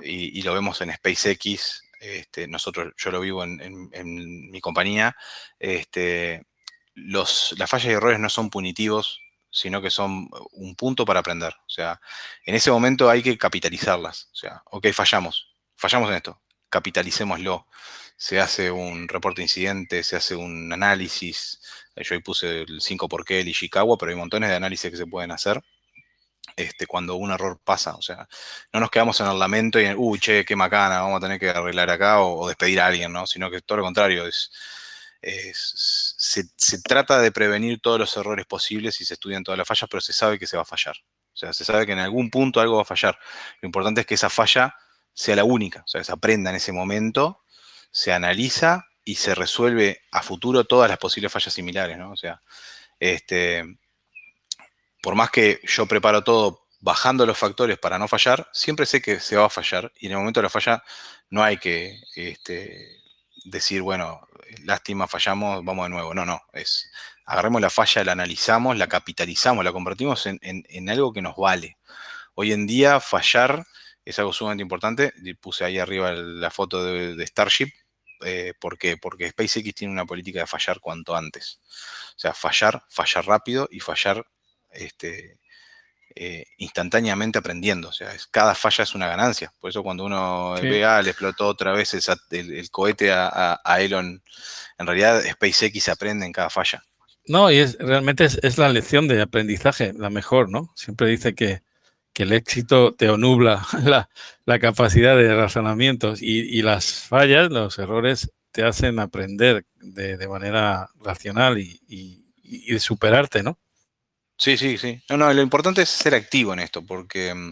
Y, 0.00 0.42
lo 0.42 0.54
vemos 0.54 0.80
en 0.80 0.92
SpaceX, 0.92 1.82
este, 2.00 2.46
nosotros, 2.48 2.92
yo 2.96 3.10
lo 3.10 3.20
vivo 3.20 3.44
en, 3.44 4.50
mi 4.50 4.60
compañía. 4.60 5.16
Este, 5.58 6.46
los, 6.94 7.54
las 7.58 7.70
fallas 7.70 7.86
y 7.86 7.94
errores 7.94 8.20
no 8.20 8.28
son 8.30 8.50
punitivos, 8.50 9.20
sino 9.58 9.82
que 9.82 9.90
son 9.90 10.28
un 10.52 10.76
punto 10.76 11.04
para 11.04 11.20
aprender. 11.20 11.52
O 11.66 11.70
sea, 11.70 12.00
en 12.44 12.54
ese 12.54 12.70
momento 12.70 13.10
hay 13.10 13.22
que 13.22 13.36
capitalizarlas. 13.36 14.28
O 14.32 14.36
sea, 14.36 14.62
ok, 14.70 14.88
fallamos, 14.92 15.52
fallamos 15.74 16.08
en 16.10 16.16
esto, 16.16 16.40
capitalicémoslo. 16.68 17.66
Se 18.16 18.40
hace 18.40 18.70
un 18.70 19.08
reporte 19.08 19.40
de 19.40 19.46
incidente, 19.46 20.02
se 20.04 20.16
hace 20.16 20.36
un 20.36 20.72
análisis. 20.72 21.60
Yo 21.96 22.14
ahí 22.14 22.20
puse 22.22 22.62
el 22.62 22.80
5 22.80 23.08
por 23.08 23.24
qué 23.24 23.40
el 23.40 23.48
Ishikawa, 23.48 23.98
pero 23.98 24.10
hay 24.10 24.16
montones 24.16 24.50
de 24.50 24.56
análisis 24.56 24.90
que 24.90 24.96
se 24.96 25.06
pueden 25.06 25.32
hacer 25.32 25.60
este, 26.56 26.86
cuando 26.86 27.16
un 27.16 27.32
error 27.32 27.60
pasa. 27.64 27.96
O 27.96 28.02
sea, 28.02 28.28
no 28.72 28.80
nos 28.80 28.90
quedamos 28.90 29.20
en 29.20 29.26
el 29.26 29.38
lamento 29.38 29.80
y 29.80 29.86
en, 29.86 29.96
uy, 29.98 30.20
che, 30.20 30.44
qué 30.44 30.54
macana, 30.56 31.00
vamos 31.00 31.18
a 31.18 31.20
tener 31.20 31.40
que 31.40 31.50
arreglar 31.50 31.90
acá 31.90 32.20
o, 32.20 32.40
o 32.40 32.48
despedir 32.48 32.80
a 32.80 32.86
alguien, 32.86 33.12
¿no? 33.12 33.26
Sino 33.26 33.50
que 33.50 33.60
todo 33.60 33.78
lo 33.78 33.84
contrario, 33.84 34.26
es 34.26 34.52
se, 35.22 36.82
trata 36.82 37.20
de 37.20 37.32
prevenir 37.32 37.80
todos 37.80 37.98
los 37.98 38.16
errores 38.16 38.46
posibles 38.46 39.00
y 39.00 39.04
se 39.04 39.14
estudian 39.14 39.42
todas 39.42 39.58
las 39.58 39.66
fallas, 39.66 39.88
pero 39.90 40.00
se 40.00 40.12
sabe 40.12 40.38
que 40.38 40.46
se 40.46 40.56
va 40.56 40.62
a 40.62 40.66
fallar. 40.66 40.96
O 41.32 41.36
sea, 41.36 41.52
se 41.52 41.64
sabe 41.64 41.86
que 41.86 41.92
en 41.92 41.98
algún 41.98 42.30
punto 42.30 42.60
algo 42.60 42.76
va 42.76 42.82
a 42.82 42.86
fallar. 42.86 43.18
Lo 43.60 43.66
importante 43.66 44.00
es 44.00 44.06
que 44.06 44.14
esa 44.14 44.30
falla 44.30 44.74
sea 45.12 45.36
la 45.36 45.44
única, 45.44 45.82
o 45.84 45.88
sea, 45.88 46.02
se 46.04 46.12
aprenda 46.12 46.50
en 46.50 46.56
ese 46.56 46.72
momento, 46.72 47.42
se 47.90 48.12
analiza 48.12 48.86
y 49.04 49.16
se 49.16 49.34
resuelve 49.34 50.02
a 50.12 50.22
futuro 50.22 50.64
todas 50.64 50.88
las 50.88 50.98
posibles 50.98 51.32
fallas 51.32 51.54
similares, 51.54 51.98
¿no? 51.98 52.12
O 52.12 52.16
sea, 52.16 52.42
este, 53.00 53.64
por 55.02 55.14
más 55.14 55.30
que 55.30 55.60
yo 55.64 55.86
preparo 55.86 56.22
todo 56.22 56.66
bajando 56.80 57.26
los 57.26 57.38
factores 57.38 57.78
para 57.78 57.98
no 57.98 58.06
fallar, 58.06 58.48
siempre 58.52 58.86
sé 58.86 59.02
que 59.02 59.18
se 59.18 59.36
va 59.36 59.46
a 59.46 59.50
fallar 59.50 59.92
y 59.98 60.06
en 60.06 60.12
el 60.12 60.18
momento 60.18 60.40
de 60.40 60.44
la 60.44 60.50
falla 60.50 60.84
no 61.30 61.42
hay 61.42 61.58
que 61.58 62.00
este, 62.14 63.00
decir, 63.44 63.82
bueno, 63.82 64.27
lástima, 64.64 65.06
fallamos, 65.06 65.64
vamos 65.64 65.86
de 65.86 65.90
nuevo. 65.90 66.14
No, 66.14 66.24
no, 66.24 66.40
es 66.52 66.90
agarremos 67.28 67.60
la 67.60 67.70
falla, 67.70 68.04
la 68.04 68.12
analizamos, 68.12 68.76
la 68.78 68.88
capitalizamos, 68.88 69.62
la 69.62 69.72
convertimos 69.72 70.26
en, 70.26 70.90
algo 70.90 71.12
que 71.12 71.20
nos 71.20 71.36
vale. 71.36 71.76
Hoy 72.34 72.52
en 72.52 72.66
día 72.66 73.00
fallar 73.00 73.66
es 74.04 74.18
algo 74.18 74.32
sumamente 74.32 74.62
importante. 74.62 75.12
Puse 75.40 75.64
ahí 75.64 75.78
arriba 75.78 76.12
la 76.12 76.50
foto 76.50 76.82
de, 76.82 77.26
Starship. 77.26 77.68
Eh, 78.24 78.54
¿Por 78.58 78.78
qué? 78.78 78.96
Porque 78.96 79.28
SpaceX 79.28 79.74
tiene 79.74 79.92
una 79.92 80.06
política 80.06 80.40
de 80.40 80.46
fallar 80.46 80.80
cuanto 80.80 81.14
antes. 81.14 81.60
O 82.16 82.18
sea, 82.18 82.32
fallar, 82.32 82.82
fallar 82.88 83.26
rápido 83.26 83.68
y 83.70 83.80
fallar 83.80 84.26
este, 84.70 85.38
eh, 86.20 86.46
instantáneamente 86.56 87.38
aprendiendo. 87.38 87.90
O 87.90 87.92
sea, 87.92 88.10
cada 88.32 88.56
falla 88.56 88.82
es 88.82 88.92
una 88.96 89.06
ganancia. 89.06 89.52
Por 89.60 89.70
eso 89.70 89.84
cuando 89.84 90.04
uno 90.04 90.54
ve, 90.60 90.84
ah, 90.84 91.00
le 91.00 91.10
explotó 91.10 91.46
otra 91.46 91.70
vez 91.70 91.94
el, 91.94 92.70
cohete 92.72 93.12
a, 93.12 93.76
Elon, 93.78 94.20
en 94.78 94.86
realidad 94.86 95.22
SpaceX 95.22 95.88
aprende 95.88 96.26
en 96.26 96.32
cada 96.32 96.50
falla. 96.50 96.82
No, 97.28 97.52
y 97.52 97.58
es, 97.58 97.78
realmente 97.78 98.24
es, 98.24 98.58
la 98.58 98.68
lección 98.68 99.06
de 99.06 99.22
aprendizaje, 99.22 99.92
la 99.96 100.10
mejor, 100.10 100.50
¿no? 100.50 100.72
Siempre 100.74 101.06
dice 101.06 101.36
que, 101.36 101.62
el 102.14 102.32
éxito 102.32 102.94
te 102.96 103.08
onubla 103.08 103.64
la, 104.44 104.58
capacidad 104.58 105.16
de 105.16 105.36
razonamiento 105.36 106.14
y, 106.18 106.62
las 106.62 106.94
fallas, 106.94 107.48
los 107.48 107.78
errores, 107.78 108.32
te 108.50 108.64
hacen 108.64 108.98
aprender 108.98 109.66
de, 109.76 110.26
manera 110.26 110.90
racional 111.00 111.58
y, 111.58 111.80
y, 111.86 112.72
de 112.72 112.80
superarte, 112.80 113.44
¿no? 113.44 113.56
Sí, 114.38 114.56
sí, 114.56 114.78
sí. 114.78 115.02
No, 115.10 115.16
no, 115.16 115.32
lo 115.32 115.42
importante 115.42 115.82
es 115.82 115.88
ser 115.88 116.14
activo 116.14 116.52
en 116.52 116.60
esto, 116.60 116.84
porque 116.86 117.34
mm, 117.34 117.50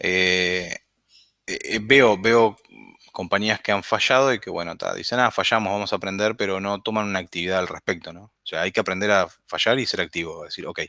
eh, 0.00 0.76
eh, 1.46 1.80
veo, 1.82 2.18
veo 2.20 2.56
compañías 3.12 3.60
que 3.60 3.72
han 3.72 3.82
fallado 3.84 4.32
y 4.34 4.40
que, 4.40 4.50
bueno, 4.50 4.74
dicen, 4.96 5.20
ah, 5.20 5.30
fallamos, 5.30 5.72
vamos 5.72 5.92
a 5.92 5.96
aprender, 5.96 6.36
pero 6.36 6.60
no 6.60 6.82
toman 6.82 7.06
una 7.08 7.20
actividad 7.20 7.60
al 7.60 7.68
respecto, 7.68 8.12
¿no? 8.12 8.24
O 8.24 8.46
sea, 8.46 8.62
hay 8.62 8.72
que 8.72 8.80
aprender 8.80 9.10
a 9.12 9.28
fallar 9.46 9.78
y 9.78 9.86
ser 9.86 10.00
activo, 10.02 10.44
decir, 10.44 10.66
ok, 10.66 10.80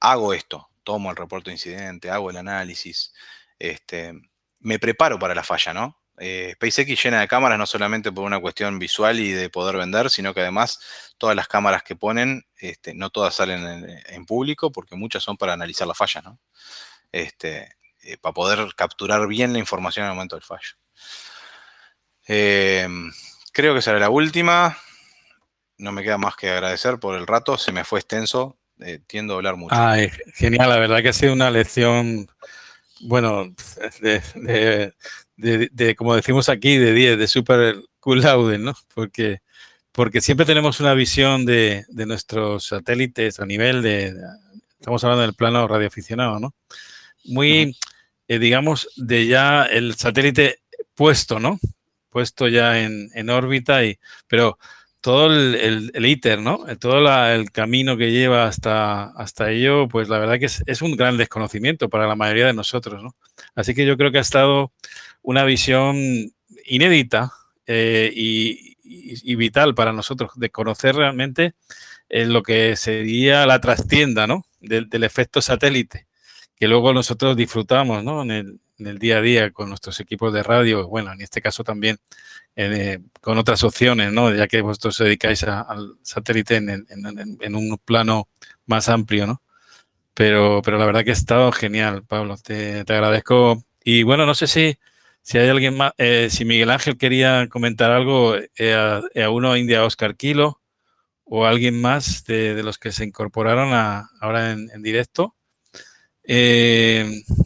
hago 0.00 0.34
esto, 0.34 0.68
tomo 0.84 1.10
el 1.10 1.16
reporte 1.16 1.50
de 1.50 1.54
incidente, 1.56 2.10
hago 2.10 2.30
el 2.30 2.36
análisis, 2.38 3.12
este, 3.58 4.14
me 4.60 4.78
preparo 4.78 5.18
para 5.18 5.34
la 5.34 5.44
falla, 5.44 5.74
¿no? 5.74 5.98
Eh, 6.18 6.52
SpaceX 6.54 7.02
llena 7.02 7.20
de 7.20 7.28
cámaras 7.28 7.58
no 7.58 7.66
solamente 7.66 8.12
por 8.12 8.24
una 8.24 8.40
cuestión 8.40 8.78
visual 8.78 9.18
y 9.18 9.32
de 9.32 9.50
poder 9.50 9.76
vender, 9.76 10.10
sino 10.10 10.32
que 10.32 10.40
además 10.40 10.78
todas 11.18 11.34
las 11.34 11.48
cámaras 11.48 11.82
que 11.82 11.96
ponen, 11.96 12.46
este, 12.56 12.94
no 12.94 13.10
todas 13.10 13.34
salen 13.34 14.00
en, 14.06 14.26
público 14.26 14.70
porque 14.70 14.94
muchas 14.94 15.24
son 15.24 15.36
para 15.36 15.54
analizar 15.54 15.88
la 15.88 15.94
falla, 15.94 16.22
¿no? 16.22 16.38
Este, 17.10 17.76
eh, 18.02 18.16
para 18.18 18.32
poder 18.32 18.74
capturar 18.76 19.26
bien 19.26 19.52
la 19.52 19.58
información 19.58 20.04
en 20.04 20.10
el 20.10 20.16
momento 20.16 20.36
del 20.36 20.44
fallo. 20.44 20.76
Eh, 22.28 22.88
creo 23.52 23.74
que 23.74 23.82
será 23.82 23.98
la 23.98 24.10
última. 24.10 24.78
No 25.78 25.90
me 25.90 26.04
queda 26.04 26.18
más 26.18 26.36
que 26.36 26.50
agradecer 26.50 26.98
por 26.98 27.16
el 27.16 27.26
rato. 27.26 27.58
Se 27.58 27.72
me 27.72 27.84
fue 27.84 27.98
extenso. 27.98 28.56
tiendo 29.06 29.34
a 29.34 29.36
hablar 29.36 29.56
mucho. 29.56 29.76
genial, 30.34 30.68
la 30.68 30.78
verdad 30.78 31.02
que 31.02 31.08
ha 31.08 31.12
sido 31.12 31.32
una 31.32 31.50
lección 31.50 32.28
bueno, 33.00 33.54
de, 34.00 34.94
como 35.96 36.14
decimos 36.14 36.48
aquí, 36.48 36.76
de 36.76 36.92
10, 36.92 37.18
de 37.18 37.26
super 37.26 37.76
cool 38.00 38.22
laude, 38.22 38.58
¿no? 38.58 38.74
Porque, 38.94 39.40
porque 39.92 40.20
siempre 40.20 40.46
tenemos 40.46 40.80
una 40.80 40.94
visión 40.94 41.44
de, 41.46 41.84
nuestros 41.88 42.66
satélites 42.66 43.40
a 43.40 43.46
nivel 43.46 43.82
de, 43.82 44.14
estamos 44.78 45.02
hablando 45.04 45.22
del 45.22 45.34
plano 45.34 45.66
radioaficionado, 45.66 46.38
¿no? 46.38 46.54
Muy, 47.24 47.76
eh, 48.28 48.38
digamos, 48.38 48.88
de 48.96 49.26
ya 49.26 49.64
el 49.64 49.94
satélite 49.94 50.60
puesto, 50.94 51.40
¿no? 51.40 51.58
Puesto 52.10 52.48
ya 52.48 52.80
en, 52.80 53.10
en 53.14 53.30
órbita, 53.30 53.84
y, 53.84 53.98
pero 54.28 54.58
todo 55.04 55.26
el, 55.26 55.90
el, 55.92 56.06
ITER, 56.06 56.38
¿no? 56.38 56.64
Todo 56.80 57.06
el 57.34 57.52
camino 57.52 57.98
que 57.98 58.10
lleva 58.10 58.46
hasta, 58.46 59.08
hasta 59.08 59.50
ello, 59.50 59.86
pues 59.86 60.08
la 60.08 60.18
verdad 60.18 60.38
que 60.38 60.46
es, 60.46 60.80
un 60.80 60.96
gran 60.96 61.18
desconocimiento 61.18 61.90
para 61.90 62.06
la 62.06 62.16
mayoría 62.16 62.46
de 62.46 62.54
nosotros, 62.54 63.02
¿no? 63.02 63.14
Así 63.54 63.74
que 63.74 63.84
yo 63.84 63.98
creo 63.98 64.10
que 64.10 64.16
ha 64.16 64.22
estado 64.22 64.72
una 65.24 65.44
visión 65.44 65.96
inédita 66.66 67.32
eh, 67.66 68.12
y, 68.14 69.34
vital 69.34 69.74
para 69.74 69.92
nosotros 69.92 70.30
de 70.36 70.50
conocer 70.50 70.94
realmente 70.94 71.54
eh, 72.08 72.26
lo 72.26 72.42
que 72.42 72.76
sería 72.76 73.46
la 73.46 73.60
trastienda, 73.60 74.26
¿no? 74.26 74.44
Del, 74.60 74.88
efecto 75.02 75.42
satélite, 75.42 76.06
que 76.54 76.68
luego 76.68 76.92
nosotros 76.92 77.36
disfrutamos, 77.36 78.04
¿no? 78.04 78.22
En 78.22 78.30
el, 78.30 78.60
en 78.78 78.98
día 78.98 79.18
a 79.18 79.20
día 79.20 79.50
con 79.50 79.68
nuestros 79.68 79.98
equipos 80.00 80.32
de 80.32 80.42
radio, 80.42 80.86
bueno, 80.86 81.12
en 81.12 81.20
este 81.22 81.40
caso 81.40 81.64
también 81.64 81.98
eh, 82.56 83.00
con 83.20 83.38
otras 83.38 83.64
opciones, 83.64 84.12
¿no? 84.12 84.32
Ya 84.32 84.46
que 84.46 84.60
vosotros 84.60 85.00
os 85.00 85.04
dedicáis 85.04 85.42
al 85.44 85.96
satélite 86.02 86.56
en, 86.56 87.54
un 87.56 87.78
plano 87.84 88.28
más 88.66 88.88
amplio, 88.88 89.26
¿no? 89.26 89.42
Pero, 90.14 90.62
pero 90.62 90.78
la 90.78 90.86
verdad 90.86 91.04
que 91.04 91.10
ha 91.10 91.14
estado 91.14 91.50
genial, 91.50 92.04
Pablo. 92.04 92.36
Te, 92.36 92.80
agradezco. 92.80 93.64
Y 93.82 94.04
bueno, 94.04 94.26
no 94.26 94.34
sé 94.34 94.46
si, 94.46 94.78
si 95.24 95.38
hay 95.38 95.48
alguien 95.48 95.74
más, 95.74 95.92
eh, 95.96 96.28
si 96.30 96.44
Miguel 96.44 96.70
Ángel 96.70 96.98
quería 96.98 97.48
comentar 97.48 97.90
algo 97.90 98.36
eh, 98.58 98.74
a, 98.74 99.30
uno 99.30 99.56
India 99.56 99.82
Oscar 99.84 100.16
Kilo 100.16 100.60
o 101.24 101.46
alguien 101.46 101.80
más 101.80 102.24
de, 102.24 102.62
los 102.62 102.76
que 102.78 102.92
se 102.92 103.04
incorporaron 103.04 103.72
ahora 104.20 104.52
en, 104.52 104.82
directo. 104.82 105.34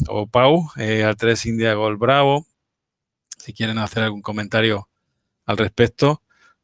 o 0.08 0.26
Pau, 0.26 0.68
a 0.76 1.14
3 1.14 1.46
India 1.46 1.74
Gold 1.74 1.98
Bravo. 2.00 2.46
Si 3.38 3.52
quieren 3.52 3.78
hacer 3.78 4.02
algún 4.02 4.22
comentario 4.22 4.88
al 5.46 5.56
respecto, 5.56 6.22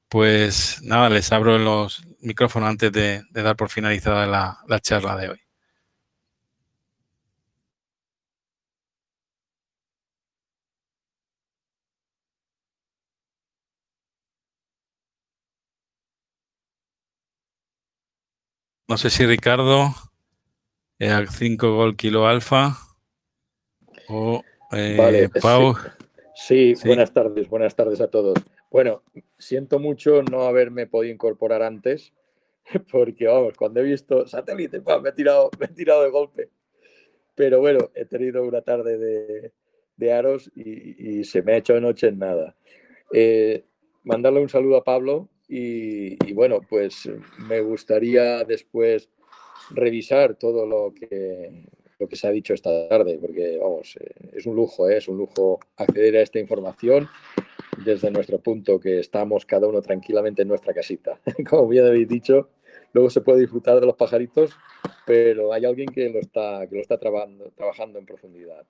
pues 0.09 0.81
nada, 0.83 1.09
les 1.10 1.31
abro 1.31 1.59
los 1.59 2.02
micrófonos 2.20 2.70
antes 2.70 2.91
de, 2.91 3.23
dar 3.31 3.55
por 3.55 3.70
finalizada 3.70 4.26
la, 4.26 4.81
charla 4.81 5.17
de 5.17 5.28
hoy. 5.28 5.43
No 18.87 18.99
sé 18.99 19.09
si 19.09 19.25
Ricardo, 19.25 19.95
eh, 20.99 21.25
5 21.27 21.75
gol 21.75 21.97
kilo 21.97 22.27
alfa 22.27 22.77
o 24.09 24.43
eh, 24.73 25.31
Pau. 25.41 25.75
sí, 26.35 26.75
buenas 26.85 27.15
tardes, 27.15 27.49
buenas 27.49 27.75
tardes 27.75 28.03
a 28.03 28.09
todos. 28.09 28.35
Bueno, 28.71 29.03
siento 29.39 29.79
mucho 29.79 30.23
no 30.23 30.43
haberme 30.43 30.87
podido 30.87 31.15
incorporar 31.15 31.63
antes, 31.63 32.13
porque 32.93 33.27
vamos, 33.27 33.55
cuando 33.57 33.81
he 33.81 33.85
visto 33.85 34.27
satélite, 34.27 34.83
me, 34.83 35.09
he 35.09 35.13
tirado, 35.13 35.51
me 35.59 35.65
he 35.65 35.69
tirado 35.71 36.03
de 36.03 36.11
golpe. 36.11 36.51
Pero 37.35 37.61
bueno, 37.61 37.91
he 37.95 38.05
tenido 38.05 38.43
una 38.43 38.61
tarde 38.61 38.99
de, 39.97 40.13
aros 40.13 40.53
y, 40.55 41.25
se 41.25 41.41
me 41.41 41.55
ha 41.55 41.57
hecho 41.57 41.73
de 41.73 41.81
noche 41.81 42.09
en 42.09 42.19
nada. 42.19 42.55
Eh, 43.15 43.65
mandarle 44.03 44.41
un 44.41 44.51
saludo 44.51 44.77
a 44.77 44.85
Pablo 44.85 45.31
y, 45.57 46.33
bueno, 46.33 46.60
pues 46.68 47.08
me 47.39 47.60
gustaría 47.60 48.42
después 48.42 49.08
revisar 49.70 50.34
todo 50.34 50.66
lo 50.66 50.92
que, 50.92 51.68
lo 52.00 52.08
que 52.08 52.16
se 52.16 52.26
ha 52.26 52.33
dicho 52.33 52.55
esta 52.55 52.89
tarde, 52.89 53.18
porque 53.20 53.58
vamos, 53.58 53.97
eh, 54.00 54.31
es 54.33 54.47
un 54.47 54.57
lujo, 54.57 54.89
eh, 54.89 54.97
es 54.97 55.07
un 55.07 55.16
lujo 55.16 55.60
acceder 55.76 56.16
a 56.16 56.23
esta 56.23 56.41
información 56.41 57.08
desde 57.84 58.10
nuestro 58.10 58.41
punto, 58.41 58.81
que 58.81 58.99
estamos 58.99 59.47
cada 59.47 59.68
uno 59.68 59.81
tranquilamente 59.81 60.42
en 60.42 60.49
nuestra 60.49 60.74
casita. 60.74 61.20
Como 61.49 61.68
bien 61.68 61.86
habéis 61.86 62.08
dicho, 62.08 62.49
luego 62.92 63.08
se 63.08 63.20
puede 63.20 63.39
disfrutar 63.39 63.78
de 63.78 63.86
los 63.86 63.94
pajaritos, 63.94 64.50
pero 65.07 65.52
hay 65.52 65.65
alguien 65.66 65.86
que 65.89 66.08
lo 66.08 66.18
está, 66.18 66.66
que 66.66 66.74
lo 66.74 66.81
está 66.81 66.99
trabajando, 66.99 67.52
trabajando 67.55 68.00
en 68.00 68.07
profundidad. 68.07 68.66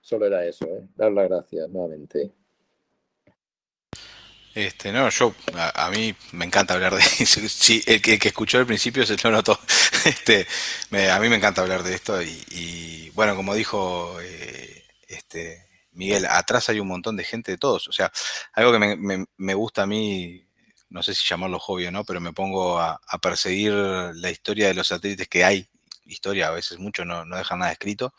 Solo 0.00 0.26
era 0.26 0.46
eso, 0.46 0.66
¿eh? 0.66 0.86
dar 0.94 1.10
las 1.10 1.28
gracias 1.28 1.68
nuevamente. 1.68 2.30
Este, 4.54 4.92
no, 4.92 5.08
yo, 5.10 5.34
a, 5.54 5.90
mí 5.90 6.14
me 6.32 6.44
encanta 6.44 6.74
hablar 6.74 6.94
de 6.94 7.02
eso. 7.20 7.40
El 7.86 8.02
que, 8.02 8.18
escuchó 8.22 8.58
al 8.58 8.66
principio 8.66 9.06
se 9.06 9.16
lo 9.22 9.30
notó. 9.30 9.58
Este, 10.04 10.46
a 11.10 11.18
mí 11.18 11.28
me 11.28 11.36
encanta 11.36 11.60
hablar 11.60 11.82
de 11.82 11.94
esto 11.94 12.22
y, 12.22 13.10
bueno, 13.14 13.36
como 13.36 13.54
dijo 13.54 14.16
eh, 14.22 14.86
este, 15.06 15.66
Miguel, 15.92 16.26
atrás 16.26 16.68
hay 16.68 16.80
un 16.80 16.88
montón 16.88 17.16
de 17.16 17.24
gente 17.24 17.52
de 17.52 17.58
todos. 17.58 17.88
O 17.88 17.92
sea, 17.92 18.10
algo 18.54 18.72
que 18.72 19.26
me, 19.36 19.54
gusta 19.54 19.82
a 19.82 19.86
mí, 19.86 20.46
no 20.88 21.02
sé 21.02 21.14
si 21.14 21.26
llamarlo 21.28 21.58
hobby 21.58 21.86
o 21.86 21.90
no, 21.90 22.04
pero 22.04 22.20
me 22.20 22.32
pongo 22.32 22.78
a, 22.78 23.00
perseguir 23.20 23.72
la 23.72 24.30
historia 24.30 24.68
de 24.68 24.74
los 24.74 24.88
satélites 24.88 25.28
que 25.28 25.44
hay. 25.44 25.68
Historia, 26.06 26.48
a 26.48 26.52
veces 26.52 26.78
mucho, 26.78 27.04
no, 27.04 27.24
no 27.24 27.36
dejan 27.36 27.58
nada 27.58 27.72
escrito. 27.72 28.14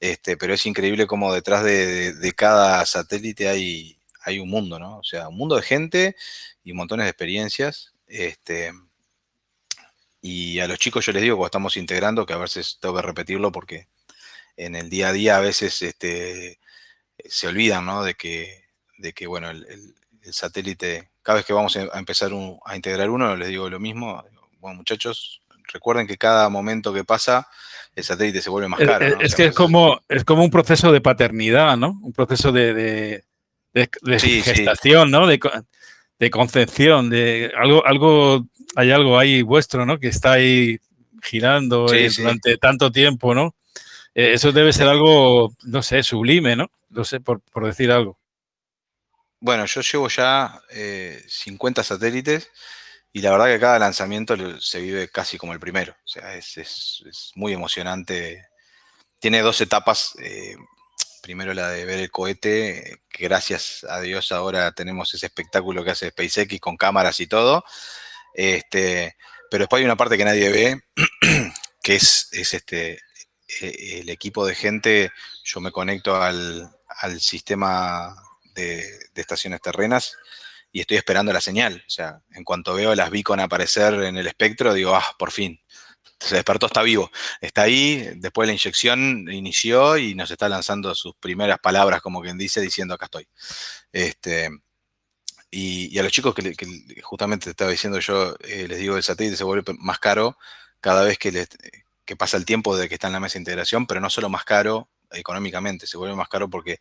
Este, 0.00 0.36
pero 0.36 0.54
es 0.54 0.66
increíble 0.66 1.06
cómo 1.06 1.32
detrás 1.32 1.64
de, 1.64 2.32
cada 2.36 2.84
satélite 2.84 3.48
hay, 3.48 3.98
hay 4.26 4.40
un 4.40 4.50
mundo, 4.50 4.78
¿no? 4.78 4.98
O 4.98 5.04
sea, 5.04 5.28
un 5.28 5.36
mundo 5.36 5.56
de 5.56 5.62
gente 5.62 6.16
y 6.64 6.72
montones 6.72 7.04
de 7.04 7.10
experiencias. 7.10 7.94
Este, 8.08 8.72
y 10.20 10.58
a 10.58 10.66
los 10.66 10.78
chicos 10.80 11.06
yo 11.06 11.12
les 11.12 11.22
digo, 11.22 11.36
cuando 11.36 11.46
estamos 11.46 11.76
integrando, 11.76 12.26
que 12.26 12.32
a 12.32 12.38
veces 12.38 12.78
tengo 12.80 12.96
que 12.96 13.02
repetirlo 13.02 13.52
porque 13.52 13.86
en 14.56 14.74
el 14.74 14.90
día 14.90 15.08
a 15.08 15.12
día 15.12 15.36
a 15.36 15.40
veces 15.40 15.80
este, 15.80 16.58
se 17.24 17.46
olvidan, 17.46 17.86
¿no? 17.86 18.02
De 18.02 18.14
que, 18.14 18.64
de 18.98 19.12
que 19.12 19.28
bueno, 19.28 19.50
el, 19.50 19.94
satélite, 20.28 21.10
cada 21.22 21.36
vez 21.36 21.46
que 21.46 21.52
vamos 21.52 21.76
a 21.76 21.98
empezar 22.00 22.32
a 22.64 22.74
integrar 22.74 23.10
uno, 23.10 23.36
les 23.36 23.46
digo 23.46 23.70
lo 23.70 23.78
mismo, 23.78 24.24
bueno, 24.58 24.78
muchachos, 24.78 25.40
recuerden 25.72 26.08
que 26.08 26.18
cada 26.18 26.48
momento 26.48 26.92
que 26.92 27.04
pasa, 27.04 27.46
el 27.94 28.02
satélite 28.02 28.42
se 28.42 28.50
vuelve 28.50 28.66
más 28.66 28.80
caro. 28.80 29.20
Es, 29.20 29.36
que 29.36 29.46
es 29.46 29.54
como, 29.54 30.00
es 30.08 30.24
como 30.24 30.42
un 30.42 30.50
proceso 30.50 30.90
de 30.90 31.00
paternidad, 31.00 31.76
¿no? 31.76 32.00
Un 32.02 32.12
proceso 32.12 32.50
de, 32.50 33.22
gestación, 34.42 35.10
¿no? 35.10 35.26
De, 35.26 35.38
de 36.18 36.30
concepción, 36.30 37.10
de 37.10 37.52
algo, 37.56 37.86
algo, 37.86 38.46
hay 38.74 38.90
algo 38.90 39.18
ahí 39.18 39.42
vuestro, 39.42 39.84
¿no? 39.84 39.98
Que 39.98 40.08
está 40.08 40.32
ahí 40.32 40.78
girando 41.22 41.92
eh, 41.92 42.08
durante 42.16 42.56
tanto 42.56 42.90
tiempo, 42.90 43.34
¿no? 43.34 43.54
Eh, 44.14 44.32
eso 44.32 44.50
debe 44.52 44.72
ser 44.72 44.88
algo, 44.88 45.54
no 45.64 45.82
sé, 45.82 46.02
sublime, 46.02 46.56
¿no? 46.56 46.70
No 46.88 47.04
sé, 47.04 47.20
por, 47.20 47.42
decir 47.64 47.92
algo. 47.92 48.18
Bueno, 49.40 49.66
yo 49.66 49.82
llevo 49.82 50.08
ya 50.08 50.60
50 51.26 51.80
eh, 51.80 51.84
satélites 51.84 52.50
y 53.12 53.20
la 53.20 53.30
verdad 53.30 53.46
que 53.46 53.60
cada 53.60 53.78
lanzamiento 53.78 54.34
se 54.60 54.80
vive 54.80 55.08
casi 55.08 55.36
como 55.36 55.52
el 55.52 55.60
primero. 55.60 55.92
O 55.92 56.08
sea, 56.08 56.34
es, 56.34 57.32
muy 57.34 57.52
emocionante. 57.52 58.46
Tiene 59.20 59.40
dos 59.40 59.60
etapas. 59.60 60.14
Eh, 60.22 60.56
primero 61.26 61.54
la 61.54 61.70
de 61.70 61.84
ver 61.84 61.98
el 61.98 62.12
cohete, 62.12 63.02
que 63.10 63.24
gracias 63.24 63.84
a 63.90 64.00
Dios 64.00 64.30
ahora 64.30 64.70
tenemos 64.70 65.12
ese 65.12 65.26
espectáculo 65.26 65.82
que 65.82 65.90
hace 65.90 66.10
SpaceX 66.10 66.60
con 66.60 66.76
cámaras 66.76 67.18
y 67.18 67.26
todo. 67.26 67.64
Este, 68.32 69.16
pero 69.50 69.62
después 69.62 69.80
hay 69.80 69.86
una 69.86 69.96
parte 69.96 70.16
que 70.16 70.24
nadie 70.24 70.50
ve, 70.50 70.80
que 71.82 71.96
es, 71.96 72.28
es 72.30 72.54
este, 72.54 73.00
e, 73.60 73.98
el 74.02 74.08
equipo 74.08 74.46
de 74.46 74.54
gente, 74.54 75.10
yo 75.42 75.60
me 75.60 75.72
conecto 75.72 76.14
al, 76.14 76.70
al 77.00 77.20
sistema 77.20 78.14
de, 78.54 78.86
estaciones 79.16 79.60
terrenas 79.60 80.16
y 80.70 80.78
estoy 80.78 80.96
esperando 80.96 81.32
la 81.32 81.40
señal. 81.40 81.82
O 81.84 81.90
sea, 81.90 82.20
en 82.34 82.44
cuanto 82.44 82.74
veo 82.74 82.94
las 82.94 83.10
beacon 83.10 83.40
aparecer 83.40 83.94
en 83.94 84.16
el 84.16 84.28
espectro, 84.28 84.74
digo, 84.74 84.94
ah, 84.94 85.16
por 85.18 85.32
fin. 85.32 85.60
Se 86.18 86.34
despertó, 86.34 86.66
está 86.66 86.82
vivo. 86.82 87.10
Está 87.40 87.62
ahí, 87.62 88.10
después 88.16 88.46
de 88.46 88.52
la 88.52 88.54
inyección 88.54 89.30
inició 89.30 89.98
y 89.98 90.14
nos 90.14 90.30
está 90.30 90.48
lanzando 90.48 90.94
sus 90.94 91.14
primeras 91.16 91.58
palabras, 91.58 92.00
como 92.00 92.22
quien 92.22 92.38
dice, 92.38 92.60
diciendo 92.60 92.94
acá 92.94 93.06
estoy. 93.06 93.28
Este, 93.92 94.50
y, 95.50 95.98
a 95.98 96.02
los 96.02 96.12
chicos 96.12 96.34
que, 96.34 96.54
justamente 97.02 97.50
estaba 97.50 97.70
diciendo 97.70 98.00
yo, 98.00 98.34
eh, 98.40 98.66
les 98.68 98.78
digo, 98.78 98.96
el 98.96 99.02
satélite 99.02 99.36
se 99.36 99.44
vuelve 99.44 99.64
más 99.78 99.98
caro 99.98 100.36
cada 100.80 101.04
vez 101.04 101.18
que, 101.18 101.46
que 102.04 102.16
pasa 102.16 102.36
el 102.36 102.44
tiempo 102.44 102.76
de 102.76 102.88
que 102.88 102.94
está 102.94 103.08
en 103.08 103.14
la 103.14 103.20
mesa 103.20 103.34
de 103.34 103.40
integración, 103.40 103.86
pero 103.86 104.00
no 104.00 104.10
solo 104.10 104.28
más 104.28 104.44
caro 104.44 104.88
económicamente, 105.10 105.86
se 105.86 105.96
vuelve 105.96 106.16
más 106.16 106.28
caro 106.28 106.48
porque 106.50 106.78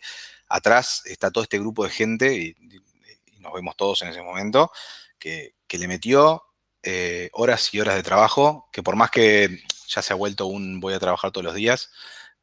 atrás 0.47 1.03
está 1.05 1.31
todo 1.31 1.43
este 1.43 1.59
grupo 1.59 1.83
de 1.83 1.89
gente, 1.89 2.35
y, 2.35 2.55
nos 3.39 3.53
vemos 3.53 3.75
todos 3.77 4.01
en 4.01 4.09
ese 4.09 4.21
momento, 4.21 4.71
que, 5.19 5.53
le 5.69 5.87
metió 5.89 6.41
eh, 6.85 7.29
horas 7.33 7.73
y 7.73 7.79
horas 7.79 7.95
de 7.95 8.03
trabajo, 8.03 8.69
que 8.71 8.83
por 8.83 8.95
más 8.95 9.09
que 9.11 9.63
ya 9.87 10.01
se 10.01 10.13
ha 10.13 10.15
vuelto 10.15 10.45
un 10.45 10.79
voy 10.79 10.93
a 10.93 10.99
trabajar 10.99 11.31
todos 11.31 11.43
los 11.43 11.55
días, 11.55 11.89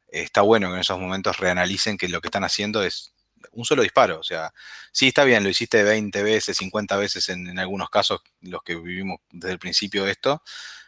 está 0.09 0.41
bueno 0.41 0.67
que 0.67 0.75
en 0.75 0.81
esos 0.81 0.99
momentos 0.99 1.37
reanalicen 1.37 1.97
que 1.97 2.09
lo 2.09 2.21
que 2.21 2.27
están 2.27 2.43
haciendo 2.43 2.83
es 2.83 3.13
un 3.53 3.65
solo 3.65 3.83
disparo. 3.83 4.19
O 4.19 4.23
sea, 4.23 4.53
sí 4.91 5.07
está 5.07 5.23
bien, 5.23 5.43
lo 5.43 5.49
hiciste 5.49 5.83
20 5.83 6.23
veces, 6.23 6.57
50 6.57 6.97
veces 6.97 7.29
en, 7.29 7.57
algunos 7.57 7.89
casos, 7.89 8.21
los 8.41 8.63
que 8.63 8.75
vivimos 8.75 9.19
desde 9.31 9.53
el 9.53 9.59
principio 9.59 10.05
de 10.05 10.11
esto, 10.11 10.43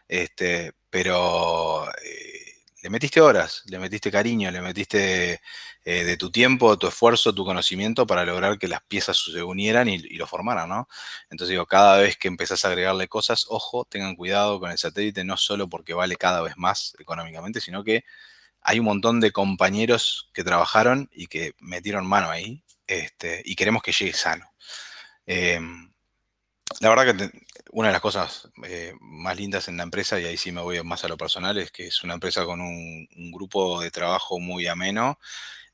este, 0.07 0.73
pero 0.89 1.87
eh, 2.03 2.34
le 2.85 2.91
metiste 2.91 3.19
horas, 3.19 3.63
le 3.65 3.79
metiste 3.79 4.11
cariño, 4.11 4.51
le 4.51 4.61
metiste 4.61 5.41
eh, 5.85 6.03
de 6.03 6.17
tu 6.17 6.29
tiempo, 6.29 6.77
tu 6.77 6.85
esfuerzo, 6.85 7.33
tu 7.33 7.43
conocimiento 7.43 8.05
para 8.05 8.23
lograr 8.23 8.59
que 8.59 8.67
las 8.67 8.83
piezas 8.83 9.17
se 9.17 9.41
unieran 9.41 9.89
y, 9.89 9.97
lo 9.97 10.27
formaran, 10.27 10.69
¿no? 10.69 10.87
Entonces 11.31 11.49
digo, 11.49 11.65
cada 11.65 11.97
vez 11.97 12.15
que 12.15 12.27
empezás 12.27 12.63
a 12.63 12.67
agregarle 12.67 13.07
cosas, 13.07 13.47
ojo, 13.49 13.85
tengan 13.85 14.15
cuidado 14.15 14.59
con 14.59 14.69
el 14.69 14.77
satélite, 14.77 15.23
no 15.23 15.35
solo 15.35 15.67
porque 15.67 15.95
vale 15.95 16.15
cada 16.15 16.43
vez 16.43 16.57
más 16.57 16.95
económicamente, 16.99 17.59
sino 17.59 17.83
que 17.83 18.05
hay 18.61 18.77
un 18.77 18.85
montón 18.85 19.19
de 19.19 19.31
compañeros 19.31 20.29
que 20.31 20.43
trabajaron 20.43 21.09
y 21.11 21.25
que 21.25 21.53
metieron 21.59 22.05
mano 22.05 22.29
ahí 22.29 22.63
este, 22.85 23.41
y 23.45 23.55
queremos 23.55 23.81
que 23.81 23.93
llegue 23.93 24.13
sano. 24.13 24.45
Em, 25.25 25.91
la 26.81 26.89
verdad 26.89 27.15
que 27.17 27.31
una 27.75 27.89
de 27.89 27.93
las 27.93 28.01
cosas 28.01 28.47
eh, 28.63 28.93
más 29.01 29.35
lindas 29.35 29.67
en 29.67 29.75
la 29.75 29.83
empresa, 29.83 30.17
y 30.17 30.23
ahí 30.23 30.37
sí 30.37 30.49
me 30.49 30.61
voy 30.61 30.81
más 30.83 31.03
a 31.03 31.09
lo 31.09 31.17
personal, 31.17 31.57
es 31.57 31.71
que 31.71 31.87
es 31.87 32.03
una 32.05 32.13
empresa 32.13 32.45
con 32.45 32.61
un, 32.61 33.05
grupo 33.33 33.81
de 33.81 33.91
trabajo 33.91 34.39
muy 34.39 34.65
ameno, 34.67 35.19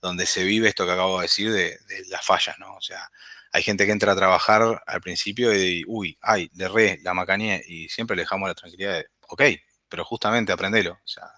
donde 0.01 0.25
se 0.25 0.43
vive 0.43 0.67
esto 0.67 0.87
que 0.87 0.93
acabo 0.93 1.17
de 1.17 1.23
decir 1.25 1.51
de, 1.51 1.77
las 2.09 2.25
fallas, 2.25 2.57
¿no? 2.57 2.73
O 2.75 2.81
sea, 2.81 3.07
hay 3.51 3.61
gente 3.61 3.85
que 3.85 3.91
entra 3.91 4.13
a 4.13 4.15
trabajar 4.15 4.81
al 4.87 5.01
principio 5.01 5.55
y, 5.55 5.83
uy, 5.87 6.17
ay, 6.21 6.49
le 6.55 6.67
re, 6.69 6.99
la 7.03 7.13
macané, 7.13 7.63
y 7.67 7.87
siempre 7.89 8.15
le 8.15 8.23
dejamos 8.23 8.49
la 8.49 8.55
tranquilidad 8.55 8.93
de, 8.93 9.07
ok, 9.27 9.43
pero 9.87 10.03
justamente 10.03 10.51
aprendelo. 10.51 10.93
O 10.93 11.07
sea, 11.07 11.31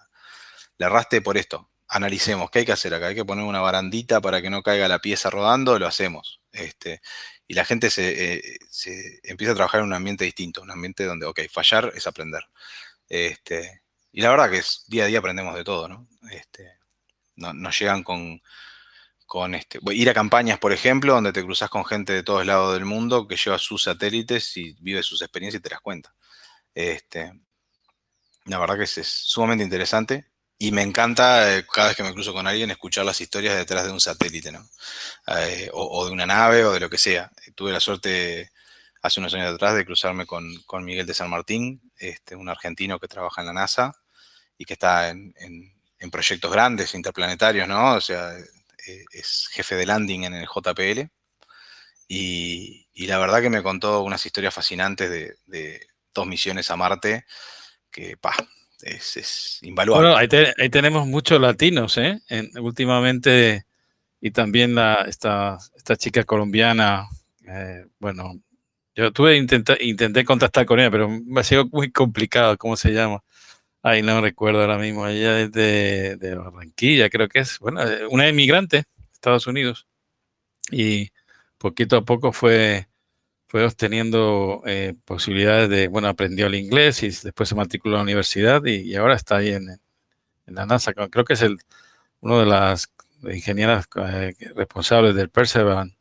le 0.78 0.86
arraste 0.86 1.20
por 1.20 1.36
esto. 1.36 1.70
Analicemos, 1.88 2.50
¿qué 2.50 2.60
hay 2.60 2.64
que 2.64 2.72
hacer 2.72 2.94
acá? 2.94 3.08
Hay 3.08 3.14
que 3.14 3.24
poner 3.26 3.44
una 3.44 3.60
barandita 3.60 4.22
para 4.22 4.40
que 4.40 4.48
no 4.48 4.62
caiga 4.62 4.88
la 4.88 5.00
pieza 5.00 5.28
rodando, 5.28 5.78
lo 5.78 5.86
hacemos. 5.86 6.40
Este, 6.52 7.02
y 7.46 7.54
la 7.54 7.64
gente 7.64 7.90
se, 7.90 8.34
eh, 8.34 8.58
empieza 9.22 9.52
a 9.52 9.56
trabajar 9.56 9.80
en 9.80 9.86
un 9.86 9.92
ambiente 9.92 10.24
distinto, 10.24 10.62
un 10.62 10.70
ambiente 10.70 11.04
donde, 11.04 11.26
ok, 11.26 11.40
fallar 11.50 11.92
es 11.94 12.06
aprender. 12.06 12.44
Este, 13.08 13.82
y 14.12 14.22
la 14.22 14.30
verdad 14.30 14.50
que 14.50 14.58
es, 14.58 14.84
día 14.88 15.04
a 15.04 15.06
día 15.06 15.18
aprendemos 15.18 15.54
de 15.54 15.64
todo, 15.64 15.88
¿no? 15.88 16.08
Este, 16.30 16.78
nos 17.36 17.78
llegan 17.78 18.02
con, 18.02 18.40
con 19.26 19.54
este, 19.54 19.78
ir 19.92 20.08
a 20.08 20.14
campañas, 20.14 20.58
por 20.58 20.72
ejemplo, 20.72 21.14
donde 21.14 21.32
te 21.32 21.42
cruzas 21.42 21.68
con 21.68 21.84
gente 21.84 22.12
de 22.12 22.22
todos 22.22 22.46
lados 22.46 22.74
del 22.74 22.84
mundo 22.84 23.26
que 23.28 23.36
lleva 23.36 23.58
sus 23.58 23.82
satélites 23.84 24.56
y 24.56 24.76
vive 24.80 25.02
sus 25.02 25.22
experiencias 25.22 25.60
y 25.60 25.62
te 25.62 25.70
las 25.70 25.80
cuenta. 25.80 26.14
Este, 26.74 27.32
la 28.46 28.58
verdad 28.58 28.76
que 28.76 28.84
es 28.84 29.06
sumamente 29.06 29.64
interesante. 29.64 30.26
Y 30.58 30.70
me 30.72 30.82
encanta 30.82 31.56
eh, 31.56 31.66
cada 31.72 31.88
vez 31.88 31.96
que 31.96 32.02
me 32.04 32.14
cruzo 32.14 32.32
con 32.32 32.46
alguien 32.46 32.70
escuchar 32.70 33.04
las 33.04 33.20
historias 33.20 33.56
detrás 33.56 33.84
de 33.84 33.92
un 33.92 34.00
satélite, 34.00 34.52
¿no? 34.52 34.68
Eh, 35.26 35.68
o, 35.72 36.06
de 36.06 36.12
una 36.12 36.26
nave 36.26 36.64
o 36.64 36.72
de 36.72 36.80
lo 36.80 36.88
que 36.88 36.98
sea. 36.98 37.30
Tuve 37.54 37.72
la 37.72 37.80
suerte 37.80 38.52
hace 39.02 39.20
unos 39.20 39.34
años 39.34 39.52
atrás 39.52 39.74
de 39.74 39.84
cruzarme 39.84 40.26
con, 40.26 40.62
Miguel 40.84 41.06
de 41.06 41.14
San 41.14 41.30
Martín, 41.30 41.82
este, 41.98 42.36
un 42.36 42.48
argentino 42.48 42.98
que 43.00 43.08
trabaja 43.08 43.40
en 43.42 43.48
la 43.48 43.52
NASA 43.52 43.92
y 44.56 44.64
que 44.64 44.74
está 44.74 45.10
en, 45.10 45.34
proyectos 46.12 46.52
grandes, 46.52 46.94
interplanetarios, 46.94 47.66
¿no? 47.66 47.94
O 47.94 48.00
sea, 48.00 48.32
eh, 48.86 49.04
es 49.12 49.48
jefe 49.52 49.74
de 49.76 49.86
landing 49.86 50.24
en 50.24 50.34
el 50.34 50.46
JPL. 50.46 51.10
Y, 52.08 52.86
la 53.06 53.18
verdad 53.18 53.42
que 53.42 53.50
me 53.50 53.62
contó 53.62 54.02
unas 54.02 54.24
historias 54.24 54.54
fascinantes 54.54 55.10
de, 55.10 55.36
de 55.46 55.86
dos 56.14 56.26
misiones 56.26 56.70
a 56.70 56.76
Marte 56.76 57.26
que, 57.90 58.16
pa, 58.16 58.34
es, 58.84 59.58
invaluable. 59.62 60.10
Bueno, 60.10 60.16
ahí, 60.16 60.68
tenemos 60.68 61.06
muchos 61.06 61.40
latinos, 61.40 61.98
¿eh? 61.98 62.20
últimamente, 62.60 63.66
y 64.20 64.30
también 64.30 64.74
la, 64.74 65.04
esta, 65.08 65.58
esta 65.76 65.96
chica 65.96 66.24
colombiana, 66.24 67.08
eh, 67.46 67.86
bueno, 67.98 68.40
yo 68.94 69.12
tuve 69.12 69.36
intenté, 69.36 69.76
intenté 69.84 70.24
contactar 70.24 70.66
con 70.66 70.78
ella, 70.78 70.90
pero 70.90 71.08
me 71.08 71.40
ha 71.40 71.44
sido 71.44 71.66
muy 71.66 71.90
complicado, 71.90 72.56
¿cómo 72.56 72.76
se 72.76 72.92
llama? 72.92 73.22
Ay, 73.82 74.02
no 74.02 74.20
recuerdo 74.20 74.60
ahora 74.60 74.78
mismo, 74.78 75.06
ella 75.06 75.40
es 75.40 75.52
de, 75.52 76.16
de 76.16 76.34
Barranquilla, 76.36 77.10
creo 77.10 77.28
que 77.28 77.40
es, 77.40 77.58
bueno, 77.58 77.82
eh, 77.82 78.06
una 78.08 78.28
inmigrante, 78.28 78.84
Estados 79.12 79.46
Unidos, 79.46 79.86
y 80.70 81.10
poquito 81.58 81.96
a 81.96 82.04
poco 82.04 82.32
fue 82.32 82.88
fue 83.54 83.64
obteniendo 83.64 84.64
eh, 84.66 84.94
posibilidades 85.04 85.70
de, 85.70 85.86
bueno, 85.86 86.08
aprendió 86.08 86.48
el 86.48 86.56
inglés 86.56 87.04
y 87.04 87.10
después 87.10 87.48
se 87.48 87.54
matriculó 87.54 87.94
a 87.94 87.98
la 87.98 88.02
universidad 88.02 88.64
y, 88.64 88.96
ahora 88.96 89.14
está 89.14 89.36
ahí 89.36 89.50
en, 89.50 89.80
la 90.46 90.66
NASA. 90.66 90.92
Creo 90.92 91.24
que 91.24 91.34
es 91.34 91.42
el, 91.42 91.58
uno 92.18 92.40
de 92.40 92.46
las 92.46 92.90
ingenieras 93.22 93.86
eh, 93.94 94.34
responsables 94.56 95.14
del 95.14 95.30
Perseverance 95.30 95.96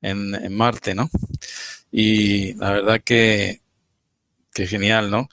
en, 0.00 0.56
Marte, 0.56 0.94
¿no? 0.94 1.10
Y 1.92 2.54
la 2.54 2.70
verdad 2.70 3.02
que, 3.04 3.60
que 4.54 4.66
genial, 4.66 5.10
¿no? 5.10 5.28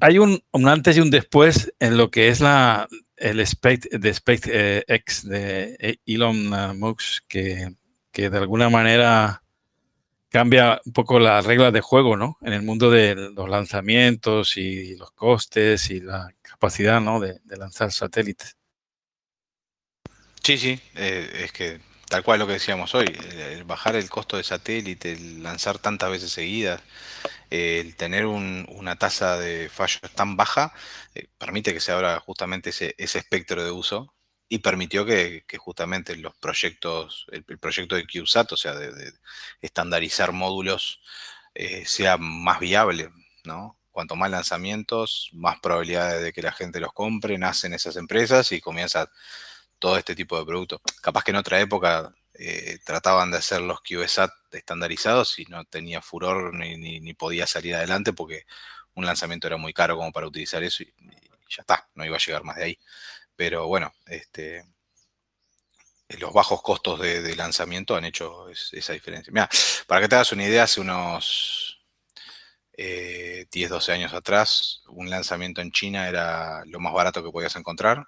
hay 0.00 0.18
un, 0.18 0.42
antes 0.52 0.98
y 0.98 1.00
un 1.00 1.10
después 1.10 1.72
en 1.80 1.96
lo 1.96 2.10
que 2.10 2.28
es 2.28 2.42
la, 2.42 2.88
el 3.16 3.40
Space, 3.40 3.88
de 3.90 4.12
SpaceX 4.12 5.26
de 5.26 5.98
Elon 6.04 6.78
Musk, 6.78 7.24
que, 7.26 7.74
que 8.12 8.28
de 8.28 8.36
alguna 8.36 8.68
manera 8.68 9.42
cambia 10.28 10.80
un 10.84 10.92
poco 10.92 11.18
las 11.18 11.44
reglas 11.44 11.72
de 11.72 11.80
juego, 11.80 12.16
¿no? 12.16 12.38
En 12.42 12.52
el 12.52 12.62
mundo 12.62 12.90
de 12.90 13.14
los 13.14 13.48
lanzamientos 13.48 14.56
y 14.56 14.96
los 14.96 15.10
costes 15.12 15.90
y 15.90 16.00
la 16.00 16.32
capacidad, 16.42 17.00
¿no? 17.00 17.20
De, 17.20 17.40
lanzar 17.56 17.92
satélites. 17.92 18.56
Sí, 20.42 20.58
sí, 20.58 20.80
eh, 20.94 21.42
es 21.44 21.52
que 21.52 21.80
tal 22.08 22.22
cual 22.22 22.38
lo 22.38 22.46
que 22.46 22.54
decíamos 22.54 22.94
hoy, 22.94 23.06
el, 23.50 23.64
bajar 23.64 23.96
el 23.96 24.08
costo 24.08 24.36
de 24.36 24.44
satélite, 24.44 25.12
el 25.12 25.42
lanzar 25.42 25.78
tantas 25.78 26.10
veces 26.10 26.30
seguidas, 26.30 26.82
el 27.50 27.96
tener 27.96 28.26
una 28.26 28.96
tasa 28.96 29.38
de 29.38 29.68
fallos 29.68 30.00
tan 30.14 30.36
baja, 30.36 30.72
eh, 31.14 31.26
permite 31.38 31.72
que 31.72 31.80
se 31.80 31.92
abra 31.92 32.20
justamente 32.20 32.70
ese, 32.70 32.94
ese 32.98 33.18
espectro 33.18 33.64
de 33.64 33.70
uso 33.70 34.15
y 34.48 34.58
permitió 34.60 35.04
que, 35.04 35.44
justamente 35.58 36.16
los 36.16 36.36
proyectos, 36.36 37.26
el, 37.32 37.44
proyecto 37.44 37.96
de 37.96 38.06
QSAT, 38.06 38.52
o 38.52 38.56
sea, 38.56 38.74
de, 38.74 39.12
estandarizar 39.60 40.32
módulos, 40.32 41.02
eh, 41.54 41.84
sea 41.86 42.16
más 42.18 42.60
viable, 42.60 43.10
¿no? 43.44 43.78
Cuanto 43.90 44.14
más 44.16 44.30
lanzamientos, 44.30 45.30
más 45.32 45.58
probabilidades 45.60 46.22
de 46.22 46.32
que 46.32 46.42
la 46.42 46.52
gente 46.52 46.80
los 46.80 46.92
compre, 46.92 47.38
nacen 47.38 47.72
esas 47.74 47.96
empresas 47.96 48.52
y 48.52 48.60
comienza 48.60 49.10
todo 49.78 49.96
este 49.98 50.14
tipo 50.14 50.38
de 50.38 50.46
productos. 50.46 50.80
Capaz 51.02 51.24
que 51.24 51.30
en 51.32 51.38
otra 51.38 51.60
época 51.60 52.14
eh, 52.34 52.78
trataban 52.84 53.30
de 53.30 53.38
hacer 53.38 53.60
los 53.62 53.80
QSAT 53.80 54.30
estandarizados 54.52 55.38
y 55.38 55.44
no 55.46 55.64
tenía 55.64 56.02
furor 56.02 56.54
ni, 56.54 57.14
podía 57.14 57.46
salir 57.46 57.74
adelante 57.74 58.12
porque 58.12 58.46
un 58.94 59.06
lanzamiento 59.06 59.46
era 59.46 59.56
muy 59.56 59.72
caro 59.72 59.96
como 59.96 60.12
para 60.12 60.26
utilizar 60.26 60.62
eso 60.62 60.82
y 60.82 60.92
ya 61.48 61.62
está, 61.62 61.88
no 61.94 62.04
iba 62.04 62.16
a 62.16 62.20
llegar 62.20 62.44
más 62.44 62.56
de 62.56 62.64
ahí. 62.64 62.78
Pero 63.36 63.66
bueno, 63.66 63.92
este, 64.06 64.64
los 66.08 66.32
bajos 66.32 66.62
costos 66.62 67.00
de, 67.00 67.36
lanzamiento 67.36 67.96
han 67.96 68.04
hecho 68.04 68.48
esa 68.48 68.92
diferencia. 68.92 69.32
Mira, 69.32 69.48
para 69.86 70.00
que 70.00 70.08
te 70.08 70.14
hagas 70.14 70.32
una 70.32 70.44
idea, 70.44 70.64
hace 70.64 70.80
unos 70.80 71.84
10, 72.76 73.48
eh, 73.52 73.68
12 73.68 73.92
años 73.92 74.14
atrás, 74.14 74.82
un 74.88 75.10
lanzamiento 75.10 75.60
en 75.60 75.72
China 75.72 76.08
era 76.08 76.64
lo 76.66 76.80
más 76.80 76.92
barato 76.92 77.22
que 77.22 77.30
podías 77.30 77.56
encontrar. 77.56 78.06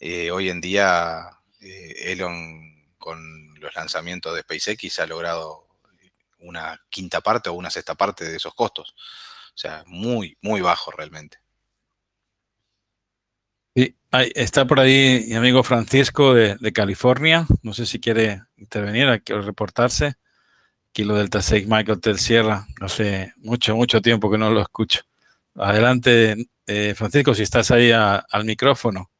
Eh, 0.00 0.30
hoy 0.30 0.50
en 0.50 0.60
día, 0.60 1.30
eh, 1.60 2.12
Elon 2.12 2.94
con 2.98 3.54
los 3.60 3.74
lanzamientos 3.74 4.34
de 4.34 4.42
SpaceX 4.42 4.98
ha 5.00 5.06
logrado 5.06 5.66
una 6.38 6.80
quinta 6.90 7.20
parte 7.20 7.48
o 7.48 7.54
una 7.54 7.70
sexta 7.70 7.94
parte 7.94 8.24
de 8.24 8.36
esos 8.36 8.54
costos. 8.54 8.94
O 9.54 9.58
sea, 9.58 9.84
muy, 9.86 10.36
muy 10.42 10.60
bajo 10.60 10.90
realmente. 10.90 11.38
Sí, 13.76 13.94
está 14.34 14.66
por 14.66 14.80
ahí 14.80 15.26
mi 15.28 15.34
amigo 15.34 15.62
Francisco 15.62 16.32
de, 16.34 16.72
California. 16.72 17.46
No 17.62 17.74
sé 17.74 17.84
si 17.86 18.00
quiere 18.00 18.42
intervenir 18.56 19.08
aquí 19.08 19.32
o 19.34 19.42
reportarse. 19.42 20.14
Kilo 20.92 21.16
Delta 21.16 21.42
6 21.42 21.68
Michael 21.68 22.00
Tel 22.00 22.18
Sierra. 22.18 22.66
No 22.80 22.88
sé, 22.88 23.34
mucho, 23.38 23.76
mucho 23.76 24.00
tiempo 24.02 24.30
que 24.30 24.38
no 24.38 24.50
lo 24.50 24.62
escucho. 24.62 25.02
Adelante, 25.56 26.48
eh, 26.66 26.94
Francisco, 26.96 27.34
si 27.34 27.42
estás 27.44 27.70
ahí 27.70 27.92
al 27.92 28.44
micrófono. 28.46 29.10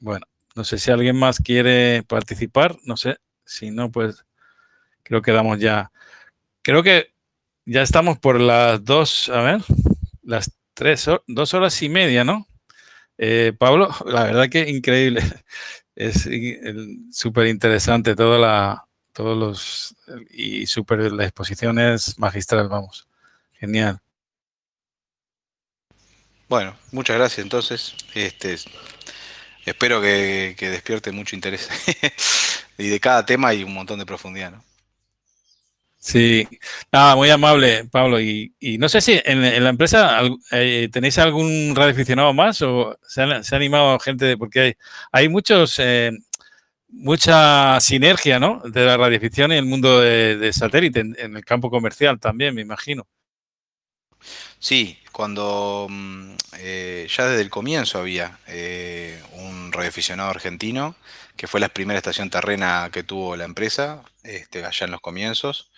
Bueno, 0.00 0.26
no 0.56 0.64
sé 0.64 0.78
si 0.78 0.90
alguien 0.90 1.16
más 1.16 1.38
quiere 1.38 2.02
participar. 2.02 2.76
No 2.84 2.96
sé, 2.96 3.18
si 3.44 3.70
no, 3.70 3.90
pues 3.90 4.24
creo 5.02 5.22
que 5.22 5.32
damos 5.32 5.58
ya. 5.58 5.92
Creo 6.62 6.82
que 6.82 7.12
ya 7.64 7.82
estamos 7.82 8.18
por 8.18 8.40
las 8.40 8.84
dos, 8.84 9.28
a 9.28 9.42
ver, 9.42 9.60
las 10.22 10.52
tres, 10.74 11.08
dos 11.26 11.54
horas 11.54 11.80
y 11.82 11.88
media, 11.88 12.24
¿no? 12.24 12.46
Eh, 13.18 13.52
Pablo, 13.58 13.94
la 14.06 14.24
verdad 14.24 14.48
que 14.48 14.68
increíble. 14.68 15.22
Es 15.94 16.26
súper 17.12 17.48
interesante 17.48 18.16
toda 18.16 18.38
la, 18.38 18.86
todos 19.12 19.36
los 19.36 19.94
y 20.30 20.64
super 20.64 21.12
la 21.12 21.24
exposición 21.24 21.78
es 21.78 22.18
magistral, 22.18 22.66
vamos. 22.68 23.06
Genial. 23.60 24.00
Bueno, 26.48 26.74
muchas 26.92 27.18
gracias 27.18 27.40
entonces. 27.40 27.94
Este, 28.14 28.56
espero 29.66 30.00
que 30.00 30.56
despierte 30.58 31.12
mucho 31.12 31.36
interés. 31.36 31.68
y 32.78 32.88
de 32.88 32.98
cada 32.98 33.26
tema 33.26 33.48
hay 33.48 33.62
un 33.62 33.74
montón 33.74 33.98
de 33.98 34.06
profundidad, 34.06 34.50
¿no? 34.50 34.64
Sí, 36.04 36.48
nada, 36.90 37.14
muy 37.14 37.30
amable, 37.30 37.84
Pablo. 37.84 38.20
Y, 38.20 38.52
y 38.58 38.76
no 38.76 38.88
sé 38.88 39.00
si 39.00 39.20
en, 39.24 39.62
la 39.62 39.70
empresa 39.70 40.20
eh, 40.50 40.88
tenéis 40.92 41.16
algún 41.18 41.74
radioaficionado 41.76 42.34
más 42.34 42.60
o 42.62 42.98
se, 43.06 43.22
ha 43.22 43.40
animado 43.52 44.00
gente, 44.00 44.36
porque 44.36 44.60
hay, 44.60 44.74
hay 45.12 45.28
muchos, 45.28 45.78
eh, 45.78 46.10
mucha 46.88 47.78
sinergia, 47.80 48.40
¿no? 48.40 48.60
De 48.64 48.84
la 48.84 48.96
radioficción 48.96 49.52
y 49.52 49.56
el 49.56 49.64
mundo 49.64 50.00
de, 50.00 50.52
satélite, 50.52 51.00
en, 51.00 51.36
el 51.36 51.44
campo 51.44 51.70
comercial 51.70 52.18
también, 52.18 52.52
me 52.56 52.62
imagino. 52.62 53.06
Sí, 54.58 54.98
cuando 55.12 55.86
eh, 56.58 57.06
ya 57.08 57.26
desde 57.28 57.42
el 57.42 57.50
comienzo 57.50 58.00
había 58.00 58.40
eh, 58.48 59.22
un 59.34 59.70
radioaficionado 59.70 60.30
argentino, 60.30 60.96
que 61.36 61.46
fue 61.46 61.60
la 61.60 61.68
primera 61.68 61.98
estación 61.98 62.30
terrena 62.30 62.90
que 62.92 63.02
tuvo 63.02 63.36
la 63.36 63.44
empresa, 63.44 64.02
este, 64.22 64.64
allá 64.64 64.86
en 64.86 64.92
los 64.92 65.00
comienzos. 65.00 65.70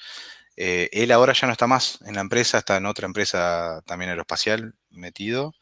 Eh, 0.56 0.88
él 0.92 1.10
ahora 1.12 1.32
ya 1.32 1.46
no 1.46 1.52
está 1.52 1.66
más 1.66 1.98
en 2.06 2.14
la 2.14 2.20
empresa, 2.20 2.58
está 2.58 2.76
en 2.76 2.86
otra 2.86 3.06
empresa 3.06 3.82
también 3.86 4.10
aeroespacial 4.10 4.74
metido. 4.90 5.54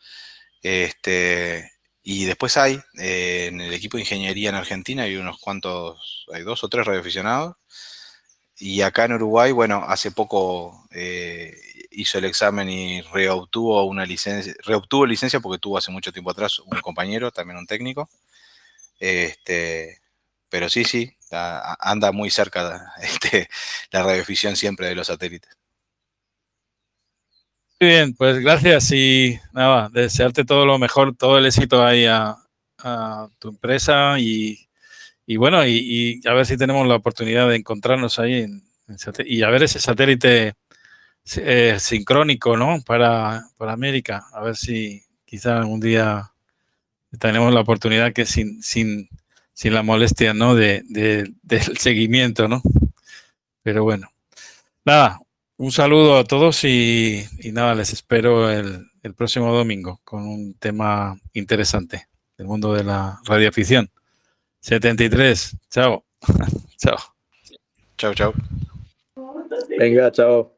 Este, 0.62 1.72
y 2.02 2.24
después 2.24 2.56
hay, 2.56 2.80
eh, 2.98 3.46
en 3.48 3.60
el 3.60 3.72
equipo 3.72 3.96
de 3.96 4.02
ingeniería 4.02 4.50
en 4.50 4.56
Argentina, 4.56 5.04
hay 5.04 5.16
unos 5.16 5.38
cuantos, 5.38 6.26
hay 6.32 6.42
dos 6.42 6.64
o 6.64 6.68
tres 6.68 6.86
radioaficionados. 6.86 7.56
Y 8.58 8.82
acá 8.82 9.06
en 9.06 9.14
Uruguay, 9.14 9.52
bueno, 9.52 9.84
hace 9.86 10.12
poco 10.12 10.86
eh, 10.92 11.56
hizo 11.90 12.18
el 12.18 12.24
examen 12.26 12.68
y 12.68 13.00
reobtuvo 13.02 13.84
una 13.84 14.06
licencia, 14.06 14.54
reobtuvo 14.64 15.06
licencia 15.06 15.40
porque 15.40 15.58
tuvo 15.58 15.78
hace 15.78 15.90
mucho 15.90 16.12
tiempo 16.12 16.30
atrás 16.30 16.58
un 16.60 16.80
compañero, 16.80 17.30
también 17.32 17.58
un 17.58 17.66
técnico. 17.66 18.08
Este, 19.02 20.00
pero 20.48 20.68
sí, 20.68 20.84
sí, 20.84 21.12
anda 21.32 22.12
muy 22.12 22.30
cerca 22.30 22.94
este, 23.02 23.48
la 23.90 24.04
radioficción 24.04 24.54
siempre 24.54 24.86
de 24.86 24.94
los 24.94 25.08
satélites. 25.08 25.50
Muy 27.80 27.90
bien, 27.90 28.14
pues 28.14 28.38
gracias 28.38 28.92
y 28.92 29.40
nada, 29.52 29.88
desearte 29.88 30.44
todo 30.44 30.64
lo 30.64 30.78
mejor, 30.78 31.16
todo 31.16 31.36
el 31.36 31.46
éxito 31.46 31.84
ahí 31.84 32.06
a, 32.06 32.36
a 32.78 33.28
tu 33.40 33.48
empresa 33.48 34.20
y, 34.20 34.68
y 35.26 35.36
bueno, 35.36 35.66
y, 35.66 36.20
a 36.24 36.32
ver 36.32 36.46
si 36.46 36.56
tenemos 36.56 36.86
la 36.86 36.94
oportunidad 36.94 37.48
de 37.48 37.56
encontrarnos 37.56 38.20
ahí 38.20 38.42
en 38.42 38.62
y 39.24 39.42
a 39.42 39.50
ver 39.50 39.64
ese 39.64 39.80
satélite 39.80 40.54
eh, 41.38 41.76
sincrónico, 41.80 42.56
¿no? 42.56 42.80
Para, 42.86 43.48
para 43.56 43.72
América, 43.72 44.26
a 44.32 44.42
ver 44.42 44.56
si 44.56 45.02
quizá 45.24 45.58
algún 45.58 45.80
día 45.80 46.31
tenemos 47.18 47.52
la 47.52 47.60
oportunidad 47.60 48.12
que 48.12 48.26
sin, 48.26 48.62
sin, 48.62 49.08
sin 49.52 49.74
la 49.74 49.82
molestia, 49.82 50.34
¿no? 50.34 50.54
De, 50.54 50.82
de, 50.88 51.32
del 51.42 51.78
seguimiento, 51.78 52.48
¿no? 52.48 52.62
Pero 53.62 53.84
bueno, 53.84 54.08
nada, 54.84 55.20
un 55.56 55.70
saludo 55.70 56.18
a 56.18 56.24
todos 56.24 56.64
y, 56.64 57.24
y 57.38 57.52
nada, 57.52 57.74
les 57.74 57.92
espero 57.92 58.50
el, 58.50 58.86
el, 59.02 59.14
próximo 59.14 59.52
domingo 59.52 60.00
con 60.04 60.26
un 60.26 60.54
tema 60.54 61.16
interesante 61.32 62.08
del 62.36 62.48
mundo 62.48 62.74
de 62.74 62.84
la 62.84 63.20
radioafición. 63.24 63.88
73, 64.60 65.56
chao. 65.70 66.04
chao. 66.78 66.96
Chao, 67.96 68.14
chao. 68.14 68.32
Venga, 69.78 70.10
chao. 70.10 70.51